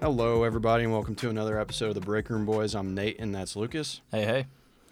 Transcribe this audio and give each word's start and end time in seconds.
Hello, 0.00 0.44
everybody, 0.44 0.84
and 0.84 0.92
welcome 0.92 1.14
to 1.16 1.28
another 1.28 1.58
episode 1.60 1.88
of 1.88 1.94
the 1.94 2.00
Break 2.00 2.30
Room 2.30 2.46
Boys. 2.46 2.74
I'm 2.74 2.94
Nate, 2.94 3.18
and 3.18 3.34
that's 3.34 3.54
Lucas. 3.54 4.00
Hey, 4.10 4.24
hey. 4.24 4.46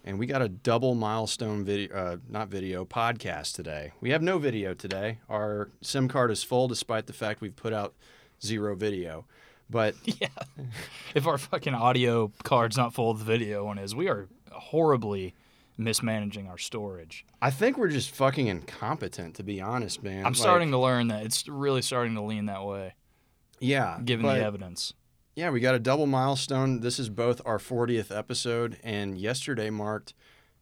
And 0.05 0.19
we 0.19 0.27
got 0.27 0.43
a 0.43 0.49
double 0.49 0.95
milestone 0.95 1.65
video, 1.65 1.95
uh, 1.95 2.17
not 2.29 2.49
video, 2.49 2.85
podcast 2.85 3.55
today. 3.55 3.93
We 4.01 4.11
have 4.11 4.23
no 4.23 4.39
video 4.39 4.75
today. 4.75 5.19
Our 5.29 5.71
SIM 5.81 6.09
card 6.09 6.31
is 6.31 6.43
full, 6.43 6.69
despite 6.69 7.07
the 7.07 7.13
fact 7.13 7.41
we've 7.41 7.57
put 7.57 7.73
out 7.73 7.95
zero 8.43 8.75
video. 8.75 9.25
But 9.71 9.95
Yeah. 10.21 10.29
if 11.15 11.27
our 11.27 11.39
fucking 11.39 11.75
audio 11.75 12.31
card's 12.45 12.77
not 12.77 12.93
full, 12.95 13.15
the 13.15 13.25
video 13.25 13.65
one 13.65 13.79
is. 13.79 13.95
We 13.95 14.09
are 14.09 14.29
horribly 14.53 15.35
mismanaging 15.79 16.49
our 16.49 16.59
storage. 16.59 17.25
I 17.41 17.51
think 17.51 17.79
we're 17.79 17.89
just 17.89 18.11
fucking 18.11 18.47
incompetent, 18.47 19.37
to 19.37 19.43
be 19.43 19.61
honest, 19.61 20.03
man. 20.03 20.19
I'm 20.27 20.33
Like, 20.33 20.37
starting 20.37 20.71
to 20.73 20.79
learn 20.79 21.09
that 21.09 21.25
it's 21.25 21.49
really 21.49 21.83
starting 21.83 22.15
to 22.15 22.23
lean 22.23 22.47
that 22.47 22.65
way, 22.65 22.95
yeah, 23.59 23.99
given 24.05 24.27
but- 24.27 24.35
the 24.37 24.45
evidence. 24.45 24.93
Yeah, 25.39 25.51
we 25.51 25.61
got 25.61 25.77
a 25.77 25.79
double 25.79 26.09
milestone. 26.09 26.81
This 26.81 26.99
is 26.99 27.09
both 27.09 27.41
our 27.47 27.59
40th 27.59 28.11
episode, 28.11 28.77
and 28.83 29.17
yesterday 29.17 29.71
marked 29.71 30.13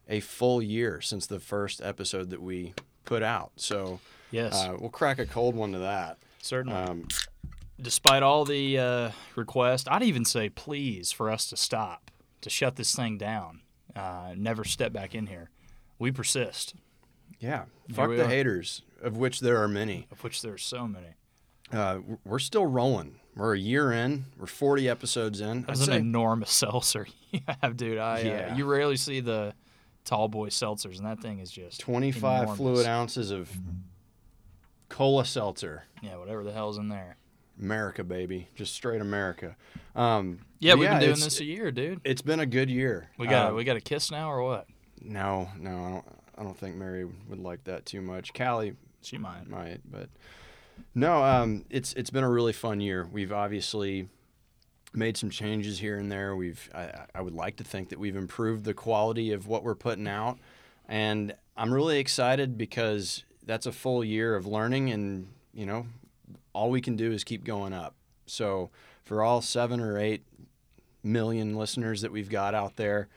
a 0.06 0.20
full 0.20 0.60
year 0.60 1.00
since 1.00 1.26
the 1.26 1.40
first 1.40 1.80
episode 1.80 2.28
that 2.28 2.42
we 2.42 2.74
put 3.06 3.22
out. 3.22 3.52
So 3.56 4.00
Yes, 4.30 4.52
uh, 4.54 4.76
we'll 4.78 4.90
crack 4.90 5.18
a 5.18 5.24
cold 5.24 5.54
one 5.54 5.72
to 5.72 5.78
that. 5.78 6.18
certainly. 6.42 6.76
Um, 6.76 7.08
Despite 7.80 8.22
all 8.22 8.44
the 8.44 8.78
uh, 8.78 9.10
requests, 9.34 9.88
I'd 9.90 10.02
even 10.02 10.26
say 10.26 10.50
please 10.50 11.10
for 11.10 11.30
us 11.30 11.48
to 11.48 11.56
stop, 11.56 12.10
to 12.42 12.50
shut 12.50 12.76
this 12.76 12.94
thing 12.94 13.16
down, 13.16 13.62
uh, 13.94 14.34
never 14.36 14.62
step 14.62 14.92
back 14.92 15.14
in 15.14 15.28
here. 15.28 15.48
We 15.98 16.10
persist, 16.10 16.74
yeah, 17.40 17.64
fuck 17.90 18.10
the 18.10 18.26
are. 18.26 18.28
haters, 18.28 18.82
of 19.00 19.16
which 19.16 19.40
there 19.40 19.56
are 19.56 19.68
many. 19.68 20.06
of 20.12 20.22
which 20.22 20.42
there 20.42 20.52
are 20.52 20.58
so 20.58 20.86
many. 20.86 21.14
Uh, 21.72 22.00
we're 22.26 22.38
still 22.38 22.66
rolling. 22.66 23.20
We're 23.36 23.54
a 23.54 23.58
year 23.58 23.92
in. 23.92 24.24
We're 24.38 24.46
40 24.46 24.88
episodes 24.88 25.40
in. 25.42 25.58
I'd 25.58 25.66
That's 25.66 25.80
an 25.80 25.86
say- 25.86 25.96
enormous 25.98 26.50
seltzer 26.52 27.06
you 27.30 27.40
have, 27.62 27.76
dude. 27.76 27.98
I, 27.98 28.20
Yeah. 28.20 28.48
uh, 28.52 28.56
you 28.56 28.64
rarely 28.64 28.96
see 28.96 29.20
the 29.20 29.52
tall 30.04 30.28
boy 30.28 30.48
seltzers, 30.48 30.96
and 30.98 31.06
that 31.06 31.20
thing 31.20 31.38
is 31.40 31.50
just 31.50 31.78
25 31.80 32.42
enormous. 32.42 32.56
fluid 32.56 32.86
ounces 32.86 33.30
of 33.30 33.50
cola 34.88 35.24
seltzer. 35.24 35.84
Yeah, 36.02 36.16
whatever 36.16 36.44
the 36.44 36.52
hell's 36.52 36.78
in 36.78 36.88
there. 36.88 37.16
America, 37.60 38.04
baby. 38.04 38.48
Just 38.54 38.74
straight 38.74 39.00
America. 39.00 39.56
Um, 39.94 40.40
Yeah, 40.58 40.74
we've 40.74 40.88
been 40.88 41.00
doing 41.00 41.20
this 41.20 41.40
a 41.40 41.44
year, 41.44 41.70
dude. 41.70 42.00
It's 42.04 42.22
been 42.22 42.40
a 42.40 42.46
good 42.46 42.70
year. 42.70 43.10
We 43.18 43.26
got 43.26 43.50
Um, 43.50 43.56
we 43.56 43.64
got 43.64 43.76
a 43.76 43.80
kiss 43.80 44.10
now 44.10 44.30
or 44.30 44.42
what? 44.42 44.66
No, 45.02 45.48
no, 45.58 45.70
I 45.84 45.88
don't. 45.90 46.04
I 46.38 46.42
don't 46.42 46.56
think 46.58 46.76
Mary 46.76 47.06
would 47.28 47.38
like 47.38 47.64
that 47.64 47.86
too 47.86 48.02
much. 48.02 48.34
Callie 48.34 48.74
She 49.00 49.16
might. 49.16 49.48
might, 49.48 49.80
but 49.90 50.10
no. 50.96 51.22
Um, 51.22 51.64
it's 51.70 51.92
it's 51.92 52.10
been 52.10 52.24
a 52.24 52.30
really 52.30 52.52
fun 52.52 52.80
year. 52.80 53.06
We've 53.12 53.32
obviously 53.32 54.08
made 54.92 55.16
some 55.16 55.30
changes 55.30 55.78
here 55.78 55.98
and 55.98 56.10
there. 56.10 56.34
We've 56.34 56.68
I, 56.74 57.06
I 57.14 57.20
would 57.20 57.34
like 57.34 57.56
to 57.56 57.64
think 57.64 57.90
that 57.90 57.98
we've 58.00 58.16
improved 58.16 58.64
the 58.64 58.74
quality 58.74 59.30
of 59.32 59.46
what 59.46 59.62
we're 59.62 59.74
putting 59.76 60.08
out, 60.08 60.38
and 60.88 61.34
I'm 61.56 61.72
really 61.72 61.98
excited 62.00 62.58
because 62.58 63.22
that's 63.44 63.66
a 63.66 63.72
full 63.72 64.02
year 64.02 64.34
of 64.34 64.46
learning, 64.46 64.90
and 64.90 65.28
you 65.54 65.66
know, 65.66 65.86
all 66.52 66.70
we 66.70 66.80
can 66.80 66.96
do 66.96 67.12
is 67.12 67.22
keep 67.22 67.44
going 67.44 67.72
up. 67.72 67.94
So 68.26 68.70
for 69.04 69.22
all 69.22 69.40
seven 69.42 69.80
or 69.80 69.98
eight 69.98 70.22
million 71.04 71.54
listeners 71.56 72.00
that 72.00 72.10
we've 72.10 72.28
got 72.30 72.54
out 72.54 72.74
there. 72.76 73.08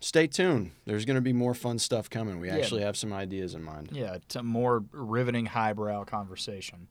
Stay 0.00 0.26
tuned. 0.26 0.72
There's 0.84 1.04
going 1.04 1.14
to 1.14 1.20
be 1.22 1.32
more 1.32 1.54
fun 1.54 1.78
stuff 1.78 2.10
coming. 2.10 2.40
We 2.40 2.48
Yeah. 2.48 2.56
actually 2.56 2.82
have 2.82 2.96
some 2.96 3.12
ideas 3.12 3.54
in 3.54 3.62
mind. 3.62 3.88
Yeah, 3.92 4.18
more 4.42 4.84
riveting 4.90 5.46
highbrow 5.46 6.04
conversation 6.04 6.88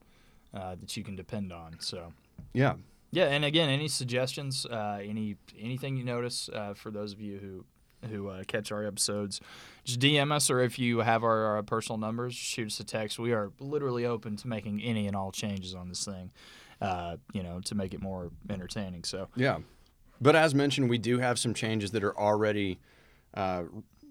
uh, 0.53 0.75
that 0.79 0.95
you 0.97 1.03
can 1.03 1.16
depend 1.16 1.51
on. 1.51 1.78
So 1.79 2.13
Yeah. 2.53 2.75
yeah, 3.12 3.25
and 3.25 3.44
again, 3.45 3.69
any 3.69 3.88
suggestions, 3.88 4.66
uh, 4.66 5.00
any 5.01 5.38
anything 5.59 5.97
you 5.97 6.03
notice 6.03 6.50
uh, 6.53 6.73
for 6.73 6.91
those 6.91 7.13
of 7.13 7.22
you 7.22 7.38
who 7.39 7.66
who 8.09 8.29
uh, 8.29 8.44
catch 8.47 8.72
our 8.72 8.84
episodes, 8.84 9.39
just 9.84 10.00
DM 10.00 10.31
us, 10.31 10.50
or 10.50 10.59
if 10.62 10.79
you 10.79 11.00
have 11.00 11.23
our, 11.23 11.45
our 11.45 11.62
personal 11.62 12.00
numbers, 12.00 12.34
shoot 12.34 12.66
us 12.66 12.79
a 12.79 12.84
text. 12.84 13.19
We 13.19 13.31
are 13.31 13.51
literally 13.59 14.07
open 14.07 14.38
to 14.38 14.47
making 14.47 14.81
any 14.81 15.06
and 15.06 15.16
all 15.16 15.31
changes 15.31 15.75
on 15.75 15.88
this 15.88 16.03
thing, 16.03 16.31
uh, 16.81 17.18
you 17.31 17.44
know, 17.44 17.59
to 17.66 17.75
make 17.75 17.94
it 17.94 18.01
more 18.01 18.31
entertaining. 18.50 19.03
So 19.03 19.28
Yeah. 19.35 19.59
But 20.19 20.35
as 20.35 20.56
mentioned, 20.56 20.89
we 20.89 20.97
do 20.97 21.19
have 21.19 21.38
some 21.38 21.53
changes 21.53 21.91
that 21.91 22.03
are 22.03 22.18
already 22.18 22.79
uh, 23.35 23.63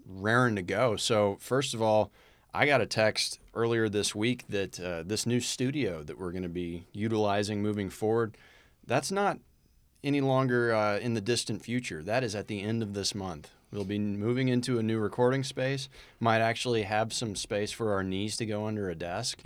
raring 0.05 0.55
to 0.55 0.61
go. 0.61 0.95
So, 0.95 1.37
first 1.39 1.73
of 1.73 1.81
all, 1.81 2.11
I 2.53 2.65
got 2.65 2.81
a 2.81 2.85
text 2.85 3.39
earlier 3.53 3.87
this 3.89 4.13
week 4.13 4.45
that 4.49 4.79
uh, 4.79 5.03
this 5.05 5.25
new 5.25 5.39
studio 5.39 6.03
that 6.03 6.19
we're 6.19 6.31
going 6.31 6.43
to 6.43 6.49
be 6.49 6.85
utilizing 6.91 7.61
moving 7.61 7.89
forward, 7.89 8.37
that's 8.85 9.11
not 9.11 9.39
any 10.03 10.21
longer 10.21 10.73
uh, 10.73 10.97
in 10.99 11.13
the 11.13 11.21
distant 11.21 11.63
future. 11.63 12.03
That 12.03 12.23
is 12.23 12.35
at 12.35 12.47
the 12.47 12.61
end 12.61 12.83
of 12.83 12.93
this 12.93 13.15
month. 13.15 13.51
We'll 13.71 13.85
be 13.85 13.99
moving 13.99 14.49
into 14.49 14.79
a 14.79 14.83
new 14.83 14.99
recording 14.99 15.43
space. 15.43 15.87
Might 16.19 16.41
actually 16.41 16.83
have 16.83 17.13
some 17.13 17.37
space 17.37 17.71
for 17.71 17.93
our 17.93 18.03
knees 18.03 18.35
to 18.37 18.45
go 18.45 18.65
under 18.67 18.89
a 18.89 18.95
desk, 18.95 19.41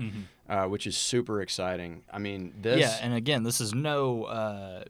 uh, 0.50 0.66
which 0.66 0.88
is 0.88 0.98
super 0.98 1.42
exciting. 1.42 2.04
I 2.12 2.18
mean, 2.18 2.56
this. 2.60 2.80
Yeah, 2.80 2.98
and 3.02 3.14
again, 3.14 3.44
this 3.44 3.62
is 3.62 3.76
no 3.76 4.24
uh, 4.24 4.86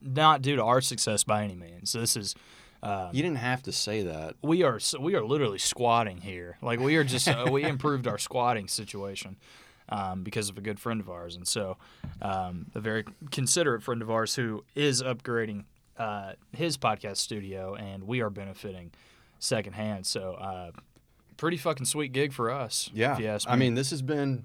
not 0.00 0.42
due 0.42 0.56
to 0.56 0.64
our 0.64 0.80
success 0.80 1.22
by 1.22 1.44
any 1.44 1.54
means. 1.54 1.92
This 1.92 2.16
is 2.16 2.34
um, 2.84 3.08
you 3.12 3.22
didn't 3.22 3.38
have 3.38 3.62
to 3.62 3.72
say 3.72 4.02
that. 4.02 4.36
we 4.42 4.62
are 4.62 4.78
we 5.00 5.14
are 5.14 5.24
literally 5.24 5.58
squatting 5.58 6.18
here. 6.20 6.58
Like 6.62 6.80
we 6.80 6.96
are 6.96 7.04
just 7.04 7.26
uh, 7.28 7.46
we 7.50 7.64
improved 7.74 8.06
our 8.06 8.18
squatting 8.18 8.68
situation 8.68 9.36
um, 9.88 10.22
because 10.22 10.48
of 10.48 10.58
a 10.58 10.60
good 10.60 10.78
friend 10.78 11.00
of 11.00 11.08
ours, 11.08 11.36
and 11.36 11.48
so 11.48 11.76
um, 12.20 12.66
a 12.74 12.80
very 12.80 13.04
considerate 13.30 13.82
friend 13.82 14.02
of 14.02 14.10
ours 14.10 14.34
who 14.34 14.64
is 14.74 15.02
upgrading 15.02 15.64
uh, 15.98 16.32
his 16.52 16.76
podcast 16.76 17.16
studio, 17.18 17.74
and 17.74 18.06
we 18.06 18.20
are 18.20 18.30
benefiting 18.30 18.92
secondhand. 19.38 20.06
So. 20.06 20.34
Uh, 20.34 20.70
Pretty 21.36 21.56
fucking 21.56 21.86
sweet 21.86 22.12
gig 22.12 22.32
for 22.32 22.48
us. 22.48 22.88
Yeah. 22.94 23.18
me. 23.18 23.38
I 23.48 23.56
mean, 23.56 23.74
this 23.74 23.90
has 23.90 24.02
been 24.02 24.44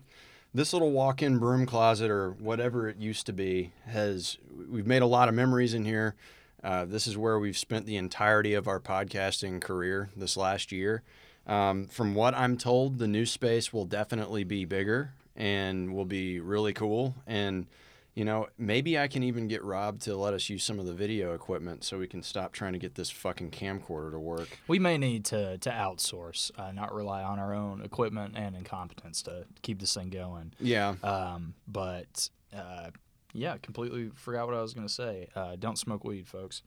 this 0.53 0.73
little 0.73 0.91
walk-in 0.91 1.37
broom 1.37 1.65
closet 1.65 2.09
or 2.09 2.31
whatever 2.31 2.89
it 2.89 2.97
used 2.97 3.25
to 3.27 3.33
be 3.33 3.71
has 3.85 4.37
we've 4.69 4.87
made 4.87 5.01
a 5.01 5.05
lot 5.05 5.29
of 5.29 5.35
memories 5.35 5.73
in 5.73 5.85
here. 5.85 6.15
Uh, 6.63 6.85
this 6.85 7.07
is 7.07 7.17
where 7.17 7.39
we've 7.39 7.57
spent 7.57 7.85
the 7.85 7.97
entirety 7.97 8.53
of 8.53 8.67
our 8.67 8.79
podcasting 8.79 9.61
career 9.61 10.09
this 10.15 10.35
last 10.35 10.71
year. 10.71 11.03
Um, 11.47 11.87
from 11.87 12.15
what 12.15 12.35
I'm 12.35 12.57
told, 12.57 12.99
the 12.99 13.07
new 13.07 13.25
space 13.25 13.73
will 13.73 13.85
definitely 13.85 14.43
be 14.43 14.65
bigger 14.65 15.13
and 15.35 15.93
will 15.93 16.05
be 16.05 16.39
really 16.39 16.73
cool. 16.73 17.15
And 17.25 17.67
you 18.15 18.25
know, 18.25 18.47
maybe 18.57 18.99
I 18.99 19.07
can 19.07 19.23
even 19.23 19.47
get 19.47 19.63
Rob 19.63 20.01
to 20.01 20.15
let 20.17 20.33
us 20.33 20.49
use 20.49 20.63
some 20.63 20.77
of 20.77 20.85
the 20.85 20.93
video 20.93 21.33
equipment 21.33 21.85
so 21.85 21.97
we 21.97 22.07
can 22.07 22.21
stop 22.21 22.51
trying 22.51 22.73
to 22.73 22.79
get 22.79 22.95
this 22.95 23.09
fucking 23.09 23.51
camcorder 23.51 24.11
to 24.11 24.19
work. 24.19 24.59
We 24.67 24.77
may 24.77 24.97
need 24.97 25.23
to 25.25 25.57
to 25.59 25.69
outsource, 25.69 26.51
uh, 26.59 26.73
not 26.73 26.93
rely 26.93 27.23
on 27.23 27.39
our 27.39 27.53
own 27.53 27.81
equipment 27.81 28.33
and 28.35 28.57
incompetence 28.57 29.21
to 29.23 29.45
keep 29.61 29.79
this 29.79 29.93
thing 29.93 30.09
going. 30.09 30.51
Yeah. 30.59 30.95
Um, 31.01 31.53
but 31.65 32.29
uh, 32.53 32.89
yeah, 33.33 33.57
completely 33.57 34.11
forgot 34.15 34.47
what 34.47 34.55
I 34.55 34.61
was 34.61 34.73
gonna 34.73 34.89
say. 34.89 35.27
Uh, 35.35 35.55
don't 35.57 35.77
smoke 35.77 36.03
weed, 36.03 36.27
folks. 36.27 36.61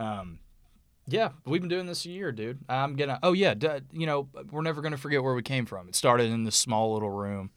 Um, 0.00 0.38
yeah, 1.06 1.30
we've 1.44 1.60
been 1.60 1.68
doing 1.68 1.86
this 1.86 2.04
a 2.06 2.08
year, 2.10 2.32
dude. 2.32 2.58
I'm 2.68 2.96
gonna. 2.96 3.18
Oh 3.22 3.32
yeah, 3.32 3.54
d- 3.54 3.68
you 3.92 4.06
know 4.06 4.28
we're 4.50 4.62
never 4.62 4.80
gonna 4.82 4.96
forget 4.96 5.22
where 5.22 5.34
we 5.34 5.42
came 5.42 5.66
from. 5.66 5.88
It 5.88 5.94
started 5.94 6.30
in 6.30 6.44
this 6.44 6.56
small 6.56 6.94
little 6.94 7.10
room, 7.10 7.50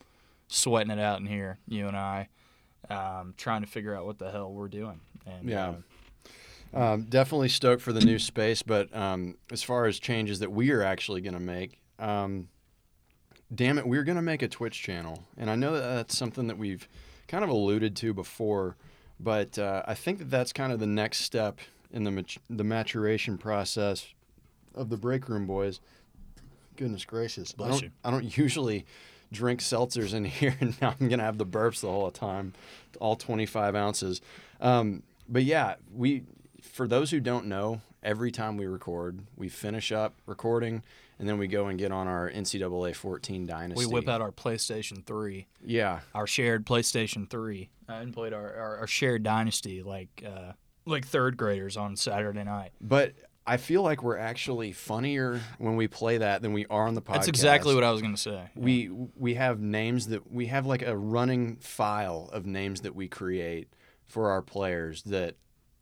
sweating 0.48 0.92
it 0.92 1.00
out 1.00 1.20
in 1.20 1.26
here, 1.26 1.58
you 1.68 1.88
and 1.88 1.96
I, 1.98 2.28
um, 2.90 3.34
trying 3.38 3.62
to 3.62 3.68
figure 3.68 3.96
out 3.96 4.06
what 4.06 4.20
the 4.20 4.32
hell 4.32 4.52
we're 4.52 4.68
doing. 4.68 5.00
And 5.26 5.50
Yeah. 5.50 5.70
uh, 5.70 5.76
Um, 6.74 7.04
definitely 7.06 7.48
stoked 7.48 7.82
for 7.82 7.94
the 7.94 8.02
new 8.04 8.20
space, 8.20 8.62
but 8.62 8.94
um, 8.96 9.38
as 9.52 9.64
far 9.64 9.86
as 9.86 9.98
changes 10.00 10.40
that 10.40 10.52
we 10.52 10.72
are 10.72 10.84
actually 10.84 11.22
going 11.22 11.34
to 11.34 11.40
make, 11.40 11.80
um, 11.98 12.50
damn 13.56 13.78
it, 13.78 13.88
we're 13.88 14.04
going 14.04 14.18
to 14.18 14.22
make 14.22 14.42
a 14.42 14.50
Twitch 14.50 14.82
channel, 14.82 15.24
and 15.38 15.50
I 15.50 15.56
know 15.56 15.72
that 15.74 15.80
that's 15.96 16.18
something 16.18 16.48
that 16.48 16.58
we've 16.58 16.86
kind 17.28 17.44
of 17.44 17.50
alluded 17.50 17.96
to 17.98 18.14
before, 18.14 18.76
but 19.20 19.58
uh, 19.58 19.84
I 19.86 19.94
think 19.94 20.20
that 20.20 20.30
that's 20.30 20.54
kind 20.54 20.72
of 20.72 20.80
the 20.80 20.88
next 20.88 21.20
step 21.22 21.60
in 21.92 22.04
the 22.04 22.12
mat- 22.12 22.38
the 22.50 22.64
maturation 22.64 23.38
process 23.38 24.08
of 24.76 24.90
the 24.90 24.98
break 24.98 25.28
room 25.30 25.48
boys. 25.48 25.80
Goodness 26.76 27.06
gracious, 27.06 27.54
I 27.54 27.58
Bless 27.58 27.72
don't 27.72 27.84
you. 27.84 27.92
I 28.04 28.12
don't 28.12 28.38
usually 28.38 28.86
drink 29.32 29.62
seltzers 29.62 30.14
in 30.14 30.26
here, 30.26 30.56
and 30.60 30.80
now 30.82 30.96
I'm 31.00 31.10
gonna 31.10 31.24
have 31.24 31.38
the 31.38 31.46
burps 31.46 31.82
the 31.82 31.88
whole 31.88 32.12
time, 32.12 32.54
all 33.00 33.16
25 33.16 33.76
ounces. 33.76 34.22
Um, 34.62 35.04
but 35.28 35.44
yeah, 35.44 35.76
we 35.94 36.24
for 36.62 36.88
those 36.88 37.12
who 37.12 37.20
don't 37.20 37.46
know, 37.48 37.82
every 38.04 38.32
time 38.32 38.58
we 38.58 38.66
record, 38.66 39.22
we 39.36 39.50
finish 39.50 39.92
up 39.92 40.14
recording, 40.26 40.84
and 41.20 41.28
then 41.28 41.38
we 41.38 41.48
go 41.48 41.68
and 41.68 41.78
get 41.80 41.92
on 41.92 42.08
our 42.08 42.30
NCAA 42.30 42.96
14 42.96 43.46
Dynasty. 43.46 43.86
we 43.86 43.92
whip 43.92 44.08
out 44.08 44.22
our 44.22 44.32
PlayStation 44.32 45.06
Three. 45.06 45.48
Yeah, 45.66 46.00
our 46.14 46.28
shared 46.28 46.66
PlayStation 46.66 47.30
3 47.30 47.70
uh, 47.90 47.94
and 47.94 48.14
played 48.14 48.34
our, 48.34 48.54
our, 48.54 48.78
our 48.78 48.88
shared 48.88 49.24
Dynasty 49.24 49.84
like 49.84 50.24
uh, 50.26 50.54
like 50.86 51.06
third 51.06 51.38
graders 51.38 51.78
on 51.78 51.96
Saturday 51.96 52.44
night. 52.44 52.72
but 52.82 53.14
I 53.50 53.56
feel 53.56 53.82
like 53.82 54.04
we're 54.04 54.18
actually 54.18 54.74
funnier 54.74 55.40
when 55.58 55.78
we 55.78 55.88
play 55.88 56.18
that 56.18 56.42
than 56.42 56.52
we 56.52 56.66
are 56.66 56.86
on 56.86 56.96
the 56.96 57.02
podcast. 57.02 57.14
That's 57.14 57.28
exactly 57.30 57.74
what 57.76 57.84
I 57.86 57.92
was 57.92 58.02
going 58.02 58.14
to 58.14 58.22
say. 58.22 58.50
we 58.56 58.90
we 59.16 59.36
have 59.36 59.62
names 59.62 60.08
that 60.08 60.30
we 60.30 60.48
have 60.48 60.66
like 60.66 60.82
a 60.82 60.98
running 60.98 61.56
file 61.58 62.30
of 62.34 62.46
names 62.46 62.82
that 62.82 62.94
we 62.94 63.08
create 63.08 63.70
for 64.06 64.32
our 64.32 64.42
players 64.42 65.04
that, 65.04 65.36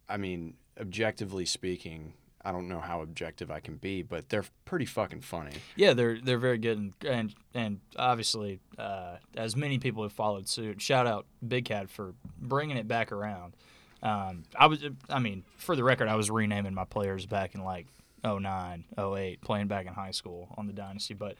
I 0.07 0.17
mean, 0.17 0.55
objectively 0.79 1.45
speaking, 1.45 2.13
I 2.45 2.51
don't 2.51 2.67
know 2.67 2.79
how 2.79 3.01
objective 3.01 3.49
I 3.49 3.59
can 3.59 3.77
be, 3.77 4.03
but 4.03 4.29
they're 4.29 4.45
pretty 4.65 4.85
fucking 4.85 5.21
funny. 5.21 5.53
Yeah, 5.75 5.93
they're 5.93 6.19
they're 6.21 6.37
very 6.37 6.59
good, 6.59 6.77
and 6.77 6.93
and, 7.05 7.35
and 7.53 7.79
obviously, 7.97 8.59
uh, 8.77 9.17
as 9.35 9.55
many 9.55 9.79
people 9.79 10.03
have 10.03 10.13
followed 10.13 10.47
suit. 10.47 10.81
Shout 10.81 11.07
out 11.07 11.25
Big 11.45 11.65
Cat 11.65 11.89
for 11.89 12.13
bringing 12.39 12.77
it 12.77 12.87
back 12.87 13.11
around. 13.11 13.55
Um, 14.03 14.43
I 14.55 14.67
was, 14.67 14.83
I 15.09 15.17
mean, 15.17 15.43
for 15.57 15.75
the 15.75 15.83
record, 15.83 16.07
I 16.07 16.15
was 16.15 16.29
renaming 16.29 16.75
my 16.75 16.85
players 16.85 17.25
back 17.25 17.55
in 17.55 17.63
like 17.63 17.87
09, 18.23 18.83
08, 18.97 19.41
playing 19.41 19.67
back 19.67 19.87
in 19.87 19.93
high 19.93 20.11
school 20.11 20.53
on 20.57 20.67
the 20.67 20.73
Dynasty. 20.73 21.15
But 21.15 21.37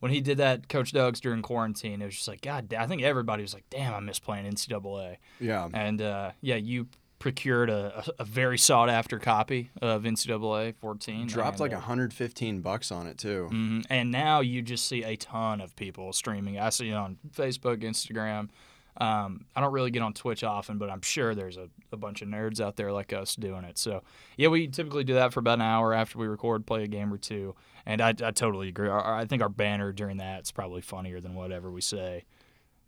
when 0.00 0.12
he 0.12 0.20
did 0.20 0.38
that, 0.38 0.68
Coach 0.68 0.92
Doug's 0.92 1.20
during 1.20 1.42
quarantine, 1.42 2.02
it 2.02 2.04
was 2.04 2.16
just 2.16 2.28
like, 2.28 2.42
God, 2.42 2.74
I 2.74 2.86
think 2.86 3.02
everybody 3.02 3.42
was 3.42 3.54
like, 3.54 3.64
damn, 3.70 3.94
I 3.94 4.00
miss 4.00 4.18
playing 4.18 4.44
NCAA. 4.44 5.16
Yeah. 5.40 5.68
And 5.72 6.02
uh, 6.02 6.32
yeah, 6.42 6.56
you 6.56 6.88
procured 7.22 7.70
a, 7.70 8.04
a, 8.18 8.24
very 8.24 8.58
sought 8.58 8.90
after 8.90 9.16
copy 9.16 9.70
of 9.80 10.02
NCAA 10.02 10.74
14. 10.74 11.28
Dropped 11.28 11.60
like 11.60 11.70
uh, 11.70 11.76
115 11.76 12.60
bucks 12.62 12.90
on 12.90 13.06
it 13.06 13.16
too. 13.16 13.48
mhm. 13.52 13.84
And 13.88 14.10
now 14.10 14.40
you 14.40 14.60
just 14.60 14.88
see 14.88 15.04
a 15.04 15.14
ton 15.14 15.60
of 15.60 15.76
people 15.76 16.12
streaming. 16.12 16.58
I 16.58 16.70
see 16.70 16.90
it 16.90 16.94
on 16.94 17.18
Facebook, 17.32 17.84
Instagram. 17.84 18.48
Um, 18.96 19.46
I 19.54 19.60
don't 19.60 19.72
really 19.72 19.92
get 19.92 20.02
on 20.02 20.14
Twitch 20.14 20.42
often, 20.42 20.78
but 20.78 20.90
I'm 20.90 21.00
sure 21.00 21.32
there's 21.32 21.56
a, 21.56 21.68
a 21.92 21.96
bunch 21.96 22.22
of 22.22 22.28
nerds 22.28 22.60
out 22.60 22.74
there 22.74 22.90
like 22.90 23.12
us 23.12 23.36
doing 23.36 23.62
it. 23.62 23.78
So, 23.78 24.02
yeah, 24.36 24.48
we 24.48 24.66
typically 24.66 25.04
do 25.04 25.14
that 25.14 25.32
for 25.32 25.38
about 25.38 25.58
an 25.60 25.62
hour 25.62 25.94
after 25.94 26.18
we 26.18 26.26
record, 26.26 26.66
play 26.66 26.82
a 26.82 26.88
game 26.88 27.14
or 27.14 27.18
two. 27.18 27.54
And 27.86 28.00
I, 28.00 28.08
I 28.08 28.32
totally 28.32 28.66
agree. 28.66 28.88
Our, 28.88 29.14
I 29.14 29.26
think 29.26 29.42
our 29.42 29.48
banner 29.48 29.92
during 29.92 30.16
that 30.16 30.42
is 30.42 30.50
probably 30.50 30.80
funnier 30.80 31.20
than 31.20 31.36
whatever 31.36 31.70
we 31.70 31.82
say. 31.82 32.24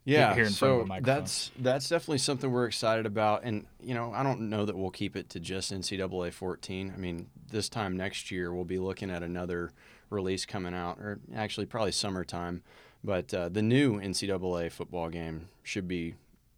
Yeah, 0.05 0.35
here 0.35 0.45
in 0.45 0.53
front 0.53 0.73
of 0.73 0.81
so 0.81 0.85
microphone. 0.85 1.15
that's 1.15 1.51
that's 1.57 1.89
definitely 1.89 2.19
something 2.19 2.51
we're 2.51 2.67
excited 2.67 3.07
about, 3.07 3.43
and 3.43 3.65
you 3.81 3.95
know 3.95 4.11
I 4.13 4.21
don't 4.21 4.49
know 4.49 4.63
that 4.65 4.77
we'll 4.77 4.91
keep 4.91 5.15
it 5.15 5.29
to 5.31 5.39
just 5.39 5.73
NCAA 5.73 6.31
14. 6.31 6.93
I 6.95 6.99
mean, 6.99 7.27
this 7.49 7.69
time 7.69 7.97
next 7.97 8.29
year 8.29 8.53
we'll 8.53 8.65
be 8.65 8.77
looking 8.77 9.09
at 9.09 9.23
another 9.23 9.71
release 10.11 10.45
coming 10.45 10.75
out, 10.75 10.99
or 10.99 11.19
actually 11.35 11.65
probably 11.65 11.91
summertime. 11.91 12.61
But 13.03 13.33
uh, 13.33 13.49
the 13.49 13.63
new 13.63 13.99
NCAA 13.99 14.71
football 14.71 15.09
game 15.09 15.49
should 15.63 15.87
be 15.87 16.13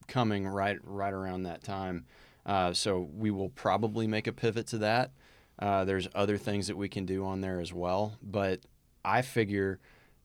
coming 0.07 0.45
right 0.45 0.77
right 0.83 1.13
around 1.13 1.43
that 1.43 1.63
time. 1.63 2.05
Uh, 2.45 2.73
so 2.73 3.09
we 3.15 3.31
will 3.31 3.49
probably 3.49 4.07
make 4.07 4.27
a 4.27 4.33
pivot 4.33 4.67
to 4.67 4.77
that. 4.79 5.11
Uh, 5.59 5.85
there's 5.85 6.07
other 6.13 6.37
things 6.37 6.67
that 6.67 6.77
we 6.77 6.87
can 6.89 7.05
do 7.05 7.25
on 7.25 7.41
there 7.41 7.59
as 7.59 7.73
well, 7.73 8.17
but 8.21 8.59
I 9.03 9.21
figure 9.21 9.79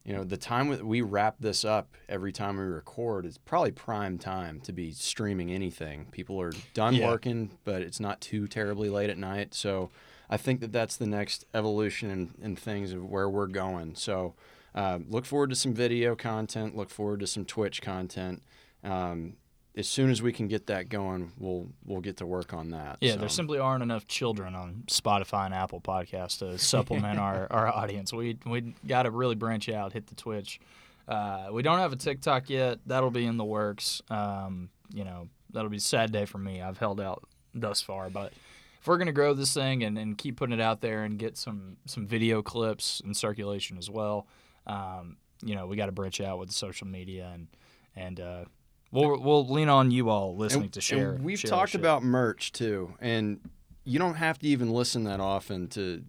you 0.05 0.13
know 0.13 0.23
the 0.23 0.37
time 0.37 0.85
we 0.87 1.01
wrap 1.01 1.35
this 1.39 1.63
up 1.63 1.95
every 2.09 2.31
time 2.31 2.57
we 2.57 2.63
record 2.63 3.25
is 3.25 3.37
probably 3.37 3.71
prime 3.71 4.17
time 4.17 4.59
to 4.61 4.73
be 4.73 4.91
streaming 4.91 5.51
anything. 5.51 6.05
People 6.11 6.41
are 6.41 6.51
done 6.73 6.95
Yeah. 6.95 7.07
working 7.07 7.51
but 7.63 7.81
it's 7.81 7.99
not 7.99 8.19
too 8.21 8.47
terribly 8.47 8.89
late 8.89 9.09
at 9.09 9.17
night. 9.17 9.53
So 9.53 9.89
i 10.29 10.37
think 10.37 10.61
that 10.61 10.71
that's 10.71 10.95
the 10.95 11.05
next 11.05 11.45
evolution 11.53 12.09
in, 12.09 12.33
in 12.41 12.55
things 12.55 12.91
of 12.93 13.05
where 13.05 13.29
we're 13.29 13.47
going. 13.47 13.95
So 13.95 14.33
uh, 14.75 14.99
look 15.07 15.25
forward 15.25 15.51
to 15.51 15.55
some 15.55 15.73
video 15.73 16.15
content 16.15 16.75
look 16.75 16.89
forward 16.89 17.19
to 17.21 17.27
some 17.27 17.45
twitch 17.45 17.81
content. 17.81 18.41
Um, 18.83 19.33
as 19.75 19.87
soon 19.87 20.11
as 20.11 20.21
we 20.21 20.31
can 20.31 20.47
get 20.47 20.67
that 20.67 20.87
going 20.89 21.31
we'll 21.39 21.67
we'll 21.85 22.01
get 22.01 22.17
to 22.17 22.25
work 22.25 22.53
on 22.53 22.69
that 22.71 22.97
Yeah, 23.01 23.13
so. 23.13 23.19
there 23.19 23.29
simply 23.29 23.59
aren't 23.59 23.83
enough 23.83 24.07
children 24.07 24.55
on 24.55 24.83
Spotify 24.87 25.45
and 25.45 25.53
Apple 25.53 25.81
Podcasts 25.81 26.39
to 26.39 26.57
supplement 26.57 27.19
our, 27.19 27.47
our 27.51 27.67
audience. 27.67 28.13
We 28.13 28.37
we 28.45 28.73
got 28.87 29.03
to 29.03 29.11
really 29.11 29.35
branch 29.35 29.69
out, 29.69 29.93
hit 29.93 30.07
the 30.07 30.15
Twitch. 30.15 30.59
Uh, 31.07 31.47
we 31.51 31.63
don't 31.63 31.79
have 31.79 31.91
a 31.91 31.97
TikTok 31.97 32.49
yet. 32.49 32.79
That'll 32.85 33.11
be 33.11 33.25
in 33.25 33.37
the 33.37 33.43
works. 33.43 34.01
Um, 34.09 34.69
you 34.93 35.03
know, 35.03 35.27
that'll 35.51 35.69
be 35.69 35.77
a 35.77 35.81
sad 35.81 36.11
day 36.11 36.25
for 36.25 36.37
me. 36.37 36.61
I've 36.61 36.77
held 36.77 37.01
out 37.01 37.23
thus 37.53 37.81
far, 37.81 38.09
but 38.09 38.31
if 38.79 38.87
we're 38.87 38.97
gonna 38.97 39.11
grow 39.11 39.33
this 39.33 39.53
thing 39.53 39.83
and, 39.83 39.97
and 39.97 40.17
keep 40.17 40.37
putting 40.37 40.53
it 40.53 40.61
out 40.61 40.81
there 40.81 41.03
and 41.03 41.17
get 41.17 41.37
some 41.37 41.77
some 41.85 42.05
video 42.05 42.41
clips 42.41 43.01
in 43.03 43.13
circulation 43.13 43.77
as 43.77 43.89
well, 43.89 44.27
um, 44.67 45.17
you 45.41 45.55
know, 45.55 45.67
we 45.67 45.75
got 45.75 45.87
to 45.87 45.91
branch 45.91 46.21
out 46.21 46.39
with 46.39 46.51
social 46.51 46.87
media 46.87 47.31
and 47.33 47.47
and 47.95 48.19
uh, 48.19 48.45
we'll 48.93 49.19
we'll 49.19 49.47
lean 49.47 49.69
on 49.69 49.91
you 49.91 50.09
all 50.09 50.35
listening 50.37 50.63
And- 50.65 50.73
to 50.73 50.81
share. 50.81 51.17
we've 51.21 51.39
share 51.39 51.49
talked 51.49 51.75
about 51.75 52.03
merch 52.03 52.51
too, 52.51 52.93
and 53.01 53.39
you 53.83 53.99
don't 53.99 54.15
have 54.15 54.39
to 54.39 54.47
even 54.47 54.71
listen 54.71 55.03
that 55.05 55.19
often 55.19 55.67
to 55.69 56.03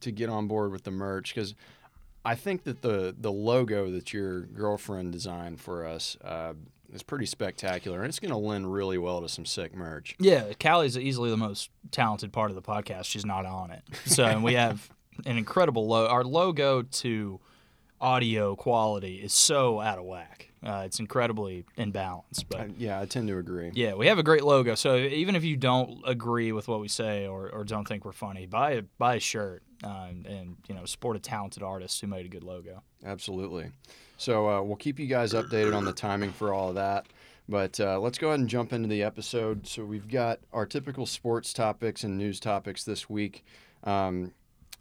to 0.00 0.12
get 0.12 0.28
on 0.28 0.46
board 0.46 0.70
with 0.72 0.84
the 0.84 0.90
merch 0.90 1.34
because 1.34 1.54
I 2.24 2.34
think 2.34 2.64
that 2.64 2.82
the 2.82 3.14
the 3.18 3.32
logo 3.32 3.90
that 3.92 4.12
your 4.12 4.42
girlfriend 4.42 5.12
designed 5.12 5.60
for 5.60 5.86
us 5.86 6.16
uh, 6.22 6.52
is 6.92 7.02
pretty 7.02 7.26
spectacular, 7.26 8.00
and 8.00 8.08
it's 8.08 8.18
going 8.18 8.30
to 8.32 8.36
lend 8.36 8.72
really 8.72 8.98
well 8.98 9.20
to 9.22 9.28
some 9.28 9.46
sick 9.46 9.74
merch. 9.74 10.14
Yeah, 10.18 10.52
Callie's 10.60 10.98
easily 10.98 11.30
the 11.30 11.36
most 11.36 11.70
talented 11.90 12.32
part 12.32 12.50
of 12.50 12.54
the 12.56 12.62
podcast. 12.62 13.04
She's 13.04 13.24
not 13.24 13.46
on 13.46 13.70
it. 13.70 13.82
So 14.04 14.38
we 14.40 14.54
have 14.54 14.90
an 15.24 15.38
incredible 15.38 15.86
logo. 15.86 16.10
Our 16.10 16.24
logo 16.24 16.82
to 16.82 17.40
audio 18.00 18.54
quality 18.56 19.16
is 19.16 19.32
so 19.32 19.80
out 19.80 19.98
of 19.98 20.04
whack. 20.04 20.50
Uh, 20.66 20.82
it's 20.84 20.98
incredibly 20.98 21.64
imbalanced. 21.78 22.44
But 22.48 22.60
I, 22.60 22.68
yeah, 22.76 23.00
I 23.00 23.06
tend 23.06 23.28
to 23.28 23.38
agree. 23.38 23.70
yeah, 23.74 23.94
we 23.94 24.08
have 24.08 24.18
a 24.18 24.24
great 24.24 24.42
logo. 24.42 24.74
So 24.74 24.96
even 24.96 25.36
if 25.36 25.44
you 25.44 25.56
don't 25.56 26.00
agree 26.04 26.50
with 26.50 26.66
what 26.66 26.80
we 26.80 26.88
say 26.88 27.26
or, 27.26 27.48
or 27.50 27.62
don't 27.62 27.86
think 27.86 28.04
we're 28.04 28.12
funny, 28.12 28.46
buy 28.46 28.72
a 28.72 28.82
buy 28.82 29.14
a 29.14 29.20
shirt 29.20 29.62
um, 29.84 30.24
and 30.28 30.56
you 30.68 30.74
know 30.74 30.84
support 30.84 31.16
a 31.16 31.20
talented 31.20 31.62
artist 31.62 32.00
who 32.00 32.08
made 32.08 32.26
a 32.26 32.28
good 32.28 32.42
logo. 32.42 32.82
Absolutely. 33.04 33.70
So 34.16 34.48
uh, 34.48 34.62
we'll 34.62 34.76
keep 34.76 34.98
you 34.98 35.06
guys 35.06 35.34
updated 35.34 35.76
on 35.76 35.84
the 35.84 35.92
timing 35.92 36.32
for 36.32 36.52
all 36.52 36.70
of 36.70 36.74
that. 36.74 37.06
But 37.48 37.78
uh, 37.78 38.00
let's 38.00 38.18
go 38.18 38.28
ahead 38.28 38.40
and 38.40 38.48
jump 38.48 38.72
into 38.72 38.88
the 38.88 39.04
episode. 39.04 39.68
So 39.68 39.84
we've 39.84 40.08
got 40.08 40.40
our 40.52 40.66
typical 40.66 41.06
sports 41.06 41.52
topics 41.52 42.02
and 42.02 42.18
news 42.18 42.40
topics 42.40 42.82
this 42.82 43.08
week. 43.08 43.44
Um, 43.84 44.32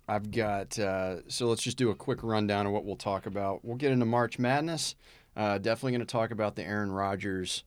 I've 0.07 0.31
got 0.31 0.79
uh, 0.79 1.27
so 1.27 1.47
let's 1.47 1.61
just 1.61 1.77
do 1.77 1.89
a 1.89 1.95
quick 1.95 2.23
rundown 2.23 2.65
of 2.65 2.71
what 2.71 2.85
we'll 2.85 2.95
talk 2.95 3.25
about. 3.25 3.63
We'll 3.63 3.77
get 3.77 3.91
into 3.91 4.05
March 4.05 4.39
Madness. 4.39 4.95
Uh, 5.35 5.57
definitely 5.57 5.91
going 5.91 5.99
to 5.99 6.11
talk 6.11 6.31
about 6.31 6.55
the 6.55 6.63
Aaron 6.63 6.91
Rodgers 6.91 7.63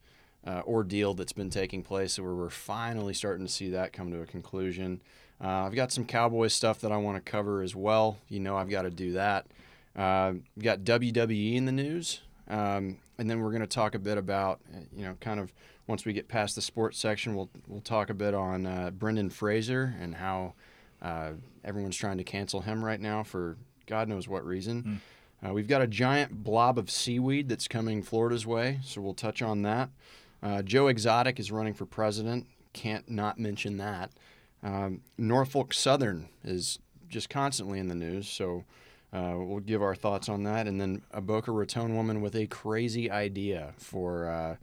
uh, 0.47 0.63
ordeal 0.67 1.15
that's 1.15 1.33
been 1.33 1.51
taking 1.51 1.83
place, 1.83 2.19
where 2.19 2.35
we're 2.35 2.49
finally 2.51 3.13
starting 3.13 3.47
to 3.47 3.53
see 3.53 3.71
that 3.71 3.93
come 3.93 4.11
to 4.11 4.21
a 4.21 4.27
conclusion. 4.27 5.03
Uh, 5.43 5.67
I've 5.67 5.75
got 5.75 5.93
some 5.93 6.05
Cowboys 6.05 6.53
stuff 6.53 6.81
that 6.81 6.91
I 6.93 6.97
want 6.97 7.23
to 7.23 7.31
cover 7.31 7.63
as 7.63 7.75
well. 7.77 8.19
You 8.29 8.41
know, 8.41 8.57
I've 8.57 8.71
got 8.71 8.83
to 8.83 8.91
do 8.91 9.13
that. 9.13 9.47
Uh, 9.95 10.35
got 10.59 10.81
WWE 10.81 11.57
in 11.57 11.65
the 11.67 11.73
news, 11.73 12.21
um, 12.49 12.99
and 13.19 13.29
then 13.29 13.41
we're 13.41 13.51
going 13.51 13.63
to 13.63 13.67
talk 13.67 13.95
a 13.95 13.99
bit 13.99 14.17
about, 14.17 14.61
you 14.97 15.05
know, 15.05 15.17
kind 15.21 15.41
of 15.41 15.53
once 15.87 16.05
we 16.05 16.13
get 16.13 16.29
past 16.29 16.55
the 16.55 16.63
sports 16.63 16.99
section, 16.99 17.35
we'll 17.35 17.51
we'll 17.67 17.81
talk 17.81 18.11
a 18.11 18.15
bit 18.15 18.35
on 18.35 18.65
uh, 18.67 18.91
Brendan 18.91 19.31
Fraser 19.31 19.95
and 20.01 20.15
how 20.15 20.55
uh, 21.03 21.33
everyone's 21.65 21.97
trying 21.97 22.19
to 22.19 22.25
cancel 22.25 22.61
him 22.61 22.85
right 22.85 23.01
now 23.01 23.23
for 23.23 23.57
God 23.87 24.09
knows 24.09 24.29
what 24.29 24.45
reason. 24.47 25.01
Uh, 25.45 25.53
we've 25.53 25.69
got 25.69 25.83
a 25.83 25.87
giant 25.87 26.43
blob 26.43 26.79
of 26.79 26.91
seaweed 26.91 27.49
that's 27.49 27.69
coming 27.69 28.03
Florida's 28.03 28.47
way, 28.47 28.81
so 28.83 29.01
we'll 29.01 29.15
touch 29.15 29.41
on 29.41 29.63
that. 29.63 29.91
Uh, 30.43 30.63
Joe 30.63 30.89
Exotic 30.89 31.39
is 31.39 31.53
running 31.53 31.75
for 31.75 31.87
president. 31.87 32.47
Can't 32.73 33.09
not 33.09 33.39
mention 33.39 33.77
that. 33.77 34.11
Um, 34.63 35.03
Norfolk 35.17 35.73
Southern 35.73 36.29
is 36.45 36.79
just 37.09 37.31
constantly 37.31 37.79
in 37.79 37.89
the 37.89 37.95
news, 37.95 38.29
so 38.29 38.65
uh, 39.13 39.35
we'll 39.37 39.61
give 39.61 39.83
our 39.83 39.95
thoughts 39.95 40.29
on 40.29 40.43
that. 40.45 40.67
And 40.67 40.81
then 40.81 41.03
a 41.13 41.21
Boca 41.21 41.53
Raton 41.53 41.95
woman 41.95 42.21
with 42.21 42.35
a 42.35 42.47
crazy 42.47 43.11
idea 43.11 43.75
for 43.79 44.29
uh, 44.29 44.57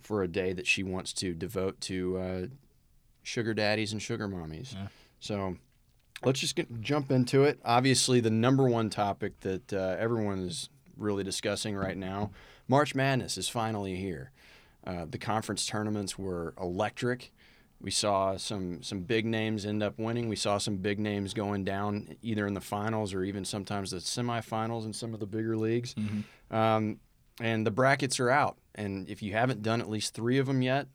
for 0.00 0.22
a 0.22 0.28
day 0.28 0.52
that 0.52 0.66
she 0.66 0.82
wants 0.82 1.12
to 1.14 1.34
devote 1.34 1.80
to 1.82 2.18
uh, 2.18 2.46
sugar 3.22 3.54
daddies 3.54 3.92
and 3.92 4.02
sugar 4.02 4.28
mommies. 4.28 4.74
Yeah. 4.74 4.88
So 5.20 5.56
let's 6.24 6.40
just 6.40 6.56
get, 6.56 6.80
jump 6.80 7.10
into 7.10 7.44
it. 7.44 7.58
Obviously, 7.64 8.20
the 8.20 8.30
number 8.30 8.68
one 8.68 8.90
topic 8.90 9.40
that 9.40 9.72
uh, 9.72 9.96
everyone 9.98 10.40
is 10.40 10.68
really 10.96 11.22
discussing 11.22 11.76
right 11.76 11.96
now 11.96 12.30
March 12.68 12.94
Madness 12.94 13.38
is 13.38 13.48
finally 13.48 13.96
here. 13.96 14.30
Uh, 14.86 15.06
the 15.08 15.18
conference 15.18 15.66
tournaments 15.66 16.18
were 16.18 16.54
electric. 16.60 17.32
We 17.80 17.90
saw 17.90 18.36
some 18.36 18.82
some 18.82 19.00
big 19.02 19.24
names 19.24 19.64
end 19.64 19.82
up 19.82 19.98
winning. 19.98 20.28
We 20.28 20.36
saw 20.36 20.58
some 20.58 20.76
big 20.76 20.98
names 20.98 21.32
going 21.32 21.64
down 21.64 22.16
either 22.22 22.46
in 22.46 22.54
the 22.54 22.60
finals 22.60 23.14
or 23.14 23.22
even 23.24 23.44
sometimes 23.44 23.92
the 23.92 23.98
semifinals 23.98 24.84
in 24.84 24.92
some 24.92 25.14
of 25.14 25.20
the 25.20 25.26
bigger 25.26 25.56
leagues. 25.56 25.94
Um, 26.50 26.98
and 27.40 27.66
the 27.66 27.70
brackets 27.70 28.18
are 28.20 28.30
out. 28.30 28.58
And 28.74 29.08
if 29.08 29.22
you 29.22 29.32
haven't 29.32 29.62
done 29.62 29.80
at 29.80 29.88
least 29.88 30.12
three 30.14 30.38
of 30.38 30.46
them 30.46 30.60
yet, 30.60 30.88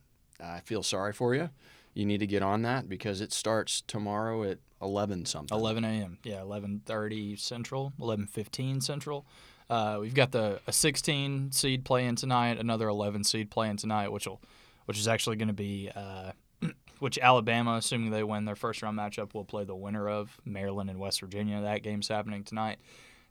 I 0.44 0.60
feel 0.60 0.84
sorry 0.84 1.14
for 1.14 1.34
you. 1.34 1.50
You 1.94 2.06
need 2.06 2.20
to 2.20 2.28
get 2.28 2.44
on 2.44 2.64
that 2.64 2.90
because 2.90 3.22
it 3.22 3.32
starts 3.32 3.82
tomorrow 3.82 4.44
at 4.44 4.58
11 4.84 5.26
something. 5.26 5.58
11 5.58 5.84
a.m. 5.86 6.18
Yeah, 6.24 6.42
11:30 6.42 7.40
Central, 7.40 7.94
11:15 8.00 8.82
Central. 8.82 9.26
Uh, 9.70 9.98
we've 10.02 10.14
got 10.14 10.32
the 10.32 10.60
a 10.68 10.74
16 10.74 11.52
seed 11.52 11.86
playing 11.86 12.16
tonight, 12.16 12.60
another 12.60 12.88
11 12.88 13.24
seed 13.24 13.50
playing 13.50 13.78
tonight, 13.78 14.10
which 14.12 14.28
will, 14.28 14.42
which 14.86 15.00
is 15.00 15.08
actually 15.08 15.36
going 15.36 15.48
to 15.48 15.54
be, 15.54 15.90
uh, 15.96 16.32
which 17.00 17.18
Alabama, 17.18 17.76
assuming 17.76 18.12
they 18.12 18.24
win 18.24 18.46
their 18.46 18.56
first 18.56 18.82
round 18.82 18.98
matchup, 18.98 19.34
will 19.34 19.46
play 19.46 19.64
the 19.64 19.76
winner 19.76 20.10
of 20.10 20.38
Maryland 20.46 20.90
and 20.90 21.00
West 21.00 21.22
Virginia. 21.22 21.62
That 21.62 21.82
game's 21.82 22.08
happening 22.08 22.44
tonight. 22.44 22.80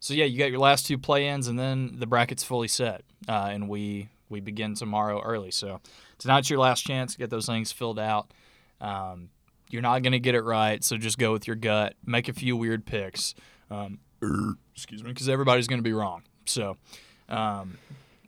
So 0.00 0.14
yeah, 0.14 0.24
you 0.24 0.38
got 0.38 0.50
your 0.50 0.58
last 0.58 0.86
two 0.86 0.98
play-ins, 0.98 1.46
and 1.46 1.58
then 1.58 1.94
the 1.98 2.06
bracket's 2.06 2.42
fully 2.42 2.66
set, 2.66 3.02
uh, 3.28 3.50
and 3.52 3.68
we 3.68 4.08
we 4.28 4.40
begin 4.40 4.74
tomorrow 4.74 5.20
early. 5.22 5.52
So 5.52 5.80
tonight's 6.18 6.50
your 6.50 6.58
last 6.58 6.84
chance 6.84 7.12
to 7.12 7.18
get 7.18 7.30
those 7.30 7.46
things 7.46 7.70
filled 7.70 7.98
out. 8.00 8.32
Um, 8.80 9.28
you're 9.72 9.82
not 9.82 10.02
going 10.02 10.12
to 10.12 10.20
get 10.20 10.34
it 10.34 10.42
right, 10.42 10.82
so 10.84 10.96
just 10.96 11.18
go 11.18 11.32
with 11.32 11.46
your 11.46 11.56
gut. 11.56 11.94
Make 12.04 12.28
a 12.28 12.32
few 12.32 12.56
weird 12.56 12.84
picks. 12.84 13.34
Um, 13.70 13.98
excuse 14.74 15.02
me, 15.02 15.10
because 15.10 15.28
everybody's 15.28 15.66
going 15.66 15.78
to 15.78 15.84
be 15.84 15.92
wrong. 15.92 16.22
So, 16.44 16.76
um, 17.28 17.78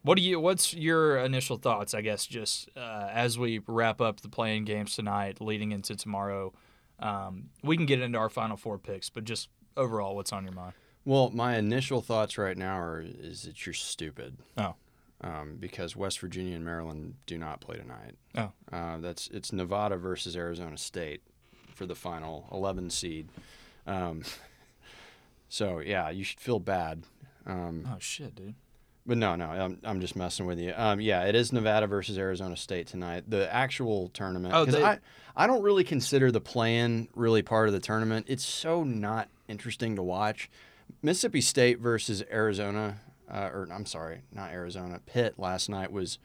what 0.02 0.16
do 0.16 0.22
you? 0.22 0.40
What's 0.40 0.74
your 0.74 1.18
initial 1.18 1.56
thoughts? 1.56 1.94
I 1.94 2.00
guess 2.00 2.26
just 2.26 2.68
uh, 2.76 3.08
as 3.12 3.38
we 3.38 3.60
wrap 3.66 4.00
up 4.00 4.20
the 4.20 4.28
playing 4.28 4.64
games 4.64 4.94
tonight, 4.96 5.40
leading 5.40 5.72
into 5.72 5.96
tomorrow. 5.96 6.52
Um, 7.00 7.50
we 7.62 7.76
can 7.76 7.86
get 7.86 8.00
into 8.00 8.18
our 8.18 8.28
final 8.28 8.56
four 8.56 8.78
picks, 8.78 9.10
but 9.10 9.24
just 9.24 9.48
overall, 9.76 10.14
what's 10.14 10.32
on 10.32 10.44
your 10.44 10.52
mind? 10.52 10.74
Well, 11.04 11.30
my 11.30 11.56
initial 11.56 12.00
thoughts 12.00 12.38
right 12.38 12.56
now 12.56 12.78
are 12.78 13.04
is 13.04 13.42
that 13.42 13.66
you're 13.66 13.74
stupid. 13.74 14.38
Oh. 14.56 14.74
Um, 15.20 15.56
because 15.58 15.96
West 15.96 16.18
Virginia 16.20 16.54
and 16.54 16.64
Maryland 16.64 17.14
do 17.26 17.38
not 17.38 17.60
play 17.60 17.76
tonight. 17.76 18.14
Oh. 18.36 18.52
Uh, 18.72 18.98
that's 18.98 19.28
it's 19.28 19.52
Nevada 19.52 19.96
versus 19.96 20.36
Arizona 20.36 20.76
State 20.76 21.22
for 21.74 21.86
the 21.86 21.94
final 21.94 22.48
11 22.52 22.90
seed. 22.90 23.28
Um, 23.86 24.22
so 25.48 25.80
yeah, 25.80 26.10
you 26.10 26.24
should 26.24 26.40
feel 26.40 26.58
bad. 26.58 27.04
Um, 27.46 27.86
Oh 27.90 27.96
shit, 27.98 28.34
dude. 28.34 28.54
but 29.06 29.18
no, 29.18 29.36
no, 29.36 29.46
I'm, 29.46 29.78
I'm 29.84 30.00
just 30.00 30.16
messing 30.16 30.46
with 30.46 30.58
you. 30.58 30.72
Um, 30.76 31.00
yeah, 31.00 31.24
it 31.24 31.34
is 31.34 31.52
Nevada 31.52 31.86
versus 31.86 32.16
Arizona 32.18 32.56
State 32.56 32.86
tonight. 32.86 33.24
The 33.28 33.52
actual 33.52 34.08
tournament. 34.08 34.54
Oh, 34.54 34.64
they- 34.64 34.82
I, 34.82 34.98
I 35.36 35.46
don't 35.46 35.62
really 35.62 35.84
consider 35.84 36.30
the 36.30 36.40
play-in 36.40 37.08
really 37.14 37.42
part 37.42 37.68
of 37.68 37.74
the 37.74 37.80
tournament. 37.80 38.26
It's 38.28 38.44
so 38.44 38.82
not 38.84 39.28
interesting 39.48 39.96
to 39.96 40.02
watch. 40.02 40.48
Mississippi 41.02 41.40
State 41.42 41.80
versus 41.80 42.22
Arizona, 42.32 43.00
uh, 43.30 43.50
or 43.52 43.68
I'm 43.70 43.84
sorry, 43.86 44.22
not 44.32 44.52
Arizona, 44.52 45.00
Pitt 45.04 45.38
last 45.38 45.68
night 45.68 45.92
was 45.92 46.18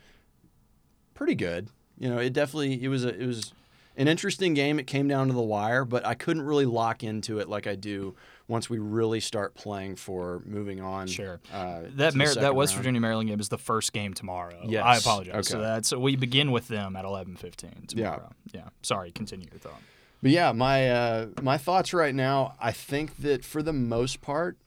pretty 1.14 1.36
good. 1.36 1.68
You 1.98 2.10
know, 2.10 2.20
it 2.20 2.32
definitely 2.34 2.82
it 2.82 2.88
was 2.88 3.04
a, 3.04 3.10
it 3.10 3.26
was 3.26 3.54
an 4.00 4.08
interesting 4.08 4.56
game. 4.56 4.80
It 4.80 4.88
came 4.88 5.08
down 5.08 5.28
to 5.28 5.34
the 5.34 5.42
wire, 5.44 5.86
but 5.86 6.04
I 6.06 6.16
couldn't 6.16 6.42
really 6.42 6.66
lock 6.66 7.04
into 7.04 7.38
it 7.38 7.48
like 7.48 7.68
I 7.68 7.76
do 7.76 8.16
once 8.48 8.68
we 8.68 8.80
really 8.80 9.20
start 9.20 9.54
playing 9.54 9.96
for 9.98 10.42
moving 10.46 10.82
on. 10.82 11.06
Sure. 11.06 11.40
Uh, 11.54 11.82
That 11.98 12.16
Mar- 12.16 12.34
that 12.34 12.56
West 12.56 12.74
round. 12.74 12.84
Virginia 12.84 13.02
Maryland 13.02 13.30
game 13.30 13.40
is 13.40 13.50
the 13.50 13.60
first 13.60 13.94
game 13.94 14.16
tomorrow. 14.16 14.62
Yes. 14.66 14.84
I 14.84 14.98
apologize. 14.98 15.34
Okay. 15.36 15.42
So 15.44 15.60
that's 15.62 15.94
we 15.94 16.16
begin 16.16 16.52
with 16.52 16.68
them 16.68 16.96
at 16.96 17.06
eleven 17.06 17.36
fifteen 17.36 17.86
Yeah. 17.94 18.12
tomorrow. 18.16 18.32
Yeah. 18.52 18.70
Sorry. 18.82 19.12
Continue 19.12 19.48
your 19.52 19.60
thought. 19.60 19.80
But 20.24 20.32
yeah, 20.32 20.52
my 20.52 20.90
uh, 20.90 21.28
my 21.42 21.58
thoughts 21.60 21.94
right 21.94 22.16
now. 22.16 22.56
I 22.60 22.72
think 22.72 23.18
that 23.18 23.46
for 23.46 23.62
the 23.62 23.72
most 23.74 24.20
part, 24.22 24.58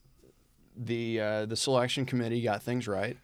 the 0.76 1.20
uh, 1.20 1.46
the 1.46 1.56
selection 1.56 2.06
committee 2.06 2.40
got 2.42 2.62
things 2.62 2.86
right. 2.88 3.16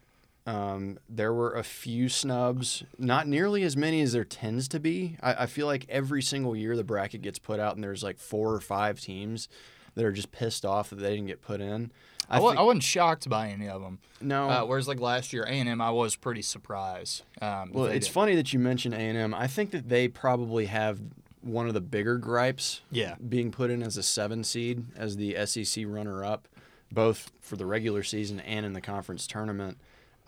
Um, 0.45 0.97
there 1.07 1.33
were 1.33 1.53
a 1.53 1.63
few 1.63 2.09
snubs, 2.09 2.83
not 2.97 3.27
nearly 3.27 3.61
as 3.63 3.77
many 3.77 4.01
as 4.01 4.13
there 4.13 4.23
tends 4.23 4.67
to 4.69 4.79
be. 4.79 5.17
I, 5.21 5.43
I 5.43 5.45
feel 5.45 5.67
like 5.67 5.85
every 5.89 6.21
single 6.23 6.55
year 6.55 6.75
the 6.75 6.83
bracket 6.83 7.21
gets 7.21 7.37
put 7.37 7.59
out, 7.59 7.75
and 7.75 7.83
there's 7.83 8.03
like 8.03 8.17
four 8.17 8.53
or 8.53 8.59
five 8.59 8.99
teams 8.99 9.47
that 9.95 10.03
are 10.05 10.11
just 10.11 10.31
pissed 10.31 10.65
off 10.65 10.89
that 10.89 10.95
they 10.97 11.11
didn't 11.11 11.27
get 11.27 11.41
put 11.41 11.61
in. 11.61 11.91
I, 12.31 12.37
I 12.37 12.39
think, 12.39 12.57
I 12.59 12.61
wasn't 12.61 12.83
shocked 12.83 13.27
by 13.29 13.49
any 13.49 13.67
of 13.67 13.81
them. 13.81 13.99
no. 14.21 14.49
Uh, 14.49 14.63
whereas 14.65 14.87
like 14.87 14.99
last 14.99 15.33
year, 15.33 15.43
A 15.43 15.49
and 15.49 15.67
M, 15.69 15.81
I 15.81 15.91
was 15.91 16.15
pretty 16.15 16.41
surprised. 16.43 17.23
Um, 17.41 17.71
well, 17.73 17.85
it's 17.85 18.07
did. 18.07 18.13
funny 18.13 18.35
that 18.35 18.53
you 18.53 18.59
mentioned 18.59 18.93
A 18.93 18.99
and 18.99 19.17
M. 19.17 19.33
I 19.33 19.47
think 19.47 19.71
that 19.71 19.89
they 19.89 20.07
probably 20.07 20.67
have 20.67 20.99
one 21.41 21.67
of 21.67 21.73
the 21.73 21.81
bigger 21.81 22.17
gripes 22.17 22.81
Yeah. 22.91 23.15
being 23.27 23.49
put 23.51 23.71
in 23.71 23.81
as 23.81 23.97
a 23.97 24.03
seven 24.03 24.43
seed 24.43 24.83
as 24.95 25.17
the 25.17 25.35
SEC 25.45 25.85
runner 25.87 26.23
up, 26.23 26.47
both 26.91 27.31
for 27.39 27.55
the 27.55 27.65
regular 27.65 28.03
season 28.03 28.39
and 28.41 28.65
in 28.65 28.73
the 28.73 28.81
conference 28.81 29.25
tournament. 29.25 29.77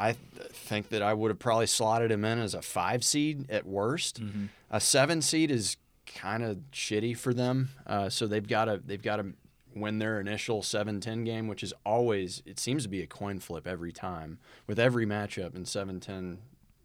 I 0.01 0.13
th- 0.13 0.51
think 0.51 0.89
that 0.89 1.03
I 1.03 1.13
would 1.13 1.29
have 1.29 1.37
probably 1.37 1.67
slotted 1.67 2.11
him 2.11 2.25
in 2.25 2.39
as 2.39 2.55
a 2.55 2.61
five 2.63 3.03
seed 3.03 3.49
at 3.51 3.67
worst. 3.67 4.19
Mm-hmm. 4.19 4.45
A 4.71 4.79
seven 4.79 5.21
seed 5.21 5.51
is 5.51 5.77
kind 6.07 6.41
of 6.43 6.57
shitty 6.73 7.15
for 7.15 7.35
them, 7.35 7.69
uh, 7.85 8.09
so 8.09 8.25
they've 8.25 8.47
got 8.47 8.65
to 8.65 8.81
they've 8.83 9.01
got 9.01 9.17
to 9.17 9.33
win 9.73 9.99
their 9.99 10.19
initial 10.19 10.61
7-10 10.61 11.23
game, 11.23 11.47
which 11.47 11.63
is 11.63 11.71
always 11.85 12.41
it 12.47 12.59
seems 12.59 12.83
to 12.83 12.89
be 12.89 13.01
a 13.03 13.07
coin 13.07 13.39
flip 13.39 13.67
every 13.67 13.91
time 13.91 14.39
with 14.65 14.79
every 14.79 15.05
matchup 15.05 15.55
in 15.55 15.63
7-10 15.63 16.37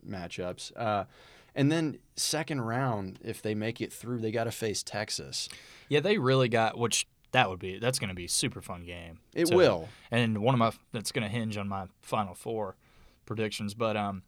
matchups. 0.09 0.71
Uh, 0.77 1.05
and 1.55 1.73
then 1.73 1.99
second 2.17 2.61
round, 2.61 3.19
if 3.25 3.41
they 3.41 3.55
make 3.55 3.81
it 3.81 3.93
through, 3.93 4.19
they 4.19 4.31
got 4.31 4.45
to 4.45 4.53
face 4.53 4.83
Texas. 4.83 5.49
Yeah, 5.89 6.01
they 6.01 6.19
really 6.19 6.51
got 6.51 6.77
which 6.77 7.07
that 7.33 7.49
would 7.49 7.59
be 7.61 7.79
that's 7.79 7.99
going 7.99 8.11
to 8.11 8.15
be 8.15 8.27
a 8.27 8.29
super 8.29 8.61
fun 8.61 8.85
game. 8.85 9.21
It 9.35 9.51
will. 9.51 9.89
and 10.11 10.39
one 10.39 10.55
of 10.55 10.59
my 10.59 10.73
that's 10.93 11.13
going 11.13 11.25
to 11.25 11.31
hinge 11.31 11.57
on 11.57 11.67
my 11.67 11.87
final 12.03 12.35
four 12.35 12.77
predictions. 13.27 13.75
But 13.75 13.97
um, 13.97 14.23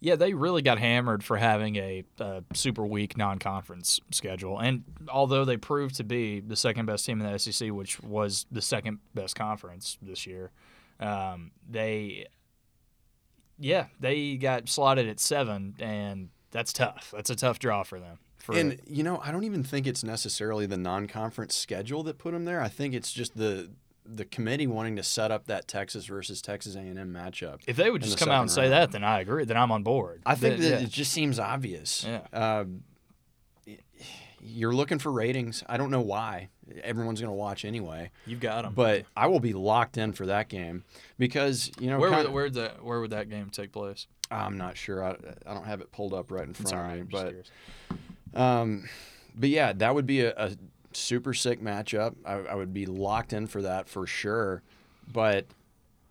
yeah, 0.00 0.16
they 0.16 0.34
really 0.34 0.62
got 0.62 0.78
hammered 0.78 1.24
for 1.24 1.36
having 1.36 1.76
a, 1.76 2.04
a 2.18 2.42
super 2.54 2.86
weak 2.86 3.16
non-conference 3.16 4.00
schedule, 4.10 4.58
and 4.58 4.84
although 5.08 5.44
they 5.44 5.56
proved 5.56 5.96
to 5.96 6.04
be 6.04 6.40
the 6.40 6.56
second 6.56 6.86
best 6.86 7.06
team 7.06 7.20
in 7.20 7.30
the 7.30 7.38
SEC, 7.38 7.70
which 7.70 8.00
was 8.00 8.46
the 8.50 8.62
second 8.62 8.98
best 9.14 9.36
conference 9.36 9.98
this 10.02 10.26
year, 10.26 10.50
um, 11.00 11.50
they 11.68 12.26
yeah 13.58 13.86
they 13.98 14.36
got 14.36 14.68
slotted 14.68 15.08
at 15.08 15.18
seven, 15.18 15.74
and 15.78 16.28
that's 16.50 16.72
tough. 16.72 17.12
That's 17.14 17.30
a 17.30 17.36
tough 17.36 17.58
draw 17.58 17.82
for 17.82 17.98
them. 17.98 18.18
For 18.38 18.54
And 18.54 18.80
you 18.86 19.02
know, 19.02 19.20
I 19.24 19.32
don't 19.32 19.44
even 19.44 19.64
think 19.64 19.86
it's 19.86 20.04
necessarily 20.04 20.66
the 20.66 20.76
non-conference 20.76 21.54
schedule 21.54 22.02
that 22.04 22.18
put 22.18 22.32
them 22.32 22.44
there. 22.44 22.60
I 22.60 22.68
think 22.68 22.94
it's 22.94 23.12
just 23.12 23.36
the 23.36 23.70
the 24.08 24.24
committee 24.24 24.66
wanting 24.66 24.96
to 24.96 25.02
set 25.02 25.30
up 25.30 25.46
that 25.46 25.66
Texas 25.68 26.06
versus 26.06 26.40
Texas 26.42 26.74
A&M 26.76 26.96
matchup. 27.12 27.60
if 27.66 27.76
they 27.76 27.90
would 27.90 28.02
just 28.02 28.18
come 28.18 28.28
out 28.30 28.42
and 28.42 28.50
second 28.50 28.66
say 28.66 28.70
that, 28.70 28.92
then 28.92 29.04
I 29.04 29.20
agree. 29.20 29.44
Then 29.44 29.56
I'm 29.56 29.72
on 29.72 29.82
board. 29.82 30.22
I 30.24 30.34
think 30.34 30.58
Th- 30.58 30.70
that 30.70 30.80
yeah. 30.80 30.86
it 30.86 30.90
just 30.90 31.12
seems 31.12 31.38
obvious. 31.38 32.04
Yeah. 32.04 32.20
Um, 32.32 32.82
you're 34.40 34.74
looking 34.74 34.98
for 34.98 35.10
ratings. 35.10 35.64
I 35.68 35.76
don't 35.76 35.90
know 35.90 36.00
why. 36.00 36.50
Everyone's 36.82 37.20
going 37.20 37.30
to 37.30 37.36
watch 37.36 37.64
anyway. 37.64 38.10
you've 38.26 38.40
got 38.40 38.62
them. 38.62 38.74
But 38.74 39.04
I 39.16 39.26
will 39.26 39.40
be 39.40 39.52
locked 39.52 39.98
in 39.98 40.12
for 40.12 40.26
that 40.26 40.48
game 40.48 40.84
because 41.18 41.70
you 41.80 41.88
know 41.88 41.98
where 41.98 42.10
would, 42.10 42.28
where 42.32 42.50
the 42.50 42.72
where 42.80 43.00
would 43.00 43.10
that 43.10 43.28
game 43.28 43.50
take 43.50 43.72
place? 43.72 44.06
I'm 44.30 44.56
not 44.56 44.76
sure. 44.76 45.04
I, 45.04 45.16
I 45.46 45.54
don't 45.54 45.66
have 45.66 45.80
it 45.80 45.90
pulled 45.92 46.14
up 46.14 46.30
right 46.30 46.46
in 46.46 46.54
front 46.54 46.74
of 46.76 46.96
me, 46.96 47.02
but. 47.10 47.34
Um, 48.40 48.88
but 49.34 49.48
yeah, 49.48 49.72
that 49.74 49.94
would 49.94 50.06
be 50.06 50.22
a, 50.22 50.32
a 50.36 50.56
super 50.96 51.34
sick 51.34 51.60
matchup. 51.60 52.14
I, 52.24 52.34
I 52.34 52.54
would 52.54 52.72
be 52.74 52.86
locked 52.86 53.32
in 53.32 53.46
for 53.46 53.62
that 53.62 53.88
for 53.88 54.06
sure. 54.06 54.62
But 55.12 55.46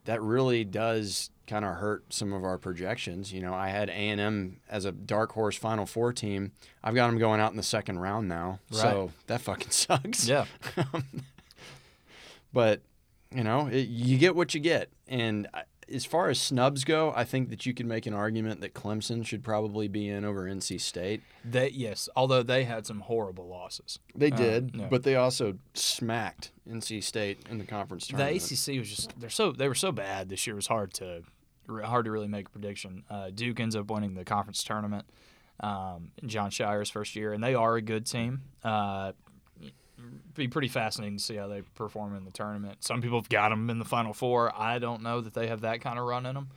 that 0.06 0.22
really 0.22 0.64
does 0.64 1.30
kind 1.48 1.66
of 1.66 1.76
hurt 1.76 2.14
some 2.14 2.34
of 2.34 2.44
our 2.44 2.58
projections. 2.58 3.32
You 3.34 3.42
know, 3.42 3.54
I 3.54 3.68
had 3.70 3.90
A 3.90 3.94
and 3.94 4.22
M 4.22 4.58
as 4.70 4.86
a 4.86 4.92
dark 4.92 5.32
horse 5.34 5.56
Final 5.58 5.86
Four 5.86 6.14
team. 6.14 6.52
I've 6.84 6.96
got 6.96 7.08
them 7.08 7.18
going 7.18 7.40
out 7.40 7.52
in 7.52 7.58
the 7.58 7.64
second 7.64 8.00
round 8.00 8.28
now, 8.30 8.60
so 8.72 9.12
that 9.28 9.42
fucking 9.42 9.70
sucks. 9.72 10.28
Yeah. 10.28 10.46
But 12.54 12.82
you 13.36 13.44
know, 13.44 13.68
it, 13.68 13.90
you 13.90 14.18
get 14.18 14.34
what 14.34 14.54
you 14.54 14.62
get, 14.62 14.90
and. 15.08 15.48
As 15.94 16.06
far 16.06 16.30
as 16.30 16.40
snubs 16.40 16.84
go, 16.84 17.14
I 17.16 17.24
think 17.24 17.50
that 17.50 17.66
you 17.66 17.74
could 17.74 17.86
make 17.86 18.06
an 18.06 18.14
argument 18.14 18.62
that 18.62 18.74
Clemson 18.74 19.26
should 19.26 19.44
probably 19.44 19.88
be 19.88 20.08
in 20.10 20.26
over 20.26 20.44
NC 20.46 20.82
State. 20.82 21.22
They 21.44 21.70
yes, 21.70 22.10
although 22.16 22.42
they 22.44 22.64
had 22.64 22.86
some 22.88 23.02
horrible 23.02 23.48
losses. 23.48 24.00
They 24.16 24.32
Uh, 24.32 24.36
did, 24.36 24.72
yeah. 24.74 24.88
but 24.90 25.04
they 25.04 25.16
also 25.16 25.58
smacked 25.76 26.52
NC 26.70 27.04
State 27.04 27.40
in 27.50 27.58
the 27.60 27.66
conference 27.66 28.08
tournament. 28.08 28.42
The. 28.42 28.56
ACC 28.74 28.80
was 28.80 28.90
just 28.90 29.20
they're 29.20 29.30
so 29.30 29.52
they 29.52 29.68
were 29.68 29.76
so 29.76 29.92
bad 29.92 30.30
this 30.30 30.48
year. 30.48 30.56
It 30.56 30.58
was 30.58 30.68
hard 30.68 30.94
to 30.96 31.22
hard 31.68 32.06
to 32.06 32.12
really 32.12 32.28
make 32.28 32.48
a 32.48 32.52
prediction. 32.52 33.04
Uh, 33.10 33.30
Duke 33.30 33.60
ends 33.60 33.76
up 33.76 33.90
winning 33.90 34.16
the 34.16 34.26
conference 34.26 34.64
tournament. 34.64 35.06
Um, 35.62 36.12
in 36.22 36.28
Jon 36.28 36.50
Scheyer's 36.52 36.90
first 36.90 37.16
year, 37.16 37.32
and 37.32 37.42
they 37.42 37.56
are 37.56 37.78
a 37.78 37.82
good 37.82 38.06
team. 38.06 38.42
Uh, 38.62 39.14
be 40.34 40.48
pretty 40.48 40.68
fascinating 40.68 41.18
to 41.18 41.24
see 41.24 41.36
how 41.36 41.48
they 41.48 41.62
perform 41.76 42.16
in 42.16 42.26
the 42.26 42.32
tournament. 42.32 42.84
Some 42.84 43.02
people 43.02 43.20
have 43.20 43.30
got 43.30 43.50
them 43.50 43.70
in 43.70 43.80
the 43.80 43.86
Final 43.86 44.14
Four. 44.14 44.52
I 44.56 44.80
don't 44.80 45.02
know 45.02 45.22
that 45.22 45.34
they 45.34 45.48
have 45.48 45.62
that 45.62 45.82
kind 45.82 45.98
of 45.98 46.06
run 46.06 46.26
in 46.26 46.36
them, 46.36 46.50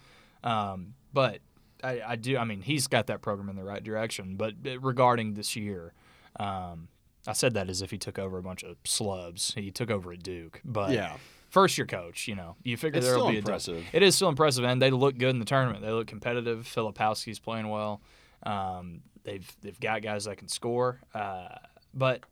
um, 0.45 0.95
but 1.13 1.39
I, 1.83 2.01
I 2.07 2.17
do. 2.17 2.37
I 2.37 2.45
mean, 2.45 2.61
he's 2.61 2.87
got 2.87 3.07
that 3.07 3.23
program 3.23 3.49
in 3.49 3.57
the 3.57 3.65
right 3.65 3.83
direction. 3.83 4.37
But 4.37 4.55
uh, 4.67 4.81
regarding 4.81 5.35
this 5.35 5.55
year, 5.57 5.93
um, 6.41 6.89
I 7.27 7.33
said 7.33 7.55
that 7.55 7.69
as 7.69 7.83
if 7.83 7.91
he 7.91 7.99
took 7.99 8.19
over 8.19 8.39
a 8.39 8.43
bunch 8.43 8.65
of 8.65 8.77
slubs. 8.85 9.53
He 9.55 9.71
took 9.71 9.91
over 9.91 10.13
at 10.13 10.23
Duke, 10.23 10.61
but 10.65 10.91
yeah, 10.91 11.17
first 11.51 11.79
year 11.79 11.87
coach, 11.87 12.27
you 12.27 12.35
know, 12.35 12.57
you 12.65 12.77
figure 12.77 12.99
It's 12.99 13.07
there'll 13.07 13.23
still 13.23 13.33
be 13.33 13.39
impressive. 13.39 13.85
a 13.93 13.97
it 13.97 14.03
is 14.03 14.17
still 14.17 14.29
impressive, 14.29 14.65
and 14.65 14.83
they 14.83 14.91
look 14.91 15.17
good 15.19 15.31
in 15.31 15.39
the 15.39 15.45
tournament. 15.45 15.85
They 15.85 15.91
look 15.93 16.07
competitive. 16.07 16.67
Filipowski's 16.67 17.39
playing 17.39 17.69
well. 17.69 18.01
Um, 18.43 19.03
they've 19.25 19.49
they've 19.63 19.79
got 19.79 20.03
guys 20.03 20.25
that 20.25 20.37
can 20.39 20.49
score, 20.49 21.01
uh, 21.15 21.49
but 21.95 22.23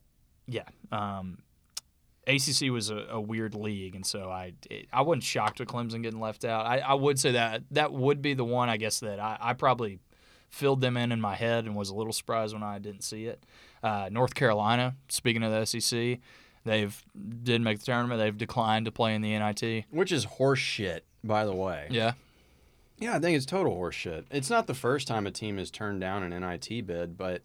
yeah, 0.46 0.64
um, 0.92 1.38
ACC 2.26 2.70
was 2.70 2.90
a, 2.90 3.06
a 3.10 3.20
weird 3.20 3.54
league, 3.54 3.94
and 3.94 4.04
so 4.04 4.30
I 4.30 4.52
it, 4.70 4.86
I 4.92 5.02
wasn't 5.02 5.22
shocked 5.24 5.60
with 5.60 5.68
Clemson 5.68 6.02
getting 6.02 6.20
left 6.20 6.44
out. 6.44 6.66
I, 6.66 6.78
I 6.78 6.94
would 6.94 7.18
say 7.18 7.32
that 7.32 7.62
that 7.70 7.92
would 7.92 8.20
be 8.20 8.34
the 8.34 8.44
one 8.44 8.68
I 8.68 8.76
guess 8.76 9.00
that 9.00 9.20
I, 9.20 9.38
I 9.40 9.52
probably 9.52 10.00
filled 10.48 10.80
them 10.80 10.96
in 10.96 11.12
in 11.12 11.20
my 11.20 11.34
head 11.34 11.64
and 11.66 11.74
was 11.74 11.90
a 11.90 11.94
little 11.94 12.12
surprised 12.12 12.54
when 12.54 12.62
I 12.62 12.78
didn't 12.78 13.02
see 13.02 13.26
it. 13.26 13.44
Uh, 13.82 14.08
North 14.10 14.34
Carolina, 14.34 14.96
speaking 15.08 15.42
of 15.42 15.52
the 15.52 15.64
SEC, 15.64 16.18
they've 16.64 17.04
did 17.42 17.60
make 17.60 17.78
the 17.80 17.86
tournament. 17.86 18.18
They've 18.20 18.36
declined 18.36 18.86
to 18.86 18.92
play 18.92 19.14
in 19.14 19.22
the 19.22 19.38
NIT. 19.38 19.84
which 19.90 20.12
is 20.12 20.26
horseshit, 20.26 21.00
by 21.22 21.44
the 21.44 21.54
way. 21.54 21.86
Yeah, 21.90 22.12
Yeah, 22.98 23.16
I 23.16 23.20
think 23.20 23.36
it's 23.36 23.46
total 23.46 23.76
horseshit. 23.76 24.24
It's 24.30 24.50
not 24.50 24.66
the 24.66 24.74
first 24.74 25.06
time 25.06 25.26
a 25.26 25.30
team 25.30 25.58
has 25.58 25.70
turned 25.70 26.00
down 26.00 26.22
an 26.22 26.30
NIT 26.40 26.86
bid, 26.86 27.16
but 27.16 27.42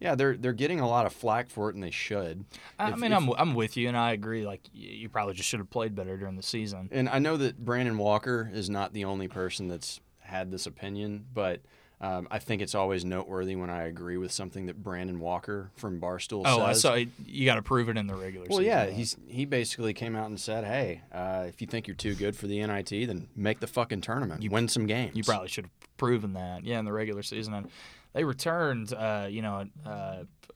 yeah, 0.00 0.14
they're 0.14 0.36
they're 0.36 0.52
getting 0.52 0.80
a 0.80 0.88
lot 0.88 1.06
of 1.06 1.12
flack 1.12 1.48
for 1.48 1.70
it, 1.70 1.74
and 1.74 1.82
they 1.82 1.90
should. 1.90 2.44
I 2.78 2.90
If- 2.90 2.98
mean, 2.98 3.12
if- 3.12 3.18
I'm 3.18 3.30
I'm 3.38 3.54
with 3.54 3.76
you, 3.76 3.88
and 3.88 3.96
I 3.96 4.12
agree. 4.12 4.44
Like 4.46 4.60
you 4.72 5.08
probably 5.08 5.34
just 5.34 5.48
should 5.48 5.60
have 5.60 5.70
played 5.70 5.94
better 5.94 6.16
during 6.16 6.36
the 6.36 6.42
season. 6.42 6.88
And 6.92 7.08
I 7.08 7.18
know 7.18 7.36
that 7.36 7.64
Brandon 7.64 7.96
Walker 7.98 8.50
is 8.52 8.68
not 8.68 8.92
the 8.92 9.04
only 9.04 9.28
person 9.28 9.68
that's 9.68 10.00
had 10.20 10.50
this 10.50 10.66
opinion, 10.66 11.26
but 11.32 11.60
um, 12.00 12.26
I 12.30 12.38
think 12.38 12.60
it's 12.60 12.74
always 12.74 13.04
noteworthy 13.04 13.54
when 13.56 13.70
I 13.70 13.84
agree 13.84 14.16
with 14.16 14.32
something 14.32 14.66
that 14.66 14.82
Brandon 14.82 15.20
Walker 15.20 15.70
from 15.76 16.00
Barstool 16.00 16.44
says. 16.44 16.54
Oh, 16.58 16.62
I 16.62 16.72
says. 16.72 16.80
saw. 16.82 16.94
You 17.24 17.44
got 17.46 17.54
to 17.54 17.62
prove 17.62 17.88
it 17.88 17.96
in 17.96 18.06
the 18.06 18.14
regular 18.16 18.46
Well, 18.50 18.58
season. 18.58 18.72
Well, 18.74 18.86
yeah, 18.88 18.92
he's 18.92 19.16
he 19.28 19.44
basically 19.44 19.94
came 19.94 20.16
out 20.16 20.26
and 20.28 20.38
said, 20.38 20.64
"Hey, 20.64 21.02
uh, 21.12 21.44
if 21.48 21.60
you 21.60 21.66
think 21.66 21.86
you're 21.86 21.94
too 21.96 22.14
good 22.14 22.36
for 22.36 22.46
the 22.46 22.58
NIT, 22.66 23.06
then 23.06 23.28
make 23.36 23.60
the 23.60 23.66
fucking 23.68 24.00
tournament, 24.02 24.42
You- 24.42 24.50
win 24.50 24.68
some 24.68 24.86
games." 24.86 25.16
You 25.16 25.22
probably 25.22 25.48
should 25.48 25.64
have 25.66 25.96
proven 25.96 26.32
that, 26.34 26.64
yeah, 26.64 26.78
in 26.78 26.84
the 26.84 26.92
regular 26.92 27.22
season. 27.22 27.54
And 27.54 27.70
they 28.14 28.24
returned, 28.24 28.94
uh, 28.94 29.26
you 29.28 29.42
know, 29.42 29.66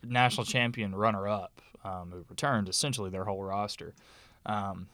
national 0.02 0.46
champion 0.46 0.94
runner-up, 0.94 1.60
um, 1.84 2.10
who 2.10 2.24
returned 2.28 2.68
essentially 2.68 3.10
their 3.10 3.24
whole 3.24 3.42
roster. 3.42 3.94
Um, 4.46 4.88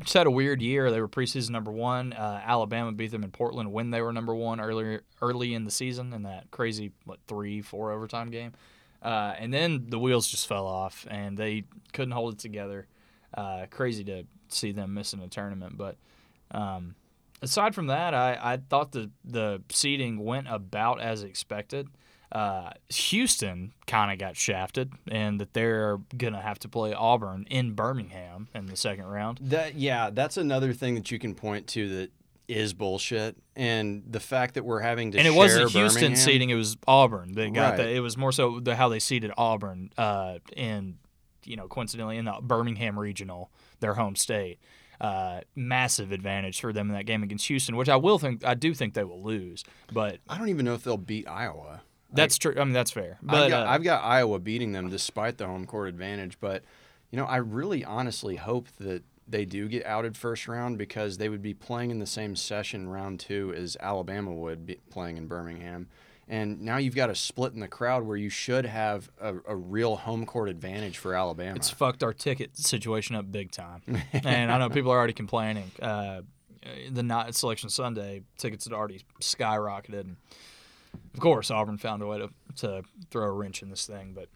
just 0.00 0.14
had 0.14 0.26
a 0.26 0.30
weird 0.30 0.60
year. 0.60 0.90
They 0.90 1.00
were 1.00 1.08
preseason 1.08 1.50
number 1.50 1.72
one. 1.72 2.12
Uh, 2.12 2.40
Alabama 2.44 2.92
beat 2.92 3.10
them 3.10 3.24
in 3.24 3.30
Portland 3.30 3.72
when 3.72 3.90
they 3.90 4.02
were 4.02 4.12
number 4.12 4.34
one 4.34 4.60
earlier 4.60 5.02
early 5.22 5.54
in 5.54 5.64
the 5.64 5.70
season 5.70 6.12
in 6.12 6.22
that 6.24 6.50
crazy 6.50 6.92
what 7.04 7.18
three 7.26 7.62
four 7.62 7.92
overtime 7.92 8.30
game. 8.30 8.52
Uh, 9.02 9.34
and 9.38 9.52
then 9.52 9.86
the 9.88 9.98
wheels 9.98 10.28
just 10.28 10.46
fell 10.46 10.66
off 10.66 11.06
and 11.10 11.38
they 11.38 11.64
couldn't 11.92 12.12
hold 12.12 12.34
it 12.34 12.38
together. 12.38 12.86
Uh, 13.34 13.66
crazy 13.70 14.04
to 14.04 14.24
see 14.48 14.72
them 14.72 14.94
missing 14.94 15.20
a 15.20 15.28
tournament, 15.28 15.76
but 15.76 15.96
um, 16.50 16.94
aside 17.42 17.74
from 17.74 17.88
that, 17.88 18.14
I, 18.14 18.38
I 18.40 18.56
thought 18.56 18.92
the 18.92 19.10
the 19.24 19.62
seeding 19.70 20.18
went 20.18 20.46
about 20.48 21.00
as 21.00 21.22
expected. 21.22 21.88
Uh, 22.32 22.70
Houston 22.88 23.72
kind 23.86 24.10
of 24.12 24.18
got 24.18 24.36
shafted, 24.36 24.92
and 25.08 25.40
that 25.40 25.52
they're 25.54 25.98
gonna 26.16 26.40
have 26.42 26.58
to 26.60 26.68
play 26.68 26.92
Auburn 26.92 27.46
in 27.50 27.72
Birmingham 27.74 28.48
in 28.54 28.66
the 28.66 28.76
second 28.76 29.06
round. 29.06 29.38
That 29.40 29.76
yeah, 29.76 30.10
that's 30.10 30.36
another 30.36 30.72
thing 30.72 30.94
that 30.96 31.10
you 31.10 31.18
can 31.18 31.34
point 31.34 31.66
to 31.68 31.88
that 31.96 32.10
is 32.48 32.72
bullshit, 32.74 33.36
and 33.54 34.02
the 34.08 34.20
fact 34.20 34.54
that 34.54 34.64
we're 34.64 34.80
having 34.80 35.12
to 35.12 35.18
and 35.18 35.26
it 35.26 35.34
wasn't 35.34 35.70
Houston 35.70 36.00
Birmingham- 36.00 36.16
seeding; 36.16 36.50
it 36.50 36.54
was 36.54 36.76
Auburn. 36.86 37.32
They 37.32 37.50
got 37.50 37.70
Right. 37.70 37.76
the, 37.78 37.94
It 37.94 38.00
was 38.00 38.16
more 38.16 38.32
so 38.32 38.60
the, 38.60 38.74
how 38.76 38.88
they 38.88 38.98
seated 39.00 39.32
Auburn 39.36 39.90
uh, 39.98 40.38
in, 40.56 40.98
you 41.44 41.56
know, 41.56 41.68
coincidentally 41.68 42.16
in 42.18 42.24
the 42.24 42.34
Birmingham 42.42 42.98
regional, 42.98 43.50
their 43.80 43.94
home 43.94 44.16
state. 44.16 44.58
Uh, 44.98 45.42
massive 45.54 46.10
advantage 46.10 46.58
for 46.58 46.72
them 46.72 46.88
in 46.88 46.94
that 46.96 47.04
game 47.04 47.22
against 47.22 47.46
Houston, 47.48 47.76
which 47.76 47.90
I 47.90 47.96
will 47.96 48.18
think 48.18 48.42
I 48.46 48.54
do 48.54 48.72
think 48.72 48.94
they 48.94 49.04
will 49.04 49.22
lose, 49.22 49.62
but 49.92 50.20
I 50.26 50.38
don't 50.38 50.48
even 50.48 50.64
know 50.64 50.72
if 50.72 50.84
they'll 50.84 50.96
beat 50.96 51.28
Iowa. 51.28 51.82
That's 52.12 52.38
true. 52.38 52.54
I 52.56 52.64
mean, 52.64 52.72
that's 52.72 52.90
fair. 52.90 53.18
But 53.22 53.44
I've, 53.44 53.50
got, 53.50 53.66
uh, 53.66 53.70
I've 53.70 53.82
got 53.82 54.04
Iowa 54.04 54.38
beating 54.38 54.72
them 54.72 54.88
despite 54.88 55.38
the 55.38 55.46
home 55.46 55.66
court 55.66 55.88
advantage, 55.88 56.38
but 56.40 56.62
you 57.10 57.18
know, 57.18 57.24
I 57.24 57.36
really 57.36 57.84
honestly 57.84 58.36
hope 58.36 58.68
that 58.78 59.02
they 59.28 59.44
do 59.44 59.68
get 59.68 59.84
outed 59.86 60.16
first 60.16 60.46
round 60.46 60.78
because 60.78 61.18
they 61.18 61.28
would 61.28 61.42
be 61.42 61.54
playing 61.54 61.90
in 61.90 61.98
the 61.98 62.06
same 62.06 62.36
session 62.36 62.88
round 62.88 63.20
two 63.20 63.52
as 63.56 63.76
Alabama 63.80 64.32
would 64.32 64.66
be 64.66 64.78
playing 64.90 65.16
in 65.16 65.26
Birmingham. 65.26 65.88
And 66.28 66.62
now 66.62 66.78
you've 66.78 66.96
got 66.96 67.08
a 67.08 67.14
split 67.14 67.52
in 67.52 67.60
the 67.60 67.68
crowd 67.68 68.04
where 68.04 68.16
you 68.16 68.30
should 68.30 68.66
have 68.66 69.08
a, 69.20 69.34
a 69.46 69.54
real 69.54 69.94
home 69.94 70.26
court 70.26 70.48
advantage 70.48 70.98
for 70.98 71.14
Alabama. 71.14 71.54
It's 71.54 71.70
fucked 71.70 72.02
our 72.02 72.12
ticket 72.12 72.56
situation 72.56 73.14
up 73.14 73.30
big 73.30 73.52
time, 73.52 73.82
and 74.12 74.50
I 74.50 74.58
know 74.58 74.68
people 74.68 74.90
are 74.90 74.98
already 74.98 75.12
complaining. 75.12 75.70
Uh, 75.80 76.22
the 76.90 77.04
night 77.04 77.36
selection 77.36 77.68
Sunday 77.68 78.22
tickets 78.38 78.64
had 78.64 78.72
already 78.72 79.04
skyrocketed, 79.20 80.00
and 80.00 80.16
of 81.14 81.20
course 81.20 81.50
Auburn 81.50 81.78
found 81.78 82.02
a 82.02 82.06
way 82.06 82.18
to 82.18 82.30
to 82.56 82.82
throw 83.10 83.26
a 83.26 83.30
wrench 83.32 83.62
in 83.62 83.70
this 83.70 83.86
thing. 83.86 84.12
But 84.14 84.28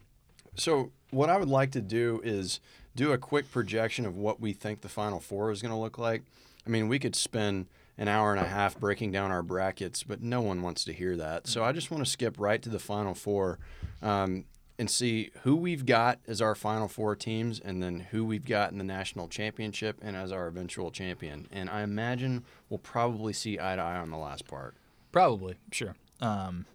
So, 0.55 0.91
what 1.09 1.29
I 1.29 1.37
would 1.37 1.49
like 1.49 1.71
to 1.71 1.81
do 1.81 2.21
is 2.23 2.59
do 2.95 3.11
a 3.11 3.17
quick 3.17 3.51
projection 3.51 4.05
of 4.05 4.17
what 4.17 4.39
we 4.39 4.53
think 4.53 4.81
the 4.81 4.89
Final 4.89 5.19
Four 5.19 5.51
is 5.51 5.61
going 5.61 5.73
to 5.73 5.77
look 5.77 5.97
like. 5.97 6.23
I 6.65 6.69
mean, 6.69 6.87
we 6.87 6.99
could 6.99 7.15
spend 7.15 7.67
an 7.97 8.07
hour 8.07 8.33
and 8.33 8.43
a 8.43 8.47
half 8.47 8.79
breaking 8.79 9.11
down 9.11 9.31
our 9.31 9.43
brackets, 9.43 10.03
but 10.03 10.21
no 10.21 10.41
one 10.41 10.61
wants 10.61 10.83
to 10.85 10.93
hear 10.93 11.15
that. 11.17 11.47
So, 11.47 11.63
I 11.63 11.71
just 11.71 11.89
want 11.89 12.03
to 12.05 12.09
skip 12.09 12.35
right 12.39 12.61
to 12.61 12.69
the 12.69 12.79
Final 12.79 13.13
Four 13.13 13.59
um, 14.01 14.45
and 14.77 14.89
see 14.89 15.31
who 15.43 15.55
we've 15.55 15.85
got 15.85 16.19
as 16.27 16.41
our 16.41 16.55
Final 16.55 16.87
Four 16.87 17.15
teams 17.15 17.59
and 17.59 17.81
then 17.81 18.07
who 18.11 18.25
we've 18.25 18.45
got 18.45 18.71
in 18.71 18.77
the 18.77 18.83
national 18.83 19.27
championship 19.27 19.97
and 20.01 20.15
as 20.15 20.31
our 20.31 20.47
eventual 20.47 20.91
champion. 20.91 21.47
And 21.51 21.69
I 21.69 21.81
imagine 21.81 22.43
we'll 22.69 22.77
probably 22.79 23.33
see 23.33 23.59
eye 23.59 23.75
to 23.75 23.81
eye 23.81 23.97
on 23.97 24.11
the 24.11 24.17
last 24.17 24.47
part. 24.47 24.75
probably 25.11 25.55
sure. 25.71 25.95
Um, 26.21 26.65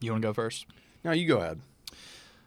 you 0.00 0.12
want 0.12 0.22
to 0.22 0.28
go 0.28 0.32
first? 0.32 0.66
No, 1.04 1.12
you 1.12 1.26
go 1.26 1.38
ahead. 1.38 1.60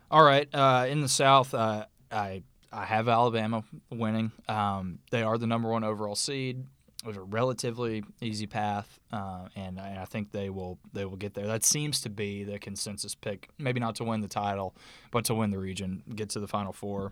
All 0.09 0.23
right. 0.23 0.47
Uh, 0.53 0.87
in 0.89 1.01
the 1.01 1.09
South, 1.09 1.53
uh, 1.53 1.85
I 2.11 2.43
I 2.71 2.85
have 2.85 3.07
Alabama 3.07 3.63
winning. 3.89 4.31
Um, 4.47 4.99
they 5.11 5.23
are 5.23 5.37
the 5.37 5.47
number 5.47 5.69
one 5.69 5.83
overall 5.83 6.15
seed. 6.15 6.65
It 7.03 7.07
was 7.07 7.17
a 7.17 7.21
relatively 7.21 8.03
easy 8.21 8.45
path, 8.45 8.99
uh, 9.11 9.47
and, 9.55 9.79
I, 9.79 9.87
and 9.89 9.99
I 9.99 10.05
think 10.05 10.31
they 10.31 10.51
will 10.51 10.77
they 10.93 11.03
will 11.03 11.17
get 11.17 11.33
there. 11.33 11.47
That 11.47 11.63
seems 11.63 12.01
to 12.01 12.09
be 12.09 12.43
the 12.43 12.59
consensus 12.59 13.15
pick. 13.15 13.49
Maybe 13.57 13.79
not 13.79 13.95
to 13.95 14.03
win 14.03 14.21
the 14.21 14.27
title, 14.27 14.75
but 15.09 15.25
to 15.25 15.33
win 15.33 15.49
the 15.49 15.57
region, 15.57 16.03
get 16.15 16.29
to 16.31 16.39
the 16.39 16.47
Final 16.47 16.73
Four. 16.73 17.11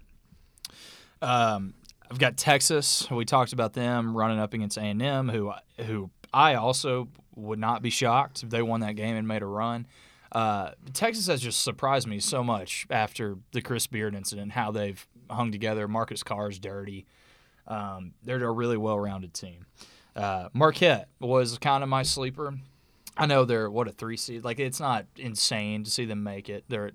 Um, 1.21 1.73
I've 2.12 2.19
got 2.19 2.38
Texas. 2.38 3.10
We 3.10 3.25
talked 3.25 3.51
about 3.53 3.73
them 3.73 4.15
running 4.15 4.39
up 4.39 4.53
against 4.53 4.77
A 4.77 4.82
and 4.82 5.01
M, 5.01 5.27
who 5.27 5.53
who 5.77 6.12
I 6.34 6.55
also 6.55 7.08
would 7.39 7.60
not 7.60 7.82
be 7.82 7.89
shocked 7.89 8.43
if 8.43 8.49
they 8.49 8.62
won 8.62 8.82
that 8.82 8.93
game 8.95 9.15
and 9.15 9.28
made 9.28 9.41
a 9.41 9.45
run. 9.47 9.88
Uh, 10.32 10.71
Texas 10.93 11.28
has 11.28 11.41
just 11.41 11.62
surprised 11.63 12.08
me 12.08 12.19
so 12.19 12.43
much 12.43 12.86
after 12.89 13.38
the 13.52 13.62
Chris 13.62 13.88
Beard 13.88 14.13
incident, 14.13 14.52
how 14.52 14.71
they've 14.71 15.08
hung 15.30 15.52
together. 15.52 15.88
Marcus 15.88 16.21
Carr's 16.21 16.60
dirty. 16.60 17.06
Um, 17.67 18.13
they're 18.23 18.43
a 18.43 18.52
really 18.52 18.78
well-rounded 18.78 19.34
team. 19.34 19.65
Uh, 20.15 20.49
Marquette 20.54 21.10
was 21.19 21.58
kind 21.58 21.84
of 21.84 21.89
my 21.89 22.04
sleeper. 22.04 22.54
I 23.17 23.25
know 23.25 23.45
they're 23.45 23.69
what 23.69 23.88
a 23.88 23.91
three 23.91 24.17
seed. 24.17 24.43
Like 24.43 24.60
it's 24.60 24.80
not 24.80 25.06
insane 25.17 25.84
to 25.84 25.91
see 25.91 26.06
them 26.06 26.23
make 26.23 26.47
it. 26.49 26.63
They're 26.67 26.91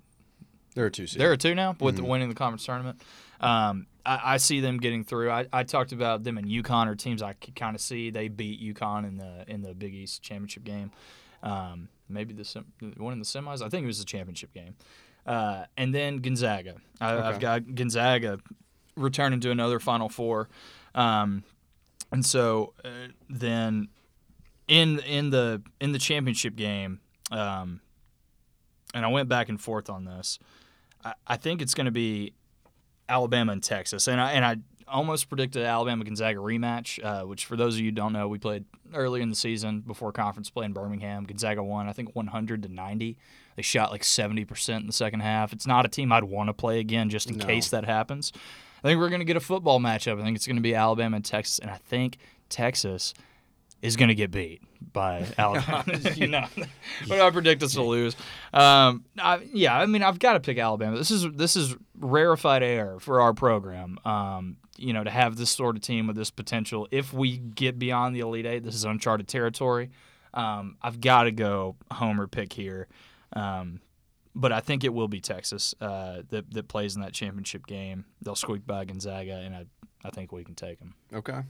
There 0.74 0.84
are 0.84 0.88
a 0.88 0.90
two 0.90 1.06
seeds. 1.06 1.18
they're 1.18 1.32
a 1.32 1.36
two 1.36 1.54
now 1.54 1.76
with 1.80 2.00
winning 2.00 2.28
the 2.28 2.34
conference 2.34 2.64
tournament. 2.64 3.00
Um, 3.40 3.86
I, 4.06 4.34
I 4.34 4.36
see 4.36 4.60
them 4.60 4.78
getting 4.78 5.04
through. 5.04 5.30
I, 5.30 5.46
I 5.52 5.62
talked 5.62 5.92
about 5.92 6.24
them 6.24 6.36
and 6.38 6.46
UConn 6.46 6.86
are 6.86 6.94
teams 6.94 7.22
I 7.22 7.32
could 7.34 7.54
kind 7.56 7.74
of 7.74 7.80
see. 7.80 8.10
They 8.10 8.28
beat 8.28 8.60
UConn 8.60 9.06
in 9.06 9.16
the 9.16 9.44
in 9.48 9.62
the 9.62 9.74
Big 9.74 9.94
East 9.94 10.22
championship 10.22 10.64
game. 10.64 10.90
Um, 11.42 11.88
maybe 12.08 12.32
the 12.34 12.44
sem- 12.44 12.72
one 12.96 13.12
in 13.12 13.18
the 13.18 13.24
semis. 13.24 13.62
I 13.62 13.68
think 13.68 13.84
it 13.84 13.86
was 13.86 13.98
the 13.98 14.04
championship 14.04 14.52
game. 14.54 14.74
Uh, 15.26 15.64
and 15.76 15.94
then 15.94 16.18
Gonzaga. 16.18 16.76
I, 17.00 17.14
I've 17.14 17.24
Okay. 17.36 17.38
got 17.40 17.74
Gonzaga 17.74 18.38
returning 18.96 19.40
to 19.40 19.50
another 19.50 19.78
Final 19.80 20.08
Four. 20.08 20.48
Um, 20.94 21.42
and 22.12 22.24
so 22.24 22.74
uh, 22.84 22.88
then 23.28 23.88
in 24.68 24.98
in 25.00 25.30
the 25.30 25.62
in 25.80 25.92
the 25.92 25.98
championship 25.98 26.56
game, 26.56 27.00
um, 27.30 27.80
and 28.94 29.04
I 29.04 29.08
went 29.08 29.28
back 29.28 29.48
and 29.48 29.60
forth 29.60 29.90
on 29.90 30.04
this. 30.04 30.38
I, 31.04 31.14
I 31.26 31.36
think 31.36 31.60
it's 31.60 31.74
going 31.74 31.86
to 31.86 31.90
be 31.90 32.32
Alabama 33.08 33.52
and 33.52 33.62
Texas, 33.62 34.08
and 34.08 34.20
I 34.20 34.32
and 34.32 34.44
I 34.44 34.56
almost 34.86 35.28
predicted 35.28 35.62
Alabama 35.64 36.04
Gonzaga 36.04 36.38
rematch. 36.38 37.02
Uh, 37.04 37.26
which, 37.26 37.44
for 37.46 37.56
those 37.56 37.74
of 37.74 37.80
you 37.80 37.86
who 37.86 37.92
don't 37.92 38.12
know, 38.12 38.28
we 38.28 38.38
played 38.38 38.64
early 38.94 39.20
in 39.22 39.30
the 39.30 39.34
season 39.36 39.80
before 39.80 40.12
conference 40.12 40.50
play 40.50 40.64
in 40.66 40.72
Birmingham. 40.72 41.24
Gonzaga 41.24 41.62
won, 41.62 41.88
I 41.88 41.92
think, 41.92 42.14
100 42.14 42.62
to 42.62 42.68
90. 42.68 43.16
They 43.56 43.62
shot 43.62 43.90
like 43.90 44.04
70 44.04 44.44
percent 44.44 44.80
in 44.82 44.86
the 44.86 44.92
second 44.92 45.20
half. 45.20 45.52
It's 45.52 45.66
not 45.66 45.84
a 45.84 45.88
team 45.88 46.12
I'd 46.12 46.24
want 46.24 46.48
to 46.48 46.54
play 46.54 46.80
again, 46.80 47.08
just 47.10 47.30
in 47.30 47.38
No. 47.38 47.46
case 47.46 47.70
that 47.70 47.84
happens. 47.84 48.32
I 48.82 48.88
think 48.88 49.00
we're 49.00 49.08
going 49.08 49.20
to 49.20 49.24
get 49.24 49.36
a 49.36 49.40
football 49.40 49.80
matchup. 49.80 50.20
I 50.20 50.24
think 50.24 50.36
it's 50.36 50.46
going 50.46 50.56
to 50.56 50.62
be 50.62 50.74
Alabama 50.74 51.16
and 51.16 51.24
Texas, 51.24 51.58
and 51.58 51.70
I 51.70 51.76
think 51.76 52.18
Texas 52.50 53.14
is 53.84 53.96
going 53.96 54.08
to 54.08 54.14
get 54.14 54.30
beat 54.30 54.62
by 54.92 55.26
Alabama. 55.38 55.84
you 56.16 56.26
know, 56.26 56.46
what 57.06 57.16
do 57.16 57.20
I 57.20 57.30
predict 57.30 57.62
us 57.62 57.74
to 57.74 57.82
lose? 57.82 58.16
Um, 58.52 59.04
I, 59.18 59.46
yeah, 59.52 59.76
I 59.76 59.84
mean, 59.86 60.02
I've 60.02 60.18
got 60.18 60.32
to 60.32 60.40
pick 60.40 60.58
Alabama. 60.58 60.96
This 60.96 61.10
is 61.10 61.30
this 61.34 61.54
is 61.54 61.76
rarefied 61.98 62.62
air 62.62 62.98
for 62.98 63.20
our 63.20 63.34
program. 63.34 63.98
Um, 64.04 64.56
you 64.76 64.92
know, 64.92 65.04
to 65.04 65.10
have 65.10 65.36
this 65.36 65.50
sort 65.50 65.76
of 65.76 65.82
team 65.82 66.06
with 66.06 66.16
this 66.16 66.30
potential. 66.30 66.88
If 66.90 67.12
we 67.12 67.36
get 67.36 67.78
beyond 67.78 68.16
the 68.16 68.20
Elite 68.20 68.46
Eight, 68.46 68.64
this 68.64 68.74
is 68.74 68.84
uncharted 68.84 69.28
territory. 69.28 69.90
Um, 70.32 70.78
I've 70.82 71.00
got 71.00 71.24
to 71.24 71.30
go 71.30 71.76
homer 71.92 72.26
pick 72.26 72.52
here. 72.52 72.88
Um, 73.34 73.80
but 74.34 74.50
I 74.50 74.58
think 74.58 74.82
it 74.82 74.92
will 74.92 75.06
be 75.06 75.20
Texas 75.20 75.74
uh, 75.80 76.22
that 76.30 76.50
that 76.52 76.68
plays 76.68 76.96
in 76.96 77.02
that 77.02 77.12
championship 77.12 77.66
game. 77.66 78.06
They'll 78.22 78.34
squeak 78.34 78.66
by 78.66 78.86
Gonzaga, 78.86 79.36
and 79.36 79.54
I 79.54 79.66
I 80.04 80.10
think 80.10 80.32
we 80.32 80.42
can 80.42 80.54
take 80.54 80.78
them. 80.78 80.94
Okay. 81.12 81.42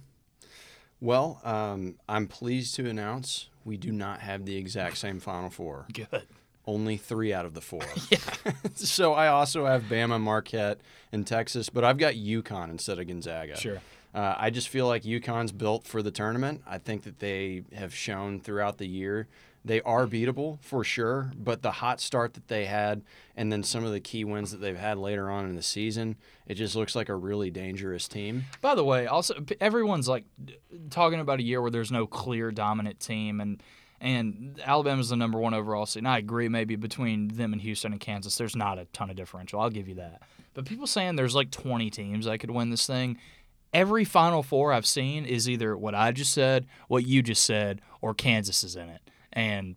Well, 1.05 1.39
um, 1.45 1.97
I'm 2.09 2.27
pleased 2.27 2.77
to 2.77 2.89
announce 2.89 3.51
we 3.63 3.77
do 3.77 3.93
not 3.93 4.21
have 4.21 4.47
the 4.47 4.57
exact 4.57 4.97
same 4.97 5.21
Final 5.21 5.51
Four. 5.51 5.85
Good. 5.93 6.23
Only 6.67 6.97
three 6.97 7.31
out 7.31 7.45
of 7.45 7.53
the 7.53 7.61
four. 7.61 7.83
yeah. 8.11 8.19
so 8.75 9.13
I 9.13 9.29
also 9.29 9.67
have 9.67 9.83
Bama, 9.83 10.19
Marquette, 10.19 10.81
and 11.13 11.27
Texas, 11.27 11.69
but 11.69 11.85
I've 11.85 11.99
got 11.99 12.15
UConn 12.15 12.71
instead 12.71 12.99
of 12.99 13.07
Gonzaga. 13.07 13.55
Sure. 13.59 13.83
Uh, 14.15 14.35
I 14.39 14.49
just 14.49 14.71
feel 14.71 14.87
like 14.87 15.03
UConn's 15.03 15.53
built 15.53 15.87
for 15.87 16.01
the 16.01 16.11
tournament. 16.11 16.63
I 16.67 16.79
think 16.79 17.03
that 17.03 17.19
they 17.19 17.65
have 17.75 17.95
shown 17.95 18.41
throughout 18.41 18.79
the 18.79 18.87
year 18.87 19.29
they 19.65 19.81
are 19.83 20.07
beatable 20.07 20.61
for 20.61 20.85
sure, 20.85 21.33
but 21.37 21.63
the 21.63 21.73
hot 21.73 22.01
start 22.01 22.35
that 22.35 22.49
they 22.49 22.67
had 22.67 23.03
and 23.37 23.51
then 23.51 23.63
some 23.63 23.85
of 23.85 23.93
the 23.93 24.01
key 24.01 24.25
wins 24.25 24.51
that 24.51 24.59
they've 24.59 24.77
had 24.77 24.99
later 24.99 25.31
on 25.31 25.47
in 25.47 25.57
the 25.57 25.63
season, 25.63 26.17
it 26.47 26.55
just 26.55 26.77
looks 26.77 26.95
like 26.95 27.09
a 27.09 27.15
really 27.15 27.51
dangerous 27.51 28.07
team. 28.07 28.45
By 28.61 28.75
the 28.75 28.85
way, 28.85 29.07
also 29.07 29.35
everyone's 29.61 30.09
like 30.09 30.25
talking 30.91 31.21
about 31.21 31.41
a 31.41 31.43
year 31.43 31.63
where 31.63 31.71
there's 31.71 31.91
no 31.91 32.07
clear 32.07 32.51
dominant 32.51 33.01
team 33.01 33.41
and 33.41 33.63
and 34.01 34.61
Alabama's 34.63 35.09
the 35.09 35.17
number 35.17 35.39
one 35.39 35.55
overall 35.55 35.87
seed. 35.87 36.03
And 36.03 36.09
I 36.09 36.19
agree, 36.19 36.51
maybe 36.51 36.77
between 36.77 37.29
them 37.29 37.55
and 37.55 37.63
Houston 37.63 37.93
and 37.93 38.01
Kansas, 38.01 38.37
there's 38.37 38.55
not 38.55 38.79
a 38.79 38.85
ton 38.87 39.09
of 39.09 39.17
differential. 39.17 39.61
I'll 39.61 39.71
give 39.71 39.89
you 39.89 39.95
that. 39.95 40.21
But 40.53 40.67
people 40.67 40.87
saying 40.87 41.17
there's 41.17 41.35
like 41.35 41.51
20 41.51 41.89
teams 41.89 42.27
that 42.27 42.39
could 42.39 42.51
win 42.51 42.69
this 42.69 42.87
thing. 42.87 43.19
Every 43.73 44.05
Final 44.05 44.43
Four 44.43 44.73
I've 44.73 44.87
seen 44.87 45.25
is 45.25 45.49
either 45.49 45.77
what 45.77 45.95
I 45.95 46.13
just 46.13 46.33
said, 46.33 46.67
what 46.87 47.07
you 47.07 47.23
just 47.23 47.45
said, 47.45 47.81
or 48.01 48.15
Kansas 48.15 48.63
is 48.63 48.77
in 48.77 48.89
it, 48.89 49.01
and 49.35 49.77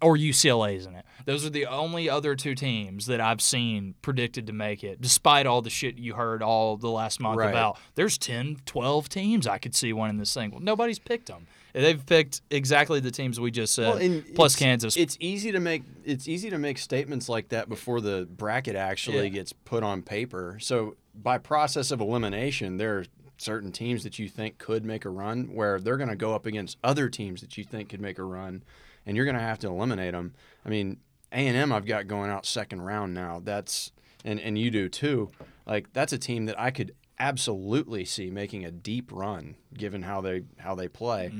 or 0.00 0.16
UCLA 0.16 0.76
is 0.76 0.86
in 0.86 0.94
it. 0.94 1.04
Those 1.24 1.44
are 1.44 1.50
the 1.50 1.66
only 1.66 2.08
other 2.08 2.36
two 2.36 2.54
teams 2.54 3.06
that 3.06 3.20
I've 3.20 3.40
seen 3.40 3.96
predicted 4.00 4.46
to 4.46 4.52
make 4.52 4.84
it, 4.84 5.00
despite 5.00 5.44
all 5.44 5.60
the 5.60 5.70
shit 5.70 5.98
you 5.98 6.14
heard 6.14 6.40
all 6.40 6.76
the 6.76 6.88
last 6.88 7.18
month 7.20 7.38
Right. 7.38 7.50
about. 7.50 7.76
There's 7.96 8.16
10, 8.16 8.58
12 8.64 9.08
teams 9.08 9.48
I 9.48 9.58
could 9.58 9.74
see 9.74 9.92
winning 9.92 10.18
this 10.18 10.32
thing. 10.32 10.52
Well, 10.52 10.60
nobody's 10.60 11.00
picked 11.00 11.26
them. 11.26 11.48
They've 11.72 12.06
picked 12.06 12.42
exactly 12.50 13.00
the 13.00 13.10
teams 13.10 13.40
we 13.40 13.50
just 13.50 13.74
said, 13.74 13.98
Well, 13.98 14.22
plus 14.36 14.54
it's- 14.54 14.56
Kansas. 14.56 14.96
It's 14.96 15.16
easy 15.18 15.50
to 15.50 15.58
make 15.58 15.82
it's 16.04 16.28
easy 16.28 16.48
to 16.50 16.58
make 16.58 16.78
statements 16.78 17.28
like 17.28 17.48
that 17.48 17.68
before 17.68 18.00
the 18.00 18.28
bracket 18.30 18.76
actually 18.76 19.24
Yeah. 19.24 19.28
gets 19.30 19.52
put 19.52 19.82
on 19.82 20.02
paper. 20.02 20.58
So 20.60 20.94
by 21.12 21.38
process 21.38 21.90
of 21.90 22.00
elimination, 22.00 22.76
there 22.76 23.06
certain 23.44 23.70
teams 23.70 24.02
that 24.04 24.18
you 24.18 24.28
think 24.28 24.58
could 24.58 24.84
make 24.84 25.04
a 25.04 25.10
run 25.10 25.54
where 25.54 25.78
they're 25.78 25.96
going 25.96 26.08
to 26.08 26.16
go 26.16 26.34
up 26.34 26.46
against 26.46 26.78
other 26.82 27.08
teams 27.08 27.40
that 27.42 27.56
you 27.58 27.64
think 27.64 27.90
could 27.90 28.00
make 28.00 28.18
a 28.18 28.24
run, 28.24 28.62
and 29.06 29.16
you're 29.16 29.26
going 29.26 29.36
to 29.36 29.40
have 29.40 29.58
to 29.60 29.68
eliminate 29.68 30.12
them. 30.12 30.34
I 30.64 30.68
mean, 30.68 30.98
A 31.32 31.46
and 31.46 31.56
M 31.56 31.72
I've 31.72 31.86
got 31.86 32.06
going 32.06 32.30
out 32.30 32.46
second 32.46 32.82
round 32.82 33.14
now. 33.14 33.40
That's 33.44 33.92
and 34.24 34.40
and 34.40 34.58
you 34.58 34.70
do 34.70 34.88
too. 34.88 35.30
Like 35.66 35.92
that's 35.92 36.12
a 36.12 36.18
team 36.18 36.46
that 36.46 36.58
I 36.58 36.70
could 36.70 36.94
absolutely 37.20 38.04
see 38.04 38.28
making 38.28 38.64
a 38.64 38.70
deep 38.72 39.12
run 39.12 39.54
given 39.72 40.02
how 40.02 40.20
they 40.20 40.42
how 40.58 40.74
they 40.74 40.88
play. 40.88 41.32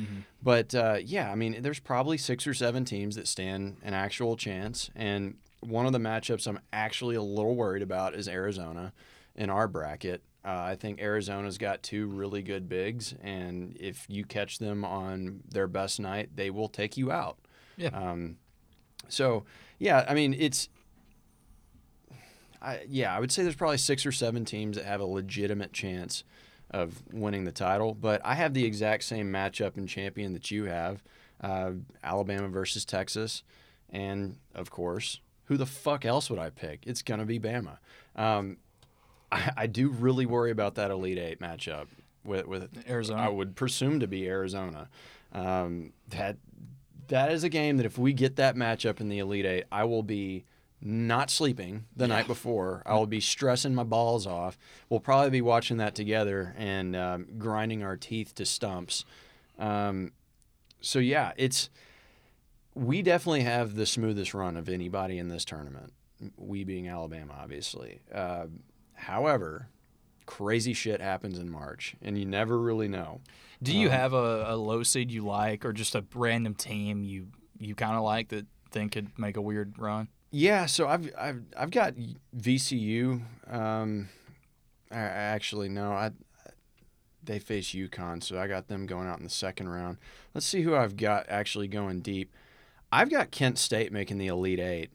But 0.43 0.75
uh, 0.75 0.99
yeah, 1.05 1.33
I 1.33 1.35
mean, 1.35 1.63
there's 1.63 1.81
probably 1.81 2.19
six 2.19 2.47
or 2.47 2.55
seven 2.55 2.85
teams 2.85 3.17
that 3.17 3.27
stand 3.27 3.79
an 3.83 3.95
actual 3.95 4.37
chance, 4.37 4.91
and 4.95 5.37
one 5.61 5.87
of 5.87 5.93
the 5.93 5.99
matchups 5.99 6.47
I'm 6.47 6.61
actually 6.73 7.17
a 7.17 7.23
little 7.23 7.57
worried 7.57 7.83
about 7.83 8.15
is 8.15 8.29
Arizona 8.29 8.93
in 9.35 9.49
our 9.51 9.67
bracket. 9.67 10.23
Uh, 10.45 10.63
I 10.63 10.77
think 10.77 11.01
Arizona's 11.01 11.57
got 11.57 11.83
two 11.83 12.07
really 12.07 12.43
good 12.43 12.69
bigs, 12.69 13.15
and 13.23 13.77
if 13.81 14.05
you 14.09 14.25
catch 14.25 14.59
them 14.59 14.85
on 14.85 15.41
their 15.49 15.67
best 15.67 15.99
night, 15.99 16.31
they 16.35 16.51
will 16.51 16.69
take 16.69 16.97
you 16.97 17.11
out. 17.11 17.39
Yeah. 17.77 17.89
Um, 17.89 18.37
so 19.09 19.45
yeah, 19.79 20.05
I 20.09 20.15
mean, 20.15 20.35
it's. 20.39 20.69
I, 22.61 22.81
yeah, 22.89 23.15
I 23.15 23.21
would 23.21 23.31
say 23.31 23.43
there's 23.43 23.55
probably 23.57 23.79
six 23.79 24.07
or 24.07 24.13
seven 24.13 24.45
teams 24.45 24.77
that 24.77 24.87
have 24.87 25.01
a 25.01 25.05
legitimate 25.05 25.73
chance 25.73 26.25
of 26.71 27.03
winning 27.13 27.45
the 27.45 27.53
title. 27.53 27.95
But 27.95 28.21
I 28.25 28.35
have 28.35 28.55
the 28.55 28.65
exact 28.65 29.05
same 29.05 29.31
matchup 29.31 29.77
and 29.77 29.89
champion 29.89 30.33
that 30.33 30.51
you 30.51 30.65
have 30.65 31.03
uh, 31.41 31.73
Alabama 32.03 32.49
versus 32.49 32.85
Texas. 32.85 33.43
And 33.91 34.37
of 34.55 34.71
course, 34.71 35.21
who 35.45 35.57
the 35.57 35.67
fuck 35.67 36.05
else 36.05 36.31
would 36.31 36.39
I 36.39 36.51
pick? 36.51 36.81
It's 36.87 37.03
going 37.03 37.21
to 37.21 37.27
be 37.27 37.39
Bama. 37.39 37.79
Um, 38.17 38.57
I, 39.35 39.53
I 39.57 39.67
do 39.67 39.89
really 39.89 40.27
worry 40.27 40.51
about 40.51 40.77
that 40.77 40.91
Elite 40.91 41.19
Eight 41.19 41.41
matchup 41.41 41.87
with, 42.25 42.47
with 42.47 42.85
Arizona. 42.89 43.23
I 43.23 43.29
would 43.29 43.57
presume 43.57 44.01
to 44.01 44.07
be 44.07 44.27
Arizona. 44.29 44.89
Um, 45.33 45.93
that 46.11 46.37
that 47.09 47.33
is 47.33 47.45
a 47.45 47.49
game 47.49 47.77
that 47.77 47.87
if 47.87 47.99
we 47.99 48.13
get 48.13 48.37
that 48.37 48.57
matchup 48.57 49.01
in 49.01 49.09
the 49.09 49.19
Elite 49.19 49.45
Eight, 49.45 49.65
I 49.71 49.85
will 49.85 50.03
be 50.03 50.45
not 50.81 51.31
sleeping 51.31 51.85
the 51.97 52.07
night 52.07 52.27
before. 52.27 52.83
I 52.87 52.95
will 52.95 53.07
be 53.07 53.21
stressing 53.21 53.75
my 53.75 53.85
balls 53.85 54.27
off. 54.27 54.59
We'll 54.89 55.01
probably 55.01 55.31
be 55.31 55.41
watching 55.41 55.79
that 55.79 55.95
together 55.95 56.55
and 56.57 56.95
um, 56.95 57.27
grinding 57.39 57.83
our 57.83 57.97
teeth 57.97 58.35
to 58.37 58.45
stumps. 58.45 59.05
Um, 59.59 60.13
so 60.81 60.99
yeah, 60.99 61.33
it's 61.37 61.71
we 62.75 63.03
definitely 63.03 63.43
have 63.43 63.75
the 63.75 63.87
smoothest 63.87 64.35
run 64.35 64.57
of 64.57 64.69
anybody 64.69 65.19
in 65.19 65.29
this 65.29 65.45
tournament. 65.45 65.93
We 66.37 66.65
being 66.65 66.89
Alabama, 66.89 67.35
obviously. 67.41 68.01
Uh, 68.13 68.47
however, 69.05 69.69
crazy 70.27 70.73
shit 70.75 71.01
happens 71.01 71.39
in 71.39 71.51
March, 71.51 71.95
and 72.03 72.19
you 72.19 72.25
never 72.25 72.59
really 72.59 72.89
know. 72.89 73.21
Do 73.63 73.77
you 73.77 73.87
Um, 73.89 73.93
have 73.93 74.13
a, 74.13 74.45
a 74.49 74.57
low 74.57 74.83
seed 74.83 75.11
you 75.11 75.25
like, 75.25 75.65
or 75.65 75.73
just 75.73 75.95
a 75.95 76.05
random 76.15 76.55
team 76.55 77.03
you 77.05 77.29
you 77.59 77.75
kind 77.75 77.97
of 77.97 78.03
like 78.03 78.29
that 78.29 78.47
think 78.71 78.93
could 78.93 79.17
make 79.19 79.37
a 79.37 79.41
weird 79.41 79.79
run? 79.79 80.09
Yeah, 80.31 80.67
so 80.67 80.89
I've 80.89 81.09
I've 81.19 81.43
I've 81.57 81.71
got 81.71 81.95
VCU. 82.37 83.23
Um, 83.51 84.09
I, 84.91 84.97
I 84.99 85.01
actually 85.01 85.69
no, 85.69 85.93
I 85.93 86.11
they 87.23 87.39
face 87.39 87.69
UConn, 87.69 88.23
so 88.23 88.39
I 88.39 88.47
got 88.47 88.69
them 88.69 88.85
going 88.87 89.09
out 89.09 89.19
in 89.19 89.25
the 89.25 89.31
second 89.31 89.69
round. 89.69 89.97
Let's 90.35 90.45
see 90.47 90.63
who 90.63 90.75
I've 90.75 90.97
got 90.97 91.27
actually 91.29 91.69
going 91.69 92.01
deep. 92.01 92.35
I've 92.93 93.11
got 93.11 93.31
Kent 93.31 93.59
State 93.59 93.93
making 93.93 94.19
the 94.19 94.27
Elite 94.27 94.61
Eight, 94.61 94.91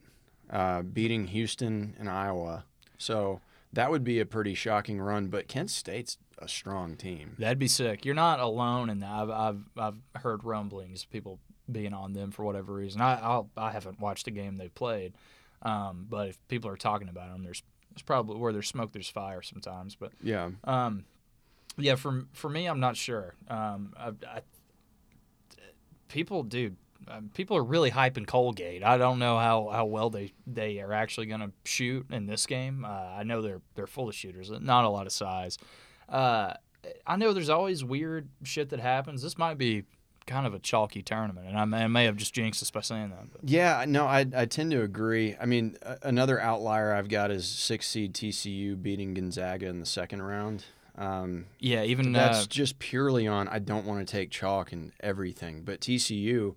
uh, 0.48 0.82
beating 0.82 1.26
Houston 1.28 1.96
and 1.98 2.08
Iowa. 2.08 2.64
So 2.98 3.40
that 3.72 3.90
would 3.90 4.04
be 4.04 4.20
a 4.20 4.26
pretty 4.26 4.54
shocking 4.54 5.00
run. 5.00 5.28
But 5.28 5.48
Kent 5.48 5.70
State's 5.70 6.18
a 6.38 6.48
strong 6.48 6.96
team. 6.96 7.36
That'd 7.38 7.58
be 7.58 7.68
sick. 7.68 8.04
You're 8.04 8.14
not 8.14 8.40
alone 8.40 8.90
in 8.90 9.00
that. 9.00 9.10
I've 9.10 9.30
I've, 9.30 9.62
I've 9.76 10.22
heard 10.22 10.44
rumblings, 10.44 11.04
people 11.04 11.38
being 11.70 11.94
on 11.94 12.12
them 12.12 12.30
for 12.30 12.44
whatever 12.44 12.74
reason. 12.74 13.00
I 13.00 13.20
I'll, 13.20 13.50
I 13.56 13.70
haven't 13.70 14.00
watched 14.00 14.24
the 14.24 14.30
game 14.30 14.56
they've 14.56 14.74
played, 14.74 15.14
um, 15.62 16.06
but 16.08 16.28
if 16.30 16.48
people 16.48 16.70
are 16.70 16.76
talking 16.76 17.08
about 17.08 17.30
them, 17.32 17.42
there's 17.44 17.62
there's 17.90 18.02
probably 18.02 18.36
where 18.36 18.52
there's 18.52 18.68
smoke, 18.68 18.92
there's 18.92 19.10
fire 19.10 19.42
sometimes. 19.42 19.94
But 19.94 20.12
Yeah, 20.22 20.50
um, 20.64 21.04
yeah, 21.76 21.94
for 21.96 22.24
for 22.32 22.48
me, 22.48 22.66
I'm 22.66 22.80
not 22.80 22.96
sure. 22.96 23.34
Um, 23.48 23.94
I, 23.96 24.12
I, 24.26 24.40
people, 26.08 26.42
dude, 26.42 26.76
um, 27.08 27.30
people 27.34 27.56
are 27.56 27.64
really 27.64 27.90
hyping 27.90 28.26
Colgate. 28.26 28.82
I 28.82 28.96
don't 28.98 29.18
know 29.18 29.38
how, 29.38 29.68
how 29.68 29.84
well 29.86 30.10
they, 30.10 30.32
they 30.46 30.80
are 30.80 30.92
actually 30.92 31.26
going 31.26 31.40
to 31.40 31.50
shoot 31.64 32.06
in 32.10 32.26
this 32.26 32.46
game. 32.46 32.84
Uh, 32.84 32.88
I 32.88 33.22
know 33.22 33.42
they're 33.42 33.62
they're 33.74 33.86
full 33.86 34.08
of 34.08 34.14
shooters, 34.14 34.50
not 34.50 34.84
a 34.84 34.88
lot 34.88 35.06
of 35.06 35.12
size. 35.12 35.58
Uh, 36.08 36.54
I 37.06 37.16
know 37.16 37.32
there's 37.32 37.50
always 37.50 37.84
weird 37.84 38.28
shit 38.42 38.70
that 38.70 38.80
happens. 38.80 39.22
This 39.22 39.36
might 39.38 39.58
be 39.58 39.84
kind 40.26 40.46
of 40.46 40.54
a 40.54 40.58
chalky 40.58 41.02
tournament, 41.02 41.46
and 41.48 41.58
I 41.58 41.64
may, 41.64 41.84
I 41.84 41.86
may 41.88 42.04
have 42.04 42.16
just 42.16 42.32
jinxed 42.32 42.62
us 42.62 42.70
by 42.70 42.80
saying 42.80 43.10
that. 43.10 43.32
But 43.32 43.48
Yeah, 43.48 43.84
no, 43.86 44.06
I, 44.06 44.26
I 44.34 44.46
tend 44.46 44.70
to 44.70 44.82
agree. 44.82 45.36
I 45.40 45.46
mean, 45.46 45.76
another 46.02 46.40
outlier 46.40 46.94
I've 46.94 47.08
got 47.08 47.30
is 47.30 47.46
six 47.46 47.88
seed 47.88 48.14
TCU 48.14 48.80
beating 48.80 49.14
Gonzaga 49.14 49.66
in 49.66 49.80
the 49.80 49.86
second 49.86 50.22
round. 50.22 50.64
Um, 50.96 51.46
yeah, 51.58 51.82
even 51.82 52.12
that's 52.12 52.44
uh, 52.44 52.46
just 52.48 52.78
purely 52.78 53.26
on 53.26 53.48
I 53.48 53.58
don't 53.58 53.86
want 53.86 54.06
to 54.06 54.10
take 54.10 54.30
chalk 54.30 54.72
and 54.72 54.92
everything. 55.00 55.62
But 55.62 55.80
TCU, 55.80 56.54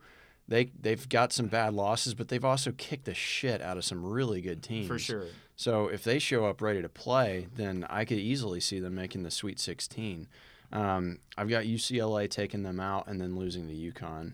they 0.47 0.71
they've 0.79 1.07
got 1.07 1.31
some 1.33 1.47
bad 1.47 1.73
losses, 1.73 2.13
but 2.13 2.27
they've 2.27 2.43
also 2.43 2.71
kicked 2.71 3.05
the 3.05 3.13
shit 3.13 3.61
out 3.61 3.77
of 3.77 3.85
some 3.85 4.05
really 4.05 4.41
good 4.41 4.61
teams. 4.61 4.87
for 4.87 4.99
sure. 4.99 5.25
So 5.55 5.87
if 5.87 6.03
they 6.03 6.19
show 6.19 6.45
up 6.45 6.61
ready 6.61 6.81
to 6.81 6.89
play, 6.89 7.47
then 7.55 7.85
I 7.89 8.05
could 8.05 8.17
easily 8.17 8.59
see 8.59 8.79
them 8.79 8.95
making 8.95 9.23
the 9.23 9.31
Sweet 9.31 9.59
16. 9.59 10.27
Um, 10.71 11.19
I've 11.37 11.49
got 11.49 11.65
UCLA 11.65 12.27
taking 12.29 12.63
them 12.63 12.79
out 12.79 13.07
and 13.07 13.21
then 13.21 13.35
losing 13.35 13.67
to 13.67 13.73
UConn. 13.73 14.33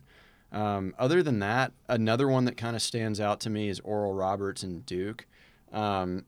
Um, 0.51 0.95
other 0.97 1.21
than 1.21 1.39
that, 1.39 1.73
another 1.89 2.27
one 2.27 2.45
that 2.45 2.57
kind 2.57 2.75
of 2.75 2.81
stands 2.81 3.19
out 3.19 3.39
to 3.41 3.49
me 3.49 3.69
is 3.69 3.79
Oral 3.81 4.13
Roberts 4.13 4.63
and 4.63 4.85
Duke. 4.85 5.27
Um, 5.71 6.25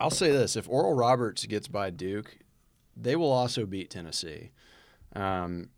I'll 0.00 0.10
say 0.10 0.32
this: 0.32 0.56
if 0.56 0.68
Oral 0.68 0.94
Roberts 0.94 1.44
gets 1.46 1.68
by 1.68 1.90
Duke, 1.90 2.38
they 2.96 3.14
will 3.14 3.30
also 3.30 3.66
beat 3.66 3.90
Tennessee, 3.90 4.50
um, 5.14 5.68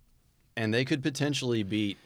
and 0.57 0.73
they 0.73 0.85
could 0.85 1.03
potentially 1.03 1.63
beat 1.63 1.99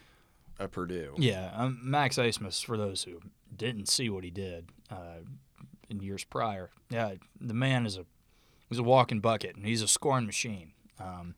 a 0.58 0.68
Purdue. 0.68 1.14
Yeah, 1.18 1.50
um, 1.54 1.80
Max 1.82 2.16
Abmas, 2.16 2.64
for 2.64 2.76
those 2.76 3.02
who 3.04 3.20
didn't 3.56 3.88
see 3.88 4.08
what 4.08 4.24
he 4.24 4.30
did 4.30 4.68
uh, 4.90 5.20
in 5.88 6.00
years 6.00 6.24
prior, 6.24 6.70
yeah, 6.90 7.14
the 7.40 7.54
man 7.54 7.86
is 7.86 7.96
a 7.96 8.04
he's 8.68 8.78
a 8.78 8.82
walking 8.82 9.20
bucket 9.20 9.56
and 9.56 9.66
he's 9.66 9.82
a 9.82 9.88
scoring 9.88 10.26
machine. 10.26 10.72
Um, 11.00 11.34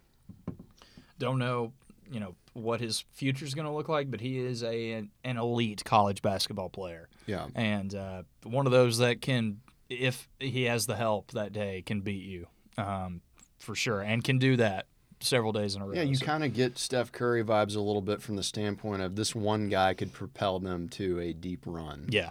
don't 1.19 1.39
know, 1.39 1.73
you 2.11 2.21
know, 2.21 2.35
what 2.53 2.81
his 2.81 3.05
future 3.13 3.45
is 3.45 3.55
going 3.55 3.67
to 3.67 3.73
look 3.73 3.89
like, 3.89 4.11
but 4.11 4.21
he 4.21 4.39
is 4.39 4.63
a 4.63 4.93
an, 4.93 5.11
an 5.25 5.37
elite 5.39 5.85
college 5.85 6.23
basketball 6.23 6.69
player 6.69 7.09
Yeah. 7.27 7.47
and 7.55 7.95
uh, 7.95 8.23
one 8.45 8.67
of 8.67 8.73
those 8.73 8.99
that 8.99 9.21
can, 9.21 9.61
if 9.89 10.29
he 10.39 10.65
has 10.65 10.87
the 10.87 10.97
help 10.97 11.33
that 11.33 11.53
day, 11.53 11.83
can 11.85 12.01
beat 12.03 12.25
you 12.25 12.47
um, 12.79 13.21
for 13.59 13.75
sure, 13.75 14.01
and 14.01 14.23
can 14.23 14.39
do 14.39 14.57
that 14.57 14.87
several 15.21 15.53
days 15.53 15.75
in 15.75 15.83
a 15.83 15.87
row. 15.87 15.95
Yeah, 15.95 16.03
you 16.03 16.17
So- 16.17 16.27
kind 16.27 16.45
of 16.45 16.53
get 16.55 16.79
Steph 16.79 17.11
Curry 17.13 17.43
vibes 17.43 17.75
a 17.77 17.81
little 17.81 18.03
bit 18.03 18.21
from 18.23 18.37
the 18.37 18.43
standpoint 18.43 19.03
of 19.03 19.17
this 19.17 19.35
one 19.35 19.69
guy 19.69 19.95
could 19.95 20.13
propel 20.13 20.59
them 20.59 20.89
to 20.91 21.19
a 21.21 21.33
deep 21.33 21.61
run. 21.65 22.07
yeah, 22.11 22.31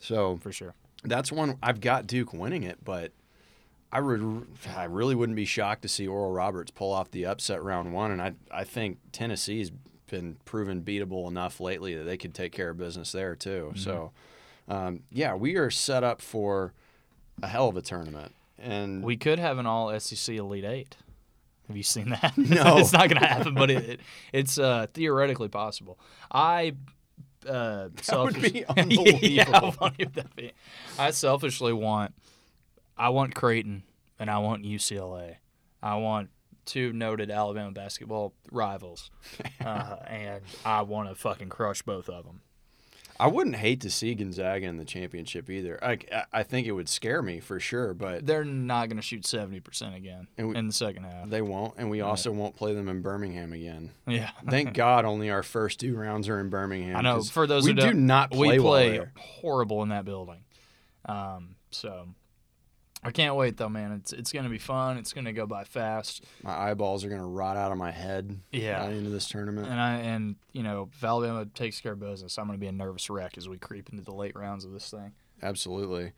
So 0.00 0.36
for 0.36 0.52
sure. 0.52 0.74
that's 1.04 1.32
one 1.32 1.56
I've 1.62 1.80
got 1.80 2.06
Duke 2.06 2.32
winning 2.32 2.62
it, 2.62 2.84
but 2.84 3.12
I 3.92 4.00
would, 4.00 4.46
I 4.76 4.84
really 4.84 5.14
wouldn't 5.14 5.36
be 5.36 5.44
shocked 5.46 5.82
to 5.82 5.88
see 5.88 6.06
Oral 6.06 6.32
Roberts 6.32 6.70
pull 6.70 6.92
off 6.92 7.10
the 7.10 7.24
upset 7.24 7.62
round 7.62 7.94
one, 7.94 8.10
and 8.10 8.20
I, 8.20 8.32
I 8.50 8.64
think 8.64 8.98
Tennessee's 9.12 9.70
been 10.10 10.36
proven 10.44 10.82
beatable 10.82 11.28
enough 11.28 11.58
lately 11.60 11.94
that 11.94 12.04
they 12.04 12.16
could 12.16 12.34
take 12.34 12.52
care 12.52 12.70
of 12.70 12.76
business 12.78 13.12
there 13.12 13.34
too. 13.34 13.70
Mm-hmm. 13.70 13.78
So, 13.78 14.12
um, 14.68 15.02
yeah, 15.10 15.34
we 15.34 15.56
are 15.56 15.70
set 15.70 16.04
up 16.04 16.20
for 16.20 16.74
a 17.42 17.46
hell 17.48 17.68
of 17.68 17.76
a 17.76 17.82
tournament, 17.82 18.34
and 18.58 19.02
We 19.02 19.16
could 19.16 19.38
have 19.38 19.58
an 19.58 19.66
all 19.66 19.98
SEC 19.98 20.36
Elite 20.36 20.64
Eight. 20.64 20.96
Have 21.68 21.76
you 21.76 21.82
seen 21.82 22.10
that? 22.10 22.34
No. 22.38 22.78
it's 22.78 22.92
not 22.92 23.08
going 23.08 23.20
to 23.20 23.26
happen, 23.26 23.54
but 23.54 23.70
it, 23.70 23.84
it 23.88 24.00
it's 24.32 24.58
uh, 24.58 24.86
theoretically 24.94 25.48
possible. 25.48 25.98
I 26.30 26.74
uh, 27.46 27.48
That 27.48 27.82
would 27.92 28.04
selfish- 28.04 28.52
be 28.52 28.58
yeah, 28.68 28.74
unbelievable. 28.76 29.52
how 29.52 29.70
funny 29.72 29.96
would 30.00 30.14
that 30.14 30.34
be? 30.36 30.52
I 30.98 31.10
selfishly 31.10 31.72
want, 31.72 32.12
I 32.96 33.08
want 33.10 33.34
Creighton 33.34 33.82
and 34.18 34.30
I 34.30 34.38
want 34.38 34.64
UCLA. 34.64 35.36
I 35.82 35.96
want 35.96 36.30
two 36.64 36.92
noted 36.92 37.30
Alabama 37.30 37.70
basketball 37.70 38.32
rivals, 38.50 39.10
uh, 39.64 39.96
and 40.08 40.42
I 40.64 40.82
want 40.82 41.08
to 41.08 41.14
fucking 41.14 41.48
crush 41.48 41.82
both 41.82 42.08
of 42.08 42.24
them. 42.24 42.40
I 43.18 43.28
wouldn't 43.28 43.56
hate 43.56 43.80
to 43.82 43.90
see 43.90 44.14
Gonzaga 44.14 44.66
in 44.66 44.76
the 44.76 44.84
championship 44.84 45.48
either. 45.50 45.82
I, 45.82 45.98
I- 46.32 46.42
think 46.42 46.66
it 46.66 46.72
would 46.72 46.88
scare 46.88 47.22
me 47.22 47.40
for 47.40 47.58
sure, 47.58 47.94
but 47.94 48.26
They're 48.26 48.44
not 48.44 48.88
going 48.88 48.96
to 48.96 49.02
shoot 49.02 49.26
seventy 49.26 49.60
percent 49.60 49.94
again 49.94 50.28
we- 50.38 50.54
in 50.56 50.66
the 50.66 50.72
second 50.72 51.04
half. 51.04 51.28
they 51.28 51.42
won't, 51.42 51.74
and 51.78 51.90
we 51.90 52.00
also 52.02 52.30
won't 52.30 52.56
play 52.56 52.74
them 52.74 52.88
in 52.88 53.02
Birmingham 53.02 53.52
again. 53.52 53.90
Yeah, 54.06 54.30
Thank 54.48 54.72
God, 54.74 55.04
only 55.04 55.30
our 55.30 55.42
first 55.42 55.80
two 55.80 55.96
rounds 55.96 56.28
are 56.28 56.38
in 56.40 56.48
Birmingham. 56.50 56.96
I 56.96 57.00
know. 57.00 57.22
For 57.22 57.46
those 57.46 57.64
we 57.64 57.70
who 57.72 57.80
do 57.80 57.92
not 57.94 58.30
play 58.30 58.58
we 58.58 58.58
well 58.60 58.72
play 58.72 58.90
there. 58.90 59.12
horrible 59.16 59.82
in 59.82 59.88
that 59.88 60.04
building. 60.04 60.40
Um, 61.06 61.56
so 61.70 62.08
I 63.06 63.12
can't 63.12 63.36
wait 63.36 63.56
though, 63.56 63.68
man. 63.68 63.92
It's 63.92 64.12
it's 64.12 64.32
gonna 64.32 64.48
be 64.48 64.58
fun. 64.58 64.98
It's 64.98 65.12
gonna 65.12 65.32
go 65.32 65.46
by 65.46 65.62
fast. 65.64 66.24
My 66.42 66.70
eyeballs 66.70 67.04
are 67.04 67.08
gonna 67.08 67.26
rot 67.26 67.56
out 67.56 67.70
of 67.70 67.78
my 67.78 67.92
head. 67.92 68.40
Yeah. 68.50 68.80
by 68.80 68.90
the 68.90 68.96
end 68.96 69.06
of 69.06 69.12
this 69.12 69.28
tournament. 69.28 69.68
And 69.68 69.80
I 69.80 69.98
and 69.98 70.36
you 70.52 70.62
know, 70.62 70.90
if 70.92 71.04
Alabama 71.04 71.46
takes 71.46 71.80
care 71.80 71.92
of 71.92 72.00
business, 72.00 72.36
I'm 72.36 72.46
gonna 72.46 72.58
be 72.58 72.66
a 72.66 72.72
nervous 72.72 73.08
wreck 73.08 73.38
as 73.38 73.48
we 73.48 73.58
creep 73.58 73.90
into 73.90 74.02
the 74.02 74.12
late 74.12 74.34
rounds 74.34 74.64
of 74.64 74.72
this 74.72 74.90
thing. 74.90 75.12
Absolutely. 75.42 76.12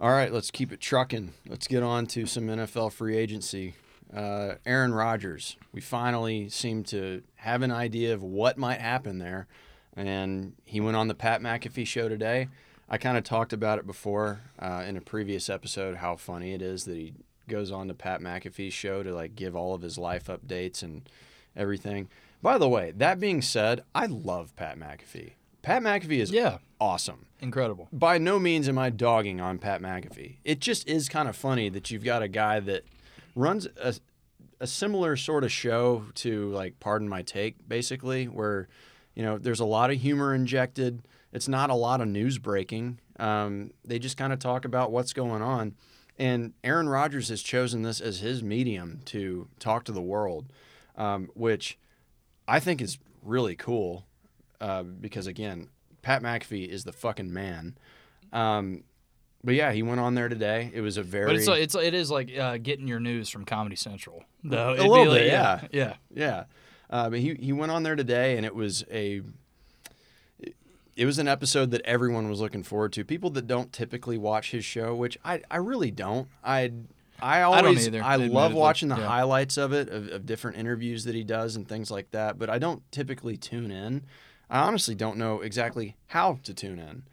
All 0.00 0.10
right, 0.10 0.32
let's 0.32 0.50
keep 0.50 0.72
it 0.72 0.80
trucking. 0.80 1.32
Let's 1.48 1.66
get 1.66 1.82
on 1.82 2.06
to 2.06 2.24
some 2.24 2.46
NFL 2.46 2.92
free 2.92 3.16
agency. 3.16 3.74
Uh, 4.14 4.54
Aaron 4.64 4.94
Rodgers. 4.94 5.56
We 5.72 5.80
finally 5.80 6.48
seem 6.48 6.84
to 6.84 7.22
have 7.34 7.62
an 7.62 7.72
idea 7.72 8.14
of 8.14 8.22
what 8.22 8.56
might 8.56 8.80
happen 8.80 9.18
there, 9.18 9.48
and 9.94 10.54
he 10.64 10.80
went 10.80 10.96
on 10.96 11.08
the 11.08 11.14
Pat 11.14 11.42
McAfee 11.42 11.86
show 11.86 12.08
today. 12.08 12.48
I 12.88 12.98
kind 12.98 13.18
of 13.18 13.24
talked 13.24 13.52
about 13.52 13.78
it 13.78 13.86
before 13.86 14.40
uh, 14.58 14.84
in 14.86 14.96
a 14.96 15.00
previous 15.00 15.48
episode. 15.50 15.96
How 15.96 16.16
funny 16.16 16.52
it 16.54 16.62
is 16.62 16.84
that 16.84 16.96
he 16.96 17.14
goes 17.48 17.70
on 17.70 17.88
to 17.88 17.94
Pat 17.94 18.20
McAfee's 18.20 18.72
show 18.72 19.02
to 19.02 19.14
like 19.14 19.34
give 19.36 19.54
all 19.54 19.74
of 19.74 19.82
his 19.82 19.98
life 19.98 20.26
updates 20.26 20.82
and 20.82 21.08
everything. 21.56 22.08
By 22.42 22.56
the 22.58 22.68
way, 22.68 22.92
that 22.96 23.18
being 23.20 23.42
said, 23.42 23.82
I 23.94 24.06
love 24.06 24.54
Pat 24.56 24.78
McAfee. 24.78 25.32
Pat 25.62 25.82
McAfee 25.82 26.20
is 26.20 26.30
Yeah, 26.30 26.58
awesome 26.80 27.26
incredible. 27.40 27.88
by 27.92 28.16
no 28.16 28.38
means 28.38 28.68
am 28.68 28.78
I 28.78 28.90
dogging 28.90 29.40
on 29.40 29.58
Pat 29.58 29.82
McAfee. 29.82 30.36
It 30.44 30.60
just 30.60 30.88
is 30.88 31.08
kind 31.08 31.28
of 31.28 31.36
funny 31.36 31.68
that 31.70 31.90
you've 31.90 32.04
got 32.04 32.22
a 32.22 32.28
guy 32.28 32.60
that 32.60 32.84
runs 33.34 33.66
a, 33.80 33.94
a 34.60 34.66
similar 34.66 35.16
sort 35.16 35.44
of 35.44 35.52
show 35.52 36.04
to 36.16 36.48
like 36.50 36.78
Pardon 36.80 37.08
My 37.08 37.22
Take, 37.22 37.68
basically, 37.68 38.26
where 38.26 38.68
you 39.14 39.22
know 39.22 39.36
there's 39.36 39.60
a 39.60 39.64
lot 39.66 39.90
of 39.90 40.00
humor 40.00 40.32
injected. 40.34 41.02
It's 41.32 41.48
not 41.48 41.70
a 41.70 41.74
lot 41.74 42.00
of 42.00 42.08
news 42.08 42.38
breaking. 42.38 43.00
Um, 43.18 43.72
they 43.84 43.98
just 43.98 44.16
kind 44.16 44.32
of 44.32 44.38
talk 44.38 44.64
about 44.64 44.90
what's 44.92 45.12
going 45.12 45.42
on. 45.42 45.74
And 46.18 46.52
Aaron 46.64 46.88
Rodgers 46.88 47.28
has 47.28 47.42
chosen 47.42 47.82
this 47.82 48.00
as 48.00 48.20
his 48.20 48.42
medium 48.42 49.00
to 49.06 49.48
talk 49.60 49.84
to 49.84 49.92
the 49.92 50.00
world, 50.02 50.46
um, 50.96 51.28
which 51.34 51.78
I 52.48 52.58
think 52.60 52.80
is 52.80 52.98
really 53.22 53.54
cool 53.54 54.06
uh, 54.60 54.82
because 54.82 55.26
again, 55.26 55.68
Pat 56.02 56.22
McAfee 56.22 56.66
is 56.68 56.84
the 56.84 56.92
fucking 56.92 57.32
man. 57.32 57.76
Um, 58.32 58.82
but 59.44 59.54
yeah, 59.54 59.70
he 59.72 59.82
went 59.84 60.00
on 60.00 60.14
there 60.14 60.28
today. 60.28 60.70
It 60.74 60.80
was 60.80 60.96
a 60.96 61.02
very 61.02 61.26
But 61.26 61.36
it's 61.36 61.46
like, 61.46 61.60
it's 61.62 61.74
it 61.76 61.94
is 61.94 62.10
like 62.10 62.36
uh, 62.36 62.56
getting 62.58 62.88
your 62.88 62.98
news 63.00 63.28
from 63.28 63.44
Comedy 63.44 63.76
Central. 63.76 64.24
Though 64.42 64.70
A 64.70 64.82
little 64.82 65.06
like- 65.06 65.20
bit, 65.20 65.26
yeah, 65.26 65.60
yeah. 65.62 65.68
yeah. 65.70 65.94
yeah. 66.14 66.44
Uh, 66.90 67.10
but 67.10 67.20
he 67.20 67.34
he 67.34 67.52
went 67.52 67.70
on 67.70 67.82
there 67.84 67.94
today, 67.96 68.36
and 68.36 68.44
it 68.46 68.54
was 68.54 68.82
a 68.90 69.20
it 70.98 71.06
was 71.06 71.18
an 71.18 71.28
episode 71.28 71.70
that 71.70 71.80
everyone 71.84 72.28
was 72.28 72.40
looking 72.40 72.62
forward 72.62 72.92
to. 72.94 73.04
People 73.04 73.30
that 73.30 73.46
don't 73.46 73.72
typically 73.72 74.18
watch 74.18 74.50
his 74.50 74.64
show, 74.64 74.94
which 74.94 75.16
I, 75.24 75.42
I 75.50 75.56
really 75.58 75.90
don't. 75.90 76.28
I 76.44 76.72
I 77.20 77.42
always 77.42 77.86
either, 77.86 78.02
I 78.02 78.16
love 78.16 78.52
watching 78.52 78.88
the 78.88 78.96
Yeah. 78.96 79.06
highlights 79.06 79.56
of 79.56 79.72
it 79.72 79.88
of, 79.88 80.08
of 80.08 80.26
different 80.26 80.56
interviews 80.56 81.04
that 81.04 81.14
he 81.14 81.24
does 81.24 81.56
and 81.56 81.66
things 81.68 81.90
like 81.90 82.10
that. 82.10 82.38
But 82.38 82.50
I 82.50 82.58
don't 82.58 82.82
typically 82.92 83.36
tune 83.36 83.70
in. 83.70 84.04
I 84.50 84.60
honestly 84.60 84.94
don't 84.94 85.16
know 85.18 85.40
exactly 85.40 85.96
how 86.08 86.38
to 86.44 86.52
tune 86.54 86.78
in. 86.78 87.04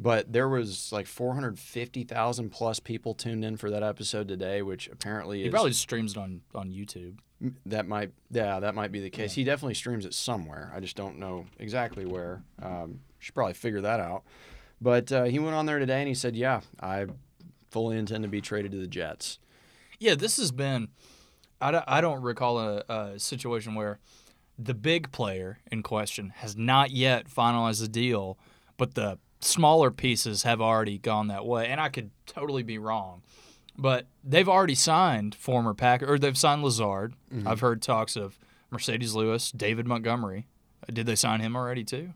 But 0.00 0.32
there 0.32 0.48
was 0.48 0.90
like 0.92 1.06
450,000 1.06 2.50
plus 2.50 2.80
people 2.80 3.14
tuned 3.14 3.44
in 3.44 3.56
for 3.56 3.70
that 3.70 3.82
episode 3.82 4.28
today, 4.28 4.60
which 4.62 4.88
apparently 4.88 5.40
He 5.40 5.44
is 5.46 5.50
probably 5.50 5.72
streams 5.72 6.12
it 6.12 6.18
on 6.18 6.40
on 6.54 6.70
YouTube. 6.70 7.18
that 7.66 7.86
might, 7.86 8.10
yeah, 8.30 8.60
that 8.60 8.74
might 8.74 8.90
be 8.92 9.00
the 9.00 9.10
case. 9.10 9.32
He 9.34 9.44
definitely 9.44 9.74
streams 9.74 10.04
it 10.04 10.14
somewhere. 10.14 10.72
I 10.74 10.80
just 10.80 10.96
don't 10.96 11.18
know 11.18 11.46
exactly 11.58 12.04
where. 12.06 12.42
Um, 12.62 13.00
should 13.24 13.34
probably 13.34 13.54
figure 13.54 13.80
that 13.80 14.00
out. 14.00 14.22
But 14.80 15.10
uh, 15.10 15.24
he 15.24 15.38
went 15.38 15.54
on 15.54 15.66
there 15.66 15.78
today 15.78 16.00
and 16.00 16.08
he 16.08 16.14
said, 16.14 16.36
"Yeah, 16.36 16.60
I 16.80 17.06
fully 17.70 17.96
intend 17.96 18.22
to 18.24 18.28
be 18.28 18.40
traded 18.40 18.72
to 18.72 18.78
the 18.78 18.86
Jets." 18.86 19.38
Yeah, 19.98 20.14
this 20.14 20.36
has 20.36 20.52
been. 20.52 20.88
I 21.60 21.70
don't, 21.70 21.84
I 21.86 22.00
don't 22.00 22.20
recall 22.20 22.58
a, 22.58 22.84
a 22.88 23.18
situation 23.18 23.74
where 23.74 23.98
the 24.58 24.74
big 24.74 25.10
player 25.12 25.60
in 25.72 25.82
question 25.82 26.32
has 26.36 26.56
not 26.56 26.90
yet 26.90 27.28
finalized 27.28 27.80
the 27.80 27.88
deal, 27.88 28.38
but 28.76 28.94
the 28.94 29.18
smaller 29.40 29.90
pieces 29.90 30.42
have 30.42 30.60
already 30.60 30.98
gone 30.98 31.28
that 31.28 31.46
way. 31.46 31.68
And 31.68 31.80
I 31.80 31.88
could 31.88 32.10
totally 32.26 32.62
be 32.62 32.76
wrong, 32.76 33.22
but 33.78 34.06
they've 34.22 34.48
already 34.48 34.74
signed 34.74 35.34
former 35.34 35.72
Packer, 35.74 36.12
or 36.12 36.18
they've 36.18 36.36
signed 36.36 36.62
Lazard. 36.62 37.14
I've 37.46 37.60
heard 37.60 37.80
talks 37.80 38.16
of 38.16 38.38
Marcedes 38.72 39.14
Lewis, 39.14 39.50
David 39.50 39.86
Montgomery. 39.86 40.46
Did 40.92 41.06
they 41.06 41.16
sign 41.16 41.40
him 41.40 41.56
already 41.56 41.84
too? 41.84 42.12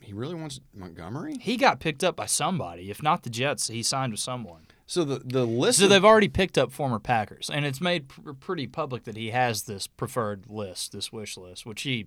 He 0.00 0.12
really 0.12 0.34
wants 0.34 0.60
Montgomery. 0.74 1.36
He 1.40 1.56
got 1.56 1.80
picked 1.80 2.04
up 2.04 2.16
by 2.16 2.26
somebody. 2.26 2.90
If 2.90 3.02
not 3.02 3.22
the 3.22 3.30
Jets, 3.30 3.68
he 3.68 3.82
signed 3.82 4.12
with 4.12 4.20
someone. 4.20 4.62
So 4.86 5.04
the 5.04 5.18
the 5.18 5.44
list. 5.44 5.78
So 5.78 5.86
they've 5.86 6.04
already 6.04 6.28
picked 6.28 6.56
up 6.56 6.72
former 6.72 6.98
Packers, 6.98 7.50
and 7.50 7.66
it's 7.66 7.80
made 7.80 8.08
pr- 8.08 8.32
pretty 8.32 8.66
public 8.66 9.04
that 9.04 9.16
he 9.16 9.30
has 9.30 9.64
this 9.64 9.86
preferred 9.86 10.48
list, 10.48 10.92
this 10.92 11.12
wish 11.12 11.36
list, 11.36 11.66
which 11.66 11.82
he 11.82 12.06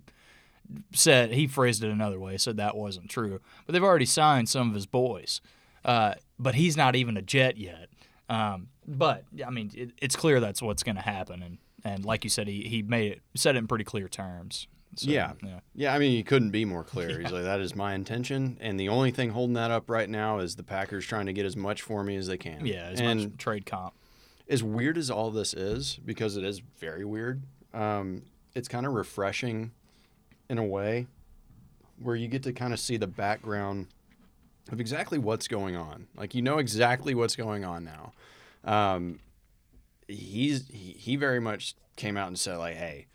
said 0.92 1.32
he 1.32 1.46
phrased 1.46 1.84
it 1.84 1.90
another 1.90 2.18
way, 2.18 2.36
said 2.36 2.56
that 2.56 2.76
wasn't 2.76 3.08
true. 3.08 3.40
But 3.66 3.72
they've 3.72 3.84
already 3.84 4.06
signed 4.06 4.48
some 4.48 4.68
of 4.68 4.74
his 4.74 4.86
boys, 4.86 5.40
uh, 5.84 6.14
but 6.38 6.56
he's 6.56 6.76
not 6.76 6.96
even 6.96 7.16
a 7.16 7.22
Jet 7.22 7.56
yet. 7.56 7.88
Um, 8.28 8.68
but 8.86 9.24
I 9.46 9.50
mean, 9.50 9.70
it, 9.74 9.92
it's 10.00 10.16
clear 10.16 10.40
that's 10.40 10.60
what's 10.60 10.82
going 10.82 10.96
to 10.96 11.02
happen, 11.02 11.42
and 11.42 11.58
and 11.84 12.04
like 12.04 12.24
you 12.24 12.30
said, 12.30 12.48
he 12.48 12.62
he 12.62 12.82
made 12.82 13.12
it 13.12 13.22
said 13.36 13.54
it 13.54 13.58
in 13.58 13.68
pretty 13.68 13.84
clear 13.84 14.08
terms. 14.08 14.66
So, 14.96 15.10
Yeah. 15.10 15.32
yeah. 15.42 15.60
yeah, 15.74 15.94
I 15.94 15.98
mean, 15.98 16.10
he 16.12 16.22
couldn't 16.22 16.50
be 16.50 16.64
more 16.66 16.84
clear. 16.84 17.18
He's 17.18 17.30
like, 17.32 17.44
"That 17.44 17.60
is 17.60 17.74
my 17.74 17.94
intention," 17.94 18.58
and 18.60 18.78
the 18.78 18.88
only 18.90 19.10
thing 19.10 19.30
holding 19.30 19.54
that 19.54 19.70
up 19.70 19.88
right 19.88 20.08
now 20.08 20.38
is 20.38 20.56
the 20.56 20.62
Packers 20.62 21.06
trying 21.06 21.26
to 21.26 21.32
get 21.32 21.46
as 21.46 21.56
much 21.56 21.80
for 21.80 22.04
me 22.04 22.16
as 22.16 22.26
they 22.26 22.36
can. 22.36 22.66
Yeah, 22.66 22.90
as 22.92 23.00
and 23.00 23.20
much 23.30 23.36
trade 23.38 23.64
comp. 23.66 23.94
as 24.48 24.62
weird 24.62 24.98
as 24.98 25.10
all 25.10 25.30
this 25.30 25.54
is, 25.54 25.98
because 26.04 26.36
it 26.36 26.44
is 26.44 26.60
very 26.78 27.04
weird, 27.06 27.42
um, 27.72 28.22
it's 28.54 28.68
kind 28.68 28.84
of 28.84 28.92
refreshing 28.92 29.70
in 30.50 30.58
a 30.58 30.64
way 30.64 31.06
where 31.98 32.16
you 32.16 32.28
get 32.28 32.42
to 32.42 32.52
kind 32.52 32.74
of 32.74 32.80
see 32.80 32.98
the 32.98 33.06
background 33.06 33.86
of 34.70 34.78
exactly 34.80 35.16
what's 35.18 35.48
going 35.48 35.74
on. 35.76 36.06
Like, 36.16 36.34
you 36.34 36.42
know 36.42 36.58
exactly 36.58 37.14
what's 37.14 37.36
going 37.36 37.64
on 37.64 37.84
now. 37.84 38.12
Um, 38.64 39.20
he's 40.06 40.68
he, 40.68 40.92
he 40.98 41.16
very 41.16 41.40
much 41.40 41.74
came 41.96 42.16
out 42.18 42.28
and 42.28 42.38
said, 42.38 42.56
like, 42.58 42.76
hey, 42.76 43.06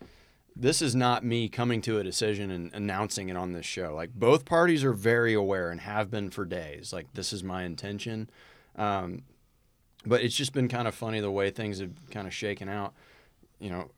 this 0.58 0.82
is 0.82 0.94
not 0.94 1.24
me 1.24 1.48
coming 1.48 1.80
to 1.82 1.98
a 1.98 2.04
decision 2.04 2.50
and 2.50 2.74
announcing 2.74 3.28
it 3.28 3.36
on 3.36 3.52
this 3.52 3.64
show. 3.64 3.94
Like, 3.94 4.12
both 4.14 4.44
parties 4.44 4.82
are 4.84 4.92
very 4.92 5.32
aware 5.32 5.70
and 5.70 5.80
have 5.80 6.10
been 6.10 6.30
for 6.30 6.44
days. 6.44 6.92
Like, 6.92 7.06
this 7.14 7.32
is 7.32 7.44
my 7.44 7.62
intention. 7.62 8.28
Um, 8.76 9.22
but 10.04 10.22
it's 10.22 10.34
just 10.34 10.52
been 10.52 10.68
kind 10.68 10.88
of 10.88 10.94
funny 10.94 11.20
the 11.20 11.30
way 11.30 11.50
things 11.50 11.78
have 11.78 11.92
kind 12.10 12.26
of 12.26 12.34
shaken 12.34 12.68
out. 12.68 12.92
You 13.60 13.70
know, 13.70 13.90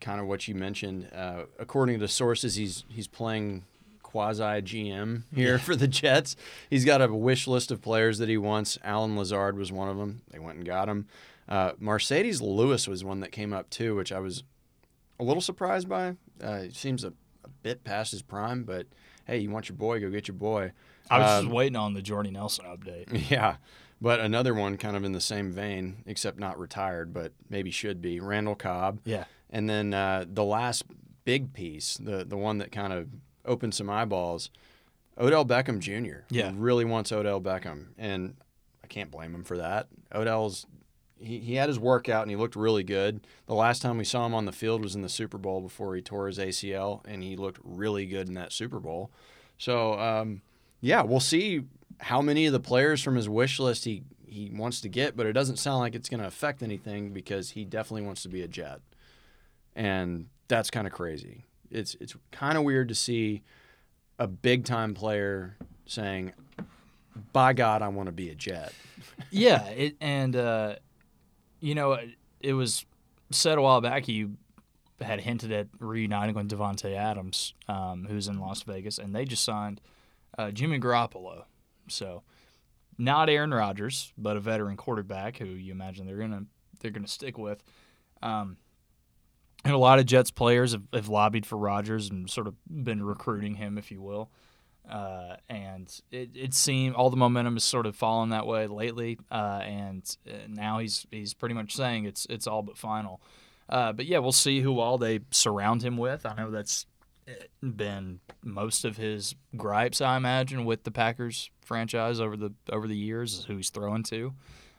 kind 0.00 0.20
of 0.20 0.26
what 0.26 0.46
you 0.48 0.54
mentioned. 0.54 1.08
Uh, 1.14 1.44
according 1.58 2.00
to 2.00 2.08
sources, 2.08 2.54
he's 2.56 2.84
he's 2.88 3.08
playing 3.08 3.64
quasi 4.02 4.42
GM 4.42 5.24
here 5.34 5.58
for 5.58 5.76
the 5.76 5.88
Jets. 5.88 6.36
He's 6.70 6.84
got 6.84 7.02
a 7.02 7.12
wish 7.12 7.46
list 7.46 7.70
of 7.70 7.82
players 7.82 8.18
that 8.18 8.28
he 8.28 8.38
wants. 8.38 8.78
Allen 8.82 9.16
Lazard 9.16 9.56
was 9.56 9.70
one 9.70 9.88
of 9.88 9.96
them. 9.98 10.22
They 10.30 10.38
went 10.38 10.58
and 10.58 10.66
got 10.66 10.88
him. 10.88 11.06
Uh, 11.48 11.72
Marcedes 11.72 12.40
Lewis 12.40 12.86
was 12.86 13.04
one 13.04 13.20
that 13.20 13.32
came 13.32 13.52
up 13.52 13.70
too, 13.70 13.96
which 13.96 14.12
I 14.12 14.20
was 14.20 14.44
a 15.20 15.24
little 15.24 15.40
surprised 15.40 15.88
by. 15.88 16.16
Uh, 16.42 16.62
he 16.62 16.70
seems 16.70 17.04
a, 17.04 17.08
a 17.44 17.48
bit 17.62 17.84
past 17.84 18.12
his 18.12 18.22
prime, 18.22 18.64
but 18.64 18.86
hey, 19.26 19.38
you 19.38 19.50
want 19.50 19.68
your 19.68 19.76
boy, 19.76 20.00
go 20.00 20.10
get 20.10 20.28
your 20.28 20.36
boy. 20.36 20.72
I 21.10 21.18
was 21.18 21.30
Um, 21.30 21.44
just 21.46 21.54
waiting 21.54 21.76
on 21.76 21.94
the 21.94 22.02
Jordy 22.02 22.30
Nelson 22.30 22.64
update. 22.66 23.30
Yeah. 23.30 23.56
But 24.00 24.20
another 24.20 24.54
one, 24.54 24.76
kind 24.76 24.96
of 24.96 25.02
in 25.02 25.10
the 25.10 25.20
same 25.20 25.50
vein, 25.50 26.04
except 26.06 26.38
not 26.38 26.56
retired, 26.56 27.12
but 27.12 27.32
maybe 27.50 27.72
should 27.72 28.00
be 28.00 28.20
Randall 28.20 28.54
Cobb. 28.54 29.00
Yeah. 29.04 29.24
And 29.50 29.68
then 29.68 29.92
uh, 29.92 30.24
the 30.28 30.44
last 30.44 30.84
big 31.24 31.52
piece, 31.52 31.96
the 31.96 32.24
the 32.24 32.36
one 32.36 32.58
that 32.58 32.70
kind 32.70 32.92
of 32.92 33.08
opened 33.44 33.74
some 33.74 33.90
eyeballs, 33.90 34.50
Odell 35.18 35.44
Beckham 35.44 35.80
Jr. 35.80 36.20
Yeah. 36.30 36.52
Really 36.54 36.84
wants 36.84 37.10
Odell 37.10 37.40
Beckham, 37.40 37.86
and 37.98 38.36
I 38.84 38.86
can't 38.86 39.10
blame 39.10 39.34
him 39.34 39.42
for 39.42 39.56
that. 39.56 39.88
Odell's 40.14 40.64
he, 41.20 41.38
he 41.38 41.54
had 41.54 41.68
his 41.68 41.78
workout 41.78 42.22
and 42.22 42.30
he 42.30 42.36
looked 42.36 42.56
really 42.56 42.84
good. 42.84 43.26
The 43.46 43.54
last 43.54 43.82
time 43.82 43.98
we 43.98 44.04
saw 44.04 44.26
him 44.26 44.34
on 44.34 44.44
the 44.44 44.52
field 44.52 44.82
was 44.82 44.94
in 44.94 45.02
the 45.02 45.08
Super 45.08 45.38
Bowl 45.38 45.60
before 45.60 45.94
he 45.94 46.02
tore 46.02 46.26
his 46.26 46.38
ACL, 46.38 47.00
and 47.06 47.22
he 47.22 47.36
looked 47.36 47.60
really 47.62 48.06
good 48.06 48.28
in 48.28 48.34
that 48.34 48.52
Super 48.52 48.80
Bowl. 48.80 49.10
So 49.58 49.98
um, 49.98 50.42
yeah, 50.80 51.02
we'll 51.02 51.20
see 51.20 51.64
how 52.00 52.22
many 52.22 52.46
of 52.46 52.52
the 52.52 52.60
players 52.60 53.02
from 53.02 53.16
his 53.16 53.28
wish 53.28 53.58
list 53.58 53.84
he 53.84 54.02
he 54.26 54.50
wants 54.52 54.82
to 54.82 54.88
get, 54.88 55.16
but 55.16 55.26
it 55.26 55.32
doesn't 55.32 55.56
sound 55.56 55.78
like 55.78 55.94
it's 55.94 56.08
going 56.08 56.20
to 56.20 56.26
affect 56.26 56.62
anything 56.62 57.12
because 57.12 57.50
he 57.50 57.64
definitely 57.64 58.02
wants 58.02 58.22
to 58.22 58.28
be 58.28 58.42
a 58.42 58.48
Jet, 58.48 58.80
and 59.74 60.26
that's 60.48 60.70
kind 60.70 60.86
of 60.86 60.92
crazy. 60.92 61.44
It's 61.70 61.96
it's 62.00 62.14
kind 62.30 62.58
of 62.58 62.64
weird 62.64 62.88
to 62.88 62.94
see 62.94 63.42
a 64.18 64.26
big 64.26 64.64
time 64.64 64.94
player 64.94 65.56
saying, 65.86 66.32
"By 67.32 67.52
God, 67.52 67.82
I 67.82 67.88
want 67.88 68.06
to 68.06 68.12
be 68.12 68.30
a 68.30 68.34
Jet." 68.34 68.72
yeah, 69.30 69.66
it, 69.68 69.96
and 70.00 70.36
uh, 70.36 70.76
you 71.60 71.74
know, 71.74 71.98
it, 72.40 72.52
was 72.52 72.84
said 73.30 73.58
a 73.58 73.62
while 73.62 73.80
back 73.80 74.08
you 74.08 74.36
had 75.00 75.20
hinted 75.20 75.52
at 75.52 75.68
reuniting 75.78 76.34
with 76.34 76.48
Davante 76.48 76.94
Adams, 76.96 77.54
um, 77.68 78.06
who's 78.08 78.28
in 78.28 78.38
Las 78.38 78.62
Vegas, 78.62 78.98
and 78.98 79.14
they 79.14 79.24
just 79.24 79.44
signed 79.44 79.80
uh, 80.36 80.50
Jimmy 80.50 80.78
Garoppolo. 80.78 81.44
So, 81.88 82.22
not 82.96 83.30
Aaron 83.30 83.52
Rodgers, 83.52 84.12
but 84.18 84.36
a 84.36 84.40
veteran 84.40 84.76
quarterback 84.76 85.38
who 85.38 85.46
you 85.46 85.72
imagine 85.72 86.06
they're 86.06 86.16
gonna 86.16 86.44
they're 86.80 86.90
gonna 86.90 87.08
stick 87.08 87.38
with. 87.38 87.62
Um, 88.22 88.56
and 89.64 89.74
a 89.74 89.78
lot 89.78 89.98
of 89.98 90.06
Jets 90.06 90.30
players 90.30 90.72
have, 90.72 90.82
have 90.92 91.08
lobbied 91.08 91.44
for 91.44 91.56
Rodgers 91.56 92.10
and 92.10 92.30
sort 92.30 92.46
of 92.46 92.54
been 92.68 93.02
recruiting 93.02 93.56
him, 93.56 93.76
if 93.76 93.90
you 93.90 94.00
will. 94.00 94.30
Uh, 94.88 95.36
and 95.48 96.00
it, 96.10 96.30
it 96.34 96.54
seemed 96.54 96.94
all 96.94 97.10
the 97.10 97.16
momentum 97.16 97.56
is 97.56 97.64
sort 97.64 97.84
of 97.86 97.94
fallen 97.94 98.30
that 98.30 98.46
way 98.46 98.66
lately, 98.66 99.18
uh, 99.30 99.60
and 99.62 100.16
now 100.48 100.78
he's 100.78 101.06
he's 101.10 101.34
pretty 101.34 101.54
much 101.54 101.76
saying 101.76 102.06
it's 102.06 102.26
it's 102.30 102.46
all 102.46 102.62
but 102.62 102.78
final. 102.78 103.20
Uh, 103.68 103.92
but 103.92 104.06
yeah, 104.06 104.18
we'll 104.18 104.32
see 104.32 104.60
who 104.60 104.78
all 104.78 104.96
they 104.96 105.20
surround 105.30 105.82
him 105.82 105.98
with. 105.98 106.24
I 106.24 106.34
know 106.34 106.50
that's 106.50 106.86
been 107.62 108.20
most 108.42 108.84
of 108.84 108.96
his 108.96 109.34
gripes, 109.56 110.00
I 110.00 110.16
imagine, 110.16 110.64
with 110.64 110.84
the 110.84 110.90
Packers 110.90 111.50
franchise 111.60 112.20
over 112.20 112.36
the 112.36 112.52
over 112.70 112.88
the 112.88 112.96
years, 112.96 113.34
is 113.34 113.44
who 113.44 113.56
he's 113.56 113.70
throwing 113.70 114.02
to. 114.04 114.32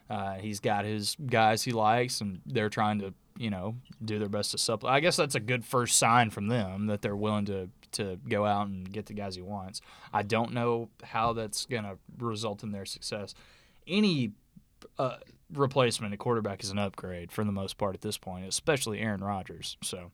Uh, 0.10 0.36
he's 0.36 0.60
got 0.60 0.86
his 0.86 1.16
guys 1.28 1.64
he 1.64 1.72
likes, 1.72 2.22
and 2.22 2.42
they're 2.46 2.70
trying 2.70 3.00
to 3.00 3.14
you 3.38 3.50
know 3.50 3.76
do 4.04 4.20
their 4.20 4.30
best 4.30 4.52
to 4.52 4.58
supplement. 4.58 4.96
I 4.96 5.00
guess 5.00 5.16
that's 5.16 5.36
a 5.36 5.40
good 5.40 5.64
first 5.64 5.98
sign 5.98 6.30
from 6.30 6.48
them 6.48 6.88
that 6.88 7.02
they're 7.02 7.16
willing 7.16 7.46
to 7.46 7.70
to 7.94 8.20
go 8.28 8.46
out 8.46 8.68
and 8.68 8.92
get 8.92 9.06
the 9.06 9.14
guys 9.14 9.36
he 9.36 9.42
wants. 9.42 9.82
I 10.14 10.24
don't 10.24 10.54
know 10.54 10.90
how 11.04 11.34
that's 11.34 11.66
going 11.66 11.84
to 11.84 11.98
result 12.18 12.64
in 12.64 12.72
their 12.72 12.86
success. 12.86 13.34
Any 13.88 14.32
uh, 14.98 15.18
replacement 15.54 16.14
at 16.14 16.20
quarterback 16.20 16.64
is 16.64 16.70
an 16.72 16.80
upgrade 16.80 17.32
for 17.32 17.44
the 17.44 17.52
most 17.52 17.78
part 17.78 17.96
at 17.96 18.02
this 18.02 18.18
point, 18.18 18.46
especially 18.46 19.00
Aaron 19.00 19.24
Rodgers. 19.24 19.78
So 19.84 20.12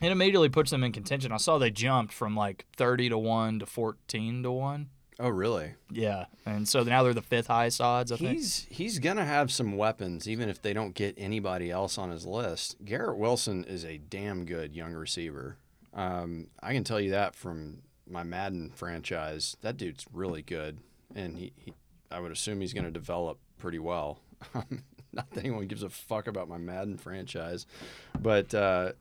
it 0.00 0.10
immediately 0.10 0.48
puts 0.48 0.70
them 0.70 0.84
in 0.84 0.92
contention. 0.92 1.32
I 1.32 1.36
saw 1.36 1.58
they 1.58 1.70
jumped 1.70 2.12
from 2.12 2.36
like 2.36 2.66
30 2.76 3.10
to 3.10 3.18
1 3.18 3.60
to 3.60 3.66
14 3.66 4.42
to 4.42 4.50
1. 4.50 4.88
Oh, 5.20 5.28
really? 5.28 5.74
Yeah. 5.92 6.26
And 6.44 6.68
so 6.68 6.82
now 6.82 7.04
they're 7.04 7.14
the 7.14 7.22
fifth 7.22 7.46
highest 7.46 7.80
odds, 7.80 8.10
I 8.10 8.16
think. 8.16 8.32
He's 8.32 8.66
he's 8.68 8.98
gonna 8.98 9.24
have 9.24 9.52
some 9.52 9.76
weapons, 9.76 10.28
even 10.28 10.48
if 10.48 10.60
they 10.60 10.72
don't 10.72 10.94
get 10.94 11.14
anybody 11.16 11.70
else 11.70 11.98
on 11.98 12.10
his 12.10 12.26
list. 12.26 12.76
Garrett 12.84 13.16
Wilson 13.16 13.64
is 13.64 13.84
a 13.84 13.98
damn 13.98 14.44
good 14.44 14.74
young 14.74 14.92
receiver. 14.92 15.56
Um, 15.94 16.48
I 16.62 16.72
can 16.72 16.84
tell 16.84 17.00
you 17.00 17.10
that 17.12 17.34
from 17.34 17.78
my 18.08 18.22
Madden 18.22 18.70
franchise. 18.74 19.56
That 19.62 19.76
dude's 19.76 20.06
really 20.12 20.42
good, 20.42 20.78
and 21.14 21.36
he, 21.38 21.52
he 21.56 21.72
I 22.10 22.20
would 22.20 22.32
assume 22.32 22.60
he's 22.60 22.74
going 22.74 22.84
to 22.84 22.90
develop 22.90 23.38
pretty 23.58 23.78
well. 23.78 24.20
Not 25.12 25.30
that 25.30 25.40
anyone 25.40 25.66
gives 25.68 25.82
a 25.84 25.88
fuck 25.88 26.26
about 26.26 26.48
my 26.48 26.58
Madden 26.58 26.98
franchise, 26.98 27.66
but 28.20 28.52
uh, 28.54 28.92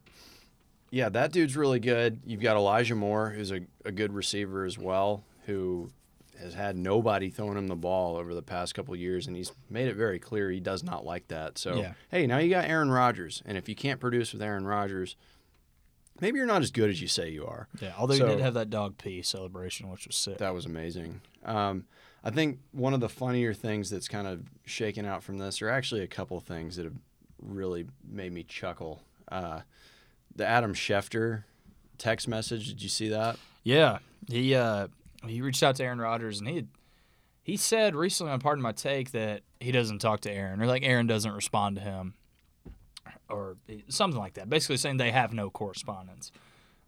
yeah, 0.91 1.09
that 1.09 1.31
dude's 1.31 1.57
really 1.57 1.79
good. 1.79 2.19
You've 2.25 2.41
got 2.41 2.55
Elijah 2.55 2.95
Moore, 2.95 3.31
who's 3.31 3.51
a, 3.51 3.61
a 3.83 3.91
good 3.91 4.13
receiver 4.13 4.63
as 4.63 4.77
well, 4.77 5.23
who 5.47 5.89
has 6.39 6.53
had 6.53 6.75
nobody 6.75 7.29
throwing 7.31 7.57
him 7.57 7.67
the 7.67 7.75
ball 7.75 8.15
over 8.15 8.35
the 8.35 8.41
past 8.43 8.75
couple 8.75 8.95
years, 8.95 9.25
and 9.25 9.35
he's 9.35 9.51
made 9.71 9.87
it 9.87 9.95
very 9.95 10.19
clear 10.19 10.51
he 10.51 10.59
does 10.59 10.83
not 10.83 11.03
like 11.03 11.27
that. 11.29 11.57
So, 11.57 11.77
Yeah. 11.77 11.93
hey, 12.11 12.27
now 12.27 12.37
you 12.37 12.49
got 12.51 12.65
Aaron 12.65 12.91
Rodgers, 12.91 13.41
and 13.45 13.57
if 13.57 13.67
you 13.67 13.75
can't 13.75 13.99
produce 13.99 14.33
with 14.33 14.41
Aaron 14.43 14.65
Rodgers, 14.67 15.15
maybe 16.21 16.37
you're 16.37 16.47
not 16.47 16.61
as 16.61 16.71
good 16.71 16.89
as 16.89 17.01
you 17.01 17.07
say 17.07 17.29
you 17.29 17.45
are. 17.45 17.67
Yeah, 17.81 17.93
although 17.97 18.15
So- 18.15 18.27
he 18.27 18.35
did 18.35 18.41
have 18.41 18.53
that 18.55 18.69
dog 18.69 18.97
pee 18.97 19.21
celebration, 19.21 19.89
which 19.89 20.07
was 20.07 20.15
sick. 20.15 20.37
That 20.37 20.53
was 20.53 20.65
amazing. 20.65 21.21
Um, 21.43 21.85
I 22.23 22.29
think 22.29 22.59
one 22.71 22.93
of 22.93 22.99
the 23.01 23.09
funnier 23.09 23.53
things 23.53 23.89
that's 23.89 24.07
kind 24.07 24.27
of 24.27 24.43
shaken 24.65 25.05
out 25.05 25.23
from 25.23 25.37
this 25.39 25.61
are 25.61 25.69
actually 25.69 26.01
a 26.01 26.07
couple 26.07 26.39
things 26.39 26.77
that 26.77 26.85
have 26.85 26.95
really 27.41 27.85
made 28.07 28.31
me 28.31 28.43
chuckle. 28.43 29.01
Uh, 29.29 29.61
the 30.35 30.45
Adam 30.45 30.73
Schefter 30.73 31.43
text 31.97 32.27
message. 32.27 32.67
Did 32.67 32.81
you 32.81 32.89
see 32.89 33.09
that? 33.09 33.37
Yeah, 33.63 33.99
he 34.29 34.55
uh, 34.55 34.87
he 35.27 35.41
reached 35.41 35.63
out 35.63 35.75
to 35.77 35.83
Aaron 35.83 35.99
Rodgers 35.99 36.39
and 36.39 36.47
he 36.47 36.55
had, 36.55 36.67
he 37.43 37.57
said 37.57 37.95
recently 37.95 38.31
on 38.31 38.39
Pardon 38.39 38.61
My 38.61 38.71
Take 38.71 39.11
that 39.11 39.41
he 39.59 39.71
doesn't 39.71 39.99
talk 39.99 40.21
to 40.21 40.31
Aaron 40.31 40.61
or 40.61 40.65
like 40.65 40.83
Aaron 40.83 41.07
doesn't 41.07 41.31
respond 41.31 41.75
to 41.75 41.81
him 41.81 42.13
or 43.29 43.57
something 43.89 44.19
like 44.19 44.33
that. 44.35 44.49
Basically 44.49 44.77
saying 44.77 44.97
they 44.97 45.11
have 45.11 45.33
no 45.33 45.49
correspondence. 45.49 46.31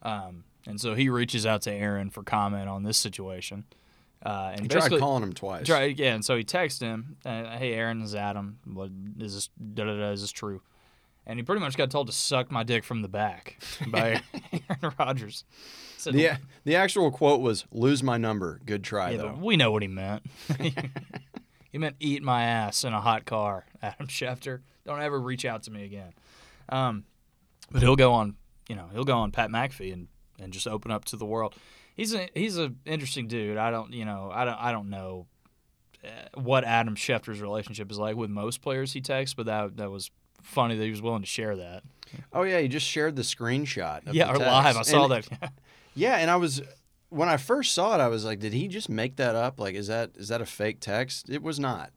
Um, 0.02 0.44
and 0.68 0.80
so 0.80 0.94
he 0.96 1.10
reaches 1.10 1.46
out 1.46 1.62
to 1.64 1.72
Aaron 1.72 2.10
for 2.10 2.24
comment 2.24 2.70
on 2.70 2.84
this 2.84 2.98
situation. 2.98 3.66
Uh, 4.26 4.54
and 4.56 4.74
I 4.74 4.80
tried 4.80 5.00
calling 5.00 5.24
him 5.24 5.34
twice. 5.34 5.66
Try 5.68 5.84
again. 5.84 6.24
So 6.24 6.36
he 6.36 6.44
texted 6.44 6.82
him, 6.82 7.18
uh, 7.26 7.58
"Hey, 7.58 7.74
Aaron, 7.74 8.00
this 8.00 8.10
is 8.10 8.16
Adam. 8.16 8.58
What 8.66 8.90
is 9.20 9.36
this? 9.36 9.50
Da 9.74 9.84
da 9.84 9.96
da. 9.98 10.12
Is 10.12 10.22
this 10.22 10.32
true?" 10.32 10.62
And 11.28 11.40
he 11.40 11.44
pretty 11.44 11.62
much 11.62 11.76
got 11.76 11.90
told 11.90 12.08
to 12.08 12.14
suck 12.14 12.52
my 12.52 12.64
dick 12.64 12.84
from 12.84 13.02
the 13.02 13.08
back 13.08 13.58
by 13.88 14.22
Aaron 14.70 14.96
Rodgers. 15.00 15.44
Said, 15.98 16.14
The, 16.14 16.38
the 16.66 16.76
actual 16.76 17.10
quote 17.10 17.42
was, 17.42 17.66
lose 17.72 18.04
my 18.04 18.18
number. 18.18 18.62
Good 18.64 18.84
try, 18.84 19.12
yeah, 19.12 19.18
though. 19.18 19.40
we 19.42 19.58
know 19.58 19.72
what 19.72 19.82
he 19.82 19.88
meant. 19.88 20.24
he 21.72 21.78
meant 21.80 21.96
eat 22.00 22.22
my 22.22 22.44
ass 22.44 22.84
in 22.84 22.94
a 22.94 23.02
hot 23.02 23.26
car. 23.26 23.66
Adam 23.82 24.06
Schefter, 24.08 24.62
don't 24.86 25.02
ever 25.02 25.20
reach 25.20 25.46
out 25.46 25.64
to 25.64 25.72
me 25.72 25.84
again. 25.84 26.14
Um, 26.70 27.06
but 27.72 27.82
he'll 27.82 27.96
go 27.96 28.14
on, 28.14 28.36
you 28.70 28.76
know, 28.76 28.90
he'll 28.94 29.04
go 29.04 29.18
on 29.18 29.32
Pat 29.32 29.50
McAfee 29.50 29.94
and, 29.94 30.08
and 30.40 30.54
just 30.54 30.68
open 30.68 30.92
up 30.92 31.06
to 31.06 31.16
the 31.18 31.26
world. 31.26 31.56
He's 31.96 32.14
a 32.14 32.30
he's 32.34 32.58
a 32.58 32.74
interesting 32.86 33.28
dude. 33.28 33.58
I 33.58 33.72
don't, 33.72 33.94
you 33.94 34.06
know, 34.06 34.30
I 34.34 34.46
don't 34.46 34.58
I 34.62 34.72
don't 34.72 34.90
know 34.90 35.28
uh, 36.04 36.08
what 36.40 36.64
Adam 36.64 36.96
Schefter's 36.96 37.40
relationship 37.42 37.90
is 37.92 37.98
like 37.98 38.16
with 38.16 38.30
most 38.30 38.62
players 38.62 38.92
he 38.94 39.02
texts, 39.02 39.34
but 39.34 39.46
that 39.46 39.78
that 39.78 39.90
was 39.90 40.12
funny 40.42 40.76
that 40.76 40.84
he 40.84 40.92
was 40.92 41.02
willing 41.02 41.22
to 41.22 41.28
share 41.28 41.56
that. 41.56 41.84
Oh, 42.32 42.44
yeah, 42.44 42.60
he 42.60 42.68
just 42.68 42.86
shared 42.86 43.16
the 43.16 43.24
screenshot. 43.24 44.08
Of 44.08 44.14
yeah, 44.14 44.26
the 44.32 44.34
or 44.34 44.38
live. 44.46 44.78
I 44.78 44.82
saw 44.84 45.06
And- 45.12 45.24
that. 45.24 45.54
Yeah, 45.98 46.18
and 46.18 46.30
I 46.30 46.36
was 46.36 46.62
when 47.10 47.30
I 47.30 47.38
first 47.38 47.74
saw 47.74 47.96
it, 47.96 48.02
I 48.02 48.10
was 48.10 48.26
like, 48.26 48.40
did 48.40 48.52
he 48.52 48.68
just 48.68 48.90
make 48.90 49.16
that 49.16 49.34
up? 49.34 49.60
Like, 49.62 49.76
is 49.76 49.88
that 49.88 50.12
is 50.16 50.28
that 50.28 50.42
a 50.42 50.46
fake 50.46 50.82
text? 50.82 51.30
It 51.30 51.42
was 51.42 51.58
not. 51.58 51.92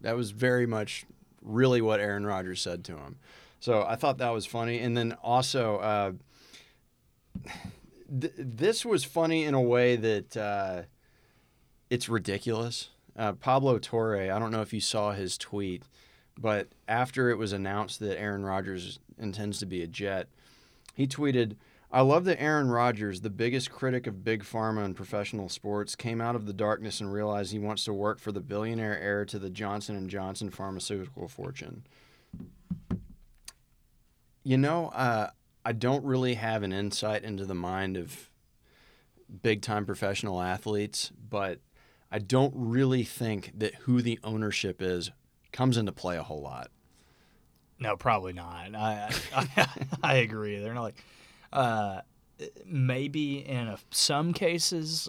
That 0.00 0.16
was 0.16 0.30
very 0.30 0.66
much 0.66 1.04
really 1.42 1.82
what 1.82 2.00
Aaron 2.00 2.24
Rodgers 2.24 2.62
said 2.62 2.82
to 2.84 2.96
him. 2.96 3.18
So 3.62 3.84
I 3.86 3.94
thought 3.94 4.18
that 4.18 4.30
was 4.30 4.44
funny, 4.44 4.80
and 4.80 4.96
then 4.96 5.16
also. 5.22 5.76
Uh, 5.76 6.12
th- 8.20 8.32
this 8.36 8.84
was 8.84 9.04
funny 9.04 9.44
in 9.44 9.54
a 9.54 9.62
way 9.62 9.94
that 9.94 10.36
uh, 10.36 10.82
it's 11.88 12.08
ridiculous. 12.08 12.88
Uh, 13.16 13.34
Pablo 13.34 13.78
Torre, 13.78 14.32
I 14.32 14.38
don't 14.40 14.50
know 14.50 14.62
if 14.62 14.72
you 14.72 14.80
saw 14.80 15.12
his 15.12 15.38
tweet, 15.38 15.84
but 16.36 16.70
after 16.88 17.30
it 17.30 17.38
was 17.38 17.52
announced 17.52 18.00
that 18.00 18.18
Aaron 18.18 18.44
Rodgers 18.44 18.98
intends 19.16 19.60
to 19.60 19.66
be 19.66 19.80
a 19.80 19.86
Jet, 19.86 20.26
he 20.96 21.06
tweeted, 21.06 21.54
"I 21.92 22.00
love 22.00 22.24
that 22.24 22.42
Aaron 22.42 22.68
Rodgers, 22.68 23.20
the 23.20 23.30
biggest 23.30 23.70
critic 23.70 24.08
of 24.08 24.24
big 24.24 24.42
pharma 24.42 24.84
and 24.84 24.96
professional 24.96 25.48
sports, 25.48 25.94
came 25.94 26.20
out 26.20 26.34
of 26.34 26.46
the 26.46 26.52
darkness 26.52 27.00
and 27.00 27.12
realized 27.12 27.52
he 27.52 27.60
wants 27.60 27.84
to 27.84 27.92
work 27.92 28.18
for 28.18 28.32
the 28.32 28.40
billionaire 28.40 28.98
heir 28.98 29.24
to 29.26 29.38
the 29.38 29.50
Johnson 29.50 29.94
and 29.94 30.10
Johnson 30.10 30.50
pharmaceutical 30.50 31.28
fortune." 31.28 31.84
You 34.44 34.58
know, 34.58 34.88
uh, 34.88 35.30
I 35.64 35.72
don't 35.72 36.04
really 36.04 36.34
have 36.34 36.62
an 36.62 36.72
insight 36.72 37.22
into 37.22 37.46
the 37.46 37.54
mind 37.54 37.96
of 37.96 38.28
big 39.42 39.62
time 39.62 39.86
professional 39.86 40.42
athletes, 40.42 41.12
but 41.30 41.60
I 42.10 42.18
don't 42.18 42.52
really 42.56 43.04
think 43.04 43.52
that 43.58 43.74
who 43.76 44.02
the 44.02 44.18
ownership 44.24 44.82
is 44.82 45.10
comes 45.52 45.76
into 45.76 45.92
play 45.92 46.16
a 46.16 46.22
whole 46.22 46.42
lot. 46.42 46.70
No, 47.78 47.96
probably 47.96 48.32
not. 48.32 48.74
I 48.74 49.10
I, 49.34 49.66
I 50.02 50.14
agree. 50.16 50.58
They're 50.58 50.74
not 50.74 50.82
like 50.82 51.04
uh, 51.52 52.00
maybe 52.66 53.38
in 53.38 53.68
a, 53.68 53.78
some 53.90 54.32
cases. 54.32 55.08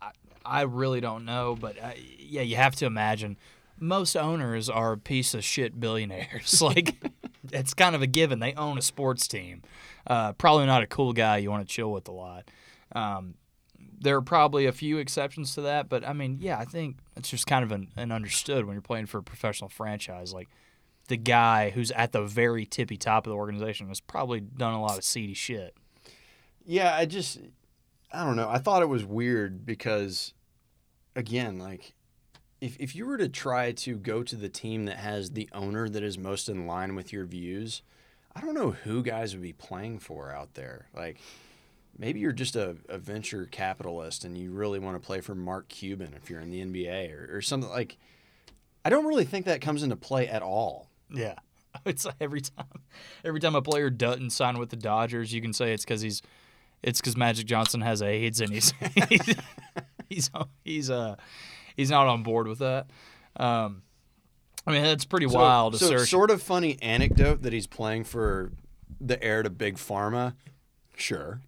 I, 0.00 0.10
I 0.44 0.62
really 0.62 1.00
don't 1.00 1.24
know, 1.24 1.56
but 1.58 1.82
I, 1.82 1.98
yeah, 2.18 2.42
you 2.42 2.56
have 2.56 2.74
to 2.76 2.86
imagine 2.86 3.36
most 3.80 4.16
owners 4.16 4.68
are 4.68 4.96
piece 4.96 5.34
of 5.34 5.42
shit 5.42 5.80
billionaires. 5.80 6.60
like 6.62 6.96
it's 7.52 7.74
kind 7.74 7.94
of 7.94 8.02
a 8.02 8.06
given. 8.06 8.38
They 8.38 8.54
own 8.54 8.78
a 8.78 8.82
sports 8.82 9.26
team. 9.26 9.62
Uh, 10.06 10.32
probably 10.34 10.66
not 10.66 10.82
a 10.82 10.86
cool 10.86 11.12
guy 11.12 11.38
you 11.38 11.50
want 11.50 11.66
to 11.66 11.74
chill 11.74 11.90
with 11.90 12.06
a 12.08 12.12
lot. 12.12 12.50
Um, 12.92 13.34
there 14.00 14.16
are 14.16 14.22
probably 14.22 14.66
a 14.66 14.72
few 14.72 14.98
exceptions 14.98 15.54
to 15.54 15.62
that, 15.62 15.88
but 15.88 16.06
I 16.06 16.12
mean, 16.12 16.38
yeah, 16.40 16.58
I 16.58 16.64
think 16.64 16.96
it's 17.16 17.28
just 17.28 17.46
kind 17.46 17.62
of 17.62 17.72
an, 17.72 17.88
an 17.96 18.12
understood 18.12 18.64
when 18.64 18.74
you're 18.74 18.82
playing 18.82 19.06
for 19.06 19.18
a 19.18 19.22
professional 19.22 19.68
franchise. 19.68 20.32
Like 20.32 20.48
the 21.08 21.16
guy 21.16 21.70
who's 21.70 21.90
at 21.92 22.12
the 22.12 22.22
very 22.22 22.64
tippy 22.64 22.96
top 22.96 23.26
of 23.26 23.30
the 23.30 23.36
organization 23.36 23.88
has 23.88 24.00
probably 24.00 24.40
done 24.40 24.72
a 24.72 24.80
lot 24.80 24.96
of 24.96 25.04
seedy 25.04 25.34
shit. 25.34 25.76
Yeah, 26.64 26.94
I 26.94 27.04
just 27.04 27.38
I 28.12 28.24
don't 28.24 28.36
know. 28.36 28.48
I 28.48 28.58
thought 28.58 28.82
it 28.82 28.88
was 28.88 29.04
weird 29.04 29.66
because 29.66 30.32
again, 31.14 31.58
like 31.58 31.94
if 32.60 32.76
if 32.78 32.94
you 32.94 33.06
were 33.06 33.16
to 33.16 33.28
try 33.28 33.72
to 33.72 33.96
go 33.96 34.22
to 34.22 34.36
the 34.36 34.48
team 34.48 34.84
that 34.84 34.98
has 34.98 35.30
the 35.30 35.48
owner 35.52 35.88
that 35.88 36.02
is 36.02 36.18
most 36.18 36.48
in 36.48 36.66
line 36.66 36.94
with 36.94 37.12
your 37.12 37.24
views, 37.24 37.82
I 38.34 38.40
don't 38.40 38.54
know 38.54 38.72
who 38.72 39.02
guys 39.02 39.32
would 39.32 39.42
be 39.42 39.52
playing 39.52 39.98
for 39.98 40.32
out 40.32 40.54
there. 40.54 40.86
Like 40.94 41.18
maybe 41.98 42.20
you're 42.20 42.32
just 42.32 42.56
a, 42.56 42.76
a 42.88 42.98
venture 42.98 43.46
capitalist 43.46 44.24
and 44.24 44.36
you 44.36 44.52
really 44.52 44.78
want 44.78 45.00
to 45.00 45.06
play 45.06 45.20
for 45.20 45.34
Mark 45.34 45.68
Cuban 45.68 46.14
if 46.14 46.30
you're 46.30 46.40
in 46.40 46.50
the 46.50 46.64
NBA 46.64 47.12
or, 47.12 47.36
or 47.36 47.42
something 47.42 47.70
like 47.70 47.98
I 48.84 48.90
don't 48.90 49.06
really 49.06 49.24
think 49.24 49.46
that 49.46 49.60
comes 49.60 49.82
into 49.82 49.96
play 49.96 50.28
at 50.28 50.42
all. 50.42 50.90
Yeah. 51.12 51.34
It's 51.86 52.04
every 52.20 52.40
time, 52.40 52.66
every 53.24 53.38
time 53.38 53.54
a 53.54 53.62
player 53.62 53.90
doesn't 53.90 54.30
sign 54.30 54.58
with 54.58 54.70
the 54.70 54.76
Dodgers, 54.76 55.32
you 55.32 55.40
can 55.40 55.52
say 55.52 55.72
it's 55.72 55.84
because 55.84 56.00
he's, 56.00 56.20
it's 56.82 57.00
because 57.00 57.16
Magic 57.16 57.46
Johnson 57.46 57.80
has 57.82 58.02
AIDS 58.02 58.40
and 58.40 58.52
he's, 58.52 58.74
he's, 59.08 59.34
he's, 60.08 60.30
he's, 60.64 60.90
uh, 60.90 61.14
he's 61.80 61.90
not 61.90 62.06
on 62.06 62.22
board 62.22 62.46
with 62.46 62.58
that. 62.60 62.86
Um, 63.36 63.82
I 64.66 64.72
mean, 64.72 64.82
that's 64.82 65.04
pretty 65.04 65.28
So- 65.28 65.38
wild 65.38 65.76
So, 65.76 65.86
assertion. 65.86 66.06
sort 66.06 66.30
of 66.30 66.42
funny 66.42 66.80
anecdote 66.82 67.42
that 67.42 67.52
he's 67.52 67.66
playing 67.66 68.04
for 68.04 68.52
the 69.00 69.22
heir 69.22 69.42
to 69.42 69.50
Big 69.50 69.76
Pharma. 69.76 70.34
Sure. 70.96 71.40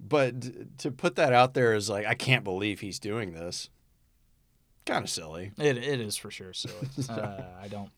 But 0.00 0.78
to 0.78 0.90
put 0.90 1.14
that 1.16 1.32
out 1.32 1.54
there 1.54 1.74
is 1.74 1.88
like, 1.88 2.06
I 2.06 2.14
can't 2.14 2.42
believe 2.42 2.80
he's 2.80 2.98
doing 2.98 3.32
this. 3.32 3.68
Kind 4.86 5.04
of 5.04 5.10
silly. 5.10 5.52
It 5.58 5.76
it 5.76 6.00
is 6.00 6.16
for 6.16 6.30
sure 6.30 6.52
silly. 6.54 6.88
uh, 7.08 7.42
I 7.62 7.68
don't 7.68 7.90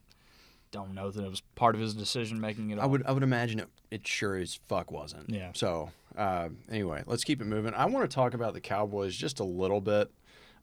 don't 0.73 0.95
know 0.95 1.11
that 1.11 1.25
it 1.25 1.31
was 1.31 1.41
part 1.55 1.75
of 1.75 1.81
his 1.81 1.95
decision 1.95 2.41
making 2.41 2.73
at 2.73 2.79
all. 2.79 2.85
I 2.85 2.87
would 2.87 3.07
I 3.07 3.13
would 3.13 3.23
imagine 3.23 3.61
it, 3.61 3.69
it 3.91 4.07
sure 4.07 4.37
as 4.37 4.57
fuck 4.69 4.91
wasn't. 4.91 5.31
Yeah. 5.31 5.53
So 5.55 5.91
uh, 6.19 6.49
anyway, 6.71 7.05
let's 7.07 7.25
keep 7.25 7.41
it 7.41 7.47
moving. 7.47 7.73
I 7.73 7.87
want 7.87 8.11
to 8.11 8.15
talk 8.15 8.35
about 8.35 8.53
the 8.53 8.61
Cowboys 8.61 9.15
just 9.17 9.39
a 9.41 9.45
little 9.45 9.81
bit. 9.81 10.11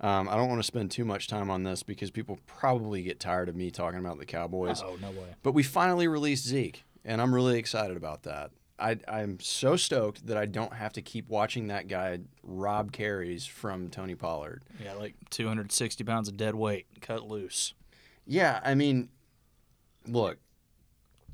Um, 0.01 0.29
I 0.29 0.35
don't 0.35 0.47
want 0.47 0.59
to 0.59 0.65
spend 0.67 0.91
too 0.91 1.03
much 1.03 1.27
time 1.27 1.49
on 1.49 1.63
this 1.63 1.83
because 1.83 2.09
people 2.09 2.39
probably 2.47 3.03
get 3.03 3.19
tired 3.19 3.49
of 3.49 3.55
me 3.55 3.69
talking 3.69 3.99
about 3.99 4.17
the 4.17 4.25
Cowboys. 4.25 4.81
Oh 4.81 4.97
no 5.01 5.11
way. 5.11 5.35
But 5.43 5.53
we 5.53 5.63
finally 5.63 6.07
released 6.07 6.45
Zeke, 6.45 6.83
and 7.03 7.21
I'm 7.21 7.35
really 7.35 7.59
excited 7.59 7.97
about 7.97 8.23
that. 8.23 8.51
I, 8.79 8.97
I'm 9.09 9.39
so 9.41 9.75
stoked 9.75 10.27
that 10.27 10.37
I 10.37 10.45
don't 10.45 10.73
have 10.73 10.93
to 10.93 11.01
keep 11.01 11.27
watching 11.27 11.67
that 11.67 11.89
guy 11.89 12.19
rob 12.43 12.93
carries 12.93 13.45
from 13.45 13.89
Tony 13.89 14.15
Pollard. 14.15 14.63
Yeah, 14.81 14.93
like 14.93 15.15
260 15.31 16.03
pounds 16.05 16.29
of 16.29 16.37
dead 16.37 16.55
weight 16.55 16.87
cut 17.01 17.27
loose. 17.27 17.73
Yeah, 18.25 18.61
I 18.63 18.75
mean, 18.75 19.09
look, 20.07 20.37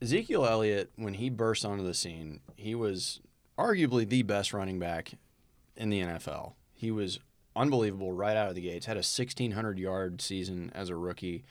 Ezekiel 0.01 0.45
Elliott, 0.45 0.91
when 0.95 1.15
he 1.15 1.29
burst 1.29 1.65
onto 1.65 1.83
the 1.83 1.93
scene, 1.93 2.39
he 2.55 2.73
was 2.73 3.21
arguably 3.57 4.07
the 4.07 4.23
best 4.23 4.53
running 4.53 4.79
back 4.79 5.13
in 5.75 5.89
the 5.89 6.01
NFL. 6.01 6.53
He 6.73 6.91
was 6.91 7.19
unbelievable 7.55 8.11
right 8.11 8.35
out 8.35 8.49
of 8.49 8.55
the 8.55 8.61
gates. 8.61 8.85
Had 8.85 8.97
a 8.97 8.99
1,600 8.99 9.79
yard 9.79 10.21
season 10.21 10.71
as 10.73 10.89
a 10.89 10.95
rookie. 10.95 11.43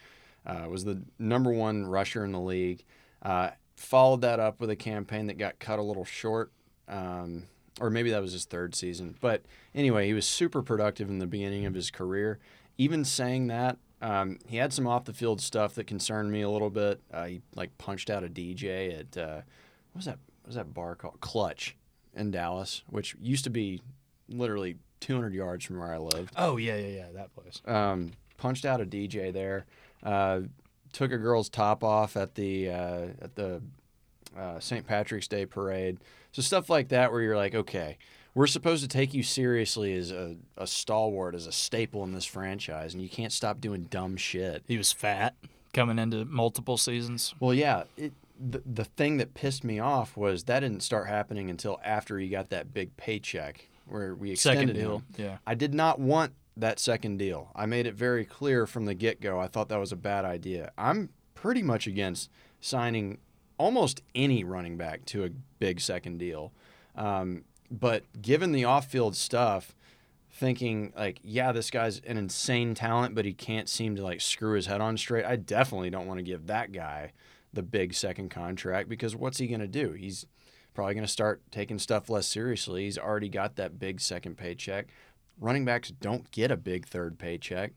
Uh, 0.47 0.67
was 0.69 0.85
the 0.85 1.03
number 1.19 1.51
one 1.51 1.87
rusher 1.87 2.25
in 2.25 2.33
the 2.33 2.41
league. 2.41 2.85
Uh, 3.23 3.51
followed 3.77 4.21
that 4.21 4.39
up 4.39 4.61
with 4.61 4.71
a 4.71 4.77
campaign 4.77 5.27
that 5.27 5.39
got 5.39 5.59
cut 5.59 5.79
a 5.79 5.83
little 5.83 6.05
short. 6.05 6.53
Um, 6.87 7.45
or 7.81 7.91
maybe 7.91 8.11
that 8.11 8.23
was 8.23 8.33
his 8.33 8.45
third 8.45 8.75
season. 8.75 9.17
But 9.21 9.43
anyway, 9.75 10.07
he 10.07 10.13
was 10.13 10.27
super 10.27 10.63
productive 10.63 11.09
in 11.09 11.19
the 11.19 11.27
beginning 11.27 11.67
of 11.67 11.75
his 11.75 11.91
career. 11.91 12.39
Even 12.77 13.05
saying 13.05 13.49
that, 13.49 13.79
um, 14.01 14.39
he 14.47 14.59
had 14.59 14.73
some 14.73 14.87
off 14.87 15.05
the 15.05 15.13
field 15.13 15.41
stuff 15.41 15.75
that 15.75 15.87
concerned 15.87 16.31
me 16.31 16.43
a 16.43 16.51
little 16.51 16.71
bit. 16.71 17.01
Uh, 17.13 17.25
he 17.25 17.41
like 17.55 17.77
punched 17.79 18.11
out 18.11 18.23
a 18.23 18.29
DJ 18.29 19.01
at 19.01 19.17
uh, 19.17 19.41
what 19.93 19.97
was 19.97 20.05
that? 20.05 20.19
What 20.43 20.49
was 20.49 20.57
that 20.57 20.75
bar 20.75 20.95
called? 20.95 21.21
Clutch 21.21 21.77
in 22.15 22.31
Dallas, 22.31 22.83
which 22.91 23.17
used 23.21 23.45
to 23.45 23.51
be 23.51 23.81
literally 24.29 24.77
200 25.05 25.35
yards 25.35 25.65
from 25.65 25.79
where 25.79 25.93
I 25.93 25.99
lived. 25.99 26.33
Oh 26.37 26.57
yeah, 26.57 26.77
yeah, 26.77 26.89
yeah, 26.89 27.07
that 27.15 27.35
place. 27.35 27.61
Um, 27.67 28.13
punched 28.39 28.65
out 28.65 28.81
a 28.81 28.87
DJ 28.87 29.33
there. 29.33 29.67
Uh, 30.03 30.41
took 30.93 31.13
a 31.13 31.19
girl's 31.19 31.51
top 31.51 31.85
off 31.85 32.17
at 32.17 32.35
the 32.35 32.71
uh, 32.71 33.07
at 33.21 33.35
the 33.35 33.61
uh, 34.37 34.59
St. 34.61 34.87
Patrick's 34.87 35.29
Day 35.29 35.45
parade. 35.45 35.99
So 36.33 36.41
stuff 36.41 36.71
like 36.71 36.89
that, 36.89 37.13
where 37.13 37.21
you're 37.21 37.37
like, 37.37 37.55
okay, 37.55 37.99
we're 38.35 38.47
supposed 38.47 38.83
to 38.83 38.89
take 38.89 39.13
you 39.13 39.23
seriously 39.23 39.95
as 39.95 40.11
a, 40.11 40.37
a 40.57 40.67
stalwart, 40.67 41.35
as 41.35 41.47
a 41.47 41.53
staple 41.53 42.03
in 42.03 42.13
this 42.13 42.25
franchise, 42.25 42.95
and 42.95 43.03
you 43.03 43.09
can't 43.09 43.33
stop 43.33 43.61
doing 43.61 43.83
dumb 43.85 44.17
shit. 44.17 44.65
He 44.67 44.79
was 44.79 44.91
fat 44.91 45.35
coming 45.75 45.99
into 45.99 46.25
multiple 46.25 46.79
seasons. 46.79 47.35
Well, 47.39 47.55
yeah. 47.55 47.85
It, 47.97 48.13
the, 48.41 48.63
the 48.67 48.85
thing 48.85 49.19
that 49.19 49.35
pissed 49.35 49.63
me 49.63 49.79
off 49.79 50.17
was 50.17 50.45
that 50.45 50.61
didn't 50.61 50.83
start 50.83 51.07
happening 51.07 51.51
until 51.51 51.79
after 51.85 52.19
he 52.19 52.29
got 52.29 52.51
that 52.51 52.75
big 52.75 52.97
paycheck 52.97 53.69
where 53.87 54.15
we 54.15 54.33
extended 54.33 54.69
Second 54.69 54.75
deal. 54.81 54.97
him. 54.99 55.05
Yeah. 55.17 55.39
I 55.47 55.55
did 55.55 55.75
not 55.75 55.99
want 55.99 56.33
that 56.57 56.79
second 56.79 57.19
deal. 57.19 57.51
I 57.55 57.67
made 57.67 57.87
it 57.87 57.95
very 57.95 58.25
clear 58.25 58.67
from 58.67 58.85
the 58.85 58.95
get 58.95 59.21
go. 59.21 59.41
I 59.41 59.49
thought 59.49 59.69
that 59.69 59.79
was 59.81 59.93
a 59.93 59.97
bad 59.97 60.25
idea. 60.25 60.73
I'm 60.79 61.11
pretty 61.35 61.63
much 61.63 61.87
against 61.87 62.31
signing 62.61 63.19
almost 63.59 64.03
any 64.15 64.45
running 64.45 64.77
back 64.77 65.05
to 65.07 65.25
a 65.25 65.31
big 65.59 65.81
second 65.81 66.19
deal. 66.19 66.53
Um, 66.97 67.45
but 67.71 68.05
given 68.23 68.53
the 68.53 68.65
off 68.65 68.91
field 68.91 69.17
stuff, 69.17 69.75
thinking 70.31 70.93
like, 70.97 71.19
yeah, 71.23 71.53
this 71.53 71.71
guy's 71.71 72.01
an 72.07 72.17
insane 72.17 72.75
talent, 72.75 73.15
but 73.15 73.25
he 73.25 73.33
can't 73.33 73.69
seem 73.69 73.97
to 73.97 74.03
like 74.03 74.21
screw 74.21 74.55
his 74.55 74.67
head 74.67 74.81
on 74.81 74.97
straight. 74.97 75.25
I 75.25 75.37
definitely 75.37 75.91
don't 75.91 76.07
want 76.07 76.19
to 76.19 76.25
give 76.25 76.47
that 76.47 76.73
guy 76.73 77.13
the 77.53 77.63
big 77.63 77.95
second 77.95 78.31
contract 78.31 78.89
because 78.89 79.15
what's 79.15 79.39
he 79.39 79.47
going 79.47 79.61
to 79.61 79.69
do? 79.69 79.93
He's 79.93 80.27
probably 80.75 80.95
going 80.95 81.07
to 81.07 81.11
start 81.13 81.43
taking 81.51 81.79
stuff 81.79 82.11
less 82.11 82.27
seriously. 82.27 82.85
He's 82.85 82.99
already 82.99 83.29
got 83.29 83.57
that 83.57 83.79
big 83.79 84.01
second 84.01 84.37
paycheck. 84.37 84.89
Running 85.39 85.65
backs 85.65 85.91
don't 85.91 86.31
get 86.31 86.51
a 86.51 86.57
big 86.57 86.87
third 86.87 87.19
paycheck. 87.19 87.73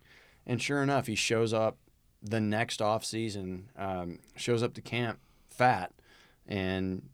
And 0.45 0.61
sure 0.61 0.81
enough, 0.81 1.07
he 1.07 1.15
shows 1.15 1.53
up 1.53 1.77
the 2.21 2.39
next 2.39 2.79
offseason, 2.79 3.63
um, 3.77 4.19
shows 4.35 4.63
up 4.63 4.73
to 4.75 4.81
camp 4.81 5.19
fat, 5.49 5.91
and 6.47 7.09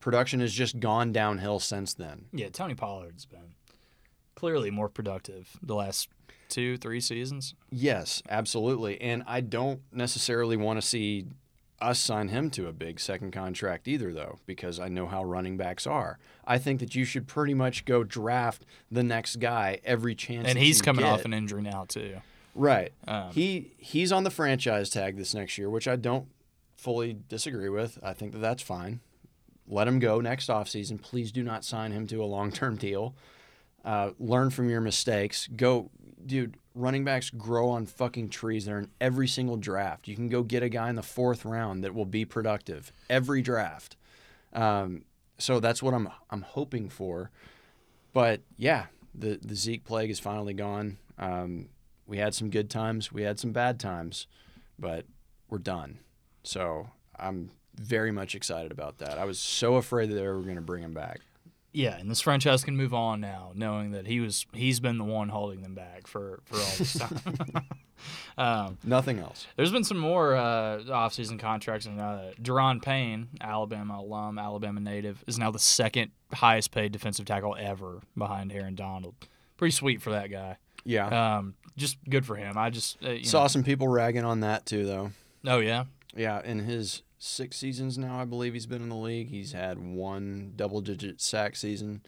production 0.00 0.40
has 0.40 0.52
just 0.52 0.80
gone 0.80 1.12
downhill 1.12 1.58
since 1.60 1.94
then. 1.94 2.26
Yeah, 2.32 2.48
Tony 2.48 2.74
Pollard's 2.74 3.26
been 3.26 3.54
clearly 4.34 4.70
more 4.70 4.88
productive 4.88 5.58
the 5.62 5.74
last 5.74 6.08
two, 6.48 6.76
three 6.76 7.00
seasons. 7.00 7.54
Yes, 7.70 8.22
absolutely. 8.28 9.00
And 9.00 9.24
I 9.26 9.40
don't 9.40 9.80
necessarily 9.92 10.56
want 10.56 10.80
to 10.80 10.86
see 10.86 11.26
us 11.80 11.98
sign 11.98 12.28
him 12.28 12.50
to 12.50 12.68
a 12.68 12.72
big 12.72 12.98
second 13.00 13.32
contract 13.32 13.86
either, 13.86 14.12
though, 14.12 14.38
because 14.46 14.80
I 14.80 14.88
know 14.88 15.06
how 15.06 15.24
running 15.24 15.56
backs 15.56 15.86
are. 15.86 16.18
I 16.46 16.58
think 16.58 16.80
that 16.80 16.94
you 16.94 17.04
should 17.04 17.26
pretty 17.26 17.54
much 17.54 17.84
go 17.84 18.02
draft 18.04 18.64
the 18.90 19.02
next 19.02 19.36
guy 19.36 19.80
every 19.84 20.14
chance. 20.14 20.48
And 20.48 20.58
he's 20.58 20.80
coming 20.80 21.04
get. 21.04 21.12
off 21.12 21.24
an 21.24 21.34
injury 21.34 21.62
now 21.62 21.84
too. 21.86 22.16
right. 22.54 22.92
Um, 23.06 23.30
he 23.32 23.72
he's 23.78 24.12
on 24.12 24.24
the 24.24 24.30
franchise 24.30 24.90
tag 24.90 25.16
this 25.16 25.34
next 25.34 25.58
year, 25.58 25.68
which 25.68 25.86
I 25.88 25.96
don't 25.96 26.26
fully 26.76 27.18
disagree 27.28 27.68
with. 27.68 27.98
I 28.02 28.12
think 28.12 28.32
that 28.32 28.38
that's 28.38 28.62
fine. 28.62 29.00
Let 29.68 29.88
him 29.88 29.98
go 29.98 30.20
next 30.20 30.48
offseason. 30.48 31.02
Please 31.02 31.32
do 31.32 31.42
not 31.42 31.64
sign 31.64 31.92
him 31.92 32.06
to 32.08 32.22
a 32.22 32.26
long 32.26 32.52
term 32.52 32.76
deal. 32.76 33.14
Uh, 33.84 34.10
learn 34.18 34.50
from 34.50 34.68
your 34.68 34.80
mistakes. 34.80 35.48
Go, 35.54 35.90
dude. 36.26 36.56
Running 36.74 37.04
backs 37.04 37.30
grow 37.30 37.70
on 37.70 37.86
fucking 37.86 38.28
trees. 38.28 38.66
They're 38.66 38.78
in 38.78 38.90
every 39.00 39.28
single 39.28 39.56
draft. 39.56 40.08
You 40.08 40.14
can 40.14 40.28
go 40.28 40.42
get 40.42 40.62
a 40.62 40.68
guy 40.68 40.90
in 40.90 40.96
the 40.96 41.02
fourth 41.02 41.44
round 41.44 41.82
that 41.84 41.94
will 41.94 42.04
be 42.04 42.26
productive 42.26 42.92
every 43.08 43.40
draft. 43.40 43.96
Um, 44.52 45.04
so 45.38 45.58
that's 45.60 45.82
what 45.82 45.94
I'm 45.94 46.08
I'm 46.30 46.42
hoping 46.42 46.88
for. 46.88 47.30
But 48.12 48.42
yeah, 48.56 48.86
the 49.14 49.38
the 49.42 49.54
Zeke 49.54 49.84
plague 49.84 50.10
is 50.10 50.20
finally 50.20 50.54
gone. 50.54 50.98
Um, 51.18 51.68
we 52.06 52.18
had 52.18 52.34
some 52.34 52.50
good 52.50 52.70
times, 52.70 53.12
we 53.12 53.22
had 53.22 53.38
some 53.38 53.52
bad 53.52 53.80
times, 53.80 54.26
but 54.78 55.06
we're 55.48 55.58
done. 55.58 55.98
So 56.42 56.90
I'm 57.18 57.50
very 57.74 58.12
much 58.12 58.34
excited 58.34 58.70
about 58.70 58.98
that. 58.98 59.18
I 59.18 59.24
was 59.24 59.38
so 59.38 59.74
afraid 59.76 60.10
that 60.10 60.14
they 60.14 60.26
were 60.26 60.40
going 60.42 60.56
to 60.56 60.60
bring 60.60 60.82
him 60.82 60.94
back. 60.94 61.20
Yeah, 61.76 61.98
and 61.98 62.10
this 62.10 62.22
franchise 62.22 62.64
can 62.64 62.74
move 62.74 62.94
on 62.94 63.20
now, 63.20 63.52
knowing 63.54 63.90
that 63.90 64.06
he 64.06 64.20
was 64.20 64.46
he's 64.54 64.80
been 64.80 64.96
the 64.96 65.04
one 65.04 65.28
holding 65.28 65.60
them 65.60 65.74
back 65.74 66.06
for 66.06 66.40
for 66.46 66.56
all 66.56 66.72
this 66.78 66.98
time. 66.98 67.20
um, 68.38 68.78
Nothing 68.82 69.18
else. 69.18 69.46
there's 69.56 69.70
been 69.72 69.84
some 69.84 69.98
more 69.98 70.34
uh, 70.34 70.78
offseason 70.86 71.38
contracts, 71.38 71.84
and 71.84 72.00
uh, 72.00 72.30
Daron 72.40 72.80
Payne, 72.82 73.28
Alabama 73.42 74.00
alum, 74.00 74.38
Alabama 74.38 74.80
native, 74.80 75.22
is 75.26 75.38
now 75.38 75.50
the 75.50 75.58
second 75.58 76.12
highest 76.32 76.70
paid 76.70 76.92
defensive 76.92 77.26
tackle 77.26 77.54
ever 77.58 78.00
behind 78.16 78.52
Aaron 78.54 78.74
Donald. 78.74 79.14
Pretty 79.58 79.72
sweet 79.72 80.00
for 80.00 80.08
that 80.10 80.30
guy. 80.30 80.56
Yeah. 80.84 81.36
Um, 81.36 81.56
just 81.76 81.98
good 82.08 82.24
for 82.24 82.36
him. 82.36 82.56
I 82.56 82.70
just 82.70 83.02
uh, 83.04 83.22
Saw 83.22 83.42
know- 83.42 83.48
some 83.48 83.64
people 83.64 83.86
ragging 83.88 84.24
on 84.24 84.40
that 84.40 84.64
too, 84.64 84.86
though. 84.86 85.10
Oh 85.46 85.58
yeah. 85.58 85.84
Yeah, 86.16 86.40
in 86.42 86.60
his 86.60 87.02
six 87.18 87.56
seasons 87.56 87.96
now, 87.96 88.20
I 88.20 88.24
believe 88.24 88.52
he's 88.54 88.66
been 88.66 88.82
in 88.82 88.88
the 88.88 88.96
league. 88.96 89.28
He's 89.28 89.52
had 89.52 89.78
one 89.78 90.52
double-digit 90.56 91.20
sack 91.20 91.56
season. 91.56 92.02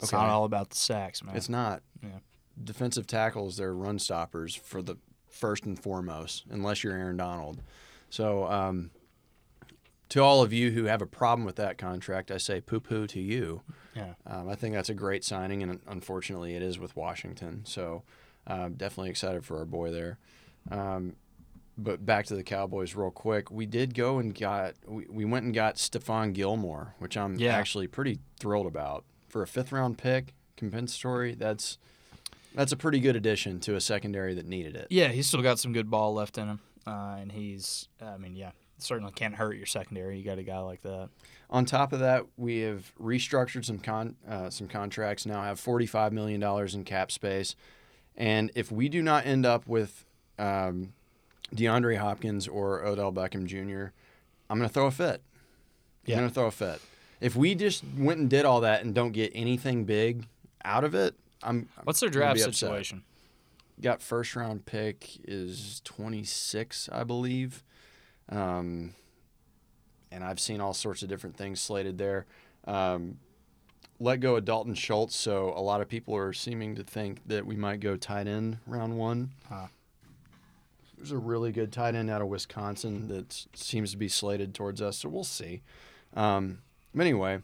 It's 0.00 0.12
not 0.12 0.28
all 0.28 0.44
about 0.44 0.70
the 0.70 0.76
sacks, 0.76 1.22
man. 1.22 1.36
It's 1.36 1.48
not. 1.48 1.82
Yeah. 2.02 2.20
Defensive 2.62 3.06
tackles, 3.06 3.56
they're 3.56 3.74
run 3.74 3.98
stoppers 3.98 4.54
for 4.54 4.82
the 4.82 4.96
first 5.28 5.64
and 5.64 5.78
foremost, 5.78 6.44
unless 6.50 6.82
you're 6.82 6.94
Aaron 6.94 7.16
Donald. 7.16 7.62
So, 8.10 8.46
um, 8.46 8.90
to 10.08 10.22
all 10.22 10.42
of 10.42 10.52
you 10.52 10.70
who 10.70 10.84
have 10.84 11.02
a 11.02 11.06
problem 11.06 11.44
with 11.44 11.56
that 11.56 11.76
contract, 11.76 12.30
I 12.30 12.38
say 12.38 12.60
poo 12.60 12.80
poo 12.80 13.06
to 13.08 13.20
you. 13.20 13.62
Yeah. 13.94 14.14
Um, 14.26 14.48
I 14.48 14.54
think 14.54 14.74
that's 14.74 14.88
a 14.88 14.94
great 14.94 15.22
signing, 15.22 15.62
and 15.62 15.80
unfortunately, 15.86 16.54
it 16.54 16.62
is 16.62 16.78
with 16.78 16.96
Washington. 16.96 17.62
So, 17.64 18.04
uh, 18.46 18.70
definitely 18.70 19.10
excited 19.10 19.44
for 19.44 19.58
our 19.58 19.66
boy 19.66 19.90
there. 19.90 20.18
Um, 20.70 21.16
but 21.78 22.04
back 22.04 22.26
to 22.26 22.34
the 22.34 22.42
Cowboys, 22.42 22.94
real 22.94 23.10
quick. 23.10 23.50
We 23.50 23.64
did 23.64 23.94
go 23.94 24.18
and 24.18 24.34
got 24.34 24.74
we, 24.86 25.06
we 25.08 25.24
went 25.24 25.44
and 25.44 25.54
got 25.54 25.76
Stephon 25.76 26.32
Gilmore, 26.34 26.94
which 26.98 27.16
I'm 27.16 27.36
Yeah. 27.38 27.54
actually 27.54 27.86
pretty 27.86 28.18
thrilled 28.38 28.66
about 28.66 29.04
for 29.28 29.42
a 29.42 29.46
fifth 29.46 29.70
round 29.72 29.96
pick, 29.98 30.34
compensatory. 30.56 31.34
That's 31.34 31.78
that's 32.54 32.72
a 32.72 32.76
pretty 32.76 32.98
good 33.00 33.14
addition 33.14 33.60
to 33.60 33.76
a 33.76 33.80
secondary 33.80 34.34
that 34.34 34.46
needed 34.46 34.74
it. 34.74 34.88
Yeah, 34.90 35.08
he's 35.08 35.26
still 35.28 35.42
got 35.42 35.58
some 35.58 35.72
good 35.72 35.88
ball 35.90 36.12
left 36.14 36.36
in 36.38 36.48
him, 36.48 36.60
uh, 36.86 37.16
and 37.20 37.30
he's. 37.30 37.88
I 38.02 38.16
mean, 38.16 38.34
yeah, 38.34 38.50
certainly 38.78 39.12
can't 39.12 39.36
hurt 39.36 39.56
your 39.56 39.66
secondary. 39.66 40.18
You 40.18 40.24
got 40.24 40.38
a 40.38 40.42
guy 40.42 40.58
like 40.58 40.82
that. 40.82 41.10
On 41.50 41.64
top 41.64 41.92
of 41.92 42.00
that, 42.00 42.24
we 42.36 42.58
have 42.60 42.92
restructured 43.00 43.64
some 43.64 43.78
con 43.78 44.16
uh, 44.28 44.50
some 44.50 44.66
contracts. 44.66 45.26
Now 45.26 45.42
have 45.42 45.60
forty 45.60 45.86
five 45.86 46.12
million 46.12 46.40
dollars 46.40 46.74
in 46.74 46.84
cap 46.84 47.12
space, 47.12 47.54
and 48.16 48.50
if 48.56 48.72
we 48.72 48.88
do 48.88 49.02
not 49.02 49.24
end 49.26 49.46
up 49.46 49.66
with 49.66 50.04
um, 50.38 50.92
DeAndre 51.54 51.96
Hopkins 51.98 52.46
or 52.48 52.84
Odell 52.84 53.12
Beckham 53.12 53.46
Jr., 53.46 53.92
I'm 54.50 54.58
going 54.58 54.68
to 54.68 54.72
throw 54.72 54.86
a 54.86 54.90
fit. 54.90 55.22
Yeah. 56.06 56.16
I'm 56.16 56.20
going 56.22 56.30
to 56.30 56.34
throw 56.34 56.46
a 56.46 56.50
fit. 56.50 56.80
If 57.20 57.36
we 57.36 57.54
just 57.54 57.82
went 57.96 58.20
and 58.20 58.30
did 58.30 58.44
all 58.44 58.60
that 58.62 58.82
and 58.84 58.94
don't 58.94 59.12
get 59.12 59.32
anything 59.34 59.84
big 59.84 60.26
out 60.64 60.84
of 60.84 60.94
it, 60.94 61.14
I'm 61.42 61.68
What's 61.84 62.00
their 62.00 62.08
draft 62.10 62.36
be 62.36 62.42
upset. 62.42 62.54
situation? 62.54 63.02
got 63.80 64.02
first 64.02 64.34
round 64.34 64.66
pick 64.66 65.20
is 65.22 65.80
26 65.84 66.88
i 66.90 67.04
believe 67.04 67.62
um, 68.28 68.92
and 70.10 70.24
i've 70.24 70.40
seen 70.40 70.60
all 70.60 70.74
sorts 70.74 71.00
of 71.04 71.08
different 71.08 71.36
things 71.36 71.60
slated 71.60 71.96
there 71.96 72.26
um, 72.64 73.18
let 74.00 74.18
go 74.18 74.34
of 74.34 74.44
dalton 74.44 74.74
schultz 74.74 75.14
so 75.14 75.52
a 75.54 75.60
lot 75.62 75.80
of 75.80 75.88
people 75.88 76.16
are 76.16 76.32
seeming 76.32 76.74
to 76.74 76.82
think 76.82 77.20
that 77.26 77.46
we 77.46 77.54
might 77.54 77.78
go 77.78 77.96
tight 77.96 78.26
end 78.26 78.58
round 78.66 78.98
one 78.98 79.30
Huh. 79.48 79.68
There's 80.98 81.12
a 81.12 81.18
really 81.18 81.52
good 81.52 81.72
tight 81.72 81.94
end 81.94 82.10
out 82.10 82.20
of 82.20 82.28
wisconsin 82.28 83.08
that 83.08 83.46
seems 83.54 83.90
to 83.92 83.96
be 83.96 84.08
slated 84.08 84.54
towards 84.54 84.82
us 84.82 84.98
so 84.98 85.08
we'll 85.08 85.24
see 85.24 85.62
um, 86.14 86.58
anyway 86.98 87.40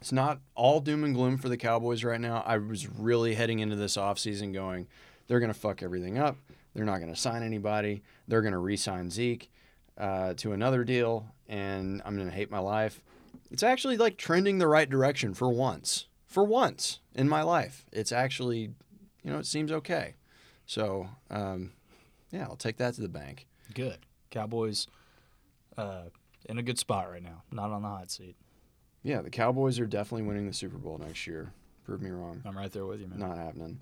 it's 0.00 0.12
not 0.12 0.40
all 0.54 0.80
doom 0.80 1.04
and 1.04 1.14
gloom 1.14 1.38
for 1.38 1.48
the 1.48 1.56
cowboys 1.56 2.02
right 2.02 2.20
now 2.20 2.42
i 2.46 2.56
was 2.56 2.88
really 2.88 3.34
heading 3.34 3.60
into 3.60 3.76
this 3.76 3.96
offseason 3.96 4.52
going 4.52 4.86
they're 5.28 5.40
going 5.40 5.52
to 5.52 5.58
fuck 5.58 5.82
everything 5.82 6.18
up. 6.18 6.36
They're 6.74 6.86
not 6.86 6.98
going 6.98 7.12
to 7.12 7.20
sign 7.20 7.42
anybody. 7.42 8.02
They're 8.26 8.40
going 8.42 8.52
to 8.52 8.58
re 8.58 8.76
sign 8.76 9.10
Zeke 9.10 9.50
uh, 9.96 10.34
to 10.34 10.52
another 10.52 10.84
deal, 10.84 11.26
and 11.48 12.02
I'm 12.04 12.16
going 12.16 12.28
to 12.28 12.34
hate 12.34 12.50
my 12.50 12.58
life. 12.58 13.00
It's 13.50 13.62
actually 13.62 13.96
like 13.96 14.16
trending 14.16 14.58
the 14.58 14.66
right 14.66 14.88
direction 14.88 15.34
for 15.34 15.50
once. 15.50 16.06
For 16.26 16.44
once 16.44 17.00
in 17.14 17.28
my 17.28 17.42
life. 17.42 17.86
It's 17.92 18.12
actually, 18.12 18.70
you 19.22 19.30
know, 19.30 19.38
it 19.38 19.46
seems 19.46 19.72
okay. 19.72 20.14
So, 20.66 21.08
um, 21.30 21.72
yeah, 22.30 22.44
I'll 22.44 22.56
take 22.56 22.76
that 22.78 22.94
to 22.94 23.00
the 23.00 23.08
bank. 23.08 23.46
Good. 23.74 23.98
Cowboys 24.30 24.86
uh, 25.76 26.04
in 26.48 26.58
a 26.58 26.62
good 26.62 26.78
spot 26.78 27.10
right 27.10 27.22
now. 27.22 27.42
Not 27.50 27.70
on 27.70 27.82
the 27.82 27.88
hot 27.88 28.10
seat. 28.10 28.36
Yeah, 29.02 29.22
the 29.22 29.30
Cowboys 29.30 29.78
are 29.78 29.86
definitely 29.86 30.26
winning 30.26 30.46
the 30.46 30.52
Super 30.52 30.76
Bowl 30.76 30.98
next 30.98 31.26
year. 31.26 31.52
Prove 31.84 32.02
me 32.02 32.10
wrong. 32.10 32.42
I'm 32.44 32.56
right 32.56 32.70
there 32.70 32.84
with 32.84 33.00
you, 33.00 33.06
man. 33.06 33.20
Not 33.20 33.38
happening. 33.38 33.80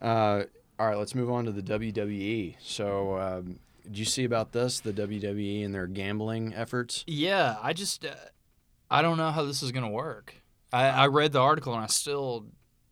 Uh, 0.00 0.44
all 0.78 0.86
right, 0.86 0.96
let's 0.96 1.14
move 1.14 1.30
on 1.30 1.44
to 1.46 1.52
the 1.52 1.62
WWE. 1.62 2.54
So, 2.60 3.18
um, 3.18 3.58
did 3.84 3.98
you 3.98 4.04
see 4.04 4.24
about 4.24 4.52
this, 4.52 4.80
the 4.80 4.92
WWE 4.92 5.64
and 5.64 5.74
their 5.74 5.86
gambling 5.86 6.54
efforts? 6.54 7.04
Yeah, 7.06 7.56
I 7.60 7.72
just 7.72 8.04
uh, 8.04 8.10
I 8.90 9.02
don't 9.02 9.16
know 9.16 9.30
how 9.30 9.44
this 9.44 9.62
is 9.62 9.72
gonna 9.72 9.90
work. 9.90 10.34
I, 10.72 10.88
I 10.88 11.06
read 11.06 11.32
the 11.32 11.40
article 11.40 11.72
and 11.72 11.82
I 11.82 11.86
still 11.86 12.46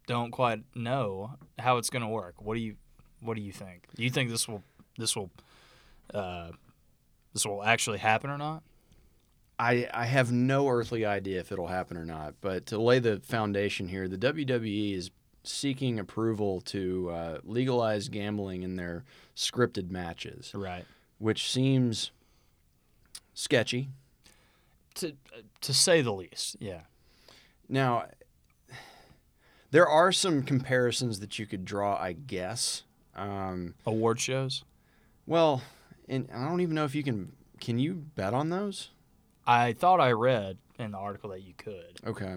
don't 0.06 0.30
quite 0.30 0.62
know 0.74 1.34
how 1.58 1.76
it's 1.76 1.90
gonna 1.90 2.08
work. 2.08 2.40
What 2.40 2.54
do 2.54 2.60
you 2.60 2.76
What 3.20 3.36
do 3.36 3.42
you 3.42 3.52
think? 3.52 3.86
Do 3.94 4.02
you 4.02 4.10
think 4.10 4.30
this 4.30 4.48
will 4.48 4.64
this 4.98 5.14
will 5.16 5.30
uh, 6.14 6.50
this 7.32 7.44
will 7.46 7.62
actually 7.62 7.98
happen 7.98 8.30
or 8.30 8.38
not? 8.38 8.62
I, 9.58 9.88
I 9.94 10.04
have 10.04 10.30
no 10.32 10.68
earthly 10.68 11.06
idea 11.06 11.40
if 11.40 11.50
it'll 11.50 11.66
happen 11.68 11.96
or 11.96 12.04
not, 12.04 12.34
but 12.42 12.66
to 12.66 12.78
lay 12.78 12.98
the 12.98 13.20
foundation 13.20 13.88
here, 13.88 14.06
the 14.06 14.18
WWE 14.18 14.94
is 14.94 15.10
seeking 15.44 15.98
approval 15.98 16.60
to 16.60 17.08
uh, 17.10 17.38
legalize 17.42 18.08
gambling 18.10 18.62
in 18.62 18.76
their 18.76 19.04
scripted 19.34 19.90
matches, 19.90 20.52
Right. 20.54 20.84
which 21.18 21.50
seems 21.50 22.10
sketchy. 23.34 23.88
To 24.96 25.12
to 25.62 25.74
say 25.74 26.00
the 26.02 26.12
least. 26.12 26.56
Yeah. 26.60 26.82
Now, 27.68 28.06
there 29.70 29.86
are 29.88 30.10
some 30.12 30.42
comparisons 30.42 31.20
that 31.20 31.38
you 31.38 31.46
could 31.46 31.64
draw, 31.64 31.96
I 32.00 32.12
guess. 32.12 32.82
Um, 33.14 33.74
Award 33.86 34.20
shows. 34.20 34.64
Well, 35.26 35.62
and 36.08 36.28
I 36.32 36.46
don't 36.48 36.60
even 36.60 36.74
know 36.74 36.84
if 36.84 36.94
you 36.94 37.02
can. 37.02 37.32
Can 37.60 37.78
you 37.78 37.94
bet 37.94 38.34
on 38.34 38.50
those? 38.50 38.90
I 39.46 39.72
thought 39.72 40.00
I 40.00 40.12
read 40.12 40.58
in 40.78 40.90
the 40.92 40.98
article 40.98 41.30
that 41.30 41.42
you 41.42 41.54
could, 41.56 42.00
Okay. 42.06 42.36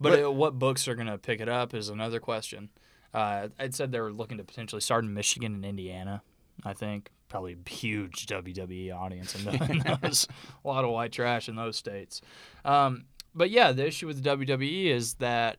but, 0.00 0.10
But- 0.10 0.24
uh, 0.24 0.32
what 0.32 0.58
books 0.58 0.88
are 0.88 0.94
going 0.94 1.06
to 1.06 1.18
pick 1.18 1.40
it 1.40 1.48
up 1.48 1.72
is 1.74 1.88
another 1.88 2.18
question. 2.18 2.70
Uh, 3.12 3.48
it 3.60 3.74
said 3.74 3.92
they 3.92 4.00
were 4.00 4.12
looking 4.12 4.38
to 4.38 4.44
potentially 4.44 4.80
start 4.80 5.04
in 5.04 5.14
Michigan 5.14 5.54
and 5.54 5.64
Indiana. 5.64 6.22
I 6.64 6.72
think 6.72 7.10
probably 7.28 7.52
a 7.64 7.68
huge 7.70 8.26
WWE 8.26 8.92
audience 8.94 9.34
in 9.36 9.44
those, 9.44 9.60
in 9.70 9.78
those 10.02 10.26
a 10.64 10.68
lot 10.68 10.84
of 10.84 10.90
white 10.90 11.12
trash 11.12 11.48
in 11.48 11.54
those 11.56 11.76
states. 11.76 12.20
Um, 12.64 13.04
but 13.34 13.50
yeah, 13.50 13.70
the 13.72 13.86
issue 13.86 14.06
with 14.08 14.22
the 14.22 14.30
WWE 14.36 14.86
is 14.86 15.14
that 15.14 15.58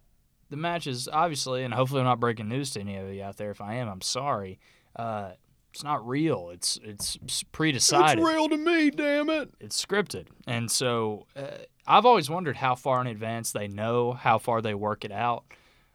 the 0.50 0.58
matches, 0.58 1.08
obviously, 1.12 1.64
and 1.64 1.74
hopefully 1.74 2.02
I'm 2.02 2.06
not 2.08 2.20
breaking 2.20 2.50
news 2.50 2.72
to 2.72 2.82
any 2.82 2.98
of 2.98 3.08
you 3.14 3.24
out 3.24 3.38
there. 3.38 3.52
If 3.52 3.62
I 3.62 3.76
am, 3.76 3.88
I'm 3.88 4.02
sorry. 4.02 4.60
Uh, 4.96 5.32
it's 5.76 5.84
not 5.84 6.08
real. 6.08 6.52
It's 6.54 6.80
it's 6.82 7.18
pre-decided 7.52 8.20
It's 8.20 8.28
real 8.28 8.48
to 8.48 8.56
me, 8.56 8.90
damn 8.92 9.30
it. 9.30 9.50
it's 9.60 9.84
scripted. 9.86 10.28
And 10.48 10.72
so 10.72 11.28
uh, 11.36 11.48
I've 11.86 12.06
always 12.06 12.30
wondered 12.30 12.56
how 12.56 12.76
far 12.76 13.02
in 13.02 13.08
advance 13.08 13.52
they 13.52 13.68
know 13.68 14.14
how 14.14 14.38
far 14.38 14.62
they 14.62 14.74
work 14.74 15.04
it 15.04 15.12
out, 15.12 15.44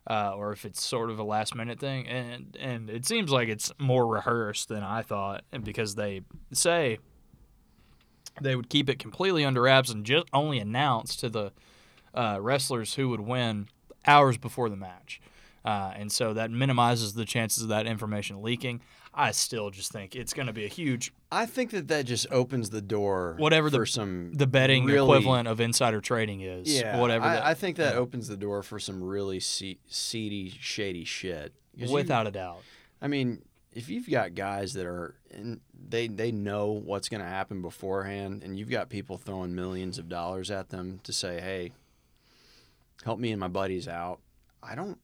uh, 0.06 0.34
or 0.36 0.52
if 0.52 0.66
it's 0.66 0.84
sort 0.84 1.08
of 1.08 1.18
a 1.18 1.22
last 1.22 1.54
minute 1.54 1.80
thing. 1.80 2.06
And 2.06 2.58
and 2.60 2.90
it 2.90 3.06
seems 3.06 3.30
like 3.30 3.48
it's 3.48 3.72
more 3.78 4.06
rehearsed 4.06 4.68
than 4.68 4.82
I 4.82 5.00
thought, 5.00 5.44
and 5.50 5.64
because 5.64 5.94
they 5.94 6.20
say 6.52 6.98
they 8.42 8.54
would 8.54 8.68
keep 8.68 8.90
it 8.90 8.98
completely 8.98 9.46
under 9.46 9.62
wraps 9.62 9.88
and 9.88 10.04
just 10.04 10.26
only 10.34 10.58
announce 10.58 11.16
to 11.16 11.30
the 11.30 11.52
uh, 12.14 12.36
wrestlers 12.38 12.94
who 12.94 13.08
would 13.08 13.20
win 13.20 13.68
hours 14.06 14.36
before 14.36 14.68
the 14.68 14.76
match. 14.76 15.22
Uh, 15.64 15.92
and 15.96 16.10
so 16.10 16.32
that 16.34 16.50
minimizes 16.50 17.12
the 17.14 17.24
chances 17.24 17.62
of 17.62 17.68
that 17.68 17.86
information 17.86 18.42
leaking. 18.42 18.80
I 19.12 19.32
still 19.32 19.70
just 19.70 19.92
think 19.92 20.14
it's 20.16 20.32
going 20.32 20.46
to 20.46 20.52
be 20.52 20.64
a 20.64 20.68
huge 20.68 21.12
I 21.32 21.44
think 21.44 21.70
that 21.72 21.88
that 21.88 22.06
just 22.06 22.26
opens 22.30 22.70
the 22.70 22.80
door 22.80 23.34
Whatever 23.38 23.68
the- 23.68 23.78
for 23.78 23.86
some 23.86 24.32
the 24.32 24.46
betting 24.46 24.84
really- 24.84 25.18
equivalent 25.18 25.48
of 25.48 25.60
insider 25.60 26.00
trading 26.00 26.40
is. 26.40 26.72
Yeah, 26.72 26.98
whatever. 26.98 27.24
I, 27.26 27.34
that, 27.34 27.44
I 27.44 27.54
think 27.54 27.76
that 27.76 27.94
yeah. 27.94 28.00
opens 28.00 28.28
the 28.28 28.36
door 28.36 28.62
for 28.62 28.78
some 28.78 29.02
really 29.02 29.38
se- 29.40 29.78
seedy, 29.86 30.50
shady 30.60 31.04
shit. 31.04 31.52
'Cause 31.78 31.88
you- 31.88 31.94
without 31.94 32.26
a 32.26 32.30
doubt. 32.30 32.62
I 33.02 33.08
mean, 33.08 33.42
if 33.72 33.88
you've 33.88 34.08
got 34.08 34.34
guys 34.34 34.72
that 34.74 34.86
are 34.86 35.14
in, 35.30 35.60
they 35.88 36.08
they 36.08 36.32
know 36.32 36.68
what's 36.70 37.08
going 37.08 37.20
to 37.22 37.28
happen 37.28 37.62
beforehand, 37.62 38.42
and 38.42 38.58
you've 38.58 38.70
got 38.70 38.88
people 38.90 39.16
throwing 39.18 39.54
millions 39.54 39.98
of 39.98 40.08
dollars 40.08 40.50
at 40.50 40.70
them 40.70 41.00
to 41.04 41.12
say, 41.12 41.40
"Hey, 41.40 41.72
help 43.04 43.18
me 43.18 43.30
and 43.30 43.38
my 43.40 43.48
buddies 43.48 43.86
out." 43.88 44.20
I 44.62 44.74
don't. 44.74 44.98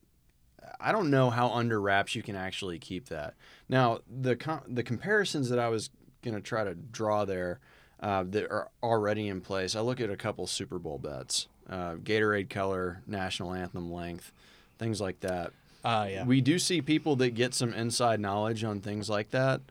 I 0.79 0.91
don't 0.91 1.09
know 1.09 1.29
how 1.29 1.49
under 1.49 1.79
wraps 1.79 2.15
you 2.15 2.23
can 2.23 2.35
actually 2.35 2.79
keep 2.79 3.09
that. 3.09 3.33
Now, 3.69 3.99
the 4.09 4.35
com- 4.35 4.63
the 4.67 4.83
comparisons 4.83 5.49
that 5.49 5.59
I 5.59 5.69
was 5.69 5.89
going 6.23 6.35
to 6.35 6.41
try 6.41 6.63
to 6.63 6.75
draw 6.75 7.25
there 7.25 7.59
uh, 7.99 8.23
that 8.29 8.51
are 8.51 8.69
already 8.81 9.27
in 9.27 9.41
place, 9.41 9.75
I 9.75 9.81
look 9.81 9.99
at 9.99 10.09
a 10.09 10.17
couple 10.17 10.47
Super 10.47 10.79
Bowl 10.79 10.97
bets, 10.97 11.47
uh, 11.69 11.95
Gatorade 11.95 12.49
color, 12.49 13.01
national 13.07 13.53
anthem 13.53 13.91
length, 13.91 14.31
things 14.77 15.01
like 15.01 15.19
that. 15.21 15.51
Uh, 15.83 16.07
yeah. 16.09 16.25
We 16.25 16.41
do 16.41 16.59
see 16.59 16.81
people 16.81 17.15
that 17.17 17.31
get 17.31 17.53
some 17.53 17.73
inside 17.73 18.19
knowledge 18.19 18.63
on 18.63 18.81
things 18.81 19.09
like 19.09 19.31
that. 19.31 19.61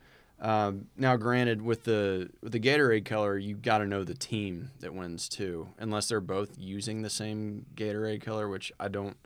Um, 0.40 0.88
now, 0.97 1.16
granted, 1.16 1.62
with 1.62 1.84
the 1.84 2.30
with 2.42 2.53
the 2.53 2.61
Gatorade 2.61 3.05
color, 3.05 3.38
you 3.38 3.55
got 3.57 3.78
to 3.78 3.86
know 3.86 4.05
the 4.05 4.14
team 4.14 4.70
that 4.80 4.94
wins 4.94 5.28
too, 5.28 5.68
unless 5.78 6.09
they're 6.09 6.20
both 6.20 6.59
using 6.59 7.03
the 7.03 7.11
same 7.11 7.66
Gatorade 7.74 8.22
color, 8.22 8.49
which 8.49 8.70
I 8.78 8.88
don't 8.88 9.16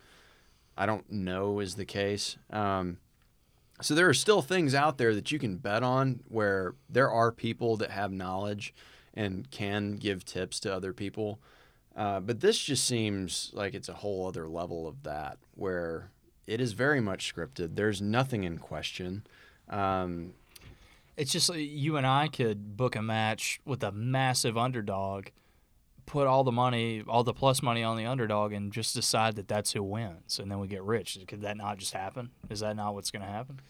I 0.81 0.87
don't 0.87 1.11
know 1.11 1.61
is 1.61 1.75
the 1.75 1.85
case. 1.85 2.37
Um, 2.51 2.99
So 3.83 3.95
there 3.95 4.09
are 4.09 4.15
still 4.15 4.43
things 4.43 4.75
out 4.75 4.99
there 4.99 5.15
that 5.15 5.31
you 5.33 5.39
can 5.39 5.57
bet 5.57 5.83
on 5.83 6.21
where 6.29 6.75
there 6.89 7.11
are 7.11 7.33
people 7.33 7.77
that 7.79 7.91
have 7.91 8.13
knowledge 8.13 8.75
and 9.15 9.51
can 9.51 9.97
give 9.97 10.25
tips 10.25 10.61
to 10.61 10.75
other 10.75 10.93
people. 10.93 11.39
Uh, 11.97 12.21
but 12.21 12.41
this 12.41 12.59
just 12.59 12.85
seems 12.85 13.51
like 13.55 13.75
it's 13.75 13.89
a 13.89 14.01
whole 14.03 14.27
other 14.29 14.47
level 14.49 14.87
of 14.87 15.03
that 15.03 15.39
where 15.55 16.11
it 16.47 16.61
is 16.61 16.73
very 16.73 17.01
much 17.01 17.33
scripted. 17.35 17.75
There's 17.75 18.01
nothing 18.03 18.45
in 18.45 18.59
question. 18.59 19.25
Um, 19.69 20.35
It's 21.17 21.33
just 21.33 21.49
like 21.51 21.61
you 21.61 21.97
and 21.97 22.07
I 22.07 22.29
could 22.29 22.77
book 22.77 22.97
a 22.97 23.03
match 23.03 23.61
with 23.65 23.83
a 23.83 23.93
massive 23.93 24.57
underdog, 24.57 25.27
put 26.11 26.27
all 26.27 26.43
the 26.43 26.51
money, 26.51 27.05
all 27.07 27.23
the 27.23 27.33
plus 27.33 27.63
money 27.63 27.85
on 27.85 27.97
the 27.97 28.05
underdog, 28.05 28.53
and 28.53 28.73
just 28.73 28.97
decide 28.97 29.37
that 29.37 29.47
that's 29.47 29.73
who 29.73 29.83
wins, 29.83 30.41
and 30.41 30.51
then 30.51 30.59
we 30.59 30.67
get 30.67 30.83
rich. 30.83 31.17
Could 31.29 31.43
that 31.43 31.57
not 31.57 31.79
just 31.79 31.93
happen? 31.93 32.31
Is 32.49 32.61
that 32.61 32.75
not 32.75 32.95
what's 32.95 33.13
going 33.13 33.25
to 33.25 33.31
happen? 33.31 33.61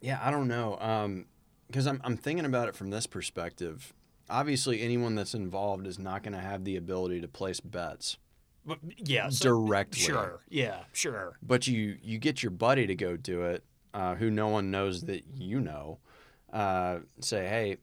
Yeah, 0.00 0.18
I 0.22 0.30
don't 0.30 0.48
know. 0.48 1.24
Because 1.66 1.86
I'm, 1.86 2.00
I'm 2.02 2.16
thinking 2.16 2.46
about 2.46 2.68
it 2.68 2.74
from 2.74 2.88
this 2.88 3.06
perspective. 3.06 3.92
Obviously, 4.30 4.80
anyone 4.80 5.14
that's 5.16 5.34
involved 5.34 5.86
is 5.86 5.98
not 5.98 6.22
going 6.22 6.32
to 6.32 6.40
have 6.40 6.64
the 6.64 6.76
ability 6.76 7.20
to 7.20 7.28
place 7.28 7.60
bets, 7.60 8.16
But, 8.64 8.78
yeah, 8.96 9.28
Directly. 9.38 10.00
Sure. 10.00 10.40
Yeah. 10.48 10.84
Sure. 10.94 11.36
but 11.42 11.66
you 11.66 11.98
you 12.02 12.18
get 12.18 12.42
your 12.42 12.50
buddy 12.50 12.86
to 12.86 12.94
go 12.94 13.18
do 13.18 13.42
it, 13.42 13.62
uh, 13.92 14.14
who 14.14 14.30
no 14.30 14.48
one 14.48 14.70
knows 14.70 15.02
that 15.02 15.24
you 15.34 15.60
know. 15.60 15.98
Uh, 16.50 17.00
say, 17.20 17.46
hey, 17.48 17.76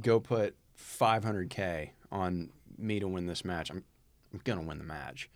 go 0.00 0.18
put 0.18 0.56
500k 0.80 1.90
on 2.10 2.50
me 2.78 3.00
to 3.00 3.08
win 3.08 3.26
this 3.26 3.44
match. 3.44 3.70
I'm 3.70 3.84
I'm 4.32 4.40
gonna 4.44 4.62
win 4.62 4.78
the 4.78 4.84
match. 4.84 5.28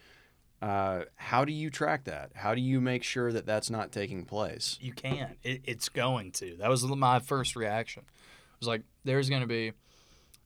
Uh, 0.61 1.03
how 1.17 1.45
do 1.45 1.53
you 1.53 1.71
track 1.71 2.05
that? 2.05 2.31
How 2.37 2.55
do 2.55 2.61
you 2.61 2.81
make 2.81 3.03
sure 3.03 3.33
that 3.33 3.47
that's 3.47 3.69
not 3.69 3.91
taking 3.91 4.25
place? 4.25 4.79
You 4.81 4.93
can. 4.93 5.35
It, 5.43 5.63
it's 5.65 5.89
going 5.89 6.31
to. 6.33 6.57
That 6.59 6.71
was 6.71 6.85
my 6.85 7.19
first 7.19 7.57
reaction. 7.57 8.05
It 8.05 8.61
was 8.61 8.69
like 8.69 8.83
there's 9.05 9.29
going 9.29 9.41
to 9.41 9.49
be 9.49 9.73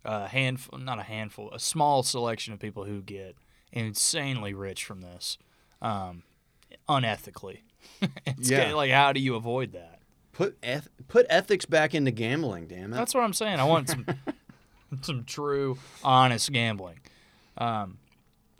a 0.06 0.26
handful, 0.28 0.78
not 0.78 0.98
a 0.98 1.02
handful, 1.02 1.50
a 1.52 1.58
small 1.58 2.02
selection 2.02 2.54
of 2.54 2.60
people 2.60 2.84
who 2.84 3.02
get 3.02 3.36
insanely 3.72 4.54
rich 4.54 4.84
from 4.86 5.02
this, 5.02 5.36
um, 5.82 6.22
unethically. 6.88 7.58
it's 8.26 8.50
Yeah. 8.50 8.72
like 8.74 8.90
how 8.90 9.12
do 9.12 9.20
you 9.20 9.34
avoid 9.34 9.72
that? 9.72 10.00
Put 10.32 10.56
eth- 10.62 10.88
put 11.08 11.26
ethics 11.28 11.64
back 11.66 11.94
into 11.94 12.10
gambling, 12.10 12.68
damn 12.68 12.92
it. 12.92 12.96
That's 12.96 13.14
what 13.14 13.22
I'm 13.24 13.32
saying. 13.32 13.58
I 13.60 13.64
want 13.64 13.88
some 13.90 14.06
some 15.02 15.24
true, 15.24 15.78
honest 16.04 16.52
gambling. 16.52 16.98
Um, 17.58 17.98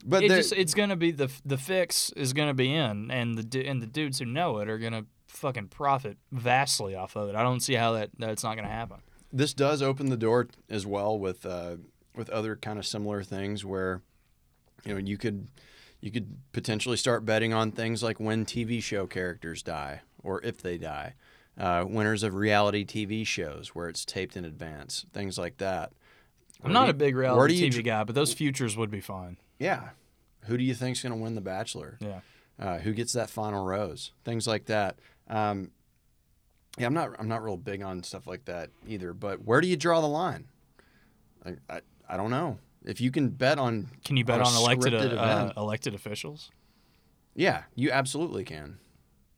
but 0.05 0.23
it 0.23 0.29
just, 0.29 0.53
it's 0.53 0.75
gonna 0.75 0.97
be 0.97 1.11
the 1.11 1.31
the 1.45 1.59
fix 1.59 2.11
is 2.11 2.33
gonna 2.33 2.55
be 2.55 2.73
in, 2.73 3.11
and 3.11 3.37
the 3.39 3.67
and 3.67 3.83
the 3.83 3.87
dudes 3.87 4.19
who 4.19 4.25
know 4.25 4.59
it 4.59 4.69
are 4.69 4.79
gonna 4.79 5.05
fucking 5.27 5.69
profit 5.69 6.17
vastly 6.33 6.95
off 6.95 7.17
of 7.17 7.29
it. 7.29 7.35
I 7.35 7.43
don't 7.43 7.61
see 7.61 7.75
how 7.75 7.93
that 7.93 8.11
that's 8.19 8.45
not 8.45 8.57
gonna 8.57 8.69
happen. 8.69 8.99
this 9.33 9.53
does 9.53 9.83
open 9.83 10.09
the 10.09 10.17
door 10.17 10.49
as 10.71 10.87
well 10.87 11.19
with 11.19 11.45
uh, 11.45 11.77
with 12.15 12.31
other 12.31 12.57
kind 12.57 12.79
of 12.79 12.87
similar 12.87 13.23
things 13.23 13.65
where 13.65 14.01
you 14.85 14.95
know 14.95 15.01
you 15.01 15.19
could 15.19 15.49
you 16.01 16.11
could 16.11 16.37
potentially 16.53 16.97
start 16.97 17.25
betting 17.25 17.53
on 17.53 17.73
things 17.73 18.03
like 18.03 18.21
when 18.21 18.45
TV 18.45 18.83
show 18.83 19.07
characters 19.07 19.63
die 19.63 20.03
or 20.23 20.41
if 20.43 20.61
they 20.63 20.79
die, 20.79 21.15
uh, 21.59 21.85
winners 21.87 22.23
of 22.23 22.35
reality 22.35 22.85
TV 22.85 23.27
shows 23.27 23.69
where 23.75 23.89
it's 23.89 24.05
taped 24.05 24.37
in 24.37 24.45
advance, 24.45 25.07
things 25.13 25.37
like 25.39 25.57
that. 25.59 25.93
I'm 26.65 26.73
not 26.73 26.85
do 26.87 26.91
a 26.91 26.95
big 26.95 27.15
you- 27.15 27.21
reality 27.21 27.55
you 27.55 27.67
TV 27.69 27.73
dr- 27.75 27.85
guy, 27.85 28.05
but 28.05 28.15
those 28.15 28.33
futures 28.33 28.77
would 28.77 28.91
be 28.91 29.01
fun. 29.01 29.37
Yeah, 29.59 29.91
who 30.45 30.57
do 30.57 30.65
you 30.65 30.75
think's 30.75 31.03
going 31.03 31.13
to 31.15 31.21
win 31.23 31.35
The 31.35 31.41
Bachelor? 31.41 31.99
Yeah. 32.01 32.21
uh, 32.59 32.79
who 32.79 32.93
gets 32.93 33.13
that 33.13 33.29
final 33.31 33.65
rose, 33.65 34.13
things 34.25 34.47
like 34.47 34.67
that. 34.67 34.99
Um, 35.29 35.71
yeah, 36.79 36.87
I'm 36.87 36.95
not 36.95 37.11
I'm 37.19 37.29
not 37.29 37.43
real 37.43 37.57
big 37.57 37.83
on 37.83 38.03
stuff 38.03 38.27
like 38.27 38.45
that 38.47 38.71
either. 38.87 39.13
But 39.13 39.45
where 39.45 39.61
do 39.61 39.69
you 39.69 39.77
draw 39.77 40.01
the 40.01 40.09
line? 40.09 40.47
I 41.45 41.57
I, 41.69 41.81
I 42.09 42.17
don't 42.17 42.31
know. 42.31 42.59
If 42.85 43.01
you 43.01 43.11
can 43.11 43.31
bet 43.31 43.59
on, 43.59 43.89
Can 44.05 44.17
you 44.17 44.25
bet 44.25 44.41
a 44.41 44.45
on 44.45 44.55
elected 44.55 44.95
uh, 44.95 45.53
elected 45.57 45.95
officials? 45.95 46.51
yeah, 47.35 47.65
you 47.75 47.91
absolutely 47.91 48.45
can. 48.45 48.79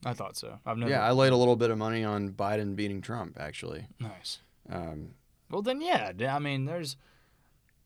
I 0.04 0.12
thought 0.12 0.36
so. 0.36 0.58
I've 0.66 0.76
never. 0.78 0.90
Yeah, 0.90 1.02
I 1.02 1.12
laid 1.12 1.32
a 1.32 1.36
little 1.36 1.56
bit 1.56 1.70
of 1.70 1.78
money 1.78 2.04
on 2.04 2.30
Biden 2.32 2.76
beating 2.76 3.00
Trump 3.00 3.36
actually. 3.40 3.86
nice. 3.98 4.38
Um, 4.70 5.12
Well, 5.50 5.62
then, 5.62 5.80
yeah. 5.80 6.12
I 6.28 6.38
mean, 6.38 6.64
there's. 6.64 6.96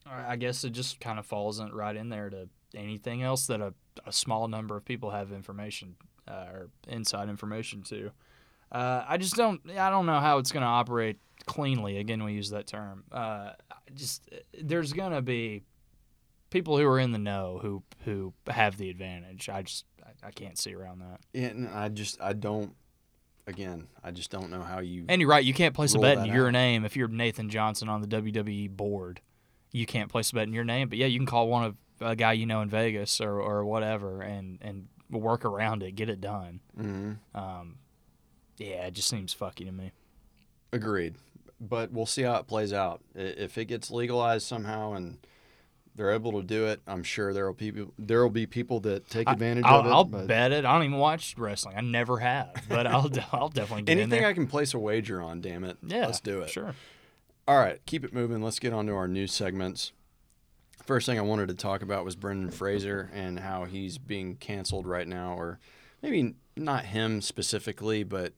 I 0.04 0.34
guess 0.34 0.64
it 0.64 0.70
just 0.70 0.98
kind 0.98 1.20
of 1.20 1.26
falls 1.26 1.60
in, 1.60 1.70
right 1.72 1.94
in 1.94 2.08
there 2.08 2.28
to 2.28 2.48
anything 2.74 3.22
else 3.22 3.46
that 3.46 3.60
a, 3.60 3.72
a 4.04 4.12
small 4.12 4.48
number 4.48 4.76
of 4.76 4.84
people 4.84 5.10
have 5.10 5.30
information 5.30 5.94
uh, 6.26 6.46
or 6.52 6.70
inside 6.88 7.28
information 7.28 7.82
to. 7.82 8.10
Uh, 8.72 9.04
I 9.06 9.16
just 9.16 9.36
don't. 9.36 9.60
I 9.70 9.90
don't 9.90 10.06
know 10.06 10.18
how 10.18 10.38
it's 10.38 10.50
going 10.50 10.62
to 10.62 10.68
operate 10.68 11.18
cleanly. 11.46 11.98
Again, 11.98 12.24
we 12.24 12.32
use 12.32 12.50
that 12.50 12.66
term. 12.66 13.04
Uh, 13.12 13.52
just 13.94 14.28
there's 14.60 14.92
going 14.92 15.12
to 15.12 15.22
be 15.22 15.62
people 16.50 16.78
who 16.78 16.86
are 16.86 16.98
in 16.98 17.12
the 17.12 17.18
know 17.18 17.58
who 17.60 17.82
who 18.04 18.32
have 18.46 18.78
the 18.78 18.90
advantage. 18.90 19.48
I 19.48 19.62
just 19.62 19.84
I, 20.02 20.28
I 20.28 20.30
can't 20.30 20.58
see 20.58 20.74
around 20.74 21.00
that. 21.00 21.20
and 21.34 21.68
I 21.68 21.88
just 21.88 22.20
I 22.20 22.32
don't. 22.32 22.74
Again, 23.46 23.88
I 24.04 24.12
just 24.12 24.30
don't 24.30 24.50
know 24.50 24.62
how 24.62 24.78
you. 24.80 25.04
And 25.08 25.20
you're 25.20 25.30
right. 25.30 25.44
You 25.44 25.52
can't 25.54 25.74
place 25.74 25.94
a 25.94 25.98
bet 25.98 26.18
in 26.18 26.26
your 26.26 26.46
out. 26.46 26.52
name 26.52 26.84
if 26.84 26.96
you're 26.96 27.08
Nathan 27.08 27.50
Johnson 27.50 27.88
on 27.88 28.00
the 28.00 28.06
WWE 28.06 28.70
board. 28.70 29.20
You 29.72 29.84
can't 29.86 30.10
place 30.10 30.30
a 30.30 30.34
bet 30.34 30.46
in 30.46 30.52
your 30.52 30.64
name, 30.64 30.88
but 30.88 30.98
yeah, 30.98 31.06
you 31.06 31.18
can 31.18 31.26
call 31.26 31.48
one 31.48 31.64
of 31.64 31.76
a 32.00 32.14
guy 32.14 32.34
you 32.34 32.46
know 32.46 32.60
in 32.60 32.68
Vegas 32.68 33.20
or, 33.20 33.40
or 33.40 33.64
whatever, 33.64 34.22
and 34.22 34.58
and 34.62 34.88
work 35.10 35.44
around 35.44 35.82
it, 35.82 35.92
get 35.96 36.08
it 36.08 36.20
done. 36.20 36.60
Mhm. 36.78 37.18
Um, 37.34 37.76
yeah, 38.58 38.86
it 38.86 38.94
just 38.94 39.08
seems 39.08 39.34
fucky 39.34 39.64
to 39.66 39.72
me. 39.72 39.92
Agreed. 40.72 41.16
But 41.60 41.92
we'll 41.92 42.06
see 42.06 42.22
how 42.22 42.36
it 42.36 42.46
plays 42.46 42.72
out. 42.72 43.02
If 43.14 43.58
it 43.58 43.66
gets 43.66 43.90
legalized 43.90 44.46
somehow 44.46 44.92
and 44.92 45.18
they're 45.94 46.12
able 46.12 46.32
to 46.32 46.42
do 46.42 46.66
it, 46.66 46.80
I'm 46.86 47.02
sure 47.02 47.32
there 47.32 47.46
will 47.46 47.54
people 47.54 47.92
there 47.98 48.22
will 48.22 48.30
be 48.30 48.46
people 48.46 48.80
that 48.80 49.08
take 49.08 49.28
advantage 49.28 49.64
I'll, 49.66 49.80
of 49.80 49.86
it. 49.86 49.90
I'll 49.90 50.04
but 50.04 50.26
bet 50.26 50.52
it. 50.52 50.64
I 50.64 50.72
don't 50.72 50.84
even 50.84 50.98
watch 50.98 51.34
wrestling. 51.36 51.76
I 51.76 51.80
never 51.80 52.18
have, 52.18 52.54
but 52.68 52.86
I'll 52.86 53.10
I'll 53.32 53.48
definitely 53.48 53.82
get 53.82 53.98
in 53.98 54.12
anything. 54.12 54.24
I 54.24 54.32
can 54.32 54.46
place 54.46 54.74
a 54.74 54.78
wager 54.78 55.20
on, 55.20 55.40
damn 55.40 55.64
it. 55.64 55.78
yeah, 55.82 56.06
Let's 56.06 56.20
do 56.20 56.40
it. 56.40 56.50
Sure. 56.50 56.74
All 57.46 57.58
right, 57.58 57.80
keep 57.86 58.04
it 58.04 58.12
moving. 58.12 58.40
Let's 58.40 58.58
get 58.58 58.72
on 58.72 58.86
to 58.86 58.94
our 58.94 59.08
news 59.08 59.32
segments. 59.32 59.92
First 60.86 61.06
thing 61.06 61.18
I 61.18 61.22
wanted 61.22 61.48
to 61.48 61.54
talk 61.54 61.82
about 61.82 62.04
was 62.04 62.16
Brendan 62.16 62.50
Fraser 62.50 63.10
and 63.12 63.40
how 63.40 63.64
he's 63.64 63.98
being 63.98 64.36
canceled 64.36 64.86
right 64.86 65.06
now, 65.06 65.34
or 65.34 65.60
maybe 66.02 66.34
not 66.56 66.86
him 66.86 67.20
specifically, 67.20 68.02
but 68.02 68.32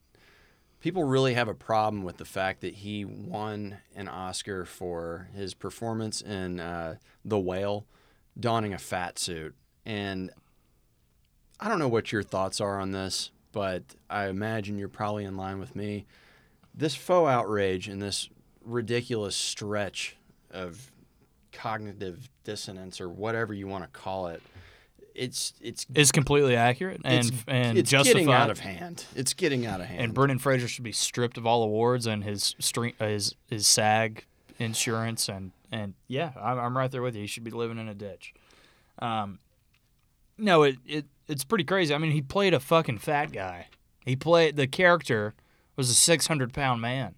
people 0.84 1.04
really 1.04 1.32
have 1.32 1.48
a 1.48 1.54
problem 1.54 2.02
with 2.02 2.18
the 2.18 2.26
fact 2.26 2.60
that 2.60 2.74
he 2.74 3.06
won 3.06 3.78
an 3.96 4.06
Oscar 4.06 4.66
for 4.66 5.30
his 5.34 5.54
performance 5.54 6.20
in 6.20 6.60
uh, 6.60 6.96
The 7.24 7.38
Whale, 7.38 7.86
donning 8.38 8.74
a 8.74 8.78
fat 8.78 9.18
suit. 9.18 9.54
And 9.86 10.30
I 11.58 11.70
don't 11.70 11.78
know 11.78 11.88
what 11.88 12.12
your 12.12 12.22
thoughts 12.22 12.60
are 12.60 12.78
on 12.78 12.92
this, 12.92 13.30
but 13.50 13.82
I 14.10 14.26
imagine 14.26 14.76
you're 14.76 14.90
probably 14.90 15.24
in 15.24 15.38
line 15.38 15.58
with 15.58 15.74
me. 15.74 16.04
This 16.74 16.94
faux 16.94 17.30
outrage 17.30 17.88
and 17.88 18.02
this 18.02 18.28
ridiculous 18.62 19.34
stretch 19.34 20.18
of 20.50 20.92
cognitive 21.50 22.28
dissonance 22.44 23.00
or 23.00 23.08
whatever 23.08 23.54
you 23.54 23.66
want 23.66 23.84
to 23.84 23.98
call 23.98 24.26
it, 24.26 24.42
it's 25.14 25.54
it's 25.60 25.86
Is 25.94 26.12
completely 26.12 26.56
accurate 26.56 27.00
and 27.04 27.26
it's, 27.26 27.44
and 27.46 27.78
it's 27.78 27.90
justified. 27.90 28.20
getting 28.20 28.32
out 28.32 28.50
of 28.50 28.60
hand. 28.60 29.04
It's 29.14 29.34
getting 29.34 29.64
out 29.66 29.80
of 29.80 29.86
hand. 29.86 30.00
And 30.00 30.14
Brendan 30.14 30.38
Fraser 30.38 30.68
should 30.68 30.84
be 30.84 30.92
stripped 30.92 31.38
of 31.38 31.46
all 31.46 31.62
awards 31.62 32.06
and 32.06 32.24
his 32.24 32.54
stream, 32.58 32.94
uh, 33.00 33.06
his 33.06 33.34
his 33.48 33.66
SAG 33.66 34.24
insurance 34.58 35.28
and 35.28 35.52
and 35.70 35.94
yeah, 36.08 36.32
I'm, 36.40 36.58
I'm 36.58 36.76
right 36.76 36.90
there 36.90 37.02
with 37.02 37.14
you. 37.14 37.22
He 37.22 37.26
should 37.26 37.44
be 37.44 37.50
living 37.50 37.78
in 37.78 37.88
a 37.88 37.94
ditch. 37.94 38.34
Um, 39.00 39.38
no, 40.38 40.62
it, 40.62 40.76
it 40.86 41.06
it's 41.28 41.44
pretty 41.44 41.64
crazy. 41.64 41.94
I 41.94 41.98
mean, 41.98 42.12
he 42.12 42.22
played 42.22 42.54
a 42.54 42.60
fucking 42.60 42.98
fat 42.98 43.32
guy. 43.32 43.68
He 44.04 44.16
played 44.16 44.56
the 44.56 44.66
character 44.66 45.34
was 45.76 45.90
a 45.90 45.94
600 45.94 46.52
pound 46.52 46.80
man. 46.80 47.14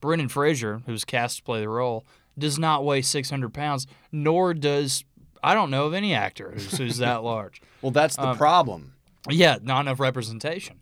Brendan 0.00 0.28
Fraser, 0.28 0.82
who's 0.86 1.04
cast 1.04 1.38
to 1.38 1.42
play 1.42 1.60
the 1.60 1.68
role, 1.68 2.04
does 2.38 2.58
not 2.58 2.84
weigh 2.84 3.02
600 3.02 3.52
pounds, 3.52 3.86
nor 4.12 4.54
does 4.54 5.04
I 5.42 5.54
don't 5.54 5.70
know 5.70 5.86
of 5.86 5.94
any 5.94 6.14
actor 6.14 6.50
who's, 6.52 6.76
who's 6.78 6.98
that 6.98 7.22
large. 7.22 7.60
well, 7.82 7.90
that's 7.90 8.16
the 8.16 8.28
um, 8.28 8.36
problem. 8.36 8.94
Yeah, 9.28 9.58
not 9.62 9.80
enough 9.80 10.00
representation. 10.00 10.80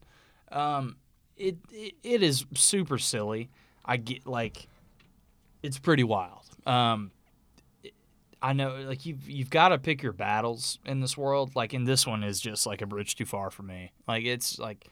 Um, 0.50 0.96
it, 1.36 1.57
it 1.70 1.94
it 2.02 2.22
is 2.22 2.46
super 2.54 2.98
silly. 2.98 3.50
I 3.84 3.96
get 3.96 4.26
like, 4.26 4.68
it's 5.62 5.78
pretty 5.78 6.04
wild. 6.04 6.44
Um, 6.66 7.11
I 8.42 8.52
know 8.52 8.76
like 8.76 9.07
you've 9.07 9.28
you've 9.28 9.50
got 9.50 9.68
to 9.68 9.78
pick 9.78 10.02
your 10.02 10.12
battles 10.12 10.78
in 10.84 11.00
this 11.00 11.16
world. 11.16 11.57
Like, 11.57 11.74
in 11.74 11.84
this 11.84 12.07
one 12.07 12.22
is 12.22 12.40
just 12.40 12.66
like 12.66 12.82
a 12.82 12.86
bridge 12.86 13.16
too 13.16 13.24
far 13.24 13.50
for 13.50 13.62
me. 13.62 13.92
Like, 14.07 14.24
it's 14.24 14.59
like 14.59 14.86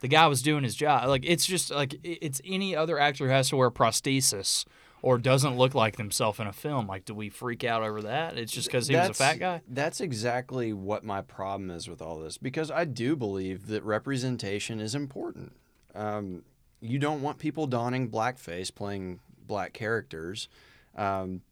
the 0.00 0.08
guy 0.08 0.26
was 0.26 0.42
doing 0.42 0.64
his 0.64 0.74
job. 0.74 1.08
Like, 1.08 1.24
it's 1.26 1.46
just 1.46 1.70
like 1.70 1.96
it's 2.02 2.40
any 2.44 2.76
other 2.76 2.98
actor 2.98 3.26
who 3.26 3.30
has 3.30 3.48
to 3.50 3.56
wear 3.56 3.70
prosthesis 3.70 4.64
or 5.02 5.18
doesn't 5.18 5.56
look 5.56 5.74
like 5.74 5.96
themselves 5.96 6.38
in 6.38 6.46
a 6.46 6.52
film. 6.52 6.86
Like, 6.86 7.04
do 7.04 7.14
we 7.14 7.28
freak 7.28 7.64
out 7.64 7.82
over 7.82 8.02
that? 8.02 8.36
It's 8.36 8.52
just 8.52 8.68
because 8.68 8.88
he 8.88 8.96
was 8.96 9.10
a 9.10 9.14
fat 9.14 9.38
guy. 9.38 9.62
That's 9.68 10.00
exactly 10.00 10.72
what 10.72 11.04
my 11.04 11.22
problem 11.22 11.70
is 11.70 11.88
with 11.88 12.02
all 12.02 12.18
this 12.18 12.38
because 12.38 12.70
I 12.70 12.84
do 12.84 13.16
believe 13.16 13.66
that 13.68 13.82
representation 13.82 14.80
is 14.80 14.94
important. 14.94 15.52
Um, 15.94 16.44
you 16.80 16.98
don't 16.98 17.22
want 17.22 17.38
people 17.38 17.66
donning 17.66 18.10
blackface 18.10 18.74
playing 18.74 19.20
black 19.46 19.72
characters. 19.72 20.48
Um, 20.96 21.42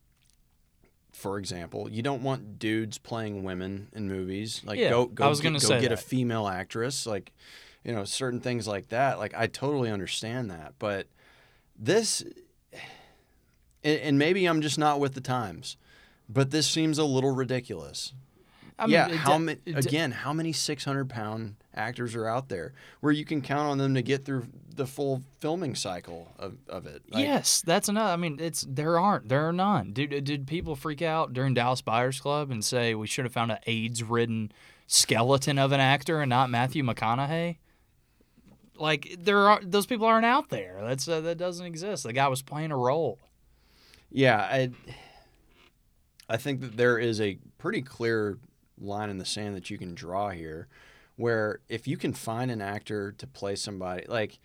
for 1.13 1.39
example, 1.39 1.91
you 1.91 2.03
don't 2.03 2.23
want 2.23 2.59
dudes 2.59 2.99
playing 2.99 3.43
women 3.43 3.89
in 3.93 4.09
movies. 4.09 4.63
Like 4.65 4.79
Yeah, 4.79 4.91
go 4.91 5.05
I 5.05 5.07
go 5.07 5.29
was 5.29 5.41
get, 5.41 5.49
gonna 5.49 5.59
go 5.59 5.67
say 5.67 5.81
get 5.81 5.93
a 5.93 5.97
female 5.97 6.47
actress. 6.47 7.07
Like 7.07 7.33
you 7.83 7.93
know 7.93 8.05
certain 8.05 8.41
things 8.41 8.69
like 8.69 8.89
that. 8.91 9.19
Like 9.19 9.35
I 9.37 9.47
totally 9.47 9.91
understand 9.91 10.51
that, 10.51 10.75
but 10.79 11.09
this 11.77 12.25
and, 13.85 14.01
and 14.01 14.19
maybe 14.19 14.47
I'm 14.47 14.61
just 14.61 14.79
not 14.79 15.01
with 15.01 15.15
the 15.15 15.21
times, 15.21 15.77
but 16.29 16.51
this 16.51 16.67
seems 16.69 16.99
a 16.99 17.05
little 17.05 17.35
ridiculous. 17.35 18.13
I 18.79 18.87
mean, 18.87 18.93
yeah, 18.93 19.09
how 19.09 19.39
many 19.39 19.59
again? 19.67 20.13
How 20.13 20.33
many 20.33 20.53
600 20.53 21.09
pound 21.11 21.57
actors 21.75 22.15
are 22.15 22.27
out 22.27 22.49
there 22.49 22.73
where 23.01 23.13
you 23.13 23.25
can 23.25 23.43
count 23.43 23.69
on 23.69 23.79
them 23.79 23.95
to 23.95 24.03
get 24.03 24.25
through 24.25 24.47
the 24.73 24.87
full 24.87 25.25
filming 25.41 25.75
cycle 25.75 26.29
of, 26.39 26.59
of 26.69 26.87
it? 26.87 27.03
Like, 27.11 27.25
yes, 27.25 27.61
that's 27.61 27.89
another. 27.89 28.13
I 28.13 28.17
mean, 28.17 28.39
it's 28.41 28.65
there 28.69 28.99
aren't 28.99 29.29
there 29.29 29.49
are 29.49 29.53
none. 29.53 29.93
Did 29.93 30.25
did 30.25 30.47
people 30.47 30.77
freak 30.77 31.03
out 31.03 31.33
during 31.33 31.55
Dallas 31.55 31.83
Buyers 31.83 32.21
Club 32.21 32.53
and 32.53 32.65
say 32.65 32.95
we 32.95 33.09
should 33.09 33.25
have 33.25 33.33
found 33.33 33.51
an 33.51 33.59
AIDS-ridden 33.67 34.53
skeleton 34.87 35.59
of 35.59 35.73
an 35.73 35.81
actor 35.81 36.21
and 36.21 36.31
not 36.31 36.49
Matthew 36.49 36.85
McConaughey? 36.85 37.57
Like 38.77 39.17
there 39.19 39.49
are 39.49 39.61
those 39.61 39.87
people 39.87 40.07
aren't 40.07 40.27
out 40.27 40.51
there. 40.51 40.79
That's 40.83 41.09
uh, 41.09 41.21
that 41.23 41.37
doesn't 41.37 41.67
exist. 41.67 42.05
The 42.05 42.13
guy 42.13 42.29
was 42.29 42.43
playing 42.43 42.71
a 42.71 42.77
role. 42.77 43.19
Yeah, 44.11 44.39
I, 44.41 44.71
I 46.29 46.37
think 46.37 46.61
that 46.61 46.77
there 46.77 46.99
is 46.99 47.21
a 47.21 47.39
pretty 47.59 47.83
clear 47.83 48.39
line 48.81 49.11
in 49.11 49.19
the 49.19 49.25
sand 49.25 49.57
that 49.57 49.71
you 49.71 49.79
can 49.79 49.95
draw 49.95 50.31
here, 50.31 50.69
where 51.17 51.61
if 51.69 51.87
you 51.89 51.97
can 51.97 52.13
find 52.13 52.51
an 52.51 52.61
actor 52.63 53.13
to 53.13 53.27
play 53.27 53.55
somebody 53.57 54.05
like, 54.09 54.39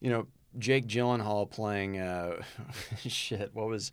you 0.00 0.10
know, 0.10 0.26
Jake 0.58 0.86
Gyllenhaal 0.86 1.50
playing, 1.50 1.98
uh, 1.98 2.42
shit, 2.98 3.50
what 3.54 3.68
was, 3.68 3.92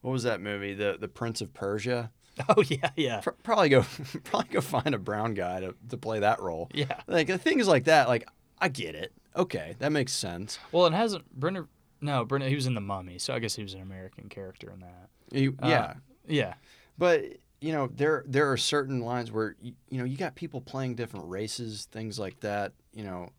what 0.00 0.12
was 0.12 0.22
that 0.22 0.40
movie? 0.40 0.74
The 0.74 0.96
The 1.00 1.08
Prince 1.08 1.40
of 1.40 1.52
Persia. 1.54 2.10
Oh 2.56 2.62
yeah, 2.68 2.90
yeah, 2.94 3.18
Pr- 3.18 3.30
Probably 3.42 3.68
go, 3.68 3.82
probably 4.22 4.48
go 4.52 4.60
find 4.60 4.94
a 4.94 4.98
brown 4.98 5.34
guy 5.34 5.58
to, 5.58 5.74
to 5.88 5.96
play 5.96 6.20
that 6.20 6.40
role. 6.40 6.70
yeah. 6.72 7.00
Like 7.08 7.28
things 7.40 7.66
like 7.66 7.84
that. 7.86 8.06
Like 8.06 8.28
I 8.60 8.68
get 8.68 8.94
it. 8.94 9.12
Okay, 9.34 9.74
that 9.80 9.90
makes 9.90 10.12
sense. 10.12 10.56
Well, 10.70 10.86
it 10.86 10.92
hasn't. 10.92 11.28
Brendan. 11.34 11.66
No, 12.00 12.24
Brendan. 12.24 12.48
He 12.50 12.54
was 12.54 12.66
in 12.66 12.74
the 12.74 12.80
Mummy, 12.80 13.18
so 13.18 13.34
I 13.34 13.38
guess 13.38 13.56
he 13.56 13.62
was 13.62 13.74
an 13.74 13.80
American 13.80 14.28
character 14.28 14.70
in 14.72 14.80
that. 14.80 15.08
You, 15.30 15.56
Uh, 15.62 15.68
yeah, 15.68 15.94
Yeah, 16.26 16.54
But 16.96 17.24
you 17.60 17.72
know, 17.72 17.88
there 17.88 18.24
there 18.26 18.50
are 18.52 18.56
certain 18.56 19.00
lines 19.00 19.32
where 19.32 19.56
you, 19.60 19.72
you 19.90 19.98
know 19.98 20.04
you 20.04 20.16
got 20.16 20.34
people 20.34 20.60
playing 20.60 20.94
different 20.94 21.28
races, 21.28 21.88
things 21.90 22.18
like 22.18 22.40
that. 22.40 22.72
You 22.92 23.04
know, 23.04 23.30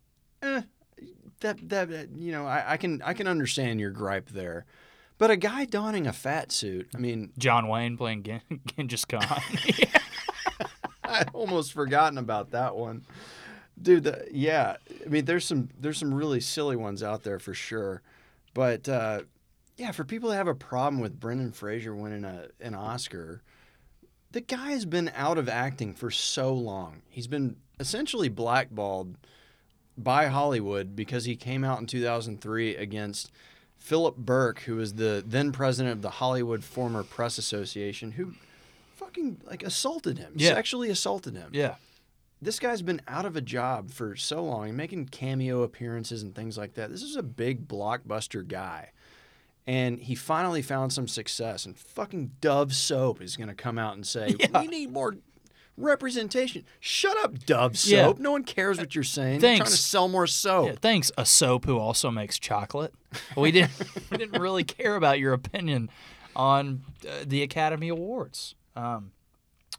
eh, 0.42 0.62
that 1.40 1.68
that 1.68 1.88
that, 1.90 2.10
you 2.10 2.32
know 2.32 2.46
I, 2.46 2.72
I 2.72 2.76
can 2.76 3.00
I 3.02 3.14
can 3.14 3.26
understand 3.26 3.80
your 3.80 3.90
gripe 3.90 4.28
there, 4.28 4.66
but 5.18 5.30
a 5.30 5.36
guy 5.36 5.64
donning 5.64 6.06
a 6.06 6.12
fat 6.12 6.52
suit, 6.52 6.88
I 6.94 6.98
mean, 6.98 7.32
John 7.38 7.68
Wayne 7.68 7.96
playing 7.96 8.22
Gen- 8.24 8.42
Genghis 8.76 9.04
Khan. 9.04 9.24
I 11.04 11.24
almost 11.32 11.72
forgotten 11.72 12.18
about 12.18 12.50
that 12.52 12.76
one, 12.76 13.04
dude. 13.80 14.04
The, 14.04 14.28
yeah, 14.30 14.76
I 15.04 15.08
mean, 15.08 15.24
there's 15.24 15.44
some 15.44 15.70
there's 15.78 15.98
some 15.98 16.12
really 16.12 16.40
silly 16.40 16.76
ones 16.76 17.02
out 17.02 17.22
there 17.22 17.38
for 17.38 17.54
sure, 17.54 18.02
but 18.54 18.88
uh, 18.88 19.22
yeah, 19.76 19.92
for 19.92 20.04
people 20.04 20.30
to 20.30 20.36
have 20.36 20.48
a 20.48 20.54
problem 20.54 21.00
with 21.00 21.18
Brendan 21.20 21.52
Fraser 21.52 21.94
winning 21.94 22.24
a 22.24 22.48
an 22.60 22.74
Oscar, 22.74 23.42
the 24.32 24.40
guy 24.40 24.70
has 24.72 24.84
been 24.84 25.10
out 25.14 25.38
of 25.38 25.48
acting 25.48 25.94
for 25.94 26.10
so 26.10 26.52
long. 26.52 27.02
He's 27.08 27.26
been 27.26 27.56
essentially 27.78 28.28
blackballed 28.28 29.16
by 29.96 30.26
Hollywood 30.26 30.94
because 30.96 31.24
he 31.24 31.36
came 31.36 31.64
out 31.64 31.80
in 31.80 31.86
2003 31.86 32.76
against 32.76 33.30
Philip 33.78 34.16
Berk, 34.16 34.60
who 34.60 34.76
was 34.76 34.94
the 34.94 35.22
then 35.26 35.52
president 35.52 35.92
of 35.94 36.02
the 36.02 36.10
Hollywood 36.10 36.62
Foreign 36.64 37.02
Press 37.04 37.38
Association, 37.38 38.12
who 38.12 38.34
fucking 38.96 39.40
like 39.44 39.62
assaulted 39.62 40.18
him, 40.18 40.32
Yeah. 40.36 40.50
sexually 40.54 40.90
assaulted 40.90 41.34
him. 41.34 41.50
yeah, 41.52 41.76
This 42.42 42.58
guy's 42.58 42.80
been 42.82 43.02
out 43.06 43.26
of 43.26 43.36
a 43.36 43.40
job 43.40 43.90
for 43.90 44.16
so 44.16 44.42
long 44.42 44.68
and 44.68 44.76
making 44.76 45.06
cameo 45.06 45.62
appearances 45.62 46.22
and 46.22 46.34
things 46.34 46.56
like 46.56 46.74
that. 46.74 46.90
This 46.90 47.02
is 47.02 47.16
a 47.16 47.22
big 47.22 47.68
blockbuster 47.68 48.46
guy. 48.46 48.92
And 49.66 49.98
he 49.98 50.14
finally 50.14 50.62
found 50.62 50.92
some 50.92 51.06
success. 51.06 51.66
And 51.66 51.78
fucking 51.78 52.32
Dove 52.40 52.74
Soap 52.74 53.20
is 53.20 53.36
going 53.36 53.48
to 53.48 53.54
come 53.54 53.78
out 53.78 53.94
and 53.94 54.06
say, 54.06 54.34
Yeah. 54.40 54.60
We 54.62 54.68
need 54.68 54.90
more 54.90 55.16
representation. 55.76 56.64
Shut 56.80 57.16
up, 57.24 57.44
Dove 57.44 57.72
Yeah. 57.84 58.06
Soap. 58.06 58.18
No 58.18 58.32
one 58.32 58.44
cares 58.44 58.78
what 58.78 58.94
you're 58.94 59.04
saying. 59.04 59.34
You're 59.40 59.50
trying 59.50 59.58
to 59.58 59.64
Thanks. 59.64 59.80
sell 59.80 60.08
more 60.08 60.26
soap. 60.26 60.66
Yeah, 60.66 60.74
thanks, 60.80 61.10
a 61.18 61.24
soap 61.26 61.64
who 61.66 61.78
also 61.78 62.10
makes 62.10 62.38
chocolate. 62.38 62.94
We 63.36 63.52
didn't 63.52 63.72
we 64.10 64.16
didn't 64.18 64.40
really 64.40 64.64
care 64.64 64.96
about 64.96 65.18
your 65.18 65.32
opinion 65.32 65.90
on 66.36 66.82
uh, 67.06 67.24
the 67.26 67.42
Academy 67.42 67.88
Awards. 67.88 68.54
Um, 68.76 69.12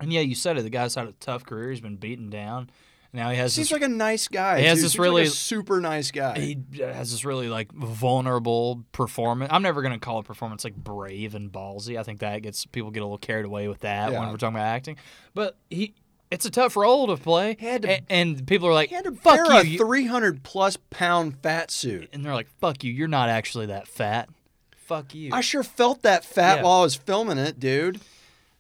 and 0.01 0.11
yeah, 0.13 0.21
you 0.21 0.35
said 0.35 0.57
it. 0.57 0.63
The 0.63 0.69
guy's 0.69 0.95
had 0.95 1.07
a 1.07 1.13
tough 1.13 1.45
career. 1.45 1.69
He's 1.71 1.81
been 1.81 1.95
beaten 1.97 2.29
down. 2.29 2.69
Now 3.13 3.29
he 3.29 3.35
has 3.37 3.53
Seems 3.53 3.67
this. 3.67 3.73
like 3.73 3.81
a 3.81 3.89
nice 3.93 4.29
guy. 4.29 4.59
He 4.61 4.65
has 4.67 4.77
too. 4.77 4.83
this 4.83 4.91
Seems 4.93 4.99
like 4.99 5.07
a 5.07 5.11
really- 5.11 5.25
super 5.27 5.81
nice 5.81 6.11
guy. 6.11 6.39
he 6.39 6.57
uh, 6.81 6.93
has 6.93 7.11
this 7.11 7.25
really 7.25 7.49
like 7.49 7.69
vulnerable 7.73 8.83
performance. 8.93 9.51
I'm 9.53 9.61
never 9.63 9.81
gonna 9.81 9.99
call 9.99 10.19
a 10.19 10.23
performance 10.23 10.63
like 10.63 10.75
brave 10.75 11.35
and 11.35 11.51
ballsy. 11.51 11.97
I 11.99 12.03
think 12.03 12.19
that 12.21 12.41
gets 12.41 12.65
people 12.65 12.89
get 12.91 13.01
a 13.01 13.05
little 13.05 13.17
carried 13.17 13.45
away 13.45 13.67
with 13.67 13.79
that 13.81 14.11
when 14.13 14.21
we're 14.29 14.37
talking 14.37 14.55
about 14.55 14.65
acting. 14.67 14.95
But 15.33 15.57
he, 15.69 15.93
it's 16.29 16.45
a 16.45 16.49
tough 16.49 16.77
role 16.77 17.07
to 17.07 17.17
play. 17.21 17.57
He 17.59 17.65
had 17.65 17.81
to- 17.81 17.89
A- 17.91 18.01
and 18.09 18.47
people 18.47 18.69
are 18.69 18.73
like, 18.73 18.87
he 18.89 18.95
had 18.95 19.03
to 19.03 19.11
"Fuck 19.11 19.45
wear 19.49 19.65
you," 19.65 19.75
a 19.75 19.77
300 19.85 20.43
plus 20.43 20.77
pound 20.89 21.35
fat 21.43 21.69
suit. 21.69 22.09
and 22.13 22.23
they're 22.23 22.33
like, 22.33 22.47
"Fuck 22.61 22.83
you! 22.85 22.93
You're 22.93 23.09
not 23.09 23.27
actually 23.27 23.65
that 23.65 23.89
fat. 23.89 24.29
Fuck 24.77 25.13
you." 25.13 25.31
I 25.33 25.41
sure 25.41 25.63
felt 25.63 26.01
that 26.03 26.23
fat 26.23 26.57
Yeah. 26.59 26.63
while 26.63 26.79
I 26.79 26.83
was 26.83 26.95
filming 26.95 27.37
it, 27.37 27.59
dude. 27.59 27.99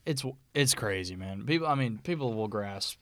It's 0.05 0.23
it's 0.53 0.73
crazy, 0.73 1.15
man. 1.15 1.45
People, 1.45 1.67
I 1.67 1.75
mean, 1.75 1.99
people 2.03 2.33
will 2.33 2.47
grasp. 2.47 2.97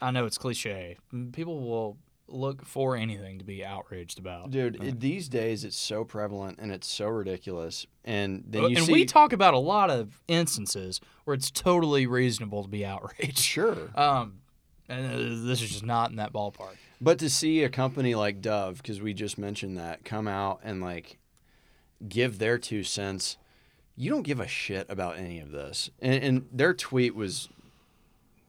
I 0.00 0.10
know 0.10 0.26
it's 0.26 0.38
cliche. 0.38 0.98
People 1.32 1.60
will 1.60 1.96
look 2.26 2.64
for 2.64 2.96
anything 2.96 3.38
to 3.38 3.44
be 3.44 3.64
outraged 3.64 4.18
about. 4.18 4.50
Dude, 4.50 4.82
it, 4.82 5.00
these 5.00 5.28
days 5.28 5.64
it's 5.64 5.76
so 5.76 6.04
prevalent 6.04 6.58
and 6.58 6.72
it's 6.72 6.88
so 6.88 7.06
ridiculous. 7.06 7.86
And 8.04 8.44
then 8.46 8.62
you 8.62 8.76
and 8.76 8.86
see, 8.86 8.92
we 8.92 9.04
talk 9.04 9.32
about 9.32 9.54
a 9.54 9.58
lot 9.58 9.90
of 9.90 10.20
instances 10.28 11.00
where 11.24 11.34
it's 11.34 11.50
totally 11.50 12.06
reasonable 12.06 12.62
to 12.62 12.68
be 12.68 12.84
outraged. 12.84 13.38
sure, 13.38 13.90
Um, 13.94 14.40
and 14.88 15.06
uh, 15.06 15.46
this 15.46 15.62
is 15.62 15.70
just 15.70 15.84
not 15.84 16.10
in 16.10 16.16
that 16.16 16.32
ballpark. 16.32 16.76
but 17.00 17.18
to 17.20 17.30
see 17.30 17.62
a 17.62 17.68
company 17.68 18.14
like 18.14 18.40
Dove, 18.40 18.78
because 18.78 19.00
we 19.00 19.14
just 19.14 19.38
mentioned 19.38 19.76
that, 19.78 20.04
come 20.04 20.26
out 20.28 20.60
and 20.62 20.80
like 20.82 21.18
give 22.06 22.38
their 22.38 22.58
two 22.58 22.82
cents, 22.82 23.36
you 23.96 24.10
don't 24.10 24.22
give 24.22 24.40
a 24.40 24.48
shit 24.48 24.86
about 24.88 25.18
any 25.18 25.40
of 25.40 25.50
this. 25.50 25.90
And, 26.00 26.22
and 26.22 26.48
their 26.52 26.74
tweet 26.74 27.14
was 27.14 27.48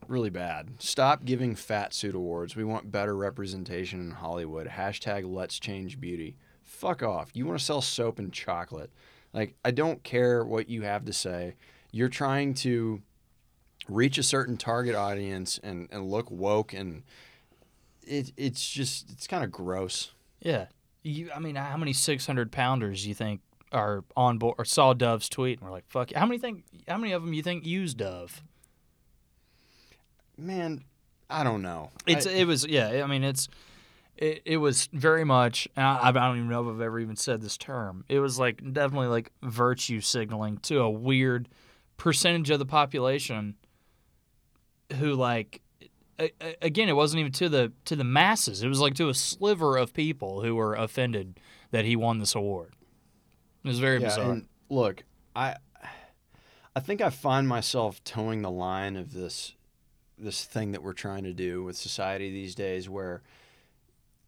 really 0.08 0.30
bad. 0.30 0.70
Stop 0.80 1.26
giving 1.26 1.56
fat 1.56 1.94
suit 1.94 2.16
awards. 2.16 2.56
We 2.56 2.64
want 2.64 2.92
better 2.92 3.16
representation 3.16 4.00
in 4.00 4.12
Hollywood. 4.12 4.68
Hashtag 4.68 5.24
Let's 5.26 5.60
Change 5.60 6.00
Beauty. 6.00 6.36
Fuck 6.64 7.04
off. 7.04 7.30
You 7.34 7.46
want 7.46 7.60
to 7.60 7.66
sell 7.66 7.82
soap 7.82 8.20
and 8.20 8.34
chocolate. 8.34 8.92
Like, 9.34 9.56
I 9.64 9.72
don't 9.72 10.04
care 10.04 10.44
what 10.44 10.70
you 10.70 10.84
have 10.84 11.06
to 11.06 11.14
say. 11.14 11.56
You're 11.92 12.10
trying 12.10 12.54
to 12.56 13.02
reach 13.88 14.18
a 14.18 14.24
certain 14.24 14.58
target 14.58 14.96
audience 14.96 15.60
and, 15.62 15.88
and 15.92 16.10
look 16.10 16.32
woke 16.32 16.74
and 16.74 17.04
it, 18.02 18.32
it's 18.36 18.68
just 18.68 19.12
it's 19.12 19.28
kind 19.28 19.44
of 19.44 19.52
gross. 19.52 20.12
Yeah. 20.40 20.66
You, 21.04 21.30
I 21.36 21.40
mean, 21.40 21.56
how 21.56 21.78
many 21.78 21.94
600 21.94 22.52
pounders 22.52 23.04
do 23.04 23.10
you 23.10 23.16
think 23.16 23.42
are 23.76 24.04
on 24.16 24.38
board 24.40 24.56
or 24.58 24.66
saw 24.66 24.94
Dove's 24.94 25.30
tweet 25.30 25.60
and 25.60 25.68
we're 25.68 25.74
like, 25.74 25.88
fuck, 25.88 26.12
how 26.14 26.26
many 26.26 26.40
think, 26.40 26.64
how 26.88 26.98
many 26.98 27.14
of 27.14 27.22
them 27.22 27.34
you 27.34 27.44
think 27.44 27.66
use 27.66 27.94
Dove? 27.94 28.42
Man, 30.38 30.84
I 31.30 31.44
don't 31.44 31.62
know. 31.62 31.92
It's 32.06 32.28
I- 32.28 32.32
it 32.32 32.48
was 32.48 32.66
yeah. 32.66 33.02
I 33.04 33.08
mean 33.08 33.24
it's 33.24 33.48
it, 34.18 34.42
it 34.46 34.58
was 34.58 34.88
very 34.94 35.24
much. 35.26 35.68
I, 35.76 36.10
I 36.10 36.12
don't 36.12 36.38
even 36.38 36.50
know 36.50 36.70
if 36.70 36.76
I've 36.76 36.82
ever 36.82 37.00
even 37.00 37.16
said 37.18 37.42
this 37.42 37.58
term. 37.58 38.06
It 38.08 38.20
was 38.20 38.40
like 38.40 38.58
definitely 38.74 39.08
like 39.08 39.32
virtue 39.44 40.02
signaling 40.02 40.58
to 40.60 40.80
a 40.82 40.90
weird 40.90 41.50
percentage 41.98 42.50
of 42.50 42.60
the 42.60 42.66
population 42.66 43.56
who 44.98 45.14
like 45.14 45.62
again 46.62 46.88
it 46.88 46.96
wasn't 46.96 47.20
even 47.20 47.32
to 47.34 47.50
the 47.50 47.72
to 47.86 47.96
the 47.96 48.04
masses. 48.04 48.62
It 48.64 48.68
was 48.68 48.80
like 48.80 48.94
to 48.96 49.10
a 49.10 49.14
sliver 49.14 49.78
of 49.78 49.94
people 49.94 50.42
who 50.44 50.56
were 50.56 50.76
offended 50.76 51.40
that 51.72 51.86
he 51.86 51.96
won 51.96 52.20
this 52.20 52.36
award. 52.36 52.74
It 53.66 53.70
was 53.70 53.80
very 53.80 54.00
yeah, 54.00 54.10
bizarre. 54.10 54.42
look, 54.70 55.04
I 55.36 55.56
I 56.76 56.80
think 56.82 57.02
I 57.02 57.10
find 57.10 57.48
myself 57.48 58.04
toeing 58.04 58.44
the 58.44 58.52
line 58.52 58.96
of 58.96 59.14
this 59.14 59.54
this 60.20 60.46
thing 60.46 60.72
that 60.72 60.84
we're 60.84 60.94
trying 60.94 61.24
to 61.24 61.34
do 61.34 61.64
with 61.64 61.76
society 61.76 62.32
these 62.32 62.54
days 62.54 62.88
where 62.88 63.24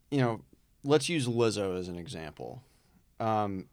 you 0.09 0.19
know, 0.19 0.41
let's 0.83 1.07
use 1.07 1.27
Lizzo 1.27 1.77
as 1.77 1.87
an 1.87 1.97
example. 1.97 2.63
Um, 3.19 3.67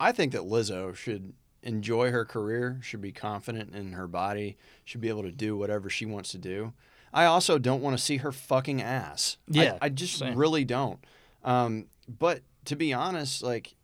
I 0.00 0.10
think 0.10 0.32
that 0.32 0.42
Lizzo 0.42 0.94
should 0.94 1.34
enjoy 1.62 2.10
her 2.10 2.24
career, 2.24 2.78
should 2.82 3.00
be 3.00 3.12
confident 3.12 3.74
in 3.74 3.92
her 3.92 4.08
body, 4.08 4.56
should 4.84 5.00
be 5.00 5.08
able 5.08 5.22
to 5.22 5.30
do 5.30 5.56
whatever 5.56 5.88
she 5.88 6.04
wants 6.04 6.30
to 6.32 6.38
do. 6.38 6.72
I 7.12 7.26
also 7.26 7.58
don't 7.58 7.82
want 7.82 7.96
to 7.96 8.02
see 8.02 8.18
her 8.18 8.32
fucking 8.32 8.82
ass. 8.82 9.36
I- 9.48 9.62
Yeah, 9.62 9.78
I, 9.80 9.88
just 9.88 10.18
same. 10.18 10.36
really 10.36 10.64
don't. 10.64 10.98
Um, 11.44 11.86
but 12.08 12.40
to 12.64 12.74
be 12.76 12.92
honest, 12.92 13.42
like 13.42 13.74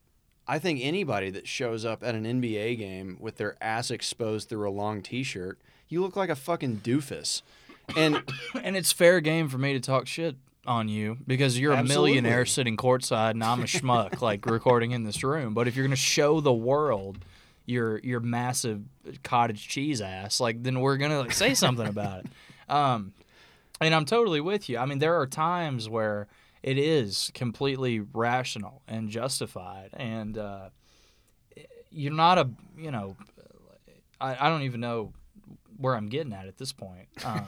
I 0.53 0.59
think 0.59 0.81
anybody 0.83 1.31
that 1.31 1.49
shows 1.49 1.87
up 1.87 2.03
at 2.05 2.15
an 2.15 2.25
NBA 2.25 2.77
game 2.77 3.17
with 3.19 3.37
their 3.37 3.57
ass 3.63 3.91
exposed 3.91 4.51
through 4.51 4.69
a 4.69 4.71
long 4.71 5.01
T-shirt, 5.01 5.59
you 5.89 6.03
look 6.03 6.15
like 6.15 6.29
a 6.29 6.35
fucking 6.37 6.83
doofus. 6.85 7.41
And 7.97 8.23
And 8.63 8.77
it's 8.77 8.93
fair 8.93 9.23
game 9.23 9.49
for 9.49 9.57
me 9.57 9.73
to 9.73 9.81
talk 9.81 10.07
shit 10.07 10.37
on 10.67 10.89
you 10.89 11.17
because 11.27 11.59
you're 11.59 11.73
Absolutely. 11.73 11.95
a 11.95 12.21
millionaire 12.21 12.45
sitting 12.45 12.77
courtside 12.77 13.31
and 13.31 13.43
I'm 13.43 13.63
a 13.63 13.65
schmuck 13.65 14.21
like 14.21 14.45
recording 14.45 14.91
in 14.91 15.05
this 15.05 15.25
room. 15.25 15.55
But 15.55 15.69
if 15.69 15.75
you're 15.75 15.87
gonna 15.87 15.97
show 15.97 16.43
the 16.43 16.53
world 16.53 17.25
your 17.65 17.99
your 18.01 18.21
massive 18.21 18.83
cottage 19.23 19.67
cheese 19.67 20.03
ass, 20.03 20.39
like 20.39 20.63
then 20.63 20.81
we're 20.81 20.99
gonna 20.99 21.21
like, 21.21 21.33
say 21.33 21.55
something 21.55 21.87
about 21.87 22.27
it. 22.27 22.27
Um, 22.69 23.13
and 23.83 23.95
I'm 23.95 24.07
totally 24.07 24.41
with 24.41 24.71
you. 24.71 24.79
I 24.79 24.87
mean, 24.87 24.99
there 24.99 25.21
are 25.21 25.27
times 25.27 25.91
where 25.91 26.27
it 26.63 26.79
is 26.79 27.31
completely 27.35 28.01
rational 28.01 28.83
and 28.87 29.09
justified, 29.09 29.91
and 29.95 30.39
uh, 30.39 30.69
you're 31.91 32.13
not 32.13 32.39
a 32.39 32.51
you 32.77 32.91
know, 32.91 33.17
I, 34.21 34.47
I 34.47 34.49
don't 34.49 34.63
even 34.63 34.81
know 34.81 35.13
where 35.77 35.95
I'm 35.95 36.09
getting 36.09 36.33
at 36.33 36.47
at 36.47 36.59
this 36.59 36.73
point. 36.73 37.09
Um, 37.25 37.47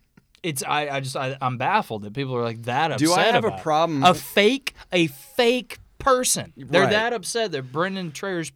it's 0.42 0.62
I, 0.66 0.88
I 0.88 1.00
just 1.00 1.16
I, 1.16 1.36
I'm 1.40 1.58
baffled 1.58 2.02
that 2.02 2.14
people 2.14 2.36
are 2.36 2.42
like 2.42 2.62
that 2.64 2.92
upset. 2.92 3.06
do 3.06 3.12
I 3.14 3.24
have 3.24 3.44
a 3.44 3.48
about 3.48 3.60
it. 3.60 3.62
problem? 3.62 4.04
A 4.04 4.14
fake 4.14 4.74
a 4.92 5.06
fake 5.06 5.78
person. 5.98 6.52
They're 6.56 6.88
that 6.88 7.12
upset 7.12 7.52
that 7.52 7.72
Brendan 7.72 8.12
Traer's 8.12 8.52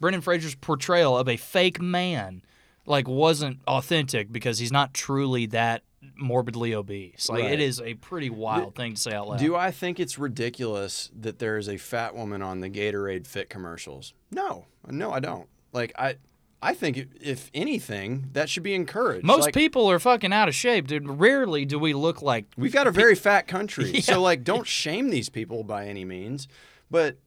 Brendan 0.00 0.22
Fraser's 0.22 0.54
portrayal 0.54 1.16
of 1.16 1.28
a 1.28 1.36
fake 1.36 1.80
man 1.80 2.42
like 2.86 3.08
wasn't 3.08 3.60
authentic 3.66 4.30
because 4.30 4.58
he's 4.58 4.72
not 4.72 4.92
truly 4.94 5.46
that 5.46 5.82
morbidly 6.16 6.74
obese. 6.74 7.28
Like 7.28 7.42
Right. 7.44 7.52
it 7.54 7.60
is 7.60 7.80
a 7.80 7.94
pretty 7.94 8.30
wild 8.30 8.74
thing 8.74 8.94
to 8.94 9.00
say 9.00 9.12
out 9.12 9.28
loud. 9.28 9.38
Do 9.38 9.56
I 9.56 9.70
think 9.70 9.98
it's 9.98 10.18
ridiculous 10.18 11.10
that 11.18 11.38
there 11.38 11.56
is 11.58 11.68
a 11.68 11.76
fat 11.76 12.14
woman 12.14 12.42
on 12.42 12.60
the 12.60 12.70
Gatorade 12.70 13.26
Fit 13.26 13.48
commercials? 13.50 14.14
No, 14.30 14.66
no, 14.88 15.12
I 15.12 15.20
don't. 15.20 15.48
Like 15.72 15.92
I, 15.98 16.16
I 16.62 16.72
think 16.72 16.96
if- 16.96 17.08
if 17.20 17.50
anything, 17.52 18.30
that 18.32 18.48
should 18.48 18.62
be 18.62 18.74
encouraged. 18.74 19.24
Most 19.26 19.42
Like, 19.44 19.54
people 19.54 19.90
are 19.90 19.98
fucking 19.98 20.32
out 20.32 20.48
of 20.48 20.54
shape, 20.54 20.86
dude. 20.86 21.08
Rarely 21.08 21.64
do 21.64 21.78
we 21.78 21.92
look 21.92 22.22
like 22.22 22.46
We've 22.56 22.72
got 22.72 22.86
a 22.86 22.90
very 22.92 23.14
fat 23.14 23.46
country, 23.46 23.90
Yeah. 23.94 24.00
so 24.00 24.22
like, 24.22 24.44
don't 24.44 24.66
shame 24.66 25.10
these 25.10 25.28
people 25.28 25.62
by 25.64 25.86
any 25.86 26.04
means. 26.04 26.48
But 26.90 27.18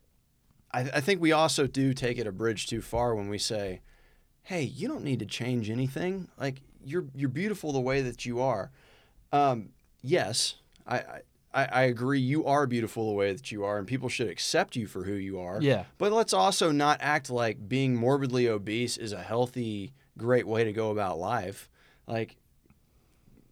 I, 0.72 0.82
I 0.82 1.02
think 1.02 1.22
we 1.22 1.32
also 1.32 1.68
do 1.68 1.94
take 1.94 2.18
it 2.18 2.26
a 2.28 2.32
bridge 2.32 2.68
too 2.68 2.82
far 2.82 3.14
when 3.16 3.30
we 3.30 3.38
say, 3.38 3.82
"Hey, 4.44 4.64
you 4.64 4.88
don't 4.88 5.04
need 5.04 5.20
to 5.20 5.26
change 5.26 5.70
anything. 5.70 6.30
Like, 6.40 6.62
you're 6.88 7.06
you're 7.14 7.30
beautiful 7.30 7.72
the 7.72 7.80
way 7.80 8.02
that 8.02 8.26
you 8.26 8.42
are." 8.42 8.72
Um, 9.32 9.70
yes, 10.02 10.56
I, 10.88 10.98
I 10.98 11.22
I 11.54 11.82
agree. 11.84 12.20
You 12.20 12.46
are 12.46 12.68
beautiful 12.68 13.08
the 13.08 13.16
way 13.16 13.34
that 13.34 13.52
you 13.52 13.64
are, 13.64 13.80
and 13.80 13.88
people 13.88 14.10
should 14.10 14.28
accept 14.28 14.76
you 14.76 14.86
for 14.86 15.04
who 15.06 15.14
you 15.14 15.40
are. 15.40 15.60
Yeah. 15.60 15.86
But 15.98 16.12
let's 16.12 16.34
also 16.34 16.72
not 16.72 17.00
act 17.02 17.30
like 17.32 17.68
being 17.68 17.96
morbidly 17.96 18.48
obese 18.48 18.96
is 18.96 19.12
a 19.12 19.24
healthy, 19.24 19.94
great 20.18 20.46
way 20.46 20.64
to 20.66 20.72
go 20.72 20.92
about 20.92 21.18
life. 21.18 21.68
Like, 22.06 22.38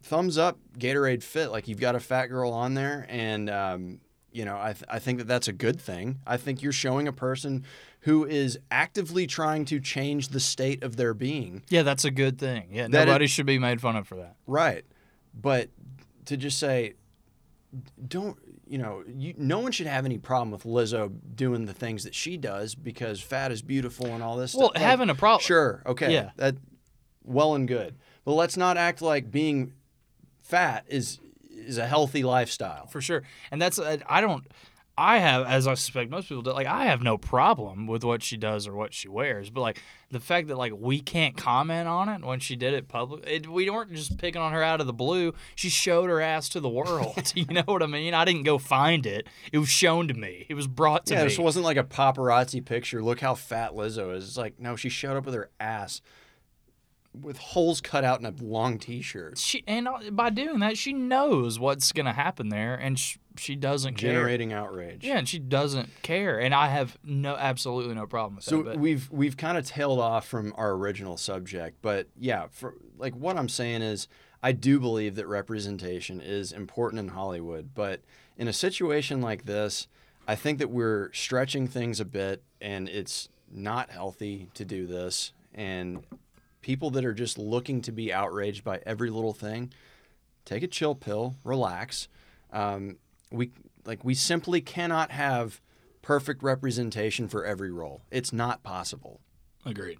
thumbs 0.02 0.38
up, 0.38 0.58
Gatorade 0.78 1.24
Fit. 1.24 1.50
Like, 1.50 1.66
you've 1.66 1.80
got 1.80 1.96
a 1.96 2.00
fat 2.00 2.26
girl 2.26 2.52
on 2.52 2.74
there, 2.74 3.06
and, 3.08 3.50
um, 3.50 4.00
you 4.30 4.44
know, 4.44 4.56
I, 4.56 4.72
th- 4.72 4.84
I 4.88 4.98
think 5.00 5.18
that 5.18 5.26
that's 5.26 5.48
a 5.48 5.52
good 5.52 5.80
thing. 5.80 6.20
I 6.26 6.36
think 6.36 6.62
you're 6.62 6.70
showing 6.72 7.08
a 7.08 7.12
person 7.12 7.64
who 8.06 8.24
is 8.24 8.56
actively 8.70 9.26
trying 9.26 9.64
to 9.64 9.80
change 9.80 10.28
the 10.28 10.38
state 10.38 10.84
of 10.84 10.94
their 10.94 11.12
being. 11.12 11.64
Yeah, 11.68 11.82
that's 11.82 12.04
a 12.04 12.10
good 12.12 12.38
thing. 12.38 12.68
Yeah, 12.70 12.86
That 12.88 13.06
nobody 13.08 13.26
should 13.26 13.46
be 13.46 13.58
made 13.58 13.80
fun 13.80 13.96
of 13.96 14.06
for 14.06 14.14
that. 14.14 14.36
Right. 14.46 14.84
But 15.34 15.70
to 16.26 16.36
just 16.36 16.60
say, 16.60 16.94
don't, 18.06 18.38
you 18.68 18.78
know, 18.78 19.02
you, 19.08 19.34
no 19.36 19.58
one 19.58 19.72
should 19.72 19.88
have 19.88 20.04
any 20.04 20.18
problem 20.18 20.52
with 20.52 20.62
Lizzo 20.62 21.12
doing 21.34 21.66
the 21.66 21.74
things 21.74 22.04
that 22.04 22.14
she 22.14 22.36
does 22.36 22.76
because 22.76 23.20
fat 23.20 23.50
is 23.50 23.60
beautiful 23.60 24.06
and 24.06 24.22
all 24.22 24.36
this 24.36 24.54
Well, 24.54 24.68
stuff. 24.68 24.80
Like, 24.80 24.88
having 24.88 25.10
a 25.10 25.14
problem. 25.16 25.42
Sure. 25.44 25.82
Okay. 25.84 26.12
Yeah. 26.12 26.30
That 26.36 26.54
well 27.24 27.56
and 27.56 27.66
good. 27.66 27.96
But 28.24 28.34
let's 28.34 28.56
not 28.56 28.76
act 28.76 29.02
like 29.02 29.32
being 29.32 29.72
fat 30.42 30.84
is 30.86 31.18
is 31.50 31.76
a 31.78 31.86
healthy 31.88 32.22
lifestyle. 32.22 32.86
for 32.86 33.00
sure. 33.00 33.24
And 33.50 33.60
that's 33.60 33.80
I 33.80 34.20
don't. 34.20 34.46
I 34.98 35.18
have, 35.18 35.46
as 35.46 35.66
I 35.66 35.74
suspect 35.74 36.10
most 36.10 36.28
people 36.28 36.42
do, 36.42 36.52
like 36.52 36.66
I 36.66 36.86
have 36.86 37.02
no 37.02 37.18
problem 37.18 37.86
with 37.86 38.02
what 38.02 38.22
she 38.22 38.38
does 38.38 38.66
or 38.66 38.74
what 38.74 38.94
she 38.94 39.08
wears, 39.08 39.50
but 39.50 39.60
like 39.60 39.82
the 40.10 40.20
fact 40.20 40.48
that 40.48 40.56
like 40.56 40.72
we 40.74 41.00
can't 41.00 41.36
comment 41.36 41.86
on 41.86 42.08
it 42.08 42.24
when 42.24 42.40
she 42.40 42.56
did 42.56 42.72
it 42.72 42.88
public, 42.88 43.26
it, 43.26 43.46
we 43.46 43.68
weren't 43.68 43.92
just 43.92 44.16
picking 44.16 44.40
on 44.40 44.52
her 44.52 44.62
out 44.62 44.80
of 44.80 44.86
the 44.86 44.94
blue. 44.94 45.34
She 45.54 45.68
showed 45.68 46.08
her 46.08 46.22
ass 46.22 46.48
to 46.50 46.60
the 46.60 46.68
world. 46.70 47.32
you 47.34 47.44
know 47.46 47.64
what 47.66 47.82
I 47.82 47.86
mean? 47.86 48.14
I 48.14 48.24
didn't 48.24 48.44
go 48.44 48.56
find 48.56 49.04
it; 49.04 49.28
it 49.52 49.58
was 49.58 49.68
shown 49.68 50.08
to 50.08 50.14
me. 50.14 50.46
It 50.48 50.54
was 50.54 50.66
brought 50.66 51.04
to 51.06 51.12
Yeah, 51.12 51.18
me. 51.20 51.24
Yeah, 51.24 51.28
this 51.28 51.38
wasn't 51.38 51.66
like 51.66 51.76
a 51.76 51.84
paparazzi 51.84 52.64
picture. 52.64 53.02
Look 53.02 53.20
how 53.20 53.34
fat 53.34 53.72
Lizzo 53.72 54.14
is. 54.16 54.24
It's 54.26 54.38
like 54.38 54.58
no, 54.58 54.76
she 54.76 54.88
showed 54.88 55.16
up 55.18 55.26
with 55.26 55.34
her 55.34 55.50
ass 55.60 56.00
with 57.22 57.38
holes 57.38 57.80
cut 57.80 58.04
out 58.04 58.20
in 58.20 58.26
a 58.26 58.34
long 58.42 58.78
T-shirt, 58.78 59.38
she 59.38 59.64
and 59.66 59.88
uh, 59.88 60.10
by 60.12 60.30
doing 60.30 60.58
that, 60.60 60.76
she 60.76 60.92
knows 60.92 61.58
what's 61.58 61.92
gonna 61.92 62.12
happen 62.12 62.50
there, 62.50 62.74
and 62.74 62.98
sh- 62.98 63.16
she 63.38 63.56
doesn't 63.56 63.94
care. 63.94 64.12
generating 64.12 64.52
outrage. 64.52 65.04
Yeah, 65.04 65.18
and 65.18 65.28
she 65.28 65.38
doesn't 65.38 65.90
care, 66.02 66.38
and 66.40 66.54
I 66.54 66.68
have 66.68 66.98
no 67.04 67.36
absolutely 67.36 67.94
no 67.94 68.06
problem 68.06 68.36
with 68.36 68.44
So 68.44 68.62
that. 68.62 68.74
So 68.74 68.80
we've 68.80 69.10
we've 69.10 69.36
kind 69.36 69.58
of 69.58 69.66
tailed 69.66 69.98
off 70.00 70.26
from 70.26 70.52
our 70.56 70.72
original 70.72 71.16
subject, 71.16 71.78
but 71.82 72.08
yeah, 72.18 72.46
for 72.50 72.74
like 72.96 73.14
what 73.14 73.36
I'm 73.36 73.48
saying 73.48 73.82
is 73.82 74.08
I 74.42 74.52
do 74.52 74.78
believe 74.78 75.14
that 75.16 75.26
representation 75.26 76.20
is 76.20 76.52
important 76.52 77.00
in 77.00 77.08
Hollywood, 77.08 77.70
but 77.74 78.00
in 78.36 78.48
a 78.48 78.52
situation 78.52 79.20
like 79.20 79.44
this, 79.44 79.88
I 80.28 80.34
think 80.34 80.58
that 80.58 80.70
we're 80.70 81.12
stretching 81.12 81.66
things 81.66 82.00
a 82.00 82.04
bit 82.04 82.42
and 82.60 82.88
it's 82.88 83.28
not 83.50 83.90
healthy 83.90 84.48
to 84.54 84.64
do 84.64 84.86
this 84.86 85.32
and 85.54 86.04
people 86.60 86.90
that 86.90 87.04
are 87.04 87.14
just 87.14 87.38
looking 87.38 87.80
to 87.80 87.92
be 87.92 88.12
outraged 88.12 88.64
by 88.64 88.80
every 88.84 89.08
little 89.08 89.32
thing, 89.32 89.72
take 90.44 90.62
a 90.62 90.66
chill 90.66 90.94
pill, 90.94 91.36
relax. 91.44 92.08
Um, 92.52 92.98
we 93.30 93.50
like 93.84 94.04
we 94.04 94.14
simply 94.14 94.60
cannot 94.60 95.10
have 95.10 95.60
perfect 96.02 96.42
representation 96.42 97.28
for 97.28 97.44
every 97.44 97.70
role. 97.70 98.02
It's 98.10 98.32
not 98.32 98.62
possible. 98.62 99.20
agreed. 99.64 99.98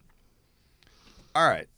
All 1.35 1.49
right. 1.49 1.68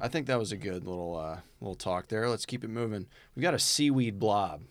I 0.00 0.08
think 0.08 0.26
that 0.26 0.38
was 0.38 0.52
a 0.52 0.56
good 0.56 0.86
little 0.86 1.16
uh, 1.16 1.40
little 1.60 1.74
talk 1.74 2.08
there. 2.08 2.28
Let's 2.28 2.46
keep 2.46 2.64
it 2.64 2.70
moving. 2.70 3.06
We 3.34 3.42
got 3.42 3.54
a 3.54 3.58
seaweed 3.58 4.18
blob. 4.18 4.62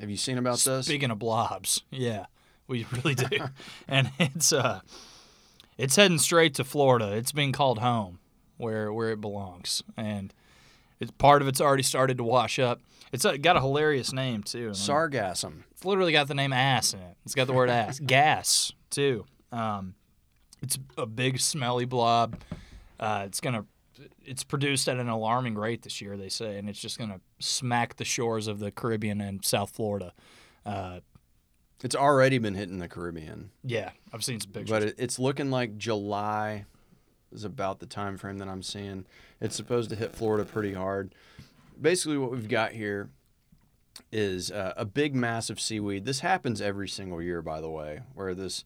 Have 0.00 0.10
you 0.10 0.16
seen 0.16 0.38
about 0.38 0.58
this? 0.58 0.86
Speaking 0.86 1.10
of 1.10 1.18
blobs, 1.18 1.82
yeah, 1.90 2.26
we 2.66 2.86
really 2.92 3.14
do, 3.14 3.28
and 3.88 4.10
it's 4.18 4.52
uh, 4.52 4.80
it's 5.76 5.96
heading 5.96 6.18
straight 6.18 6.54
to 6.54 6.64
Florida. 6.64 7.12
It's 7.16 7.32
being 7.32 7.52
called 7.52 7.78
home, 7.78 8.18
where 8.56 8.92
where 8.92 9.10
it 9.10 9.20
belongs, 9.20 9.82
and 9.96 10.32
it's 11.00 11.10
part 11.12 11.42
of 11.42 11.48
it's 11.48 11.60
already 11.60 11.82
started 11.82 12.16
to 12.18 12.24
wash 12.24 12.58
up. 12.58 12.80
It's 13.12 13.24
uh, 13.24 13.36
got 13.36 13.56
a 13.56 13.60
hilarious 13.60 14.12
name 14.12 14.42
too. 14.42 14.70
Sargassum. 14.70 15.62
It's 15.72 15.84
literally 15.84 16.12
got 16.12 16.28
the 16.28 16.34
name 16.34 16.52
ass 16.52 16.94
in 16.94 17.00
it. 17.00 17.16
It's 17.24 17.34
got 17.34 17.46
the 17.46 17.52
word 17.52 17.70
ass, 17.70 17.98
gas 18.06 18.72
too. 18.90 19.24
Um, 19.52 19.94
it's 20.62 20.78
a 20.98 21.06
big 21.06 21.38
smelly 21.40 21.84
blob. 21.84 22.36
Uh, 22.98 23.24
it's 23.26 23.40
gonna. 23.40 23.66
It's 24.24 24.42
produced 24.42 24.88
at 24.88 24.96
an 24.96 25.08
alarming 25.08 25.54
rate 25.54 25.82
this 25.82 26.00
year, 26.00 26.16
they 26.16 26.28
say, 26.28 26.58
and 26.58 26.68
it's 26.68 26.80
just 26.80 26.98
gonna 26.98 27.20
smack 27.38 27.96
the 27.96 28.04
shores 28.04 28.48
of 28.48 28.58
the 28.58 28.72
Caribbean 28.72 29.20
and 29.20 29.44
South 29.44 29.70
Florida. 29.70 30.12
Uh, 30.66 31.00
It's 31.84 31.94
already 31.94 32.38
been 32.38 32.54
hitting 32.54 32.78
the 32.78 32.88
Caribbean, 32.88 33.50
yeah, 33.62 33.90
I've 34.12 34.24
seen 34.24 34.40
some 34.40 34.50
pictures. 34.50 34.70
but 34.70 34.82
it, 34.82 34.94
it's 34.98 35.18
looking 35.20 35.50
like 35.50 35.76
July 35.76 36.64
is 37.34 37.44
about 37.44 37.80
the 37.80 37.86
time 37.86 38.16
frame 38.16 38.38
that 38.38 38.48
I'm 38.48 38.62
seeing. 38.62 39.04
It's 39.40 39.56
supposed 39.56 39.90
to 39.90 39.96
hit 39.96 40.14
Florida 40.14 40.44
pretty 40.44 40.72
hard. 40.72 41.14
Basically, 41.80 42.16
what 42.16 42.30
we've 42.30 42.48
got 42.48 42.72
here 42.72 43.10
is 44.12 44.50
uh, 44.50 44.74
a 44.76 44.84
big 44.84 45.14
mass 45.14 45.50
of 45.50 45.60
seaweed. 45.60 46.04
This 46.04 46.20
happens 46.20 46.60
every 46.60 46.88
single 46.88 47.20
year, 47.20 47.42
by 47.42 47.60
the 47.60 47.70
way, 47.70 48.00
where 48.14 48.34
this 48.34 48.64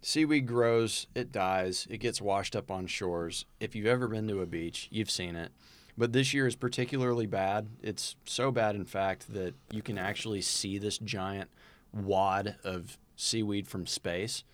seaweed 0.00 0.46
grows, 0.46 1.06
it 1.14 1.30
dies, 1.32 1.86
it 1.90 1.98
gets 1.98 2.20
washed 2.20 2.56
up 2.56 2.70
on 2.70 2.86
shores. 2.86 3.44
If 3.60 3.74
you've 3.74 3.86
ever 3.86 4.08
been 4.08 4.28
to 4.28 4.40
a 4.40 4.46
beach, 4.46 4.88
you've 4.90 5.10
seen 5.10 5.36
it. 5.36 5.52
But 5.96 6.12
this 6.12 6.32
year 6.32 6.46
is 6.46 6.54
particularly 6.54 7.26
bad. 7.26 7.68
It's 7.82 8.14
so 8.24 8.52
bad, 8.52 8.76
in 8.76 8.84
fact, 8.84 9.32
that 9.34 9.54
you 9.70 9.82
can 9.82 9.98
actually 9.98 10.42
see 10.42 10.78
this 10.78 10.96
giant 10.98 11.50
wad 11.92 12.56
of 12.62 12.98
seaweed 13.16 13.66
from 13.66 13.86
space, 13.86 14.44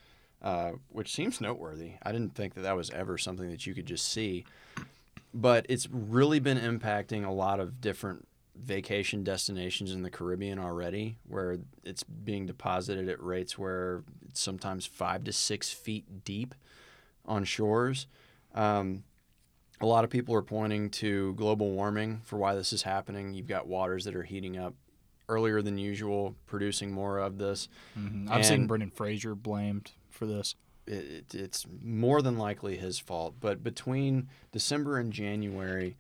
uh, 0.45 0.73
which 0.91 1.13
seems 1.13 1.41
noteworthy. 1.41 1.95
I 2.03 2.13
didn't 2.13 2.35
think 2.37 2.55
that 2.55 2.61
that 2.61 2.77
was 2.77 2.91
ever 2.91 3.19
something 3.19 3.51
that 3.51 3.67
you 3.67 3.75
could 3.75 3.87
just 3.87 4.07
see. 4.07 4.45
But 5.33 5.67
it's 5.69 5.89
really 5.91 6.39
been 6.39 6.59
impacting 6.59 7.27
a 7.27 7.33
lot 7.33 7.59
of 7.59 7.81
different 7.81 8.29
vacation 8.55 9.25
destinations 9.25 9.91
in 9.91 10.03
the 10.03 10.11
Caribbean 10.11 10.61
already, 10.61 11.17
where 11.27 11.59
it's 11.83 12.05
being 12.05 12.47
deposited 12.47 13.09
at 13.09 13.21
rates 13.21 13.59
where 13.59 14.05
it's 14.29 14.41
sometimes 14.41 14.87
five 14.87 15.25
to 15.25 15.33
six 15.33 15.71
feet 15.73 16.25
deep 16.25 16.55
on 17.27 17.43
shores. 17.43 18.07
Um, 18.55 19.03
a 19.81 19.87
lot 19.87 20.05
of 20.05 20.11
people 20.11 20.35
are 20.37 20.43
pointing 20.43 20.89
to 20.91 21.35
global 21.35 21.73
warming 21.73 22.21
for 22.25 22.37
why 22.37 22.55
this 22.55 22.73
is 22.73 22.83
happening. 22.83 23.35
You've 23.35 23.49
got 23.49 23.67
waters 23.67 24.05
that 24.05 24.15
are 24.15 24.23
heating 24.23 24.57
up 24.57 24.75
earlier 25.29 25.63
than 25.63 25.79
usual, 25.79 26.37
producing 26.47 26.93
more 26.93 27.19
of 27.19 27.39
this. 27.39 27.69
Mhm. 27.99 28.31
I've 28.31 28.47
seen 28.47 28.67
Brendan 28.69 28.91
Fraser 28.91 29.35
blamed 29.35 29.91
for 30.15 30.27
this. 30.27 30.55
It, 30.87 31.25
it, 31.33 31.35
it's 31.35 31.67
more 31.83 32.23
than 32.23 32.39
likely 32.39 32.77
his 32.77 32.99
fault. 32.99 33.35
But 33.41 33.65
between 33.65 34.29
December 34.53 34.99
and 34.99 35.13
January, 35.13 35.97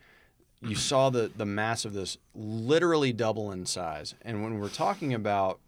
you 0.62 0.74
saw 0.74 1.10
the 1.10 1.30
the 1.36 1.44
mass 1.44 1.84
of 1.84 1.92
this 1.92 2.16
literally 2.34 3.12
double 3.12 3.52
in 3.52 3.66
size. 3.66 4.14
And 4.22 4.42
when 4.42 4.58
we're 4.58 4.68
talking 4.68 5.12
about 5.12 5.60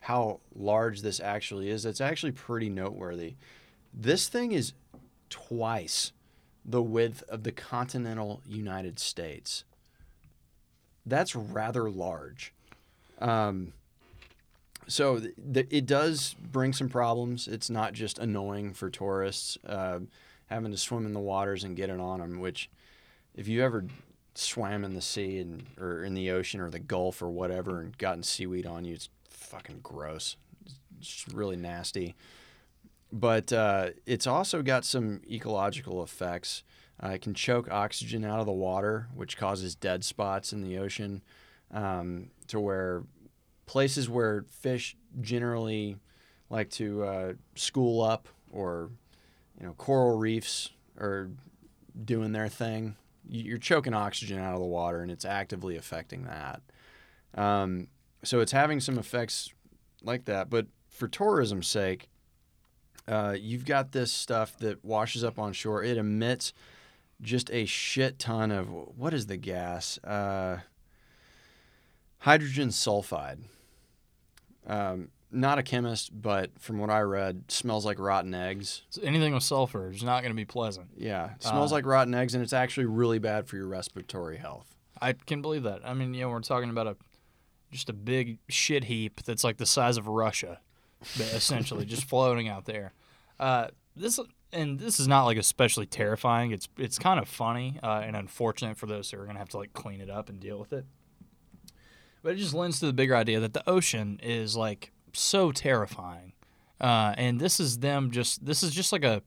how 0.00 0.40
large 0.54 1.02
this 1.02 1.20
actually 1.20 1.68
is, 1.68 1.84
it's 1.84 2.00
actually 2.00 2.32
pretty 2.32 2.68
noteworthy. 2.68 3.34
This 3.92 4.28
thing 4.28 4.52
is 4.52 4.72
twice 5.28 6.12
the 6.64 6.82
width 6.82 7.22
of 7.28 7.42
the 7.42 7.52
continental 7.52 8.40
United 8.46 8.98
States. 8.98 9.64
That's 11.06 11.34
rather 11.34 11.90
large. 11.90 12.52
Um, 13.18 13.72
so 14.86 15.20
th- 15.20 15.34
th- 15.54 15.66
it 15.70 15.86
does 15.86 16.34
bring 16.34 16.72
some 16.72 16.88
problems. 16.88 17.48
It's 17.48 17.70
not 17.70 17.92
just 17.92 18.18
annoying 18.18 18.72
for 18.72 18.90
tourists 18.90 19.58
uh, 19.66 20.00
having 20.46 20.72
to 20.72 20.76
swim 20.76 21.06
in 21.06 21.12
the 21.12 21.20
waters 21.20 21.64
and 21.64 21.76
get 21.76 21.90
it 21.90 22.00
on 22.00 22.20
them. 22.20 22.40
Which, 22.40 22.70
if 23.34 23.48
you 23.48 23.62
ever 23.62 23.86
swam 24.34 24.84
in 24.84 24.94
the 24.94 25.00
sea 25.02 25.38
and 25.38 25.66
or 25.78 26.04
in 26.04 26.14
the 26.14 26.30
ocean 26.30 26.60
or 26.60 26.70
the 26.70 26.78
Gulf 26.78 27.22
or 27.22 27.30
whatever 27.30 27.80
and 27.80 27.96
gotten 27.98 28.22
seaweed 28.22 28.66
on 28.66 28.84
you, 28.84 28.94
it's 28.94 29.08
fucking 29.28 29.80
gross. 29.82 30.36
It's 30.98 31.26
really 31.32 31.56
nasty. 31.56 32.14
But 33.12 33.52
uh, 33.52 33.90
it's 34.06 34.26
also 34.26 34.62
got 34.62 34.84
some 34.84 35.20
ecological 35.28 36.02
effects. 36.02 36.62
Uh, 37.02 37.08
it 37.08 37.22
can 37.22 37.34
choke 37.34 37.70
oxygen 37.70 38.24
out 38.24 38.40
of 38.40 38.46
the 38.46 38.52
water, 38.52 39.08
which 39.14 39.36
causes 39.36 39.74
dead 39.74 40.04
spots 40.04 40.52
in 40.52 40.60
the 40.60 40.78
ocean, 40.78 41.22
um, 41.72 42.30
to 42.46 42.60
where 42.60 43.02
places 43.70 44.08
where 44.08 44.44
fish 44.50 44.96
generally 45.20 45.96
like 46.48 46.68
to 46.70 47.04
uh, 47.04 47.32
school 47.54 48.02
up 48.02 48.26
or 48.50 48.90
you 49.60 49.64
know 49.64 49.72
coral 49.74 50.18
reefs 50.18 50.70
are 50.98 51.30
doing 52.04 52.32
their 52.32 52.48
thing 52.48 52.96
you- 53.28 53.44
you're 53.44 53.58
choking 53.58 53.94
oxygen 53.94 54.40
out 54.40 54.54
of 54.54 54.60
the 54.60 54.66
water 54.66 55.02
and 55.02 55.10
it's 55.12 55.24
actively 55.24 55.76
affecting 55.76 56.24
that. 56.24 56.60
Um, 57.34 57.86
so 58.24 58.40
it's 58.40 58.50
having 58.50 58.80
some 58.80 58.98
effects 58.98 59.50
like 60.02 60.24
that 60.24 60.50
but 60.50 60.66
for 60.88 61.06
tourism's 61.06 61.68
sake 61.68 62.08
uh, 63.06 63.36
you've 63.38 63.64
got 63.64 63.92
this 63.92 64.12
stuff 64.12 64.58
that 64.58 64.84
washes 64.84 65.22
up 65.22 65.38
on 65.38 65.52
shore. 65.52 65.82
It 65.84 65.96
emits 65.96 66.52
just 67.22 67.50
a 67.52 67.66
shit 67.66 68.18
ton 68.18 68.50
of 68.50 68.68
what 68.68 69.14
is 69.14 69.26
the 69.26 69.36
gas? 69.36 69.96
Uh, 69.98 70.58
hydrogen 72.18 72.68
sulfide 72.70 73.38
um, 74.66 75.08
not 75.32 75.58
a 75.58 75.62
chemist, 75.62 76.10
but 76.20 76.50
from 76.58 76.78
what 76.78 76.90
I 76.90 77.00
read, 77.00 77.44
smells 77.50 77.86
like 77.86 77.98
rotten 77.98 78.34
eggs. 78.34 78.82
So 78.90 79.02
anything 79.02 79.32
with 79.32 79.42
sulfur 79.42 79.90
is 79.90 80.02
not 80.02 80.22
going 80.22 80.32
to 80.32 80.36
be 80.36 80.44
pleasant. 80.44 80.88
Yeah, 80.96 81.30
smells 81.38 81.72
Uh, 81.72 81.76
like 81.76 81.86
rotten 81.86 82.14
eggs, 82.14 82.34
and 82.34 82.42
it's 82.42 82.52
actually 82.52 82.86
really 82.86 83.18
bad 83.18 83.46
for 83.46 83.56
your 83.56 83.68
respiratory 83.68 84.38
health. 84.38 84.74
I 85.00 85.12
can 85.12 85.40
believe 85.40 85.62
that. 85.62 85.80
I 85.84 85.94
mean, 85.94 86.14
you 86.14 86.22
know, 86.22 86.30
we're 86.30 86.40
talking 86.40 86.70
about 86.70 86.86
a 86.86 86.96
just 87.70 87.88
a 87.88 87.92
big 87.92 88.38
shit 88.48 88.84
heap 88.84 89.22
that's 89.22 89.44
like 89.44 89.56
the 89.58 89.66
size 89.66 89.96
of 89.96 90.08
Russia, 90.08 90.60
essentially 91.18 91.84
just 91.84 92.04
floating 92.04 92.48
out 92.48 92.64
there. 92.64 92.92
Uh, 93.38 93.68
this 93.96 94.18
and 94.52 94.78
this 94.80 94.98
is 94.98 95.06
not 95.06 95.24
like 95.24 95.38
especially 95.38 95.86
terrifying. 95.86 96.50
It's 96.50 96.68
it's 96.76 96.98
kind 96.98 97.20
of 97.20 97.28
funny 97.28 97.78
uh, 97.82 98.02
and 98.04 98.16
unfortunate 98.16 98.76
for 98.76 98.86
those 98.86 99.10
who 99.10 99.20
are 99.20 99.26
gonna 99.26 99.38
have 99.38 99.48
to 99.50 99.58
like 99.58 99.72
clean 99.72 100.00
it 100.00 100.10
up 100.10 100.28
and 100.28 100.40
deal 100.40 100.58
with 100.58 100.72
it. 100.72 100.84
But 102.22 102.34
it 102.34 102.36
just 102.36 102.54
lends 102.54 102.80
to 102.80 102.86
the 102.86 102.92
bigger 102.92 103.16
idea 103.16 103.40
that 103.40 103.54
the 103.54 103.68
ocean 103.68 104.20
is 104.22 104.56
like 104.56 104.92
so 105.12 105.52
terrifying, 105.52 106.32
uh, 106.80 107.14
and 107.16 107.40
this 107.40 107.60
is 107.60 107.78
them 107.78 108.10
just 108.10 108.44
this 108.44 108.62
is 108.62 108.72
just 108.72 108.92
like 108.92 109.04
a 109.04 109.22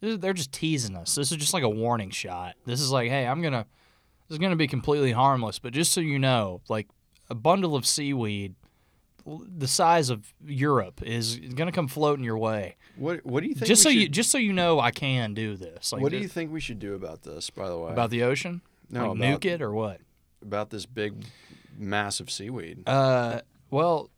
they're 0.00 0.32
just 0.32 0.52
teasing 0.52 0.96
us. 0.96 1.14
This 1.14 1.32
is 1.32 1.38
just 1.38 1.52
like 1.52 1.62
a 1.62 1.68
warning 1.68 2.10
shot. 2.10 2.54
This 2.64 2.80
is 2.80 2.90
like, 2.90 3.10
hey, 3.10 3.26
I'm 3.26 3.42
gonna 3.42 3.66
this 4.28 4.34
is 4.34 4.38
going 4.38 4.50
to 4.50 4.56
be 4.56 4.66
completely 4.66 5.12
harmless, 5.12 5.58
but 5.58 5.72
just 5.72 5.92
so 5.92 6.00
you 6.00 6.18
know, 6.18 6.60
like 6.68 6.86
a 7.30 7.34
bundle 7.34 7.74
of 7.74 7.86
seaweed 7.86 8.54
the 9.26 9.68
size 9.68 10.08
of 10.08 10.32
Europe 10.46 11.02
is 11.02 11.36
going 11.36 11.66
to 11.66 11.72
come 11.72 11.88
floating 11.88 12.24
your 12.24 12.38
way. 12.38 12.76
What 12.96 13.26
What 13.26 13.42
do 13.42 13.48
you 13.48 13.54
think? 13.54 13.66
Just 13.66 13.82
so 13.82 13.90
we 13.90 13.96
you 13.96 14.08
just 14.08 14.30
so 14.30 14.38
you 14.38 14.52
know 14.52 14.80
I 14.80 14.90
can 14.90 15.34
do 15.34 15.56
this. 15.56 15.92
Like 15.92 16.02
what 16.02 16.12
do 16.12 16.18
you 16.18 16.28
think 16.28 16.50
we 16.50 16.60
should 16.60 16.78
do 16.78 16.94
about 16.94 17.22
this? 17.22 17.50
By 17.50 17.68
the 17.68 17.78
way, 17.78 17.92
about 17.92 18.10
the 18.10 18.22
ocean? 18.22 18.62
no 18.90 19.12
like 19.12 19.18
about, 19.18 19.40
nuke 19.42 19.44
it 19.44 19.60
or 19.60 19.72
what? 19.72 20.00
about 20.42 20.70
this 20.70 20.86
big, 20.86 21.24
massive 21.78 22.30
seaweed. 22.30 22.82
Uh 22.86 23.40
well, 23.70 24.10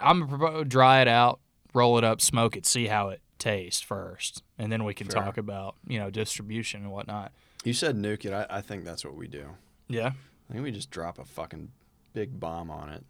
I'm 0.00 0.26
gonna 0.28 0.64
dry 0.64 1.00
it 1.02 1.08
out, 1.08 1.40
roll 1.74 1.98
it 1.98 2.04
up, 2.04 2.20
smoke 2.20 2.56
it, 2.56 2.66
see 2.66 2.86
how 2.86 3.08
it 3.10 3.20
tastes 3.38 3.80
first, 3.80 4.42
and 4.58 4.70
then 4.70 4.84
we 4.84 4.94
can 4.94 5.08
Fair. 5.08 5.22
talk 5.22 5.36
about, 5.36 5.76
you 5.86 5.98
know, 5.98 6.10
distribution 6.10 6.82
and 6.82 6.92
whatnot. 6.92 7.32
You 7.64 7.72
said 7.72 7.96
nuke 7.96 8.24
it. 8.24 8.32
I, 8.32 8.46
I 8.58 8.60
think 8.60 8.84
that's 8.84 9.04
what 9.04 9.14
we 9.16 9.28
do. 9.28 9.46
Yeah. 9.88 10.12
I 10.48 10.52
think 10.52 10.64
we 10.64 10.70
just 10.72 10.90
drop 10.90 11.18
a 11.18 11.24
fucking 11.24 11.70
big 12.12 12.38
bomb 12.38 12.70
on 12.70 12.88
it. 12.90 13.04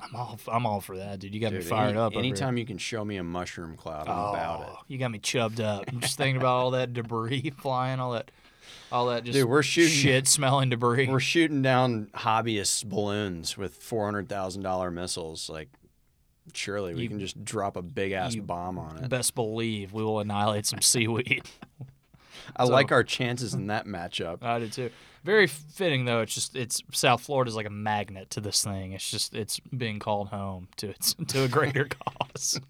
I'm 0.00 0.14
all 0.14 0.38
I'm 0.48 0.66
all 0.66 0.80
for 0.80 0.96
that, 0.98 1.20
dude. 1.20 1.34
You 1.34 1.40
got 1.40 1.52
me 1.52 1.60
fired 1.62 1.90
any- 1.90 1.98
up. 1.98 2.16
Anytime 2.16 2.58
you 2.58 2.66
can 2.66 2.76
show 2.78 3.04
me 3.04 3.16
a 3.16 3.24
mushroom 3.24 3.76
cloud, 3.76 4.08
I'm 4.08 4.18
about 4.34 4.60
it. 4.62 4.68
Oh, 4.70 4.78
You 4.88 4.98
got 4.98 5.10
me 5.10 5.18
chubbed 5.18 5.60
up. 5.60 5.84
I'm 5.88 6.00
just 6.00 6.16
thinking 6.18 6.36
about 6.36 6.56
all 6.56 6.70
that 6.72 6.92
debris 6.92 7.50
flying, 7.58 7.98
all 7.98 8.12
that, 8.12 8.30
all 8.92 9.06
that 9.06 9.24
just 9.24 9.36
Dude, 9.38 9.48
we're 9.48 9.62
shooting- 9.62 9.90
shit 9.92 10.26
smelling 10.28 10.70
debris. 10.70 11.08
We're 11.08 11.20
shooting 11.20 11.62
down 11.62 12.06
hobbyist 12.14 12.84
balloons 12.86 13.56
with 13.56 13.74
four 13.74 14.04
hundred 14.04 14.28
thousand 14.28 14.62
dollar 14.62 14.90
missiles. 14.90 15.48
Like, 15.50 15.68
surely 16.54 16.94
we 16.94 17.02
You- 17.02 17.08
can 17.08 17.18
just 17.20 17.44
drop 17.44 17.76
a 17.76 17.82
big 17.82 18.12
ass 18.12 18.36
bomb 18.36 18.78
on 18.78 18.98
it. 19.04 19.08
Best 19.08 19.34
believe 19.34 19.92
we 19.92 20.02
will 20.04 20.20
annihilate 20.20 20.66
some 20.66 20.80
seaweed. 20.80 21.42
I 22.56 22.64
so- 22.66 22.70
like 22.72 22.92
our 22.92 23.02
chances 23.02 23.54
in 23.54 23.66
that 23.68 23.86
matchup. 23.86 24.42
I 24.42 24.60
do 24.60 24.68
too. 24.68 24.90
Very 25.24 25.48
fitting 25.48 26.04
though. 26.04 26.20
It's 26.20 26.32
just 26.34 26.54
it's 26.54 26.80
South 26.92 27.20
Florida's 27.22 27.56
like 27.56 27.66
a 27.66 27.70
magnet 27.70 28.30
to 28.30 28.40
this 28.40 28.62
thing. 28.62 28.92
It's 28.92 29.10
just 29.10 29.34
it's 29.34 29.58
being 29.76 29.98
called 29.98 30.28
home 30.28 30.68
to 30.76 30.90
its 30.90 31.14
to 31.28 31.42
a 31.42 31.48
greater 31.48 31.88
cause. 32.30 32.60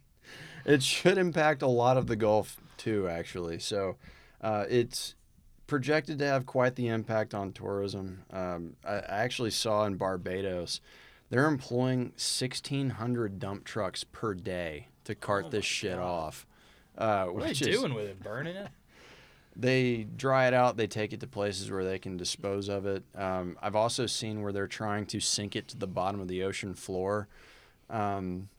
It 0.64 0.83
should 0.83 1.19
impact 1.19 1.61
a 1.61 1.67
lot 1.67 1.99
of 1.99 2.07
the 2.07 2.17
Gulf 2.17 2.57
too, 2.79 3.07
actually. 3.09 3.59
So, 3.59 3.97
uh, 4.41 4.64
it's 4.71 5.14
projected 5.67 6.19
to 6.21 6.27
have 6.27 6.47
quite 6.47 6.77
the 6.77 6.89
impact 6.89 7.35
on 7.35 7.53
tourism. 7.53 8.23
Um, 8.33 8.77
I, 8.85 8.97
actually 9.09 9.51
saw 9.51 9.85
in 9.85 9.97
Barbados, 9.97 10.81
they're 11.31 11.47
employing 11.47 12.12
sixteen 12.17 12.91
hundred 12.91 13.39
dump 13.39 13.64
trucks 13.64 14.05
per 14.05 14.35
day 14.35 14.89
to 15.05 15.14
cart 15.14 15.47
Oh 15.47 15.51
this 15.51 15.64
shit 15.64 15.97
God. 15.97 16.03
off. 16.05 16.47
Uh, 16.97 17.27
What 17.27 17.45
are 17.45 17.49
which 17.49 17.61
they 17.61 17.71
is- 17.71 17.79
doing 17.81 17.95
with 17.95 18.07
it? 18.07 18.23
Burning 18.23 18.57
it? 18.57 18.69
They 19.59 20.05
dry 20.05 20.49
it 20.49 20.53
out. 20.53 20.77
They 20.77 20.87
take 20.87 21.14
it 21.14 21.21
to 21.21 21.27
places 21.27 21.71
where 21.71 21.83
they 21.83 21.99
can 21.99 22.19
dispose 22.19 22.69
of 22.69 22.85
it. 22.85 23.03
Um, 23.14 23.57
I've 23.62 23.75
also 23.75 24.05
seen 24.05 24.43
where 24.43 24.53
they're 24.53 24.67
trying 24.67 25.07
to 25.07 25.19
sink 25.19 25.57
it 25.57 25.67
to 25.69 25.79
the 25.79 25.87
bottom 25.87 26.21
of 26.21 26.29
the 26.29 26.43
ocean 26.43 26.75
floor 26.75 27.27
um, 27.89 28.51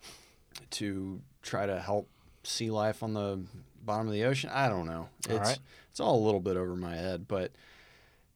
to 0.71 1.21
try 1.43 1.67
to 1.67 1.79
help 1.79 2.07
sea 2.41 2.71
life 2.71 3.03
on 3.03 3.13
the 3.13 3.41
bottom 3.87 4.05
of 4.07 4.13
the 4.13 4.25
ocean. 4.25 4.51
I 4.53 4.69
don't 4.69 4.85
know. 4.85 5.09
It's 5.19 5.29
All 5.29 5.39
right. 5.39 5.59
it's 5.89 5.99
all 5.99 6.15
a 6.19 6.23
little 6.23 6.39
bit 6.39 6.55
over 6.57 6.75
my 6.75 6.95
head, 6.95 7.27
but 7.27 7.51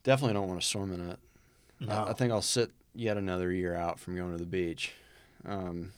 definitely 0.03 0.33
don't 0.33 0.47
want 0.47 0.59
to 0.59 0.65
swim 0.67 0.91
in 0.93 1.09
it. 1.11 1.19
I- 1.87 2.09
I, 2.09 2.13
think 2.13 2.31
I'll 2.31 2.41
sit 2.41 2.71
yet 2.95 3.17
another 3.17 3.51
year 3.51 3.75
out 3.75 3.99
from 3.99 4.15
going 4.15 4.31
to 4.31 4.37
the 4.37 4.45
beach. 4.45 4.93
Um, 5.45 5.91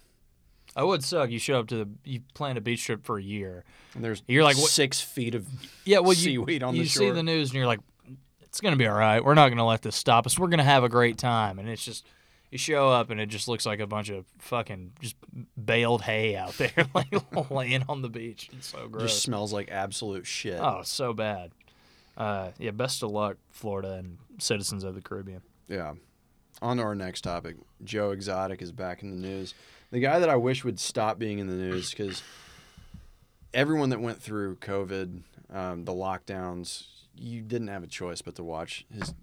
I 0.76 0.84
would 0.84 1.04
suck. 1.04 1.30
You 1.30 1.40
show 1.40 1.60
up 1.60 1.68
to 1.68 1.76
the 1.86 1.90
you 2.04 2.22
plan 2.34 2.58
a 2.58 2.62
beach 2.62 2.84
trip 2.86 3.06
for 3.06 3.18
a 3.18 3.24
year. 3.24 3.64
and 3.94 4.04
there's 4.04 4.24
You're 4.28 4.44
like, 4.44 4.58
what- 4.58 4.70
six 4.70 5.00
feet 5.02 5.36
of 5.36 5.46
Yeah, 5.86 6.00
well, 6.00 6.14
you, 6.14 6.16
seaweed 6.16 6.64
on 6.64 6.76
you 6.76 6.84
the 6.84 6.90
see 6.90 7.10
the 7.12 7.24
news 7.24 7.50
and 7.50 7.56
you're 7.56 7.68
like, 7.68 7.80
it's 8.42 8.60
gonna 8.62 8.76
be 8.76 8.88
all 8.88 8.98
right. 8.98 9.24
We're 9.24 9.34
not 9.36 9.50
gonna 9.50 9.66
let 9.66 9.82
this 9.82 9.96
stop 9.96 10.26
us. 10.26 10.38
We're 10.40 10.48
gonna 10.48 10.64
have 10.64 10.84
a 10.84 10.90
great 10.90 11.18
time. 11.18 11.60
And 11.60 11.68
it's 11.70 11.84
just 11.84 12.06
you 12.54 12.60
show 12.60 12.90
up 12.90 13.10
and 13.10 13.20
it 13.20 13.26
just 13.26 13.48
looks 13.48 13.66
like 13.66 13.80
a 13.80 13.88
bunch 13.88 14.10
of 14.10 14.26
fucking 14.38 14.94
just 15.02 15.16
baled 15.58 16.04
hay 16.04 16.36
out 16.36 16.58
there, 16.58 16.72
like 16.94 17.14
laying 17.50 17.84
on 17.90 18.02
the 18.02 18.10
beach. 18.10 18.50
It's 18.54 18.68
so 18.68 18.88
gross. 18.88 19.12
just 19.12 19.24
smells 19.24 19.52
like 19.52 19.70
absolute 19.72 20.26
shit. 20.26 20.60
oh, 20.60 20.82
so 20.84 21.14
bad. 21.14 21.52
Uh, 22.16 22.52
yeah, 22.60 22.72
best 22.72 23.02
of 23.02 23.10
luck, 23.10 23.38
Florida 23.50 23.94
and 23.94 24.18
citizens 24.38 24.84
of 24.84 24.94
the 24.96 25.02
Caribbean. 25.02 25.42
Yeah. 25.68 25.94
On 26.62 26.78
to 26.78 26.84
our 26.84 26.96
next 26.96 27.22
topic. 27.22 27.56
Joe 27.84 28.12
Exotic 28.12 28.62
is 28.62 28.72
back 28.72 29.02
in 29.02 29.10
the 29.10 29.28
news. 29.28 29.54
The 29.92 30.00
guy 30.00 30.20
that 30.20 30.30
I 30.30 30.36
wish 30.36 30.64
would 30.64 30.80
stop 30.80 31.18
being 31.18 31.40
in 31.40 31.48
the 31.48 31.56
news 31.56 31.90
because 31.90 32.22
everyone 33.54 33.90
that 33.90 34.00
went 34.00 34.22
through 34.22 34.58
COVID, 34.58 35.22
um, 35.52 35.86
the 35.86 35.92
lockdowns, 35.92 36.86
you 37.16 37.42
didn't 37.42 37.68
have 37.68 37.84
a 37.84 37.88
choice 37.88 38.22
but 38.22 38.36
to 38.36 38.44
watch 38.44 38.86
his 38.94 39.14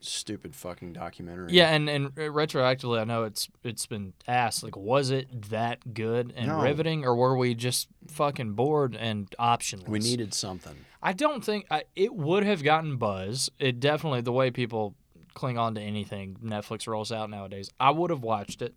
stupid 0.00 0.54
fucking 0.54 0.92
documentary. 0.92 1.52
Yeah, 1.52 1.70
and 1.70 1.88
and 1.88 2.14
retroactively, 2.14 3.00
I 3.00 3.04
know 3.04 3.24
it's 3.24 3.48
it's 3.62 3.86
been 3.86 4.12
asked 4.26 4.62
like, 4.62 4.76
was 4.76 5.10
it 5.10 5.50
that 5.50 5.94
good 5.94 6.32
and 6.36 6.48
No. 6.48 6.60
riveting, 6.62 7.04
or 7.04 7.14
were 7.14 7.36
we 7.36 7.54
just 7.54 7.88
fucking 8.08 8.52
bored 8.54 8.96
and 8.96 9.30
optionless? 9.38 9.88
We 9.88 9.98
needed 9.98 10.34
something. 10.34 10.74
I 11.02 11.12
don't 11.12 11.44
think 11.44 11.66
I, 11.70 11.84
it 11.96 12.14
would 12.14 12.44
have 12.44 12.62
gotten 12.62 12.96
buzz. 12.96 13.50
It 13.58 13.80
definitely 13.80 14.20
the 14.22 14.32
way 14.32 14.50
people 14.50 14.94
cling 15.34 15.56
on 15.58 15.74
to 15.76 15.80
anything 15.80 16.36
Netflix 16.42 16.86
rolls 16.86 17.12
out 17.12 17.30
nowadays. 17.30 17.70
I 17.78 17.90
would 17.90 18.10
have 18.10 18.22
watched 18.22 18.62
it. 18.62 18.74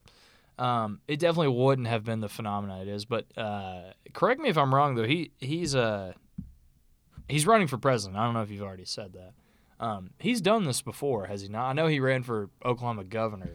Um, 0.59 1.01
it 1.07 1.19
definitely 1.19 1.47
wouldn't 1.47 1.87
have 1.87 2.03
been 2.03 2.19
the 2.19 2.29
phenomenon 2.29 2.81
it 2.81 2.87
is. 2.87 3.05
But 3.05 3.25
uh, 3.35 3.93
correct 4.13 4.39
me 4.39 4.49
if 4.49 4.57
I'm 4.57 4.73
wrong 4.73 4.95
though. 4.95 5.03
He 5.05 5.31
he's 5.39 5.75
uh 5.75 6.13
he's 7.27 7.47
running 7.47 7.67
for 7.67 7.77
president. 7.77 8.17
I 8.19 8.25
don't 8.25 8.33
know 8.35 8.41
if 8.41 8.51
you've 8.51 8.61
already 8.61 8.85
said 8.85 9.13
that. 9.13 9.33
Um, 9.83 10.11
he's 10.19 10.39
done 10.41 10.63
this 10.63 10.81
before, 10.81 11.25
has 11.27 11.41
he 11.41 11.49
not? 11.49 11.69
I 11.69 11.73
know 11.73 11.87
he 11.87 11.99
ran 11.99 12.23
for 12.23 12.49
Oklahoma 12.63 13.03
governor. 13.03 13.51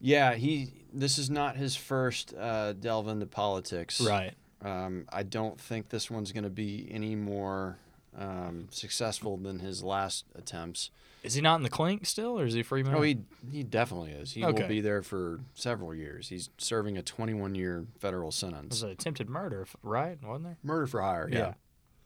Yeah, 0.00 0.34
he. 0.34 0.72
This 0.92 1.18
is 1.18 1.28
not 1.28 1.56
his 1.56 1.74
first 1.76 2.34
uh, 2.34 2.72
delve 2.74 3.08
into 3.08 3.26
politics. 3.26 4.00
Right. 4.00 4.34
Um, 4.62 5.06
I 5.12 5.22
don't 5.22 5.60
think 5.60 5.88
this 5.88 6.10
one's 6.10 6.32
going 6.32 6.44
to 6.44 6.50
be 6.50 6.88
any 6.90 7.14
more 7.16 7.78
um, 8.16 8.68
successful 8.70 9.36
than 9.36 9.58
his 9.58 9.82
last 9.82 10.24
attempts. 10.34 10.90
Is 11.22 11.34
he 11.34 11.40
not 11.40 11.56
in 11.56 11.62
the 11.62 11.68
clink 11.70 12.06
still, 12.06 12.38
or 12.38 12.44
is 12.46 12.54
he 12.54 12.62
free 12.62 12.82
man? 12.84 12.94
Oh, 12.94 13.02
he 13.02 13.18
he 13.50 13.62
definitely 13.64 14.12
is. 14.12 14.32
He 14.32 14.44
Okay. 14.44 14.62
will 14.62 14.68
be 14.68 14.80
there 14.80 15.02
for 15.02 15.40
several 15.54 15.92
years. 15.94 16.28
He's 16.28 16.50
serving 16.58 16.96
a 16.96 17.02
21 17.02 17.54
year 17.56 17.86
federal 17.98 18.28
it 18.28 18.32
sentence. 18.34 18.82
was 18.82 18.82
attempted 18.84 19.28
murder, 19.28 19.66
right? 19.82 20.18
Wasn't 20.22 20.44
there? 20.44 20.58
Murder 20.62 20.86
for 20.86 21.02
hire, 21.02 21.28
yeah. 21.30 21.38
Yeah. 21.38 21.52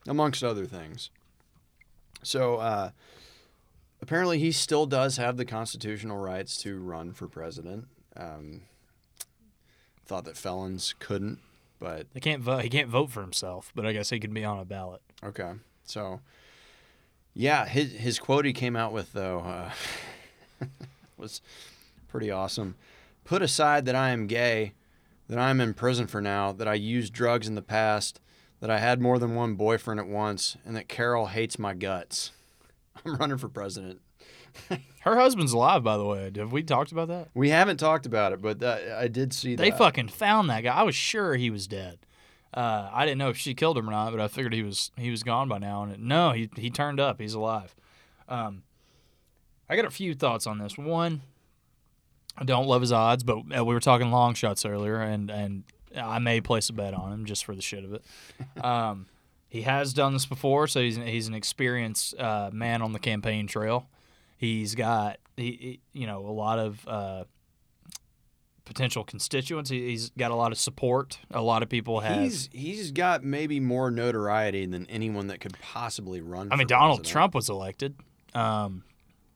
Amongst 0.09 0.43
other 0.43 0.65
things. 0.65 1.11
So 2.23 2.57
uh, 2.57 2.91
apparently, 4.03 4.39
he 4.39 4.53
still 4.53 4.87
does 4.87 5.17
have 5.17 5.37
the 5.37 5.45
constitutional 5.45 6.19
rights 6.19 6.57
to 6.63 6.79
run 6.79 7.13
for 7.13 7.29
president. 7.29 7.87
Um, 8.17 8.63
thought 10.07 10.25
that 10.25 10.37
felons 10.37 10.95
couldn't, 10.99 11.39
but 11.79 12.07
They 12.13 12.21
can't 12.21 12.43
vote. 12.43 12.63
He 12.63 12.69
can't 12.69 12.89
vote 12.89 13.11
for 13.11 13.21
himself, 13.23 13.71
but 13.75 13.87
I 13.87 13.93
guess 13.93 14.11
he 14.11 14.19
could 14.21 14.35
be 14.35 14.45
on 14.45 14.59
a 14.59 14.65
ballot. 14.65 15.03
okay. 15.23 15.53
So, 15.85 16.21
yeah, 17.35 17.67
his, 17.67 17.93
his 17.93 18.19
quote 18.21 18.45
he 18.45 18.53
came 18.53 18.77
out 18.77 18.93
with, 18.93 19.13
though, 19.13 19.41
uh, 19.41 19.71
was 21.17 21.41
pretty 22.09 22.31
awesome. 22.31 22.77
Put 23.25 23.43
aside 23.43 23.85
that 23.87 23.95
I 23.97 24.11
am 24.11 24.27
gay, 24.29 24.75
that 25.29 25.39
I 25.39 25.51
am 25.51 25.61
in 25.61 25.75
prison 25.75 26.07
for 26.07 26.21
now, 26.21 26.53
that 26.53 26.69
I 26.69 26.75
used 26.75 27.13
drugs 27.13 27.49
in 27.49 27.55
the 27.57 27.63
past, 27.63 28.21
that 28.61 28.71
I 28.71 28.79
had 28.79 29.01
more 29.01 29.19
than 29.19 29.35
one 29.35 29.55
boyfriend 29.55 29.99
at 29.99 30.07
once, 30.07 30.57
and 30.65 30.77
that 30.77 30.89
Carole 30.89 31.27
hates 31.27 31.59
my 31.59 31.73
guts. 31.75 32.31
I'm 33.05 33.17
running 33.17 33.39
for 33.39 33.49
president. 33.49 34.01
Her 35.01 35.17
husband's 35.17 35.53
alive, 35.53 35.83
by 35.83 35.97
the 35.97 36.05
way. 36.05 36.31
Have 36.37 36.53
we 36.53 36.63
talked 36.63 36.93
about 36.93 37.09
that? 37.09 37.29
We 37.35 37.51
haven't 37.51 37.79
talked 37.79 38.05
about 38.07 38.33
it, 38.33 38.43
but 38.43 38.59
that, 38.61 38.93
I 38.93 39.09
did 39.09 39.33
see 39.33 39.55
that 39.55 39.63
They 39.63 39.71
that. 39.71 39.79
fucking 39.79 40.09
found 40.09 40.51
that 40.51 40.63
guy. 40.63 40.75
I 40.75 40.83
was 40.83 40.95
sure 40.95 41.35
he 41.37 41.51
was 41.51 41.67
dead. 41.67 41.99
Uh, 42.53 42.91
I 42.93 43.05
didn't 43.07 43.19
know 43.19 43.29
if 43.29 43.37
she 43.37 43.55
killed 43.55 43.79
him 43.79 43.89
or 43.89 43.93
not, 43.93 44.11
but 44.11 44.21
I 44.21 44.27
figured 44.29 44.53
he 44.53 44.63
was 44.65 44.91
he 44.97 45.11
was 45.11 45.23
gone 45.23 45.49
by 45.49 45.59
now. 45.59 45.85
And 45.85 45.93
it, 45.93 46.01
no, 46.01 46.33
he 46.33 46.51
he 46.57 46.69
turned 46.69 46.99
up. 46.99 47.21
He's 47.21 47.35
alive. 47.35 47.77
Um, 48.29 48.65
I 49.69 49.77
got 49.77 49.85
a 49.85 49.91
few 49.91 50.15
thoughts 50.15 50.49
on 50.49 50.59
this. 50.59 50.77
One, 50.77 51.23
I 52.37 52.43
don't 52.43 52.67
love 52.67 52.81
his 52.81 52.91
odds, 52.91 53.23
but 53.23 53.39
uh, 53.57 53.65
we 53.65 53.73
were 53.73 53.79
talking 53.81 54.11
long 54.11 54.35
shots 54.35 54.65
earlier, 54.65 55.01
and 55.01 55.31
and 55.31 55.63
I 55.97 56.19
may 56.19 56.41
place 56.41 56.69
a 56.71 56.73
bet 56.73 56.93
on 56.93 57.13
him 57.13 57.25
just 57.25 57.45
for 57.45 57.55
the 57.55 57.63
shit 57.63 57.85
of 57.85 57.95
it. 57.95 58.05
Um, 58.65 59.07
he 59.51 59.63
has 59.63 59.93
done 59.93 60.13
this 60.13 60.27
before, 60.27 60.69
so 60.69 60.81
he's 60.81 60.97
he's 60.97 61.27
an 61.27 61.35
experienced 61.35 62.19
uh, 62.19 62.51
man 62.53 62.83
on 62.83 62.93
the 62.93 63.01
campaign 63.01 63.49
trail. 63.49 63.89
He's 64.37 64.77
got 64.77 65.19
he, 65.37 65.81
he 65.93 66.01
you 66.01 66.07
know 66.07 66.25
a 66.25 66.31
lot 66.31 66.61
of 66.61 66.87
uh, 66.87 67.25
potential 68.65 69.03
constituents. 69.03 69.69
He, 69.69 69.89
he's 69.89 70.11
got 70.11 70.31
a 70.31 70.37
lot 70.37 70.53
of 70.53 70.59
support. 70.59 71.19
A 71.33 71.43
lot 71.43 71.65
of 71.65 71.69
people 71.69 71.99
have. 71.99 72.21
He's 72.21 72.49
he's 72.53 72.93
got 72.93 73.25
maybe 73.25 73.59
more 73.59 73.91
notoriety 73.91 74.67
than 74.67 74.87
anyone 74.87 75.27
that 75.27 75.41
could 75.41 75.59
possibly 75.61 76.21
run. 76.21 76.53
I 76.53 76.57
mean, 76.57 76.69
Donald 76.69 77.01
president. 77.01 77.13
Trump 77.13 77.35
was 77.35 77.49
elected. 77.49 77.97
Um, 78.35 78.85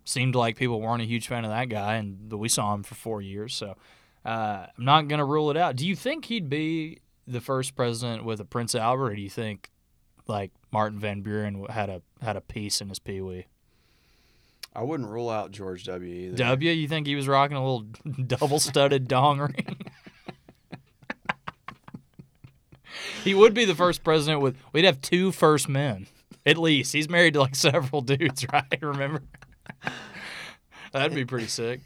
seemed 0.04 0.36
like 0.36 0.56
people 0.56 0.80
weren't 0.80 1.02
a 1.02 1.06
huge 1.06 1.26
fan 1.26 1.44
of 1.44 1.50
that 1.50 1.68
guy, 1.68 1.96
and 1.96 2.32
we 2.32 2.48
saw 2.48 2.72
him 2.72 2.84
for 2.84 2.94
four 2.94 3.20
years. 3.20 3.52
So 3.52 3.74
uh, 4.24 4.66
I'm 4.78 4.84
not 4.84 5.08
going 5.08 5.18
to 5.18 5.24
rule 5.24 5.50
it 5.50 5.56
out. 5.56 5.74
Do 5.74 5.88
you 5.88 5.96
think 5.96 6.26
he'd 6.26 6.48
be 6.48 7.00
the 7.26 7.40
first 7.40 7.74
president 7.74 8.24
with 8.24 8.38
a 8.38 8.44
Prince 8.44 8.76
Albert, 8.76 9.10
or 9.10 9.16
do 9.16 9.22
you 9.22 9.30
think 9.30 9.70
like 10.26 10.52
Martin 10.72 10.98
Van 10.98 11.22
Buren 11.22 11.64
had 11.66 11.88
a 11.90 12.02
had 12.22 12.36
a 12.36 12.40
piece 12.40 12.80
in 12.80 12.88
his 12.88 12.98
pee 12.98 13.20
wee? 13.20 13.46
I 14.76 14.82
wouldn't 14.82 15.08
rule 15.08 15.30
out 15.30 15.52
George 15.52 15.84
W. 15.84 16.12
either. 16.12 16.36
W, 16.36 16.70
you 16.70 16.88
think 16.88 17.06
he 17.06 17.14
was 17.14 17.28
rocking 17.28 17.56
a 17.56 17.62
little 17.62 17.86
double 18.26 18.58
studded 18.58 19.06
dong 19.06 19.38
ring? 19.38 19.76
he 23.22 23.34
would 23.34 23.54
be 23.54 23.64
the 23.64 23.74
first 23.74 24.02
president 24.02 24.42
with. 24.42 24.56
We'd 24.72 24.84
have 24.84 25.00
two 25.00 25.30
first 25.30 25.68
men 25.68 26.06
at 26.46 26.58
least. 26.58 26.92
He's 26.92 27.08
married 27.08 27.34
to 27.34 27.40
like 27.40 27.54
several 27.54 28.00
dudes, 28.00 28.46
right? 28.52 28.78
Remember? 28.80 29.22
That'd 30.92 31.14
be 31.14 31.24
pretty 31.24 31.48
sick. 31.48 31.80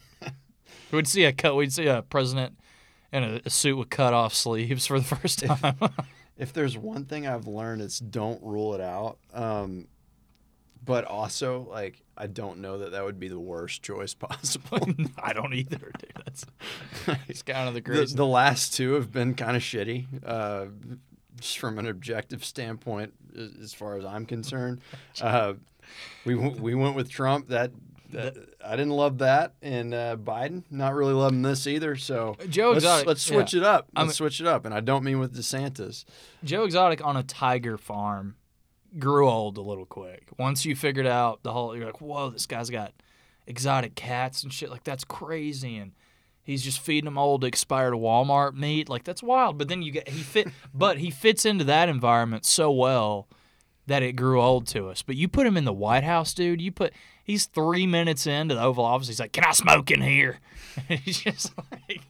We'd 0.90 1.08
see 1.08 1.24
a 1.24 1.32
cut. 1.32 1.56
We'd 1.56 1.72
see 1.72 1.86
a 1.86 2.02
president 2.02 2.58
in 3.12 3.22
a, 3.22 3.40
a 3.44 3.50
suit 3.50 3.76
with 3.76 3.90
cut 3.90 4.14
off 4.14 4.34
sleeves 4.34 4.86
for 4.86 4.98
the 4.98 5.04
first 5.16 5.40
time. 5.40 5.76
if 6.38 6.52
there's 6.52 6.78
one 6.78 7.04
thing 7.04 7.26
I've 7.26 7.46
learned, 7.46 7.82
it's 7.82 7.98
don't 7.98 8.42
rule 8.42 8.74
it 8.74 8.80
out. 8.80 9.18
Um, 9.34 9.88
but 10.84 11.04
also, 11.04 11.66
like, 11.68 12.02
I 12.16 12.28
don't 12.28 12.60
know 12.60 12.78
that 12.78 12.92
that 12.92 13.04
would 13.04 13.18
be 13.18 13.28
the 13.28 13.38
worst 13.38 13.82
choice 13.82 14.14
possible. 14.14 14.88
I 15.18 15.32
don't 15.32 15.52
either, 15.52 15.92
dude. 15.98 16.12
That's, 16.24 16.46
that's 17.06 17.42
kind 17.42 17.68
of 17.68 17.74
the 17.74 17.80
the, 17.80 17.90
crazy. 17.90 18.16
the 18.16 18.26
last 18.26 18.74
two 18.74 18.94
have 18.94 19.12
been 19.12 19.34
kind 19.34 19.56
of 19.56 19.62
shitty, 19.62 20.06
uh, 20.24 20.66
just 21.40 21.58
from 21.58 21.78
an 21.78 21.86
objective 21.86 22.44
standpoint, 22.44 23.12
as 23.62 23.74
far 23.74 23.96
as 23.96 24.04
I'm 24.04 24.24
concerned. 24.24 24.80
Uh, 25.20 25.54
we 26.24 26.34
we 26.34 26.74
went 26.74 26.94
with 26.94 27.10
Trump. 27.10 27.48
That, 27.48 27.72
that 28.10 28.36
I 28.64 28.70
didn't 28.76 28.92
love 28.92 29.18
that, 29.18 29.54
and 29.62 29.92
uh, 29.94 30.16
Biden 30.16 30.64
not 30.70 30.94
really 30.94 31.12
loving 31.12 31.42
this 31.42 31.66
either. 31.66 31.96
So 31.96 32.36
Joe 32.48 32.70
let's, 32.70 32.84
Exotic. 32.84 33.06
let's 33.06 33.22
switch 33.22 33.54
it 33.54 33.62
up. 33.62 33.88
Let's 33.94 34.06
I'm- 34.06 34.10
switch 34.12 34.40
it 34.40 34.46
up, 34.46 34.64
and 34.64 34.74
I 34.74 34.80
don't 34.80 35.04
mean 35.04 35.18
with 35.18 35.36
DeSantis. 35.36 36.04
Joe 36.44 36.64
Exotic 36.64 37.04
on 37.04 37.16
a 37.16 37.22
tiger 37.22 37.76
farm 37.78 38.36
grew 38.98 39.28
old 39.28 39.58
a 39.58 39.60
little 39.62 39.86
quick. 39.86 40.28
Once 40.38 40.64
you 40.64 40.74
figured 40.74 41.06
out 41.06 41.42
the 41.42 41.52
whole, 41.52 41.76
you're 41.76 41.86
like, 41.86 42.00
whoa, 42.00 42.30
this 42.30 42.46
guy's 42.46 42.70
got 42.70 42.92
exotic 43.46 43.94
cats 43.94 44.42
and 44.42 44.52
shit. 44.52 44.70
Like 44.70 44.84
that's 44.84 45.04
crazy, 45.04 45.76
and 45.76 45.92
he's 46.42 46.62
just 46.62 46.80
feeding 46.80 47.04
them 47.04 47.18
old 47.18 47.44
expired 47.44 47.94
Walmart 47.94 48.54
meat. 48.54 48.88
Like 48.88 49.04
that's 49.04 49.22
wild. 49.22 49.58
But 49.58 49.68
then 49.68 49.82
you 49.82 49.92
get 49.92 50.08
he 50.08 50.22
fit, 50.22 50.48
but 50.74 50.98
he 50.98 51.10
fits 51.10 51.44
into 51.44 51.64
that 51.64 51.88
environment 51.88 52.46
so 52.46 52.70
well 52.70 53.28
that 53.86 54.02
it 54.02 54.12
grew 54.16 54.40
old 54.40 54.66
to 54.68 54.88
us. 54.88 55.02
But 55.02 55.16
you 55.16 55.28
put 55.28 55.46
him 55.46 55.56
in 55.56 55.64
the 55.64 55.72
White 55.72 56.04
House, 56.04 56.34
dude. 56.34 56.60
You 56.60 56.70
put 56.70 56.92
he's 57.28 57.46
three 57.46 57.86
minutes 57.86 58.26
into 58.26 58.56
the 58.56 58.62
Oval 58.62 58.84
Office. 58.84 59.06
He's 59.06 59.20
like, 59.20 59.32
"Can 59.32 59.44
I 59.44 59.52
smoke 59.52 59.92
in 59.92 60.02
here?" 60.02 60.40
he's 60.88 61.20
just 61.20 61.52
like 61.70 62.00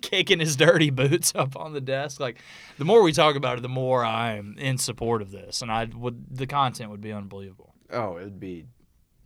kicking 0.00 0.40
his 0.40 0.56
dirty 0.56 0.90
boots 0.90 1.32
up 1.36 1.56
on 1.56 1.72
the 1.72 1.80
desk. 1.80 2.18
Like 2.18 2.38
the 2.78 2.84
more 2.84 3.02
we 3.02 3.12
talk 3.12 3.36
about 3.36 3.58
it, 3.58 3.60
the 3.60 3.68
more 3.68 4.04
I'm 4.04 4.56
in 4.58 4.78
support 4.78 5.22
of 5.22 5.30
this, 5.30 5.62
and 5.62 5.70
I 5.70 5.84
would 5.84 6.36
the 6.36 6.48
content 6.48 6.90
would 6.90 7.00
be 7.00 7.12
unbelievable. 7.12 7.74
Oh, 7.90 8.16
it'd 8.16 8.40
be 8.40 8.64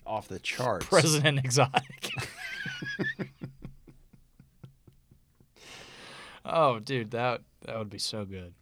off 0.05 0.29
the 0.29 0.41
charts. 0.41 0.87
President 0.87 1.39
Exotic. 1.39 2.11
oh, 6.45 6.81
dude, 6.81 7.13
that 7.13 7.43
that 7.65 7.79
would 7.79 7.91
be 7.91 7.99
so 7.99 8.25
good. 8.25 8.53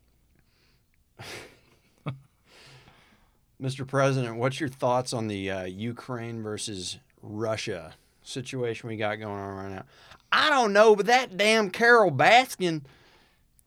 Mr. 3.61 3.87
President, 3.87 4.37
what's 4.37 4.61
your 4.61 4.69
thoughts 4.69 5.13
on 5.13 5.29
the 5.29 5.51
uh, 5.51 5.65
Ukraine 5.65 6.43
versus 6.43 6.99
Russia 7.23 7.95
situation 8.23 8.89
we 8.89 8.97
got 8.97 9.17
going 9.17 9.33
on 9.41 9.57
right 9.57 9.71
now? 9.71 9.85
I 10.31 10.51
don't 10.51 10.73
know, 10.73 10.95
but 10.97 11.07
that 11.07 11.37
damn 11.37 11.71
Carole 11.71 12.11
Baskin, 12.11 12.83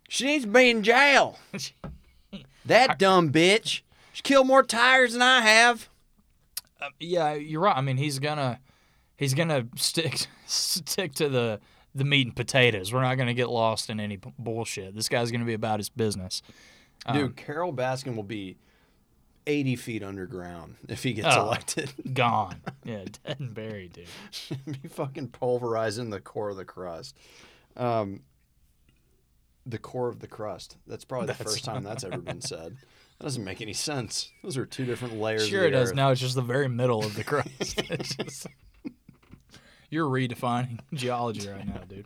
she 0.08 0.26
needs 0.26 0.46
to 0.46 0.52
be 0.52 0.70
in 0.70 0.84
jail. 0.84 1.40
That 2.66 3.00
dumb 3.00 3.32
bitch. 3.32 3.82
She 4.14 4.22
killed 4.22 4.46
more 4.46 4.62
tires 4.62 5.14
than 5.14 5.24
I 5.24 5.42
have. 5.42 5.90
Uh, 6.80 6.90
yeah, 7.00 7.34
you're 7.34 7.62
right. 7.62 7.76
I 7.76 7.82
mean, 7.82 7.98
he's 7.98 8.20
gonna 8.20 8.60
he's 9.18 9.34
gonna 9.34 9.66
stick 9.76 10.28
stick 10.46 11.16
to 11.16 11.30
the 11.30 11.60
the 11.96 12.04
meat 12.04 12.28
and 12.28 12.36
potatoes. 12.36 12.94
We're 12.94 13.02
not 13.02 13.16
gonna 13.16 13.34
get 13.34 13.50
lost 13.50 13.90
in 13.90 14.00
any 14.00 14.18
b- 14.18 14.32
bullshit. 14.38 14.94
This 14.96 15.10
guy's 15.10 15.32
gonna 15.32 15.46
be 15.46 15.56
about 15.56 15.80
his 15.80 15.90
business. 15.90 16.44
Dude, 17.12 17.24
Um, 17.24 17.34
Carole 17.34 17.74
Baskin 17.74 18.16
will 18.16 18.22
be 18.22 18.58
80 19.50 19.76
feet 19.78 20.04
underground 20.04 20.76
if 20.88 21.04
he 21.04 21.14
gets 21.14 21.36
Oh. 21.36 21.42
elected. 21.42 21.92
Gone. 22.14 22.62
Yeah, 22.86 23.06
dead 23.26 23.38
and 23.40 23.54
buried, 23.54 23.94
dude. 23.94 24.82
be 24.82 24.88
fucking 24.88 25.30
pulverizing 25.30 26.10
the 26.12 26.20
core 26.22 26.50
of 26.50 26.58
the 26.58 26.66
crust. 26.66 27.18
Um, 27.76 28.22
the 29.66 29.78
core 29.78 30.08
of 30.10 30.20
the 30.20 30.28
crust. 30.28 30.78
That's 30.88 31.04
probably 31.06 31.28
the 31.28 31.34
That's- 31.34 31.54
first 31.54 31.66
time 31.66 31.84
that's 31.84 32.04
ever 32.04 32.18
been 32.20 32.42
said. 32.54 32.78
That 33.18 33.26
doesn't 33.26 33.44
make 33.44 33.60
any 33.62 33.74
sense. 33.74 34.32
Those 34.44 34.56
are 34.58 34.66
two 34.66 34.86
different 34.86 35.20
layers. 35.20 35.48
Sure, 35.48 35.66
it 35.66 35.72
does. 35.72 35.90
earth. 35.90 35.96
Now 35.96 36.12
it's 36.12 36.22
just 36.22 36.36
the 36.36 36.42
very 36.42 36.70
middle 36.70 37.04
of 37.04 37.16
the 37.16 37.24
crust. 37.26 37.82
Just- 38.18 38.48
you're 39.90 40.08
redefining 40.10 40.80
geology 40.94 41.50
right 41.50 41.66
now, 41.68 41.82
dude. 41.88 42.06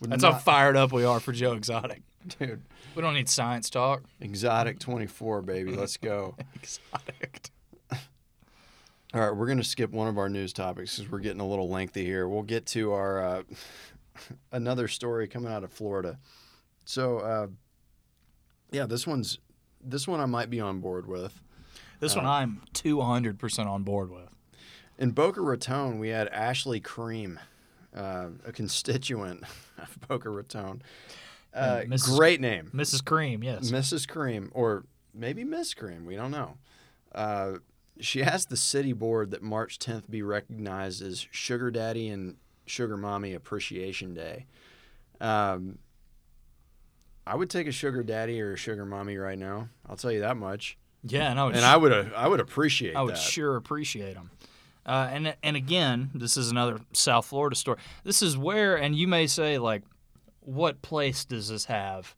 Would 0.00 0.10
That's 0.10 0.24
how 0.24 0.34
fired 0.34 0.76
up 0.76 0.92
we 0.92 1.04
are 1.04 1.20
for 1.20 1.32
Joe 1.32 1.52
Exotic. 1.52 2.02
Dude. 2.26 2.62
We 2.94 3.02
don't 3.02 3.14
need 3.14 3.28
science 3.28 3.70
talk. 3.70 4.04
Exotic 4.20 4.78
24, 4.78 5.42
baby. 5.42 5.72
Let's 5.72 5.96
go. 5.96 6.36
Exotic. 6.54 7.50
All 9.12 9.20
right, 9.20 9.36
we're 9.36 9.46
going 9.46 9.58
to 9.58 9.64
skip 9.64 9.92
one 9.92 10.08
of 10.08 10.18
our 10.18 10.28
news 10.28 10.52
topics 10.52 10.96
because 10.96 11.10
we're 11.10 11.20
getting 11.20 11.40
a 11.40 11.46
little 11.46 11.68
lengthy 11.68 12.04
here. 12.04 12.26
We'll 12.28 12.42
get 12.42 12.66
to 12.66 12.92
our 12.92 13.24
uh, 13.24 13.42
another 14.52 14.88
story 14.88 15.28
coming 15.28 15.52
out 15.52 15.62
of 15.62 15.72
Florida. 15.72 16.18
So, 16.84 17.18
uh, 17.18 17.46
yeah, 18.72 18.86
this 18.86 19.06
one's 19.06 19.38
this 19.80 20.08
one 20.08 20.18
I 20.18 20.26
might 20.26 20.50
be 20.50 20.60
on 20.60 20.80
board 20.80 21.06
with. 21.06 21.40
This 22.00 22.16
one 22.16 22.26
Uh, 22.26 22.30
I'm 22.30 22.62
200% 22.74 23.66
on 23.66 23.84
board 23.84 24.10
with. 24.10 24.34
In 24.98 25.10
Boca 25.12 25.40
Raton, 25.40 25.98
we 25.98 26.08
had 26.08 26.28
Ashley 26.28 26.80
Cream, 26.80 27.38
uh, 27.94 28.28
a 28.44 28.52
constituent 28.52 29.44
of 29.78 29.96
Boca 30.08 30.28
Raton. 30.30 30.82
Uh, 31.54 31.82
Mrs. 31.86 32.16
great 32.16 32.40
name, 32.40 32.70
Mrs. 32.74 33.04
Cream, 33.04 33.44
yes. 33.44 33.70
Mrs. 33.70 34.08
Cream, 34.08 34.50
or 34.54 34.84
maybe 35.14 35.44
Miss 35.44 35.72
Cream. 35.74 36.04
We 36.04 36.16
don't 36.16 36.30
know. 36.32 36.56
Uh, 37.14 37.58
she 38.00 38.22
asked 38.24 38.48
the 38.50 38.56
city 38.56 38.92
board 38.92 39.30
that 39.30 39.40
March 39.42 39.78
10th 39.78 40.10
be 40.10 40.20
recognized 40.22 41.00
as 41.00 41.26
Sugar 41.30 41.70
Daddy 41.70 42.08
and 42.08 42.36
Sugar 42.66 42.96
Mommy 42.96 43.34
Appreciation 43.34 44.14
Day. 44.14 44.46
Um, 45.20 45.78
I 47.26 47.36
would 47.36 47.50
take 47.50 47.66
a 47.68 47.72
Sugar 47.72 48.02
Daddy 48.02 48.40
or 48.40 48.54
a 48.54 48.56
Sugar 48.56 48.84
Mommy 48.84 49.16
right 49.16 49.38
now. 49.38 49.68
I'll 49.88 49.96
tell 49.96 50.10
you 50.12 50.20
that 50.20 50.36
much. 50.36 50.76
yeah, 51.04 51.30
and 51.30 51.38
I 51.38 51.44
would, 51.44 51.54
And 51.56 51.64
I 51.64 51.76
would, 51.76 51.92
uh, 51.92 52.04
I 52.16 52.26
would 52.28 52.40
appreciate 52.40 52.96
I 52.96 53.02
would 53.02 53.14
that. 53.14 53.20
sure 53.20 53.56
appreciate 53.56 54.14
them. 54.14 54.30
Uh, 54.86 55.08
and 55.10 55.34
and 55.42 55.56
again, 55.56 56.10
this 56.14 56.36
is 56.36 56.50
another 56.50 56.78
South 56.92 57.24
Florida 57.24 57.56
story. 57.56 57.78
This 58.02 58.20
is 58.20 58.36
where, 58.36 58.76
and 58.76 58.94
you 58.94 59.08
may 59.08 59.26
say, 59.26 59.56
like, 59.56 59.82
what 60.44 60.82
place 60.82 61.24
does 61.24 61.48
this 61.48 61.66
have 61.66 62.14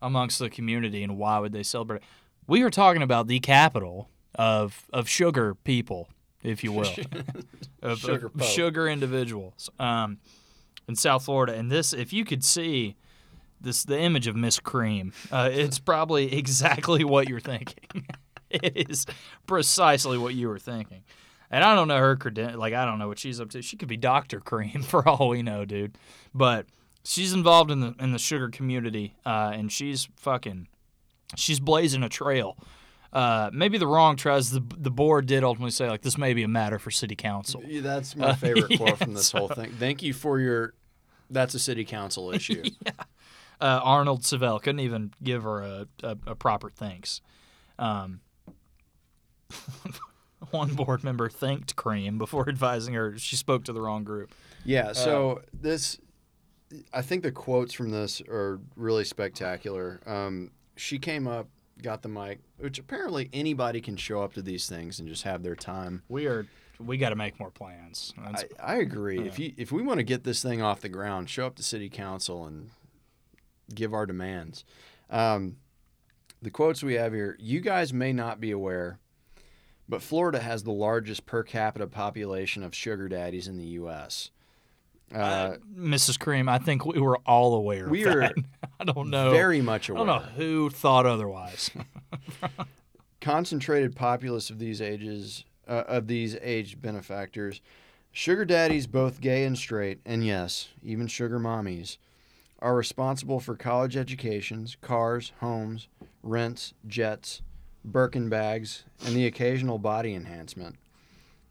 amongst 0.00 0.38
the 0.38 0.50
community, 0.50 1.02
and 1.02 1.16
why 1.16 1.38
would 1.38 1.52
they 1.52 1.62
celebrate? 1.62 1.98
it? 1.98 2.02
We 2.46 2.62
are 2.62 2.70
talking 2.70 3.02
about 3.02 3.26
the 3.26 3.40
capital 3.40 4.08
of 4.34 4.86
of 4.92 5.08
sugar 5.08 5.54
people, 5.54 6.08
if 6.42 6.62
you 6.62 6.72
will, 6.72 6.94
of, 7.82 7.98
Sugar 7.98 8.30
of 8.34 8.44
sugar 8.44 8.88
individuals 8.88 9.68
um, 9.78 10.18
in 10.88 10.96
South 10.96 11.24
Florida. 11.24 11.54
And 11.54 11.70
this, 11.70 11.92
if 11.92 12.12
you 12.12 12.24
could 12.24 12.44
see 12.44 12.96
this, 13.60 13.84
the 13.84 13.98
image 13.98 14.26
of 14.26 14.36
Miss 14.36 14.58
Cream, 14.60 15.12
uh, 15.30 15.50
it's 15.52 15.78
probably 15.78 16.34
exactly 16.38 17.04
what 17.04 17.28
you're 17.28 17.40
thinking. 17.40 18.06
it 18.50 18.90
is 18.90 19.06
precisely 19.46 20.16
what 20.16 20.34
you 20.34 20.48
were 20.48 20.58
thinking. 20.58 21.02
And 21.50 21.64
I 21.64 21.74
don't 21.74 21.88
know 21.88 21.96
her 21.98 22.16
creden 22.16 22.56
like 22.56 22.74
I 22.74 22.84
don't 22.84 22.98
know 22.98 23.08
what 23.08 23.18
she's 23.18 23.40
up 23.40 23.50
to. 23.50 23.62
She 23.62 23.76
could 23.76 23.88
be 23.88 23.96
Doctor 23.96 24.40
Cream 24.40 24.82
for 24.82 25.06
all 25.08 25.28
we 25.28 25.42
know, 25.42 25.64
dude. 25.64 25.96
But 26.34 26.66
she's 27.08 27.32
involved 27.32 27.70
in 27.70 27.80
the 27.80 27.94
in 27.98 28.12
the 28.12 28.18
sugar 28.18 28.48
community, 28.50 29.14
uh, 29.24 29.50
and 29.54 29.72
she's 29.72 30.08
fucking, 30.16 30.68
she's 31.36 31.58
blazing 31.58 32.02
a 32.02 32.08
trail. 32.08 32.56
Uh, 33.10 33.48
maybe 33.54 33.78
the 33.78 33.86
wrong 33.86 34.16
trails. 34.16 34.50
The 34.50 34.62
the 34.76 34.90
board 34.90 35.24
did 35.26 35.42
ultimately 35.42 35.70
say 35.70 35.88
like 35.88 36.02
this 36.02 36.18
may 36.18 36.34
be 36.34 36.42
a 36.42 36.48
matter 36.48 36.78
for 36.78 36.90
city 36.90 37.16
council. 37.16 37.62
Yeah, 37.66 37.80
That's 37.80 38.14
my 38.14 38.28
Uh, 38.28 38.34
favorite 38.34 38.68
quote 38.76 38.88
yeah, 38.90 38.94
from 38.96 39.14
this 39.14 39.32
whole 39.32 39.48
thing. 39.48 39.70
Thank 39.78 40.02
you 40.02 40.12
for 40.12 40.38
your. 40.38 40.74
That's 41.30 41.54
a 41.54 41.58
city 41.58 41.84
council 41.86 42.30
issue. 42.34 42.62
uh, 43.60 43.80
Arnold 43.82 44.24
Savell 44.24 44.58
couldn't 44.60 44.80
even 44.80 45.12
give 45.22 45.42
her 45.44 45.62
a, 45.62 45.86
a, 46.02 46.16
a 46.28 46.34
proper 46.34 46.68
thanks. 46.70 47.20
Um, 47.78 48.20
one 50.50 50.74
board 50.74 51.02
member 51.04 51.28
thanked 51.28 51.76
Cream 51.76 52.18
before 52.18 52.48
advising 52.48 52.94
her 52.94 53.16
she 53.18 53.36
spoke 53.36 53.64
to 53.64 53.72
the 53.72 53.80
wrong 53.80 54.04
group. 54.04 54.34
Yeah. 54.64 54.92
So 54.92 55.42
this, 55.52 55.98
I 56.92 57.02
think 57.02 57.22
the 57.22 57.32
quotes 57.32 57.72
from 57.72 57.90
this 57.90 58.20
are 58.28 58.60
really 58.76 59.04
spectacular. 59.04 60.00
Um, 60.06 60.50
she 60.76 60.98
came 60.98 61.26
up, 61.26 61.48
got 61.82 62.02
the 62.02 62.08
mic, 62.08 62.40
which 62.58 62.78
apparently 62.78 63.28
anybody 63.32 63.80
can 63.80 63.96
show 63.96 64.22
up 64.22 64.34
to 64.34 64.42
these 64.42 64.68
things 64.68 64.98
and 64.98 65.08
just 65.08 65.22
have 65.22 65.42
their 65.42 65.56
time. 65.56 66.02
We 66.08 66.26
are 66.26 66.46
we 66.78 66.96
got 66.96 67.10
to 67.10 67.16
make 67.16 67.40
more 67.40 67.50
plans. 67.50 68.12
I, 68.18 68.44
I 68.62 68.76
agree. 68.76 69.26
If 69.26 69.38
you 69.38 69.52
if 69.56 69.72
we 69.72 69.82
want 69.82 69.98
to 69.98 70.04
get 70.04 70.24
this 70.24 70.42
thing 70.42 70.62
off 70.62 70.80
the 70.80 70.88
ground, 70.88 71.28
show 71.28 71.46
up 71.46 71.56
to 71.56 71.62
city 71.62 71.88
council 71.88 72.46
and 72.46 72.70
give 73.74 73.92
our 73.92 74.06
demands. 74.06 74.64
Um, 75.10 75.56
the 76.40 76.50
quotes 76.50 76.82
we 76.82 76.94
have 76.94 77.12
here: 77.12 77.36
"You 77.40 77.60
guys 77.60 77.92
may 77.92 78.12
not 78.12 78.40
be 78.40 78.50
aware, 78.50 78.98
but 79.88 80.02
Florida 80.02 80.40
has 80.40 80.62
the 80.62 80.72
largest 80.72 81.26
per 81.26 81.42
capita 81.42 81.86
population 81.86 82.62
of 82.62 82.74
sugar 82.74 83.08
daddies 83.08 83.48
in 83.48 83.56
the 83.56 83.64
U.S." 83.64 84.30
Uh, 85.14 85.18
uh, 85.18 85.56
Mrs. 85.76 86.18
Cream, 86.18 86.48
I 86.48 86.58
think 86.58 86.84
we 86.84 87.00
were 87.00 87.18
all 87.24 87.54
aware 87.54 87.88
We 87.88 88.04
of 88.04 88.14
are. 88.14 88.22
I 88.80 88.84
don't 88.84 89.10
know. 89.10 89.30
very 89.30 89.60
much 89.60 89.88
aware. 89.88 90.02
I 90.02 90.06
don't 90.06 90.22
know 90.22 90.28
who 90.30 90.70
thought 90.70 91.06
otherwise. 91.06 91.70
Concentrated 93.20 93.96
populace 93.96 94.50
of 94.50 94.58
these 94.58 94.80
ages 94.80 95.44
uh, 95.66 95.84
of 95.86 96.06
these 96.06 96.36
aged 96.40 96.80
benefactors, 96.80 97.60
sugar 98.12 98.44
daddies, 98.44 98.86
both 98.86 99.20
gay 99.20 99.44
and 99.44 99.58
straight, 99.58 100.00
and 100.06 100.24
yes, 100.24 100.68
even 100.82 101.06
sugar 101.06 101.38
mommies, 101.38 101.98
are 102.60 102.74
responsible 102.76 103.38
for 103.40 103.54
college 103.54 103.96
educations, 103.96 104.76
cars, 104.80 105.32
homes, 105.40 105.88
rents, 106.22 106.74
jets, 106.86 107.42
Birkin 107.84 108.28
bags, 108.28 108.84
and 109.04 109.14
the 109.14 109.26
occasional 109.26 109.78
body 109.78 110.14
enhancement. 110.14 110.76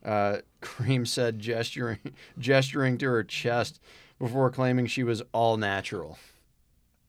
Uh, 0.08 0.38
Cream 0.62 1.06
said, 1.06 1.40
gesturing, 1.40 2.00
gesturing 2.40 2.98
to 2.98 3.06
her 3.08 3.24
chest 3.24 3.80
before 4.18 4.50
claiming 4.50 4.88
she 4.88 5.04
was 5.04 5.22
all 5.34 5.58
natural. 5.58 6.18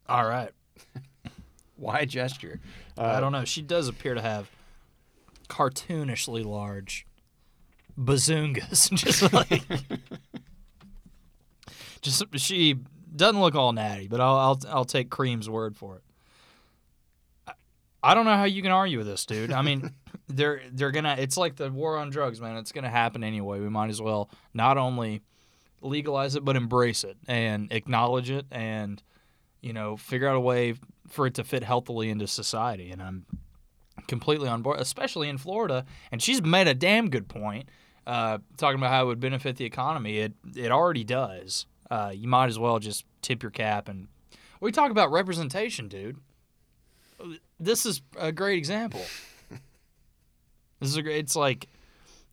all 0.08 0.26
right. 0.26 0.50
Why 1.76 2.04
gesture? 2.04 2.60
Uh, 2.98 3.04
I 3.04 3.20
don't 3.20 3.32
know. 3.32 3.44
She 3.44 3.62
does 3.62 3.88
appear 3.88 4.14
to 4.14 4.20
have 4.20 4.50
cartoonishly 5.48 6.44
large 6.44 7.06
bazoongas. 7.98 8.92
Just 8.94 9.32
like, 9.32 9.62
just 12.00 12.24
she 12.36 12.76
doesn't 13.14 13.40
look 13.40 13.54
all 13.54 13.72
natty, 13.72 14.08
but 14.08 14.20
I'll 14.20 14.36
I'll, 14.36 14.60
I'll 14.68 14.84
take 14.84 15.10
Cream's 15.10 15.48
word 15.48 15.76
for 15.76 15.96
it. 15.96 16.02
I, 18.02 18.14
don't 18.14 18.24
know 18.24 18.36
how 18.36 18.44
you 18.44 18.62
can 18.62 18.70
argue 18.70 18.98
with 18.98 19.06
this, 19.06 19.26
dude. 19.26 19.52
I 19.52 19.62
mean, 19.62 19.92
they're 20.28 20.62
they're 20.72 20.90
gonna. 20.90 21.16
It's 21.18 21.36
like 21.36 21.56
the 21.56 21.70
war 21.70 21.96
on 21.96 22.10
drugs, 22.10 22.40
man. 22.40 22.56
It's 22.56 22.72
gonna 22.72 22.90
happen 22.90 23.24
anyway. 23.24 23.60
We 23.60 23.68
might 23.68 23.90
as 23.90 24.00
well 24.00 24.30
not 24.54 24.78
only 24.78 25.22
legalize 25.80 26.34
it, 26.34 26.44
but 26.44 26.56
embrace 26.56 27.04
it 27.04 27.16
and 27.26 27.72
acknowledge 27.72 28.30
it, 28.30 28.46
and 28.50 29.02
you 29.60 29.72
know, 29.72 29.96
figure 29.96 30.28
out 30.28 30.36
a 30.36 30.40
way 30.40 30.74
for 31.08 31.26
it 31.26 31.34
to 31.34 31.44
fit 31.44 31.62
healthily 31.62 32.10
into 32.10 32.26
society. 32.26 32.90
And 32.90 33.02
I'm 33.02 33.26
completely 34.06 34.48
on 34.48 34.62
board, 34.62 34.80
especially 34.80 35.28
in 35.28 35.38
Florida. 35.38 35.84
And 36.12 36.22
she's 36.22 36.42
made 36.42 36.68
a 36.68 36.74
damn 36.74 37.10
good 37.10 37.28
point, 37.28 37.68
uh, 38.06 38.38
talking 38.56 38.78
about 38.78 38.90
how 38.90 39.04
it 39.04 39.06
would 39.06 39.20
benefit 39.20 39.56
the 39.56 39.64
economy. 39.64 40.18
It 40.18 40.34
it 40.56 40.70
already 40.70 41.04
does. 41.04 41.66
Uh, 41.90 42.12
you 42.14 42.28
might 42.28 42.48
as 42.48 42.58
well 42.58 42.78
just 42.78 43.04
tip 43.22 43.42
your 43.42 43.50
cap. 43.50 43.88
And 43.88 44.08
we 44.60 44.72
talk 44.72 44.90
about 44.90 45.10
representation, 45.10 45.88
dude. 45.88 46.18
This 47.60 47.84
is 47.86 48.02
a 48.18 48.32
great 48.32 48.58
example. 48.58 49.02
This 50.80 50.90
is 50.90 50.96
a 50.96 51.02
great. 51.02 51.18
It's 51.18 51.34
like, 51.34 51.66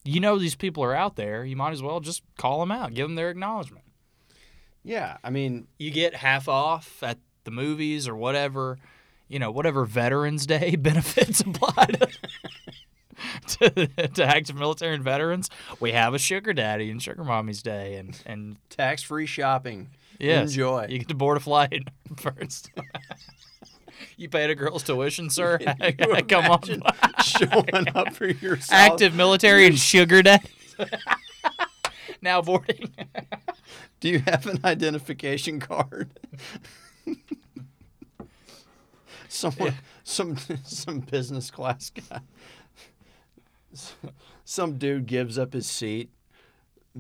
you 0.04 0.20
know, 0.20 0.38
these 0.38 0.54
people 0.54 0.84
are 0.84 0.94
out 0.94 1.16
there. 1.16 1.44
You 1.44 1.56
might 1.56 1.72
as 1.72 1.82
well 1.82 2.00
just 2.00 2.22
call 2.38 2.60
them 2.60 2.72
out, 2.72 2.94
give 2.94 3.08
them 3.08 3.16
their 3.16 3.32
acknowledgement 3.32 3.84
Yeah, 4.84 5.18
I 5.24 5.32
mean, 5.32 5.66
you 5.80 5.90
get 5.90 6.14
half 6.14 6.48
off 6.48 7.02
at 7.02 7.18
the 7.44 7.50
movies 7.50 8.08
or 8.08 8.16
whatever, 8.16 8.78
you 9.28 9.40
know, 9.40 9.50
whatever 9.50 9.84
Veterans 9.86 10.46
Day 10.46 10.76
benefits 10.80 11.40
apply 11.40 11.86
to, 11.88 12.08
to, 13.72 14.08
to 14.10 14.24
active 14.24 14.56
military 14.56 14.94
and 14.94 15.04
veterans. 15.04 15.50
We 15.80 15.94
have 15.94 16.14
a 16.14 16.20
sugar 16.20 16.54
daddy 16.54 16.92
and 16.92 17.02
sugar 17.02 17.24
mommy's 17.24 17.64
day, 17.64 17.96
and 17.96 18.22
and 18.28 18.58
tax-free 18.70 19.26
shopping. 19.26 19.90
yes, 20.20 20.50
Enjoy. 20.50 20.86
You 20.88 21.00
get 21.00 21.08
to 21.08 21.16
board 21.16 21.38
a 21.38 21.40
flight 21.40 21.88
first. 22.18 22.70
You 24.18 24.30
paid 24.30 24.50
a 24.50 24.56
girl's 24.56 24.84
tuition, 24.84 25.30
sir. 25.30 25.58
Come 26.28 26.52
on, 26.52 26.82
showing 27.24 27.88
up 27.96 28.14
for 28.14 28.28
your 28.28 28.58
South- 28.58 28.72
active 28.72 29.16
military 29.16 29.66
and 29.66 29.78
sugar 29.78 30.22
daddy. 30.22 30.50
now 32.22 32.42
boarding. 32.42 32.94
Do 34.00 34.10
you 34.10 34.20
have 34.20 34.46
an 34.48 34.60
identification 34.64 35.60
card? 35.60 36.12
Someone, 39.28 39.76
some, 40.04 40.38
some 40.64 41.00
business 41.00 41.52
class 41.52 41.90
guy, 41.92 42.22
some 44.46 44.78
dude 44.78 45.08
gives 45.08 45.38
up 45.38 45.54
his 45.54 45.68
seat. 45.68 46.10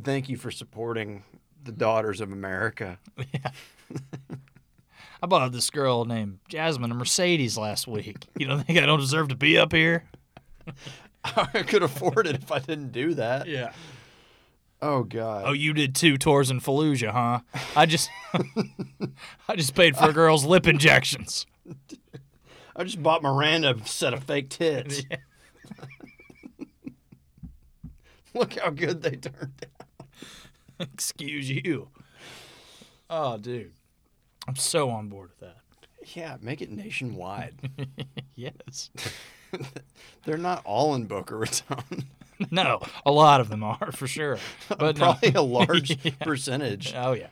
Thank 0.04 0.28
you 0.28 0.36
for 0.36 0.52
supporting 0.52 1.24
the 1.64 1.72
Daughters 1.72 2.20
of 2.20 2.32
America. 2.34 3.00
I 5.22 5.28
bought 5.28 5.52
this 5.52 5.70
girl 5.70 6.06
named 6.06 6.40
Jasmine 6.50 6.92
a 6.92 6.94
Mercedes 6.94 7.58
last 7.58 7.88
week. 7.88 8.28
You 8.38 8.48
don't 8.48 8.64
think 8.64 8.80
I 8.80 8.86
don't 8.86 9.00
deserve 9.00 9.30
to 9.30 9.36
be 9.36 9.58
up 9.58 9.72
here? 9.72 10.06
I 11.24 11.64
could 11.64 11.84
afford 11.84 12.28
it 12.28 12.36
if 12.36 12.52
I 12.52 12.60
didn't 12.60 12.92
do 12.92 13.14
that. 13.16 13.48
Yeah. 13.48 13.72
Oh 14.82 15.04
God. 15.04 15.46
Oh, 15.48 15.54
you 15.54 15.74
did 15.74 15.96
two 15.96 16.18
tours 16.18 16.52
in 16.52 16.60
Fallujah, 16.60 17.12
huh? 17.12 17.40
I 17.76 17.86
just, 17.86 18.10
I 19.48 19.56
just 19.56 19.74
paid 19.74 19.96
for 19.98 20.10
a 20.10 20.14
girl's 20.14 20.46
lip 20.46 20.68
injections. 20.68 21.46
I 22.76 22.84
just 22.84 23.02
bought 23.02 23.24
Miranda 23.24 23.74
a 23.76 23.88
set 23.88 24.14
of 24.14 24.26
fake 24.26 24.50
tits. 24.50 25.02
Look 28.34 28.60
how 28.60 28.70
good 28.70 29.02
they 29.02 29.16
turned 29.16 29.66
out. 29.80 30.08
Excuse 30.80 31.50
you. 31.50 31.88
Oh, 33.10 33.38
dude. 33.38 33.72
I'm 34.48 34.56
so 34.56 34.90
on 34.90 35.10
board 35.10 35.30
with 35.30 35.40
that. 35.50 35.58
Yeah, 36.16 36.38
make 36.42 36.62
it 36.62 36.70
nationwide. 36.70 37.56
yes. 38.36 38.90
They're 40.26 40.38
not 40.38 40.62
all 40.66 40.94
in 40.96 41.06
Boca 41.06 41.36
Raton. 41.36 42.06
No, 42.52 42.82
a 43.06 43.14
lot 43.14 43.40
of 43.40 43.48
them 43.48 43.64
are 43.64 43.94
for 43.94 44.08
sure. 44.08 44.38
But 44.68 44.98
no. 44.98 45.14
Probably 45.14 45.30
a 45.36 45.42
large 45.42 45.98
Yeah. 46.04 46.12
percentage. 46.20 46.94
Oh 46.94 47.14
yeah, 47.14 47.30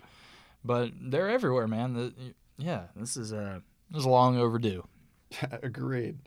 but 0.63 0.91
they're 0.97 1.29
everywhere, 1.29 1.67
man. 1.67 1.93
The, 1.93 2.13
yeah, 2.57 2.83
this 2.95 3.17
is 3.17 3.33
a 3.33 3.61
this 3.91 3.99
is 3.99 4.05
long 4.05 4.37
overdue. 4.37 4.87
Agreed. 5.61 6.19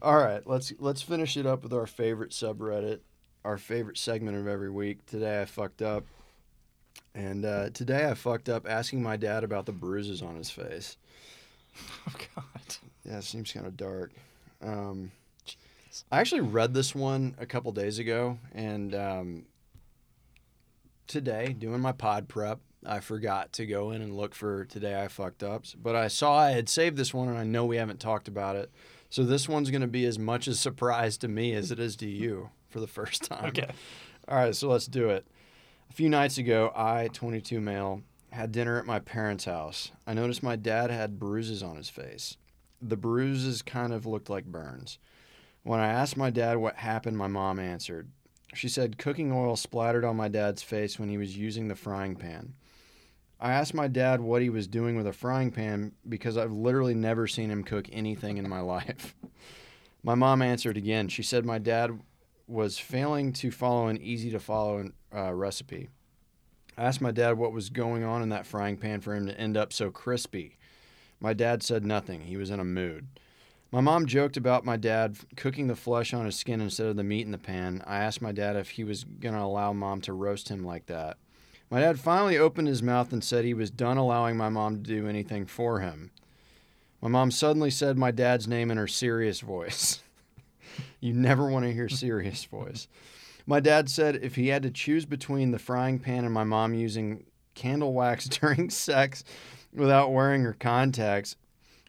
All 0.00 0.16
right, 0.16 0.40
let's 0.46 0.72
let's 0.78 1.02
finish 1.02 1.36
it 1.36 1.44
up 1.44 1.62
with 1.62 1.74
our 1.74 1.86
favorite 1.86 2.30
subreddit, 2.30 3.00
our 3.44 3.58
favorite 3.58 3.98
segment 3.98 4.38
of 4.38 4.46
every 4.46 4.70
week. 4.70 5.04
Today 5.04 5.42
I 5.42 5.44
fucked 5.44 5.82
up, 5.82 6.04
and 7.16 7.44
uh, 7.46 7.70
today 7.70 8.06
I 8.06 8.14
fucked 8.14 8.48
up 8.48 8.68
asking 8.68 9.02
my 9.02 9.16
dad 9.16 9.42
about 9.42 9.64
the 9.66 9.72
bruises 9.72 10.22
on 10.22 10.36
his 10.36 10.50
face. 10.50 10.96
Oh 12.08 12.14
God. 12.34 12.76
Yeah, 13.04 13.18
it 13.18 13.24
seems 13.24 13.52
kind 13.52 13.66
of 13.66 13.76
dark. 13.76 14.10
Um, 14.62 15.12
I 16.10 16.20
actually 16.20 16.40
read 16.40 16.72
this 16.72 16.94
one 16.94 17.34
a 17.38 17.44
couple 17.44 17.70
days 17.72 17.98
ago, 17.98 18.38
and 18.54 18.94
um, 18.94 19.44
today, 21.06 21.54
doing 21.58 21.80
my 21.80 21.92
pod 21.92 22.28
prep, 22.28 22.60
I 22.86 23.00
forgot 23.00 23.52
to 23.54 23.66
go 23.66 23.90
in 23.90 24.00
and 24.00 24.16
look 24.16 24.34
for 24.34 24.64
today 24.64 25.02
I 25.02 25.08
fucked 25.08 25.42
up. 25.42 25.64
But 25.76 25.96
I 25.96 26.08
saw 26.08 26.38
I 26.38 26.52
had 26.52 26.70
saved 26.70 26.96
this 26.96 27.12
one, 27.12 27.28
and 27.28 27.36
I 27.36 27.44
know 27.44 27.66
we 27.66 27.76
haven't 27.76 28.00
talked 28.00 28.28
about 28.28 28.56
it. 28.56 28.70
So 29.10 29.22
this 29.22 29.46
one's 29.48 29.70
going 29.70 29.82
to 29.82 29.86
be 29.86 30.06
as 30.06 30.18
much 30.18 30.48
a 30.48 30.54
surprise 30.54 31.16
to 31.18 31.28
me 31.28 31.52
as 31.54 31.70
it 31.70 31.78
is 31.78 31.96
to 31.96 32.08
you 32.08 32.50
for 32.70 32.80
the 32.80 32.86
first 32.86 33.24
time. 33.24 33.46
Okay. 33.46 33.70
All 34.28 34.36
right, 34.38 34.54
so 34.56 34.68
let's 34.68 34.86
do 34.86 35.10
it. 35.10 35.26
A 35.90 35.92
few 35.92 36.08
nights 36.08 36.38
ago, 36.38 36.72
I, 36.74 37.08
22 37.12 37.60
male, 37.60 38.02
had 38.30 38.52
dinner 38.52 38.78
at 38.78 38.86
my 38.86 38.98
parents' 38.98 39.46
house. 39.46 39.92
I 40.06 40.12
noticed 40.14 40.42
my 40.42 40.56
dad 40.56 40.90
had 40.90 41.18
bruises 41.18 41.62
on 41.62 41.76
his 41.76 41.88
face. 41.88 42.36
The 42.82 42.96
bruises 42.96 43.62
kind 43.62 43.92
of 43.92 44.04
looked 44.04 44.28
like 44.28 44.44
burns. 44.44 44.98
When 45.62 45.80
I 45.80 45.88
asked 45.88 46.16
my 46.16 46.30
dad 46.30 46.58
what 46.58 46.76
happened, 46.76 47.16
my 47.16 47.28
mom 47.28 47.58
answered. 47.58 48.10
She 48.54 48.68
said 48.68 48.98
cooking 48.98 49.32
oil 49.32 49.56
splattered 49.56 50.04
on 50.04 50.16
my 50.16 50.28
dad's 50.28 50.62
face 50.62 50.98
when 50.98 51.08
he 51.08 51.18
was 51.18 51.36
using 51.36 51.68
the 51.68 51.74
frying 51.74 52.14
pan. 52.14 52.54
I 53.40 53.52
asked 53.52 53.74
my 53.74 53.88
dad 53.88 54.20
what 54.20 54.42
he 54.42 54.48
was 54.48 54.66
doing 54.66 54.96
with 54.96 55.06
a 55.06 55.12
frying 55.12 55.50
pan 55.50 55.92
because 56.08 56.36
I've 56.36 56.52
literally 56.52 56.94
never 56.94 57.26
seen 57.26 57.50
him 57.50 57.64
cook 57.64 57.88
anything 57.92 58.38
in 58.38 58.48
my 58.48 58.60
life. 58.76 59.14
My 60.02 60.14
mom 60.14 60.40
answered 60.40 60.76
again. 60.76 61.08
She 61.08 61.22
said 61.22 61.44
my 61.44 61.58
dad 61.58 61.98
was 62.46 62.78
failing 62.78 63.32
to 63.32 63.50
follow 63.50 63.88
an 63.88 64.00
easy 64.00 64.30
to 64.30 64.38
follow 64.38 64.90
uh, 65.16 65.32
recipe. 65.32 65.88
I 66.76 66.84
asked 66.84 67.00
my 67.00 67.10
dad 67.10 67.38
what 67.38 67.52
was 67.52 67.70
going 67.70 68.04
on 68.04 68.22
in 68.22 68.28
that 68.28 68.46
frying 68.46 68.76
pan 68.76 69.00
for 69.00 69.14
him 69.14 69.26
to 69.26 69.40
end 69.40 69.56
up 69.56 69.72
so 69.72 69.90
crispy. 69.90 70.58
My 71.20 71.32
dad 71.32 71.62
said 71.62 71.84
nothing. 71.84 72.22
He 72.22 72.36
was 72.36 72.50
in 72.50 72.60
a 72.60 72.64
mood. 72.64 73.06
My 73.72 73.80
mom 73.80 74.06
joked 74.06 74.36
about 74.36 74.64
my 74.64 74.76
dad 74.76 75.16
cooking 75.36 75.66
the 75.66 75.74
flesh 75.74 76.14
on 76.14 76.26
his 76.26 76.36
skin 76.36 76.60
instead 76.60 76.86
of 76.86 76.96
the 76.96 77.02
meat 77.02 77.26
in 77.26 77.32
the 77.32 77.38
pan. 77.38 77.82
I 77.86 77.98
asked 77.98 78.22
my 78.22 78.32
dad 78.32 78.56
if 78.56 78.70
he 78.70 78.84
was 78.84 79.04
going 79.04 79.34
to 79.34 79.40
allow 79.40 79.72
mom 79.72 80.00
to 80.02 80.12
roast 80.12 80.48
him 80.48 80.64
like 80.64 80.86
that. 80.86 81.16
My 81.70 81.80
dad 81.80 81.98
finally 81.98 82.38
opened 82.38 82.68
his 82.68 82.82
mouth 82.82 83.12
and 83.12 83.24
said 83.24 83.44
he 83.44 83.54
was 83.54 83.70
done 83.70 83.96
allowing 83.96 84.36
my 84.36 84.48
mom 84.48 84.76
to 84.76 84.82
do 84.82 85.08
anything 85.08 85.46
for 85.46 85.80
him. 85.80 86.12
My 87.02 87.08
mom 87.08 87.30
suddenly 87.30 87.70
said 87.70 87.98
my 87.98 88.10
dad's 88.12 88.46
name 88.46 88.70
in 88.70 88.76
her 88.76 88.86
serious 88.86 89.40
voice. 89.40 90.00
you 91.00 91.12
never 91.12 91.50
want 91.50 91.64
to 91.64 91.72
hear 91.72 91.88
serious 91.88 92.44
voice. 92.44 92.86
My 93.46 93.60
dad 93.60 93.88
said 93.88 94.16
if 94.16 94.34
he 94.34 94.48
had 94.48 94.64
to 94.64 94.70
choose 94.70 95.06
between 95.06 95.52
the 95.52 95.58
frying 95.58 96.00
pan 96.00 96.24
and 96.24 96.34
my 96.34 96.42
mom 96.42 96.74
using 96.74 97.26
candle 97.54 97.92
wax 97.92 98.28
during 98.28 98.70
sex 98.70 99.22
without 99.72 100.12
wearing 100.12 100.42
her 100.42 100.56
contacts, 100.58 101.36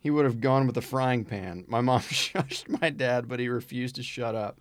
he 0.01 0.11
would 0.11 0.25
have 0.25 0.39
gone 0.39 0.67
with 0.67 0.75
the 0.75 0.81
frying 0.81 1.25
pan. 1.25 1.65
My 1.67 1.81
mom 1.81 2.01
shushed 2.01 2.69
my 2.81 2.91
dad, 2.91 3.27
but 3.27 3.39
he 3.39 3.49
refused 3.49 3.95
to 3.95 4.03
shut 4.03 4.35
up. 4.35 4.59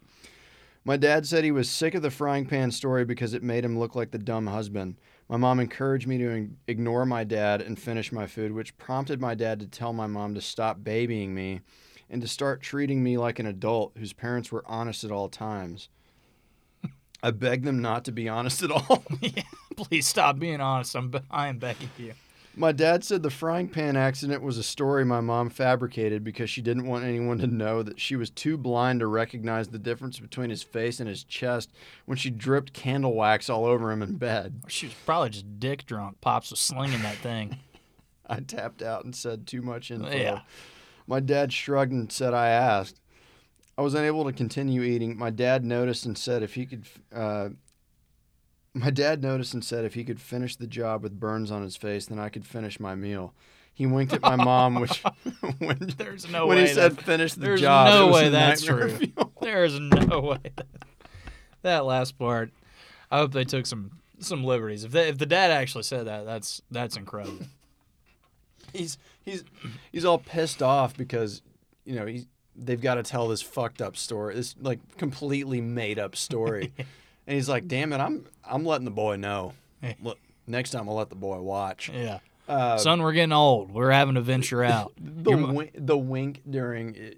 My 0.85 0.97
dad 0.97 1.27
said 1.27 1.45
he 1.45 1.51
was 1.51 1.69
sick 1.69 1.95
of 1.95 2.03
the 2.03 2.11
frying 2.11 2.47
pan 2.47 2.71
story 2.71 3.05
because 3.05 3.35
it 3.35 3.43
made 3.43 3.65
him 3.65 3.79
look 3.79 3.95
like 3.95 4.13
the 4.13 4.19
dumb 4.19 4.47
husband. 4.47 4.97
My 5.29 5.37
mom 5.37 5.59
encouraged 5.61 6.07
me 6.07 6.17
to 6.19 6.49
ignore 6.69 7.05
my 7.05 7.25
dad 7.25 7.61
and 7.61 7.79
finish 7.79 8.13
my 8.13 8.27
food, 8.27 8.53
which 8.53 8.79
prompted 8.79 9.21
my 9.21 9.35
dad 9.35 9.61
to 9.61 9.67
tell 9.67 9.93
my 9.93 10.07
mom 10.07 10.35
to 10.35 10.41
stop 10.41 10.85
babying 10.85 11.35
me 11.35 11.61
and 12.09 12.23
to 12.23 12.29
start 12.29 12.63
treating 12.63 13.03
me 13.03 13.19
like 13.19 13.41
an 13.41 13.47
adult 13.47 13.93
whose 13.99 14.13
parents 14.13 14.53
were 14.53 14.65
honest 14.67 15.03
at 15.03 15.11
all 15.11 15.29
times. 15.29 15.89
I 17.23 17.31
beg 17.31 17.63
them 17.63 17.81
not 17.81 18.05
to 18.05 18.13
be 18.13 18.29
honest 18.29 18.63
at 18.63 18.71
all. 18.71 19.05
yeah, 19.21 19.43
please 19.77 20.07
stop 20.07 20.39
being 20.39 20.61
honest. 20.61 20.95
I'm 20.95 21.13
I 21.31 21.49
am 21.49 21.59
begging 21.59 21.91
you. 21.99 22.15
My 22.59 22.73
dad 22.73 23.05
said 23.05 23.23
the 23.23 23.29
frying 23.29 23.69
pan 23.69 23.97
accident 23.97 24.43
was 24.43 24.57
a 24.57 24.63
story 24.63 25.05
my 25.05 25.21
mom 25.21 25.51
fabricated 25.51 26.25
because 26.25 26.49
she 26.49 26.63
didn't 26.63 26.87
want 26.87 27.05
anyone 27.05 27.39
to 27.41 27.47
know 27.47 27.83
that 27.83 28.01
she 28.01 28.17
was 28.17 28.31
too 28.31 28.57
blind 28.57 29.01
to 29.01 29.07
recognize 29.07 29.69
the 29.69 29.79
difference 29.79 30.19
between 30.19 30.49
his 30.49 30.63
face 30.63 30.99
and 30.99 31.07
his 31.07 31.23
chest 31.23 31.71
when 32.07 32.17
she 32.17 32.31
dripped 32.31 32.73
candle 32.73 33.13
wax 33.13 33.51
all 33.51 33.67
over 33.67 33.93
him 33.93 34.01
in 34.01 34.17
bed. 34.17 34.63
She 34.69 34.87
was 34.87 34.95
probably 35.05 35.31
just 35.31 35.61
dick 35.61 35.85
drunk. 35.85 36.23
Pops 36.23 36.51
was 36.51 36.59
slinging 36.59 37.03
that 37.03 37.17
thing. 37.17 37.59
I 38.27 38.41
tapped 38.41 38.83
out 38.83 39.05
and 39.05 39.15
said 39.15 39.47
too 39.47 39.61
much 39.61 39.91
info. 39.91 40.11
Yeah. 40.11 40.41
My 41.07 41.21
dad 41.21 41.53
shrugged 41.53 41.93
and 41.93 42.11
said 42.11 42.33
I 42.33 42.49
asked. 42.49 42.99
I 43.79 43.83
was 43.83 43.95
unable 43.95 44.25
to 44.25 44.33
continue 44.33 44.83
eating. 44.83 45.19
My 45.19 45.31
dad 45.31 45.65
noticed 45.65 46.07
and 46.07 46.17
said 46.17 46.43
if 46.43 46.55
he 46.55 46.67
could. 46.67 46.87
Uh, 47.15 47.51
my 48.73 48.91
dad 48.91 49.23
noticed 49.23 49.55
and 49.55 49.65
said 49.65 49.85
if 49.85 49.95
he 49.95 50.05
could 50.05 50.21
finish 50.21 50.57
the 50.57 50.67
job 50.67 51.03
with 51.03 51.19
burns 51.19 51.51
on 51.51 51.63
his 51.63 51.77
face, 51.77 52.07
then 52.07 52.19
I 52.19 52.29
could 52.29 52.45
finish 52.45 52.79
my 52.79 52.95
meal. 52.95 53.35
He 53.73 53.87
winked 53.87 54.13
at 54.13 54.23
my 54.23 54.37
mom, 54.37 54.77
which 54.77 55.03
when, 55.59 55.95
There's 55.99 56.31
no 56.31 56.47
when 56.47 56.59
way 56.59 56.69
he 56.69 56.75
said 56.75 56.99
finish 57.01 57.35
the 57.35 57.41
there's 57.41 57.61
job, 57.61 57.89
There's 57.93 58.01
no 58.01 58.13
way 58.13 58.29
that's 58.31 58.63
true. 58.63 58.99
There 59.41 59.65
is 59.65 59.79
no 59.79 60.21
way. 60.21 60.39
That, 60.57 60.67
that 61.63 61.85
last 61.85 62.19
part. 62.19 62.51
I 63.11 63.19
hope 63.19 63.33
they 63.33 63.45
took 63.45 63.67
some 63.67 63.93
some 64.19 64.45
liberties. 64.45 64.85
If 64.85 64.93
they, 64.93 65.09
if 65.09 65.19
the 65.19 65.27
dad 65.27 65.51
actually 65.51 65.85
said 65.85 66.07
that, 66.07 66.25
that's 66.25 66.63
that's 66.71 66.97
incredible. 66.97 67.47
he's 68.73 68.97
he's 69.23 69.45
he's 69.93 70.05
all 70.05 70.19
pissed 70.19 70.63
off 70.63 70.97
because 70.97 71.43
you 71.85 71.97
know 71.97 72.07
he's 72.07 72.27
they've 72.57 72.81
got 72.81 72.95
to 72.97 73.03
tell 73.03 73.29
this 73.29 73.43
fucked 73.43 73.83
up 73.83 73.97
story, 73.97 74.35
this 74.35 74.55
like 74.61 74.97
completely 74.97 75.61
made 75.61 75.99
up 75.99 76.17
story, 76.17 76.73
and 77.27 77.35
he's 77.35 77.49
like, 77.49 77.69
"Damn 77.69 77.93
it, 77.93 77.99
I'm 77.99 78.27
I'm 78.45 78.65
letting 78.65 78.85
the 78.85 78.91
boy 78.91 79.17
know. 79.17 79.53
Look, 80.03 80.19
next 80.47 80.71
time 80.71 80.89
I'll 80.89 80.97
let 80.97 81.11
the 81.11 81.17
boy 81.17 81.41
watch." 81.41 81.91
Yeah. 81.93 82.19
Uh, 82.49 82.79
Son, 82.79 83.03
we're 83.03 83.13
getting 83.13 83.33
old. 83.33 83.73
We're 83.73 83.91
having 83.91 84.15
to 84.15 84.21
venture 84.21 84.63
out. 84.65 84.93
the 84.99 85.37
wink, 85.37 85.73
the 85.75 85.99
wink 85.99 86.43
during 86.49 87.15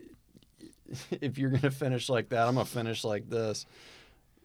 if 1.20 1.38
you're 1.38 1.50
gonna 1.50 1.70
finish 1.70 2.08
like 2.08 2.30
that, 2.30 2.46
I'm 2.46 2.54
gonna 2.54 2.64
finish 2.64 3.04
like 3.04 3.28
this. 3.28 3.66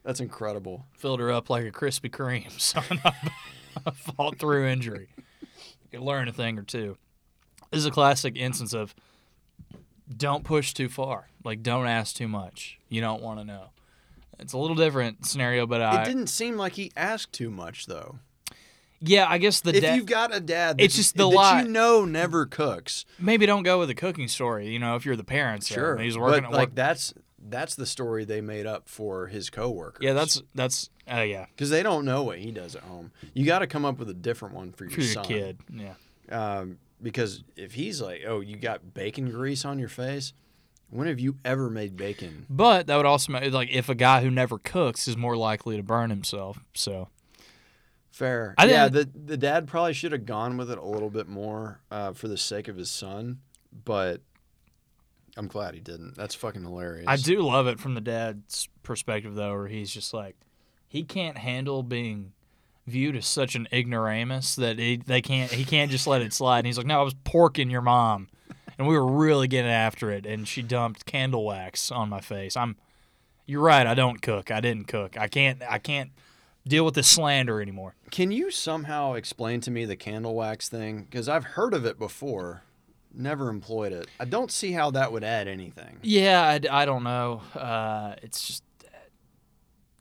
That's 0.04 0.20
incredible. 0.20 0.84
Filled 0.92 1.20
her 1.20 1.32
up 1.32 1.48
like 1.48 1.64
a 1.64 1.70
Krispy 1.70 2.10
Kreme. 2.10 2.50
Son, 2.60 3.00
I 3.86 3.90
fought 3.92 4.38
through 4.38 4.66
injury. 4.66 5.08
You 5.90 6.00
learn 6.00 6.28
a 6.28 6.32
thing 6.32 6.58
or 6.58 6.62
two. 6.62 6.98
This 7.70 7.78
is 7.78 7.86
a 7.86 7.90
classic 7.90 8.36
instance 8.36 8.74
of 8.74 8.94
don't 10.16 10.44
push 10.44 10.72
too 10.74 10.88
far. 10.88 11.28
Like, 11.44 11.62
don't 11.62 11.86
ask 11.86 12.16
too 12.16 12.28
much. 12.28 12.78
You 12.88 13.00
don't 13.00 13.22
want 13.22 13.38
to 13.40 13.44
know. 13.44 13.70
It's 14.38 14.52
a 14.52 14.58
little 14.58 14.76
different 14.76 15.24
scenario, 15.26 15.66
but 15.66 15.80
It 15.80 15.84
I 15.84 16.04
didn't 16.04 16.26
seem 16.28 16.56
like 16.56 16.72
he 16.74 16.90
asked 16.96 17.32
too 17.32 17.50
much 17.50 17.86
though. 17.86 18.18
yeah, 19.00 19.26
I 19.28 19.38
guess 19.38 19.60
the 19.60 19.74
if 19.76 19.82
da- 19.82 19.94
you've 19.94 20.06
got 20.06 20.34
a 20.34 20.40
dad, 20.40 20.76
It's 20.80 20.96
just 20.96 21.16
the 21.16 21.28
that 21.28 21.34
lie- 21.36 21.62
you 21.62 21.68
know 21.68 22.04
never 22.04 22.44
cooks. 22.46 23.04
maybe 23.18 23.46
don't 23.46 23.62
go 23.62 23.78
with 23.78 23.88
the 23.88 23.94
cooking 23.94 24.28
story. 24.28 24.68
You 24.68 24.78
know, 24.78 24.96
if 24.96 25.04
you're 25.06 25.16
the 25.16 25.24
parents, 25.24 25.68
Sure, 25.68 25.96
he's 25.98 26.18
working 26.18 26.42
but 26.42 26.48
at 26.48 26.52
like 26.52 26.68
work. 26.70 26.74
that's 26.74 27.14
that's 27.46 27.74
the 27.74 27.86
story 27.86 28.24
they 28.24 28.40
made 28.40 28.66
up 28.66 28.88
for 28.88 29.26
his 29.28 29.50
coworkers. 29.50 30.02
Yeah, 30.02 30.14
that's 30.14 30.42
that's 30.54 30.90
uh, 31.12 31.20
yeah 31.20 31.46
because 31.54 31.70
they 31.70 31.82
don't 31.82 32.04
know 32.04 32.22
what 32.24 32.38
he 32.38 32.50
does 32.50 32.74
at 32.74 32.82
home. 32.82 33.12
You 33.34 33.44
got 33.44 33.60
to 33.60 33.66
come 33.66 33.84
up 33.84 33.98
with 33.98 34.08
a 34.08 34.14
different 34.14 34.54
one 34.54 34.72
for 34.72 34.84
your, 34.84 34.92
for 34.94 35.00
your 35.00 35.12
son. 35.12 35.24
kid. 35.24 35.58
Yeah, 35.72 35.94
Um, 36.30 36.78
because 37.04 37.44
if 37.54 37.74
he's 37.74 38.00
like, 38.00 38.22
"Oh, 38.26 38.40
you 38.40 38.56
got 38.56 38.94
bacon 38.94 39.30
grease 39.30 39.64
on 39.64 39.78
your 39.78 39.88
face," 39.88 40.32
when 40.90 41.06
have 41.06 41.20
you 41.20 41.36
ever 41.44 41.70
made 41.70 41.96
bacon? 41.96 42.46
but 42.50 42.88
that 42.88 42.96
would 42.96 43.06
also 43.06 43.32
make 43.32 43.52
like 43.52 43.70
if 43.70 43.88
a 43.88 43.94
guy 43.94 44.22
who 44.22 44.30
never 44.30 44.58
cooks 44.58 45.06
is 45.06 45.16
more 45.16 45.36
likely 45.36 45.76
to 45.76 45.82
burn 45.82 46.10
himself. 46.10 46.64
So 46.74 47.08
Fair. 48.10 48.54
I 48.56 48.66
yeah, 48.66 48.88
the 48.88 49.08
the 49.12 49.36
dad 49.36 49.66
probably 49.66 49.92
should 49.92 50.12
have 50.12 50.24
gone 50.24 50.56
with 50.56 50.70
it 50.70 50.78
a 50.78 50.84
little 50.84 51.10
bit 51.10 51.28
more 51.28 51.80
uh, 51.90 52.12
for 52.12 52.28
the 52.28 52.38
sake 52.38 52.68
of 52.68 52.76
his 52.76 52.90
son, 52.90 53.40
but 53.84 54.20
I'm 55.36 55.48
glad 55.48 55.74
he 55.74 55.80
didn't. 55.80 56.16
That's 56.16 56.34
fucking 56.34 56.62
hilarious. 56.62 57.06
I 57.08 57.16
do 57.16 57.40
love 57.40 57.66
it 57.66 57.80
from 57.80 57.94
the 57.94 58.00
dad's 58.00 58.68
perspective 58.84 59.34
though, 59.34 59.52
where 59.52 59.66
he's 59.66 59.90
just 59.90 60.14
like 60.14 60.36
he 60.86 61.02
can't 61.02 61.38
handle 61.38 61.82
being 61.82 62.33
viewed 62.86 63.16
as 63.16 63.26
such 63.26 63.54
an 63.54 63.66
ignoramus 63.72 64.56
that 64.56 64.78
he, 64.78 64.96
they 64.96 65.22
can't 65.22 65.50
he 65.50 65.64
can't 65.64 65.90
just 65.90 66.06
let 66.06 66.22
it 66.22 66.32
slide. 66.32 66.58
And 66.58 66.66
he's 66.66 66.76
like, 66.78 66.86
no, 66.86 67.00
I 67.00 67.02
was 67.02 67.14
porking 67.14 67.70
your 67.70 67.80
mom, 67.80 68.28
and 68.78 68.86
we 68.86 68.94
were 68.94 69.06
really 69.06 69.48
getting 69.48 69.70
after 69.70 70.10
it, 70.10 70.26
and 70.26 70.46
she 70.46 70.62
dumped 70.62 71.06
candle 71.06 71.44
wax 71.44 71.90
on 71.90 72.08
my 72.08 72.20
face. 72.20 72.56
I'm 72.56 72.76
You're 73.46 73.62
right. 73.62 73.86
I 73.86 73.94
don't 73.94 74.20
cook. 74.22 74.50
I 74.50 74.60
didn't 74.60 74.88
cook. 74.88 75.18
I 75.18 75.28
can't. 75.28 75.62
I 75.68 75.78
can't 75.78 76.10
deal 76.66 76.84
with 76.84 76.94
this 76.94 77.08
slander 77.08 77.60
anymore. 77.60 77.94
Can 78.10 78.30
you 78.30 78.50
somehow 78.50 79.14
explain 79.14 79.60
to 79.62 79.70
me 79.70 79.84
the 79.84 79.96
candle 79.96 80.34
wax 80.34 80.68
thing? 80.68 81.02
Because 81.02 81.28
I've 81.28 81.44
heard 81.44 81.74
of 81.74 81.84
it 81.84 81.98
before, 81.98 82.62
never 83.12 83.50
employed 83.50 83.92
it. 83.92 84.08
I 84.18 84.24
don't 84.24 84.50
see 84.50 84.72
how 84.72 84.90
that 84.92 85.12
would 85.12 85.24
add 85.24 85.46
anything. 85.46 85.98
Yeah, 86.02 86.58
I 86.70 86.84
don't 86.84 87.02
know. 87.04 87.42
Uh, 87.54 88.14
it's 88.22 88.46
just. 88.46 88.62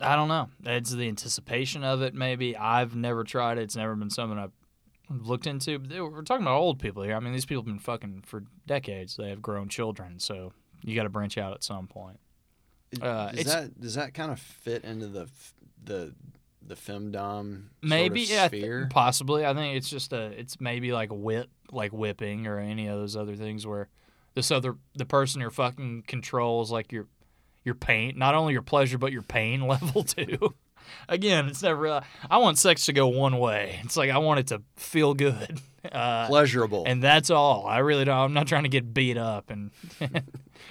I 0.03 0.15
don't 0.15 0.27
know. 0.27 0.49
It's 0.65 0.91
the 0.91 1.07
anticipation 1.07 1.83
of 1.83 2.01
it. 2.01 2.13
Maybe 2.13 2.55
I've 2.55 2.95
never 2.95 3.23
tried 3.23 3.57
it. 3.57 3.61
It's 3.63 3.75
never 3.75 3.95
been 3.95 4.09
something 4.09 4.37
I've 4.37 4.51
looked 5.09 5.47
into. 5.47 5.79
But 5.79 5.97
we're 6.11 6.21
talking 6.21 6.43
about 6.45 6.57
old 6.57 6.79
people 6.79 7.03
here. 7.03 7.15
I 7.15 7.19
mean, 7.19 7.33
these 7.33 7.45
people 7.45 7.61
have 7.63 7.67
been 7.67 7.79
fucking 7.79 8.23
for 8.25 8.43
decades. 8.67 9.15
They 9.17 9.29
have 9.29 9.41
grown 9.41 9.69
children, 9.69 10.19
so 10.19 10.53
you 10.83 10.95
got 10.95 11.03
to 11.03 11.09
branch 11.09 11.37
out 11.37 11.53
at 11.53 11.63
some 11.63 11.87
point. 11.87 12.19
Uh, 13.01 13.31
does 13.31 13.45
that 13.45 13.81
does 13.81 13.95
that 13.95 14.13
kind 14.13 14.31
of 14.31 14.39
fit 14.39 14.83
into 14.83 15.07
the 15.07 15.27
the 15.83 16.13
the 16.65 16.75
femdom 16.75 17.65
Maybe, 17.81 18.25
sort 18.25 18.37
yeah, 18.37 18.45
of 18.45 18.51
th- 18.51 18.61
sphere? 18.63 18.87
possibly. 18.89 19.45
I 19.45 19.53
think 19.53 19.75
it's 19.75 19.89
just 19.89 20.13
a. 20.13 20.25
It's 20.37 20.61
maybe 20.61 20.91
like 20.91 21.09
whip, 21.11 21.49
like 21.71 21.91
whipping, 21.91 22.45
or 22.47 22.59
any 22.59 22.87
of 22.87 22.99
those 22.99 23.15
other 23.15 23.35
things 23.35 23.65
where 23.65 23.89
this 24.35 24.51
other 24.51 24.77
the 24.95 25.05
person 25.05 25.41
you're 25.41 25.49
fucking 25.49 26.03
controls 26.07 26.71
like 26.71 26.91
your 26.91 27.07
your 27.63 27.75
pain, 27.75 28.17
not 28.17 28.35
only 28.35 28.53
your 28.53 28.61
pleasure 28.61 28.97
but 28.97 29.11
your 29.11 29.21
pain 29.21 29.61
level 29.67 30.03
too. 30.03 30.53
Again, 31.09 31.47
it's 31.47 31.63
never. 31.63 31.87
Uh, 31.87 32.01
I 32.29 32.37
want 32.37 32.57
sex 32.57 32.85
to 32.85 32.93
go 32.93 33.07
one 33.07 33.37
way. 33.39 33.79
It's 33.83 33.97
like 33.97 34.09
I 34.09 34.17
want 34.19 34.39
it 34.41 34.47
to 34.47 34.61
feel 34.75 35.13
good, 35.13 35.59
uh, 35.91 36.27
Pleasurable 36.27 36.83
and 36.85 37.01
that's 37.01 37.29
all. 37.29 37.65
I 37.65 37.79
really 37.79 38.05
don't. 38.05 38.17
I'm 38.17 38.33
not 38.33 38.47
trying 38.47 38.63
to 38.63 38.69
get 38.69 38.93
beat 38.93 39.17
up 39.17 39.49
and 39.49 39.71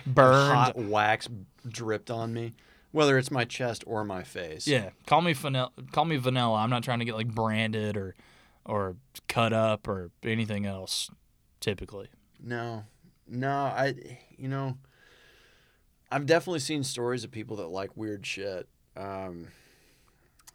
burned. 0.07 0.53
hot 0.55 0.77
wax 0.77 1.29
dripped 1.69 2.11
on 2.11 2.33
me, 2.33 2.53
whether 2.93 3.19
it's 3.19 3.31
my 3.31 3.45
chest 3.45 3.85
or 3.87 4.05
my 4.05 4.23
face. 4.23 4.67
Yeah, 4.67 4.91
call 5.07 5.23
me 5.23 5.33
vanilla. 5.33 5.71
Call 5.93 6.05
me 6.05 6.17
vanilla. 6.17 6.59
I'm 6.59 6.71
not 6.71 6.83
trying 6.85 6.99
to 7.01 7.05
get 7.05 7.15
like 7.15 7.29
branded 7.35 7.97
or 7.97 8.15
or 8.65 8.97
cut 9.29 9.53
up 9.53 9.89
or 9.89 10.11
anything 10.23 10.67
else. 10.67 11.11
Typically, 11.61 12.09
No, 12.43 12.85
no, 13.29 13.49
I, 13.51 13.95
you 14.37 14.49
know, 14.49 14.77
I've 16.13 16.27
definitely 16.27 16.61
seen 16.61 16.85
stories 16.85 17.25
of 17.25 17.31
people 17.31 17.57
that 17.57 17.69
like 17.69 17.97
weird 17.97 18.27
shit. 18.27 18.69
Um, 18.97 19.49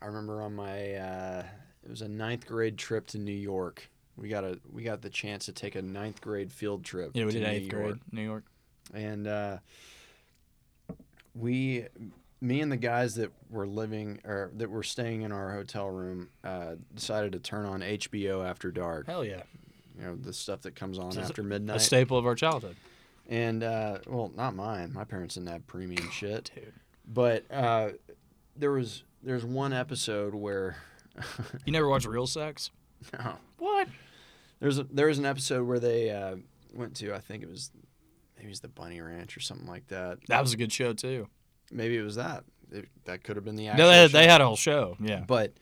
I 0.01 0.05
remember 0.05 0.41
on 0.43 0.53
my, 0.55 0.93
uh, 0.93 1.43
it 1.83 1.89
was 1.89 2.01
a 2.03 2.07
ninth 2.07 2.45
grade 2.45 2.77
trip 2.77 3.07
to 3.07 3.17
New 3.17 3.31
York. 3.31 3.89
We 4.15 4.29
got 4.29 4.43
a, 4.43 4.59
we 4.71 4.83
got 4.83 5.01
the 5.01 5.09
chance 5.09 5.45
to 5.45 5.51
take 5.51 5.75
a 5.75 5.81
ninth 5.81 6.21
grade 6.21 6.51
field 6.51 6.83
trip. 6.83 7.11
yeah, 7.15 7.25
we 7.25 7.31
to 7.31 7.39
did 7.39 7.47
New 7.47 7.53
eighth 7.53 7.69
grade, 7.69 7.85
York. 7.85 7.97
New 8.11 8.21
York. 8.21 8.43
and 8.93 9.27
uh, 9.27 9.57
we, 11.33 11.85
me 12.41 12.61
and 12.61 12.71
the 12.71 12.77
guys 12.77 13.15
that 13.15 13.31
were 13.49 13.65
living 13.67 14.19
or 14.25 14.51
that 14.57 14.69
were 14.69 14.83
staying 14.83 15.23
in 15.23 15.31
our 15.31 15.51
hotel 15.53 15.89
room, 15.89 16.29
uh, 16.43 16.75
decided 16.93 17.31
to 17.33 17.39
turn 17.39 17.65
on 17.65 17.81
HBO 17.81 18.47
after 18.47 18.71
dark. 18.71 19.07
Hell 19.07 19.25
yeah, 19.25 19.41
You 19.99 20.05
know, 20.05 20.15
the 20.15 20.33
stuff 20.33 20.61
that 20.61 20.75
comes 20.75 20.99
on 20.99 21.07
It's 21.09 21.17
a- 21.17 21.21
after 21.21 21.41
a 21.41 21.45
midnight. 21.45 21.81
staple 21.81 22.17
of 22.17 22.25
our 22.27 22.35
childhood, 22.35 22.75
And 23.27 23.63
uh, 23.63 23.99
well, 24.07 24.31
not 24.35 24.55
mine. 24.55 24.91
My 24.93 25.03
parents 25.03 25.35
didn't 25.35 25.49
have 25.49 25.67
premium 25.67 26.09
shit. 26.11 26.49
dude. 26.55 26.73
But 27.05 27.43
uh, 27.51 27.89
there 28.55 28.71
was 28.71 29.03
there's 29.23 29.43
one 29.45 29.73
episode 29.73 30.33
where 30.33 30.77
You 31.65 31.73
never 31.73 31.87
watched 31.89 32.05
Real 32.07 32.27
Sex? 32.27 32.71
no, 33.13 33.33
What? 33.57 33.87
there's 34.59 34.79
a, 34.79 34.83
there 34.85 35.07
was 35.07 35.19
an 35.19 35.25
episode 35.25 35.67
where 35.67 35.79
they 35.79 36.09
uh, 36.09 36.37
went 36.73 36.95
to 36.97 37.13
I 37.13 37.19
think 37.19 37.43
it 37.43 37.49
was 37.49 37.71
maybe 38.37 38.47
it 38.47 38.49
was 38.51 38.59
the 38.61 38.67
Bunny 38.69 39.01
Ranch 39.01 39.35
or 39.35 39.39
something 39.41 39.67
like 39.67 39.87
that. 39.87 40.19
That 40.27 40.41
was 40.41 40.53
a 40.53 40.57
good 40.57 40.71
show 40.71 40.93
too. 40.93 41.27
Maybe 41.71 41.97
it 41.97 42.01
was 42.03 42.15
that. 42.15 42.43
It, 42.71 42.87
that 43.05 43.23
could 43.23 43.35
have 43.35 43.45
been 43.45 43.55
the 43.55 43.67
No, 43.67 43.87
they, 43.87 44.01
had- 44.03 44.11
they 44.11 44.27
had 44.27 44.41
a 44.41 44.45
whole 44.45 44.55
show. 44.55 44.95
Yeah. 44.99 45.23
But 45.27 45.53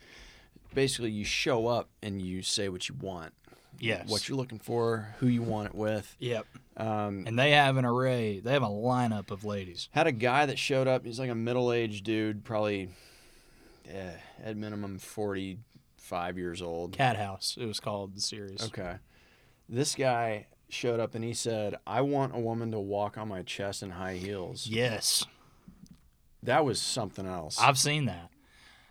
basically, 0.73 1.11
you 1.11 1.23
show 1.25 1.67
up 1.67 1.89
and 2.03 2.21
you 2.21 2.41
say 2.41 2.69
what 2.69 2.87
you 2.89 2.95
want, 2.99 3.33
Yes. 3.79 4.09
what 4.09 4.27
you're 4.29 4.37
looking 4.37 4.59
for, 4.59 5.15
who 5.19 5.27
you 5.27 5.41
want 5.43 5.67
it 5.69 5.75
with. 5.75 6.15
Yep. 6.19 6.45
Um, 6.77 7.23
And 7.27 7.37
they 7.39 7.51
have 7.51 7.77
an 7.77 7.85
array. 7.85 8.39
They 8.39 8.51
have 8.51 8.63
a 8.63 8.67
lineup 8.67 9.31
of 9.31 9.43
ladies. 9.45 9.87
Had 9.91 10.07
a 10.07 10.11
guy 10.11 10.45
that 10.45 10.59
showed 10.59 10.87
up. 10.87 11.05
He's 11.05 11.19
like 11.19 11.29
a 11.29 11.35
middle-aged 11.35 12.03
dude, 12.03 12.43
probably 12.43 12.89
eh, 13.89 14.11
at 14.43 14.57
minimum 14.57 14.97
forty-five 14.99 16.37
years 16.37 16.61
old. 16.61 16.91
Cathouse. 16.93 17.57
It 17.59 17.65
was 17.65 17.79
called 17.79 18.15
the 18.15 18.21
series. 18.21 18.61
Okay, 18.63 18.95
this 19.69 19.95
guy 19.95 20.47
showed 20.69 20.99
up 20.99 21.15
and 21.15 21.23
he 21.23 21.33
said, 21.33 21.75
"I 21.87 22.01
want 22.01 22.35
a 22.35 22.39
woman 22.39 22.71
to 22.71 22.79
walk 22.79 23.17
on 23.17 23.27
my 23.29 23.41
chest 23.43 23.81
in 23.83 23.91
high 23.91 24.15
heels." 24.15 24.67
Yes, 24.67 25.25
That 26.43 26.65
was 26.65 26.79
something 26.81 27.25
else. 27.25 27.57
I've 27.59 27.77
seen 27.77 28.05
that. 28.05 28.29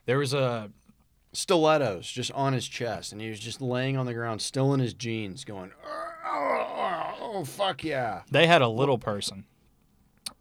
There 0.06 0.18
was 0.18 0.32
a 0.34 0.70
Stilettos 1.34 2.10
just 2.10 2.30
on 2.32 2.52
his 2.52 2.66
chest, 2.66 3.12
and 3.12 3.20
he 3.20 3.28
was 3.28 3.40
just 3.40 3.60
laying 3.60 3.96
on 3.96 4.06
the 4.06 4.14
ground, 4.14 4.40
still 4.40 4.72
in 4.72 4.80
his 4.80 4.94
jeans, 4.94 5.44
going, 5.44 5.72
"Oh, 5.84 6.12
oh, 6.26 7.14
oh, 7.20 7.44
fuck 7.44 7.82
yeah!" 7.84 8.22
They 8.30 8.46
had 8.46 8.62
a 8.62 8.68
little 8.68 8.98
person 8.98 9.44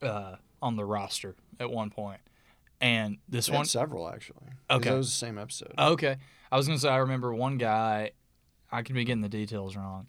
uh, 0.01 0.35
on 0.61 0.75
the 0.75 0.85
roster 0.85 1.35
at 1.59 1.71
one 1.71 1.89
point, 1.89 2.21
and 2.79 3.17
this 3.27 3.47
They 3.47 3.55
one. 3.55 3.65
several 3.65 4.07
actually. 4.07 4.49
Okay. 4.69 4.89
that 4.89 4.95
was 4.95 5.07
the 5.07 5.15
same 5.17 5.37
episode. 5.37 5.73
Okay, 5.77 6.17
I 6.51 6.57
was 6.57 6.67
gonna 6.67 6.79
say 6.79 6.89
I 6.89 6.97
remember 6.97 7.33
one 7.33 7.57
guy. 7.57 8.11
I 8.71 8.81
could 8.83 8.95
be 8.95 9.03
getting 9.03 9.21
the 9.21 9.29
details 9.29 9.75
wrong. 9.75 10.07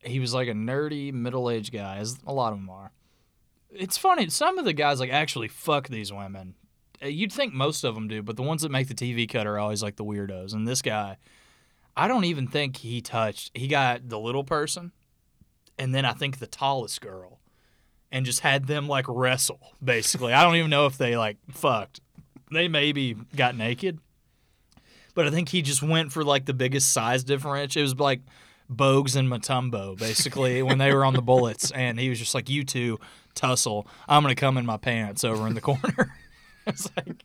He 0.00 0.20
was 0.20 0.32
like 0.34 0.48
a 0.48 0.52
nerdy 0.52 1.12
middle-aged 1.12 1.72
guy, 1.72 1.96
as 1.98 2.18
a 2.26 2.32
lot 2.32 2.52
of 2.52 2.58
them 2.58 2.70
are. 2.70 2.92
It's 3.70 3.96
funny. 3.98 4.28
Some 4.28 4.58
of 4.58 4.64
the 4.64 4.72
guys 4.72 5.00
like 5.00 5.10
actually 5.10 5.48
fuck 5.48 5.88
these 5.88 6.12
women. 6.12 6.54
Uh, 7.02 7.08
You'd 7.08 7.32
think 7.32 7.52
most 7.52 7.84
of 7.84 7.94
them 7.94 8.08
do, 8.08 8.22
but 8.22 8.36
the 8.36 8.42
ones 8.42 8.62
that 8.62 8.70
make 8.70 8.88
the 8.88 8.94
TV 8.94 9.28
cut 9.28 9.46
are 9.46 9.58
always 9.58 9.82
like 9.82 9.96
the 9.96 10.04
weirdos. 10.04 10.52
And 10.52 10.66
this 10.66 10.82
guy, 10.82 11.16
I 11.96 12.08
don't 12.08 12.24
even 12.24 12.46
think 12.46 12.78
he 12.78 13.00
touched. 13.00 13.50
He 13.54 13.68
got 13.68 14.08
the 14.08 14.18
little 14.18 14.44
person, 14.44 14.92
and 15.78 15.94
then 15.94 16.04
I 16.04 16.12
think 16.12 16.38
the 16.38 16.46
tallest 16.46 17.00
girl, 17.00 17.40
and 18.12 18.26
just 18.26 18.40
had 18.40 18.66
them 18.66 18.88
like 18.88 19.06
wrestle. 19.08 19.74
Basically, 19.82 20.32
I 20.32 20.42
don't 20.42 20.56
even 20.56 20.70
know 20.70 20.86
if 20.86 20.98
they 20.98 21.16
like 21.16 21.38
fucked. 21.50 22.00
They 22.52 22.68
maybe 22.68 23.16
got 23.34 23.56
naked, 23.56 23.98
but 25.14 25.26
I 25.26 25.30
think 25.30 25.48
he 25.48 25.62
just 25.62 25.82
went 25.82 26.12
for 26.12 26.22
like 26.24 26.46
the 26.46 26.54
biggest 26.54 26.92
size 26.92 27.24
difference. 27.24 27.74
It 27.76 27.82
was 27.82 27.98
like 27.98 28.20
Bogues 28.70 29.16
and 29.16 29.28
Mutombo 29.28 29.98
basically 29.98 30.62
when 30.62 30.78
they 30.78 30.92
were 30.92 31.04
on 31.04 31.14
the 31.14 31.22
bullets, 31.22 31.70
and 31.70 31.98
he 31.98 32.08
was 32.08 32.18
just 32.18 32.34
like, 32.34 32.48
"You 32.48 32.64
two 32.64 32.98
tussle. 33.34 33.86
I'm 34.08 34.22
gonna 34.22 34.34
come 34.34 34.58
in 34.58 34.66
my 34.66 34.76
pants 34.76 35.24
over 35.24 35.46
in 35.46 35.54
the 35.54 35.60
corner." 35.60 36.14
it's 36.72 36.88
like, 36.96 37.22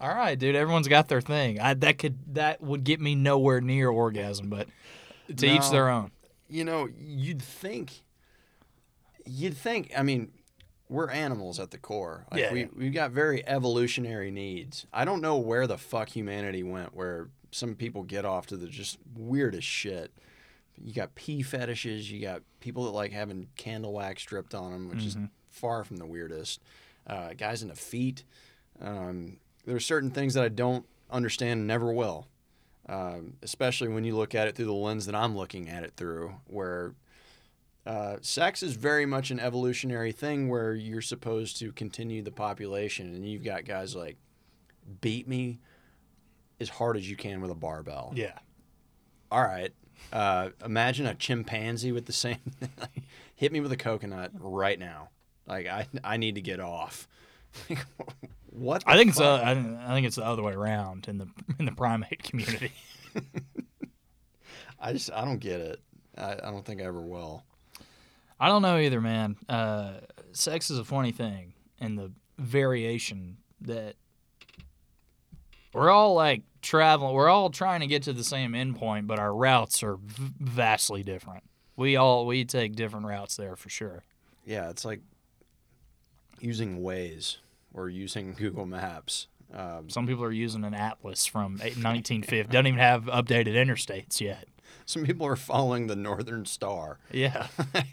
all 0.00 0.14
right, 0.14 0.38
dude. 0.38 0.54
Everyone's 0.56 0.88
got 0.88 1.08
their 1.08 1.20
thing. 1.20 1.60
I, 1.60 1.74
that 1.74 1.98
could 1.98 2.34
that 2.34 2.60
would 2.60 2.84
get 2.84 3.00
me 3.00 3.14
nowhere 3.14 3.60
near 3.60 3.88
orgasm, 3.88 4.48
but 4.48 4.68
to 5.36 5.46
each 5.46 5.70
their 5.70 5.88
own. 5.88 6.10
you 6.48 6.64
know, 6.64 6.88
you'd 6.98 7.42
think, 7.42 8.02
you'd 9.26 9.56
think. 9.56 9.92
I 9.96 10.02
mean, 10.02 10.32
we're 10.88 11.10
animals 11.10 11.60
at 11.60 11.70
the 11.70 11.78
core. 11.78 12.26
Like 12.30 12.40
Yeah, 12.40 12.52
we 12.52 12.60
yeah. 12.60 12.66
we've 12.76 12.92
got 12.94 13.10
very 13.12 13.46
evolutionary 13.46 14.30
needs. 14.30 14.86
I 14.92 15.04
don't 15.04 15.20
know 15.20 15.36
where 15.38 15.66
the 15.66 15.78
fuck 15.78 16.08
humanity 16.10 16.62
went, 16.62 16.94
where 16.94 17.28
some 17.50 17.74
people 17.74 18.02
get 18.02 18.24
off 18.24 18.46
to 18.46 18.56
the 18.56 18.66
just 18.66 18.98
weirdest 19.16 19.66
shit. 19.66 20.12
You 20.82 20.94
got 20.94 21.14
pee 21.14 21.42
fetishes. 21.42 22.10
You 22.10 22.20
got 22.22 22.42
people 22.60 22.84
that 22.84 22.90
like 22.92 23.12
having 23.12 23.48
candle 23.56 23.92
wax 23.92 24.24
dripped 24.24 24.54
on 24.54 24.72
them, 24.72 24.88
which 24.88 25.04
is 25.04 25.14
Mm-hmm. 25.16 25.26
far 25.48 25.84
from 25.84 25.96
the 25.98 26.06
weirdest. 26.06 26.60
Uh, 27.10 27.34
guys 27.36 27.66
the 27.66 27.74
feet. 27.74 28.24
Um, 28.80 29.38
there 29.66 29.76
are 29.76 29.80
certain 29.80 30.10
things 30.10 30.34
that 30.34 30.44
I 30.44 30.48
don't 30.48 30.86
understand 31.10 31.58
and 31.58 31.66
never 31.66 31.92
will 31.92 32.28
um, 32.90 33.34
especially 33.42 33.88
when 33.88 34.04
you 34.04 34.16
look 34.16 34.34
at 34.34 34.48
it 34.48 34.56
through 34.56 34.66
the 34.66 34.72
lens 34.72 35.06
that 35.06 35.14
I'm 35.14 35.36
looking 35.36 35.68
at 35.68 35.84
it 35.84 35.92
through, 35.96 36.34
where 36.46 36.94
uh, 37.86 38.16
sex 38.20 38.64
is 38.64 38.74
very 38.74 39.06
much 39.06 39.30
an 39.30 39.38
evolutionary 39.38 40.10
thing 40.10 40.48
where 40.48 40.74
you're 40.74 41.00
supposed 41.00 41.56
to 41.58 41.70
continue 41.72 42.20
the 42.20 42.32
population, 42.32 43.14
and 43.14 43.24
you've 43.24 43.44
got 43.44 43.64
guys 43.64 43.94
like 43.94 44.16
beat 45.00 45.28
me 45.28 45.60
as 46.58 46.68
hard 46.68 46.96
as 46.96 47.08
you 47.08 47.16
can 47.16 47.40
with 47.40 47.52
a 47.52 47.54
barbell. 47.54 48.12
Yeah. 48.14 48.38
All 49.30 49.42
right. 49.42 49.72
Uh, 50.12 50.48
imagine 50.64 51.06
a 51.06 51.14
chimpanzee 51.14 51.92
with 51.92 52.06
the 52.06 52.12
same. 52.12 52.40
hit 53.36 53.52
me 53.52 53.60
with 53.60 53.70
a 53.70 53.76
coconut 53.76 54.32
right 54.34 54.78
now. 54.78 55.10
Like 55.50 55.66
I, 55.66 55.88
I 56.04 56.16
need 56.16 56.36
to 56.36 56.40
get 56.40 56.60
off. 56.60 57.08
what? 58.50 58.84
I 58.86 58.96
think 58.96 59.10
it's 59.10 59.20
uh, 59.20 59.38
fuck? 59.38 59.46
I, 59.46 59.90
I 59.90 59.94
think 59.94 60.06
it's 60.06 60.14
the 60.14 60.24
other 60.24 60.42
way 60.42 60.52
around 60.52 61.08
in 61.08 61.18
the 61.18 61.26
in 61.58 61.64
the 61.64 61.72
primate 61.72 62.22
community. 62.22 62.72
I 64.80 64.92
just 64.92 65.10
I 65.12 65.24
don't 65.24 65.40
get 65.40 65.60
it. 65.60 65.80
I, 66.16 66.34
I 66.34 66.50
don't 66.52 66.64
think 66.64 66.80
I 66.80 66.84
ever 66.84 67.00
will. 67.00 67.42
I 68.38 68.48
don't 68.48 68.62
know 68.62 68.78
either, 68.78 69.00
man. 69.00 69.36
Uh, 69.48 69.94
sex 70.32 70.70
is 70.70 70.78
a 70.78 70.84
funny 70.84 71.10
thing, 71.10 71.52
and 71.80 71.98
the 71.98 72.12
variation 72.38 73.38
that 73.62 73.96
we're 75.74 75.90
all 75.90 76.14
like 76.14 76.42
traveling. 76.62 77.12
We're 77.12 77.28
all 77.28 77.50
trying 77.50 77.80
to 77.80 77.88
get 77.88 78.04
to 78.04 78.12
the 78.12 78.24
same 78.24 78.52
endpoint, 78.52 79.08
but 79.08 79.18
our 79.18 79.34
routes 79.34 79.82
are 79.82 79.96
v- 79.96 80.32
vastly 80.38 81.02
different. 81.02 81.42
We 81.74 81.96
all 81.96 82.24
we 82.24 82.44
take 82.44 82.76
different 82.76 83.06
routes 83.06 83.36
there 83.36 83.56
for 83.56 83.68
sure. 83.68 84.04
Yeah, 84.44 84.70
it's 84.70 84.84
like 84.84 85.00
using 86.40 86.80
Waze. 86.82 87.36
or 87.72 87.88
using 87.88 88.34
Google 88.38 88.66
Maps. 88.66 89.26
Um, 89.52 89.90
Some 89.90 90.06
people 90.06 90.22
are 90.24 90.30
using 90.32 90.64
an 90.64 90.74
atlas 90.74 91.26
from 91.26 91.54
1950. 91.58 92.52
Don't 92.52 92.66
even 92.68 92.78
have 92.78 93.04
updated 93.06 93.54
interstates 93.54 94.20
yet. 94.20 94.46
some 94.86 95.04
people 95.04 95.26
are 95.26 95.34
following 95.34 95.88
the 95.88 95.96
Northern 95.96 96.46
Star. 96.46 96.98
Yeah, 97.10 97.48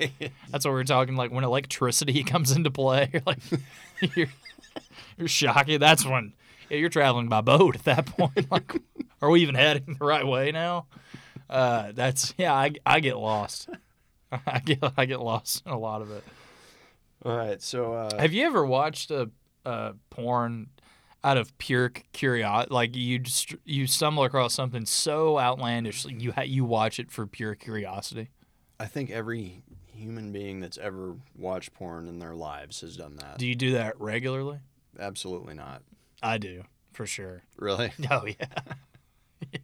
that's 0.52 0.65
what 0.65 0.72
we're 0.72 0.84
talking. 0.84 1.15
Like 1.15 1.32
when 1.32 1.44
electricity 1.44 2.24
comes 2.26 2.52
into 2.52 2.69
play, 2.69 3.10
you're 3.11 3.24
like 3.26 3.40
you're, 4.15 4.28
you're 5.18 5.28
shocking. 5.28 5.80
That's 5.80 6.06
when 6.06 6.34
yeah, 6.69 6.78
you're 6.78 6.90
traveling 6.90 7.28
by 7.28 7.41
boat 7.41 7.76
at 7.76 7.84
that 7.86 8.06
point. 8.06 8.52
Like, 8.52 8.80
are 9.22 9.30
we 9.32 9.41
even 9.41 9.56
heading 9.56 9.95
the 9.99 10.06
right 10.06 10.26
way 10.28 10.52
now? 10.52 10.86
Uh, 11.49 11.91
that's 11.94 12.36
yeah. 12.38 12.53
I, 12.53 12.74
I 12.86 12.99
get 12.99 13.18
lost. 13.18 13.68
I 14.45 14.60
get 14.60 14.80
I 14.95 15.06
get 15.06 15.22
lost 15.22 15.64
in 15.65 15.72
a 15.72 15.80
lot 15.80 16.03
of 16.03 16.11
it. 16.11 16.24
All 17.28 17.36
right, 17.36 17.62
so 17.62 17.94
uh, 17.94 18.22
Have 18.22 18.32
you 18.32 18.45
ever 18.45 18.66
watched 18.66 19.12
a, 19.12 19.30
a 19.66 19.95
porn 20.10 20.70
out 21.26 21.36
of 21.36 21.58
pure 21.58 21.90
curiosity? 21.90 22.74
Like 22.74 22.95
you 22.95 23.20
just 23.20 23.54
you 23.66 23.86
stumble 23.86 24.24
across 24.24 24.54
something 24.54 24.86
so 24.86 25.38
outlandish, 25.38 26.06
like 26.06 26.22
you 26.22 26.32
ha- 26.32 26.44
you 26.44 26.64
watch 26.64 27.02
it 27.02 27.12
for 27.12 27.28
pure 27.28 27.54
curiosity. 27.54 28.30
I 28.80 28.86
think 28.86 29.10
every 29.12 29.62
human 29.88 30.32
being 30.32 30.62
that's 30.62 30.78
ever 30.78 31.18
watched 31.36 31.74
porn 31.74 32.08
in 32.08 32.20
their 32.20 32.34
lives 32.34 32.80
has 32.80 32.95
done 32.95 33.18
that. 33.18 33.40
Do 33.40 33.45
you 33.45 33.56
do 33.56 33.74
that 33.74 33.99
regularly? 33.99 34.60
Absolutely 34.98 35.54
not. 35.54 35.82
I 36.24 36.38
do 36.38 36.64
for 36.94 37.06
sure. 37.06 37.44
Really? 37.58 37.91
Oh 38.10 38.26
yeah. 38.26 39.60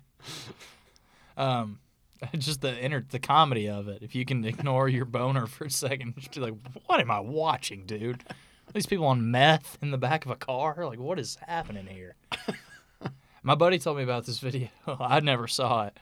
um, 1.38 1.80
just 2.38 2.62
the 2.62 2.78
inner 2.80 3.06
the 3.08 3.20
comedy 3.20 3.70
of 3.70 3.88
it. 3.88 4.02
If 4.02 4.16
you 4.16 4.26
can 4.26 4.44
ignore 4.46 4.88
your 4.88 5.06
boner 5.06 5.48
for 5.48 5.66
a 5.66 5.70
second, 5.70 6.16
just 6.18 6.34
be 6.34 6.42
like, 6.42 6.56
"What 6.86 7.00
am 7.00 7.12
I 7.12 7.20
watching, 7.20 7.86
dude? 7.86 8.24
These 8.74 8.86
people 8.86 9.06
on 9.06 9.30
meth 9.30 9.78
in 9.82 9.92
the 9.92 9.98
back 9.98 10.26
of 10.26 10.32
a 10.32 10.36
car? 10.36 10.86
Like, 10.86 11.00
what 11.00 11.20
is 11.20 11.38
happening 11.48 11.88
here?" 11.88 12.16
My 13.44 13.56
buddy 13.56 13.78
told 13.78 13.98
me 13.98 14.04
about 14.04 14.26
this 14.26 14.40
video. 14.40 14.70
I 14.88 15.20
never 15.20 15.48
saw 15.48 15.88
it. 15.88 15.98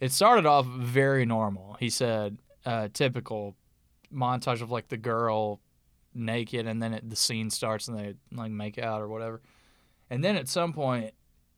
It 0.00 0.12
started 0.12 0.46
off 0.46 0.66
very 0.66 1.26
normal. 1.26 1.76
He 1.78 1.90
said, 1.90 2.38
uh, 2.64 2.88
typical 2.92 3.56
montage 4.12 4.62
of 4.62 4.70
like 4.70 4.88
the 4.88 4.96
girl 4.96 5.60
naked, 6.14 6.66
and 6.66 6.82
then 6.82 6.94
it, 6.94 7.08
the 7.08 7.16
scene 7.16 7.50
starts 7.50 7.88
and 7.88 7.98
they 7.98 8.14
like 8.32 8.50
make 8.50 8.78
out 8.78 9.02
or 9.02 9.08
whatever. 9.08 9.42
And 10.08 10.24
then 10.24 10.36
at 10.36 10.48
some 10.48 10.72
point, 10.72 11.12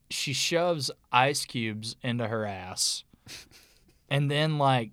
she 0.09 0.33
shoves 0.33 0.91
ice 1.11 1.45
cubes 1.45 1.95
into 2.03 2.27
her 2.27 2.45
ass, 2.45 3.05
and 4.11 4.29
then 4.29 4.59
like 4.59 4.91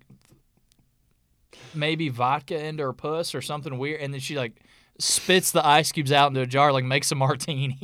maybe 1.75 2.09
vodka 2.09 2.57
into 2.65 2.81
her 2.83 2.93
puss 2.93 3.35
or 3.35 3.41
something 3.41 3.77
weird, 3.77 4.01
and 4.01 4.13
then 4.13 4.21
she 4.21 4.35
like 4.35 4.53
spits 4.97 5.51
the 5.51 5.65
ice 5.65 5.91
cubes 5.91 6.11
out 6.11 6.29
into 6.29 6.41
a 6.41 6.47
jar, 6.47 6.71
like 6.73 6.85
makes 6.85 7.11
a 7.11 7.15
martini, 7.15 7.77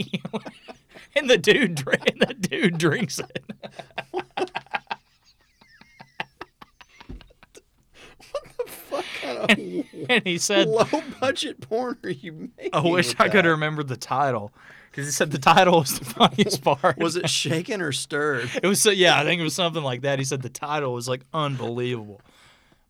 and 1.16 1.30
the 1.30 1.38
dude 1.38 1.76
dr- 1.76 2.02
and 2.08 2.20
the 2.22 2.34
dude 2.34 2.78
drinks 2.80 3.20
it. 3.20 3.44
What 8.90 9.06
kind 9.22 9.38
of 9.40 9.50
And 10.10 10.24
he 10.26 10.38
said, 10.38 10.68
low 10.68 10.86
budget 11.20 11.60
porn 11.62 11.98
are 12.04 12.10
you 12.10 12.52
making? 12.58 12.70
"I 12.74 12.80
wish 12.80 13.14
I 13.20 13.28
could 13.30 13.44
that? 13.46 13.50
remember 13.50 13.84
the 13.84 13.98
title." 13.98 14.54
Because 14.96 15.08
he 15.08 15.12
said 15.12 15.30
the 15.32 15.38
title 15.38 15.80
was 15.82 16.00
the 16.00 16.06
funniest 16.06 16.64
part. 16.64 16.98
Was 17.00 17.18
it 17.18 17.30
shaken 17.30 17.82
or 17.82 17.92
stirred? 17.92 18.50
It 18.64 18.66
was 18.66 18.82
so 18.82 18.92
yeah, 18.92 19.20
I 19.20 19.26
think 19.26 19.42
it 19.42 19.44
was 19.44 19.54
something 19.54 19.84
like 19.84 20.04
that. 20.04 20.20
He 20.20 20.26
said 20.26 20.42
the 20.42 20.48
title 20.48 20.94
was 20.94 21.06
like 21.06 21.22
unbelievable. 21.34 22.22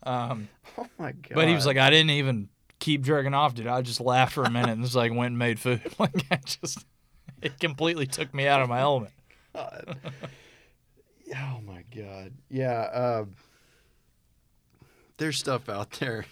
Um, 0.04 0.48
Oh 0.78 0.86
my 1.00 1.14
god! 1.14 1.32
but 1.34 1.48
he 1.48 1.56
was 1.56 1.66
like, 1.66 1.78
I 1.78 1.90
didn't 1.90 2.12
even 2.12 2.50
keep 2.78 3.02
jerking 3.02 3.34
off, 3.34 3.56
dude. 3.56 3.66
I 3.66 3.82
just 3.82 4.00
laughed 4.00 4.34
for 4.34 4.44
a 4.44 4.52
minute 4.52 4.70
and 4.74 4.84
just 4.84 4.94
like 4.94 5.14
went 5.14 5.30
and 5.30 5.40
made 5.40 5.60
food. 5.60 5.82
Like 6.00 6.26
I 6.30 6.36
just, 6.46 6.86
it 7.42 7.60
completely 7.60 8.06
took 8.06 8.32
me 8.36 8.48
out 8.48 8.62
of 8.62 8.70
my 8.70 8.82
element. 8.82 9.14
God. 9.56 9.98
oh 11.36 11.62
my 11.66 11.84
god. 11.96 12.34
Yeah. 12.50 12.82
Uh, 12.82 13.26
there's 15.18 15.38
stuff 15.38 15.70
out 15.70 15.90
there. 15.94 16.28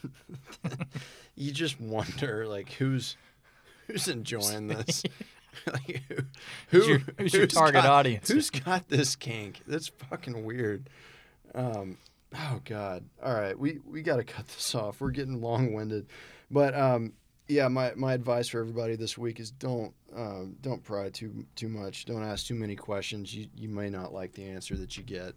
you 1.35 1.51
just 1.51 1.81
wonder, 1.81 2.45
like, 2.45 2.73
who's 2.73 3.17
who's 3.87 4.07
enjoying 4.07 4.67
this? 4.67 5.03
like, 5.71 6.03
who, 6.09 6.15
Who's 6.69 6.87
your- 6.87 7.01
who's 7.17 7.33
your 7.33 7.47
target 7.47 7.83
got- 7.83 7.85
audience? 7.85 8.29
Who's 8.29 8.49
got 8.49 8.87
this 8.89 9.15
kink? 9.15 9.61
That's 9.67 9.87
fucking 10.09 10.43
weird. 10.45 10.89
Um, 11.55 11.97
oh 12.35 12.59
god. 12.65 13.03
All 13.23 13.33
right, 13.33 13.57
we 13.57 13.79
we 13.85 14.01
got 14.01 14.17
to 14.17 14.23
cut 14.23 14.47
this 14.47 14.73
off. 14.75 15.01
We're 15.01 15.11
getting 15.11 15.41
long 15.41 15.73
winded, 15.73 16.07
but 16.49 16.73
um, 16.75 17.13
yeah, 17.47 17.67
my, 17.67 17.91
my 17.95 18.13
advice 18.13 18.47
for 18.47 18.59
everybody 18.59 18.95
this 18.95 19.17
week 19.17 19.39
is 19.39 19.51
don't 19.51 19.93
um, 20.15 20.55
don't 20.61 20.83
pry 20.83 21.09
too 21.09 21.45
too 21.55 21.67
much. 21.69 22.05
Don't 22.05 22.23
ask 22.23 22.45
too 22.47 22.55
many 22.55 22.75
questions. 22.75 23.33
You 23.35 23.47
you 23.55 23.69
may 23.69 23.89
not 23.89 24.13
like 24.13 24.33
the 24.33 24.45
answer 24.45 24.75
that 24.77 24.97
you 24.97 25.03
get. 25.03 25.35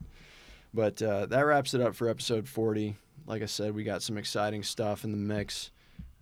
But 0.75 1.01
uh, 1.01 1.27
that 1.27 1.41
wraps 1.41 1.73
it 1.75 1.81
up 1.81 1.95
for 1.95 2.09
episode 2.09 2.47
40. 2.47 2.97
Like 3.27 3.41
I 3.43 3.47
said, 3.47 3.75
we 3.75 3.83
got 3.83 4.03
some 4.03 4.19
exciting 4.19 4.63
stuff 4.63 5.05
in 5.05 5.11
the 5.11 5.17
mix. 5.17 5.71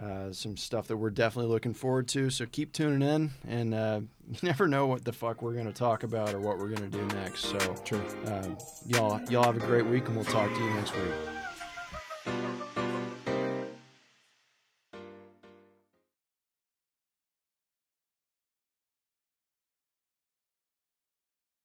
Uh, 0.02 0.32
some 0.32 0.56
stuff 0.56 0.88
that 0.88 0.96
we're 0.96 1.08
definitely 1.08 1.52
looking 1.52 1.72
forward 1.72 2.08
to. 2.08 2.28
So 2.28 2.46
keep 2.46 2.72
tuning 2.72 3.08
in, 3.08 3.30
and 3.46 3.72
uh, 3.72 4.00
you 4.28 4.38
never 4.42 4.66
know 4.66 4.86
what 4.86 5.04
the 5.04 5.12
fuck 5.12 5.40
we're 5.40 5.54
gonna 5.54 5.72
talk 5.72 6.02
about 6.02 6.34
or 6.34 6.40
what 6.40 6.58
we're 6.58 6.70
gonna 6.70 6.88
do 6.88 7.04
next. 7.06 7.44
So 7.44 7.58
True. 7.84 8.02
uh, 8.26 8.48
y'all 8.86 9.20
y'all 9.30 9.44
have 9.44 9.56
a 9.56 9.66
great 9.66 9.86
week, 9.86 10.06
and 10.08 10.16
we'll 10.16 10.24
talk 10.24 10.52
to 10.52 10.58
you 10.58 10.70
next 10.74 10.96
week. 10.96 11.12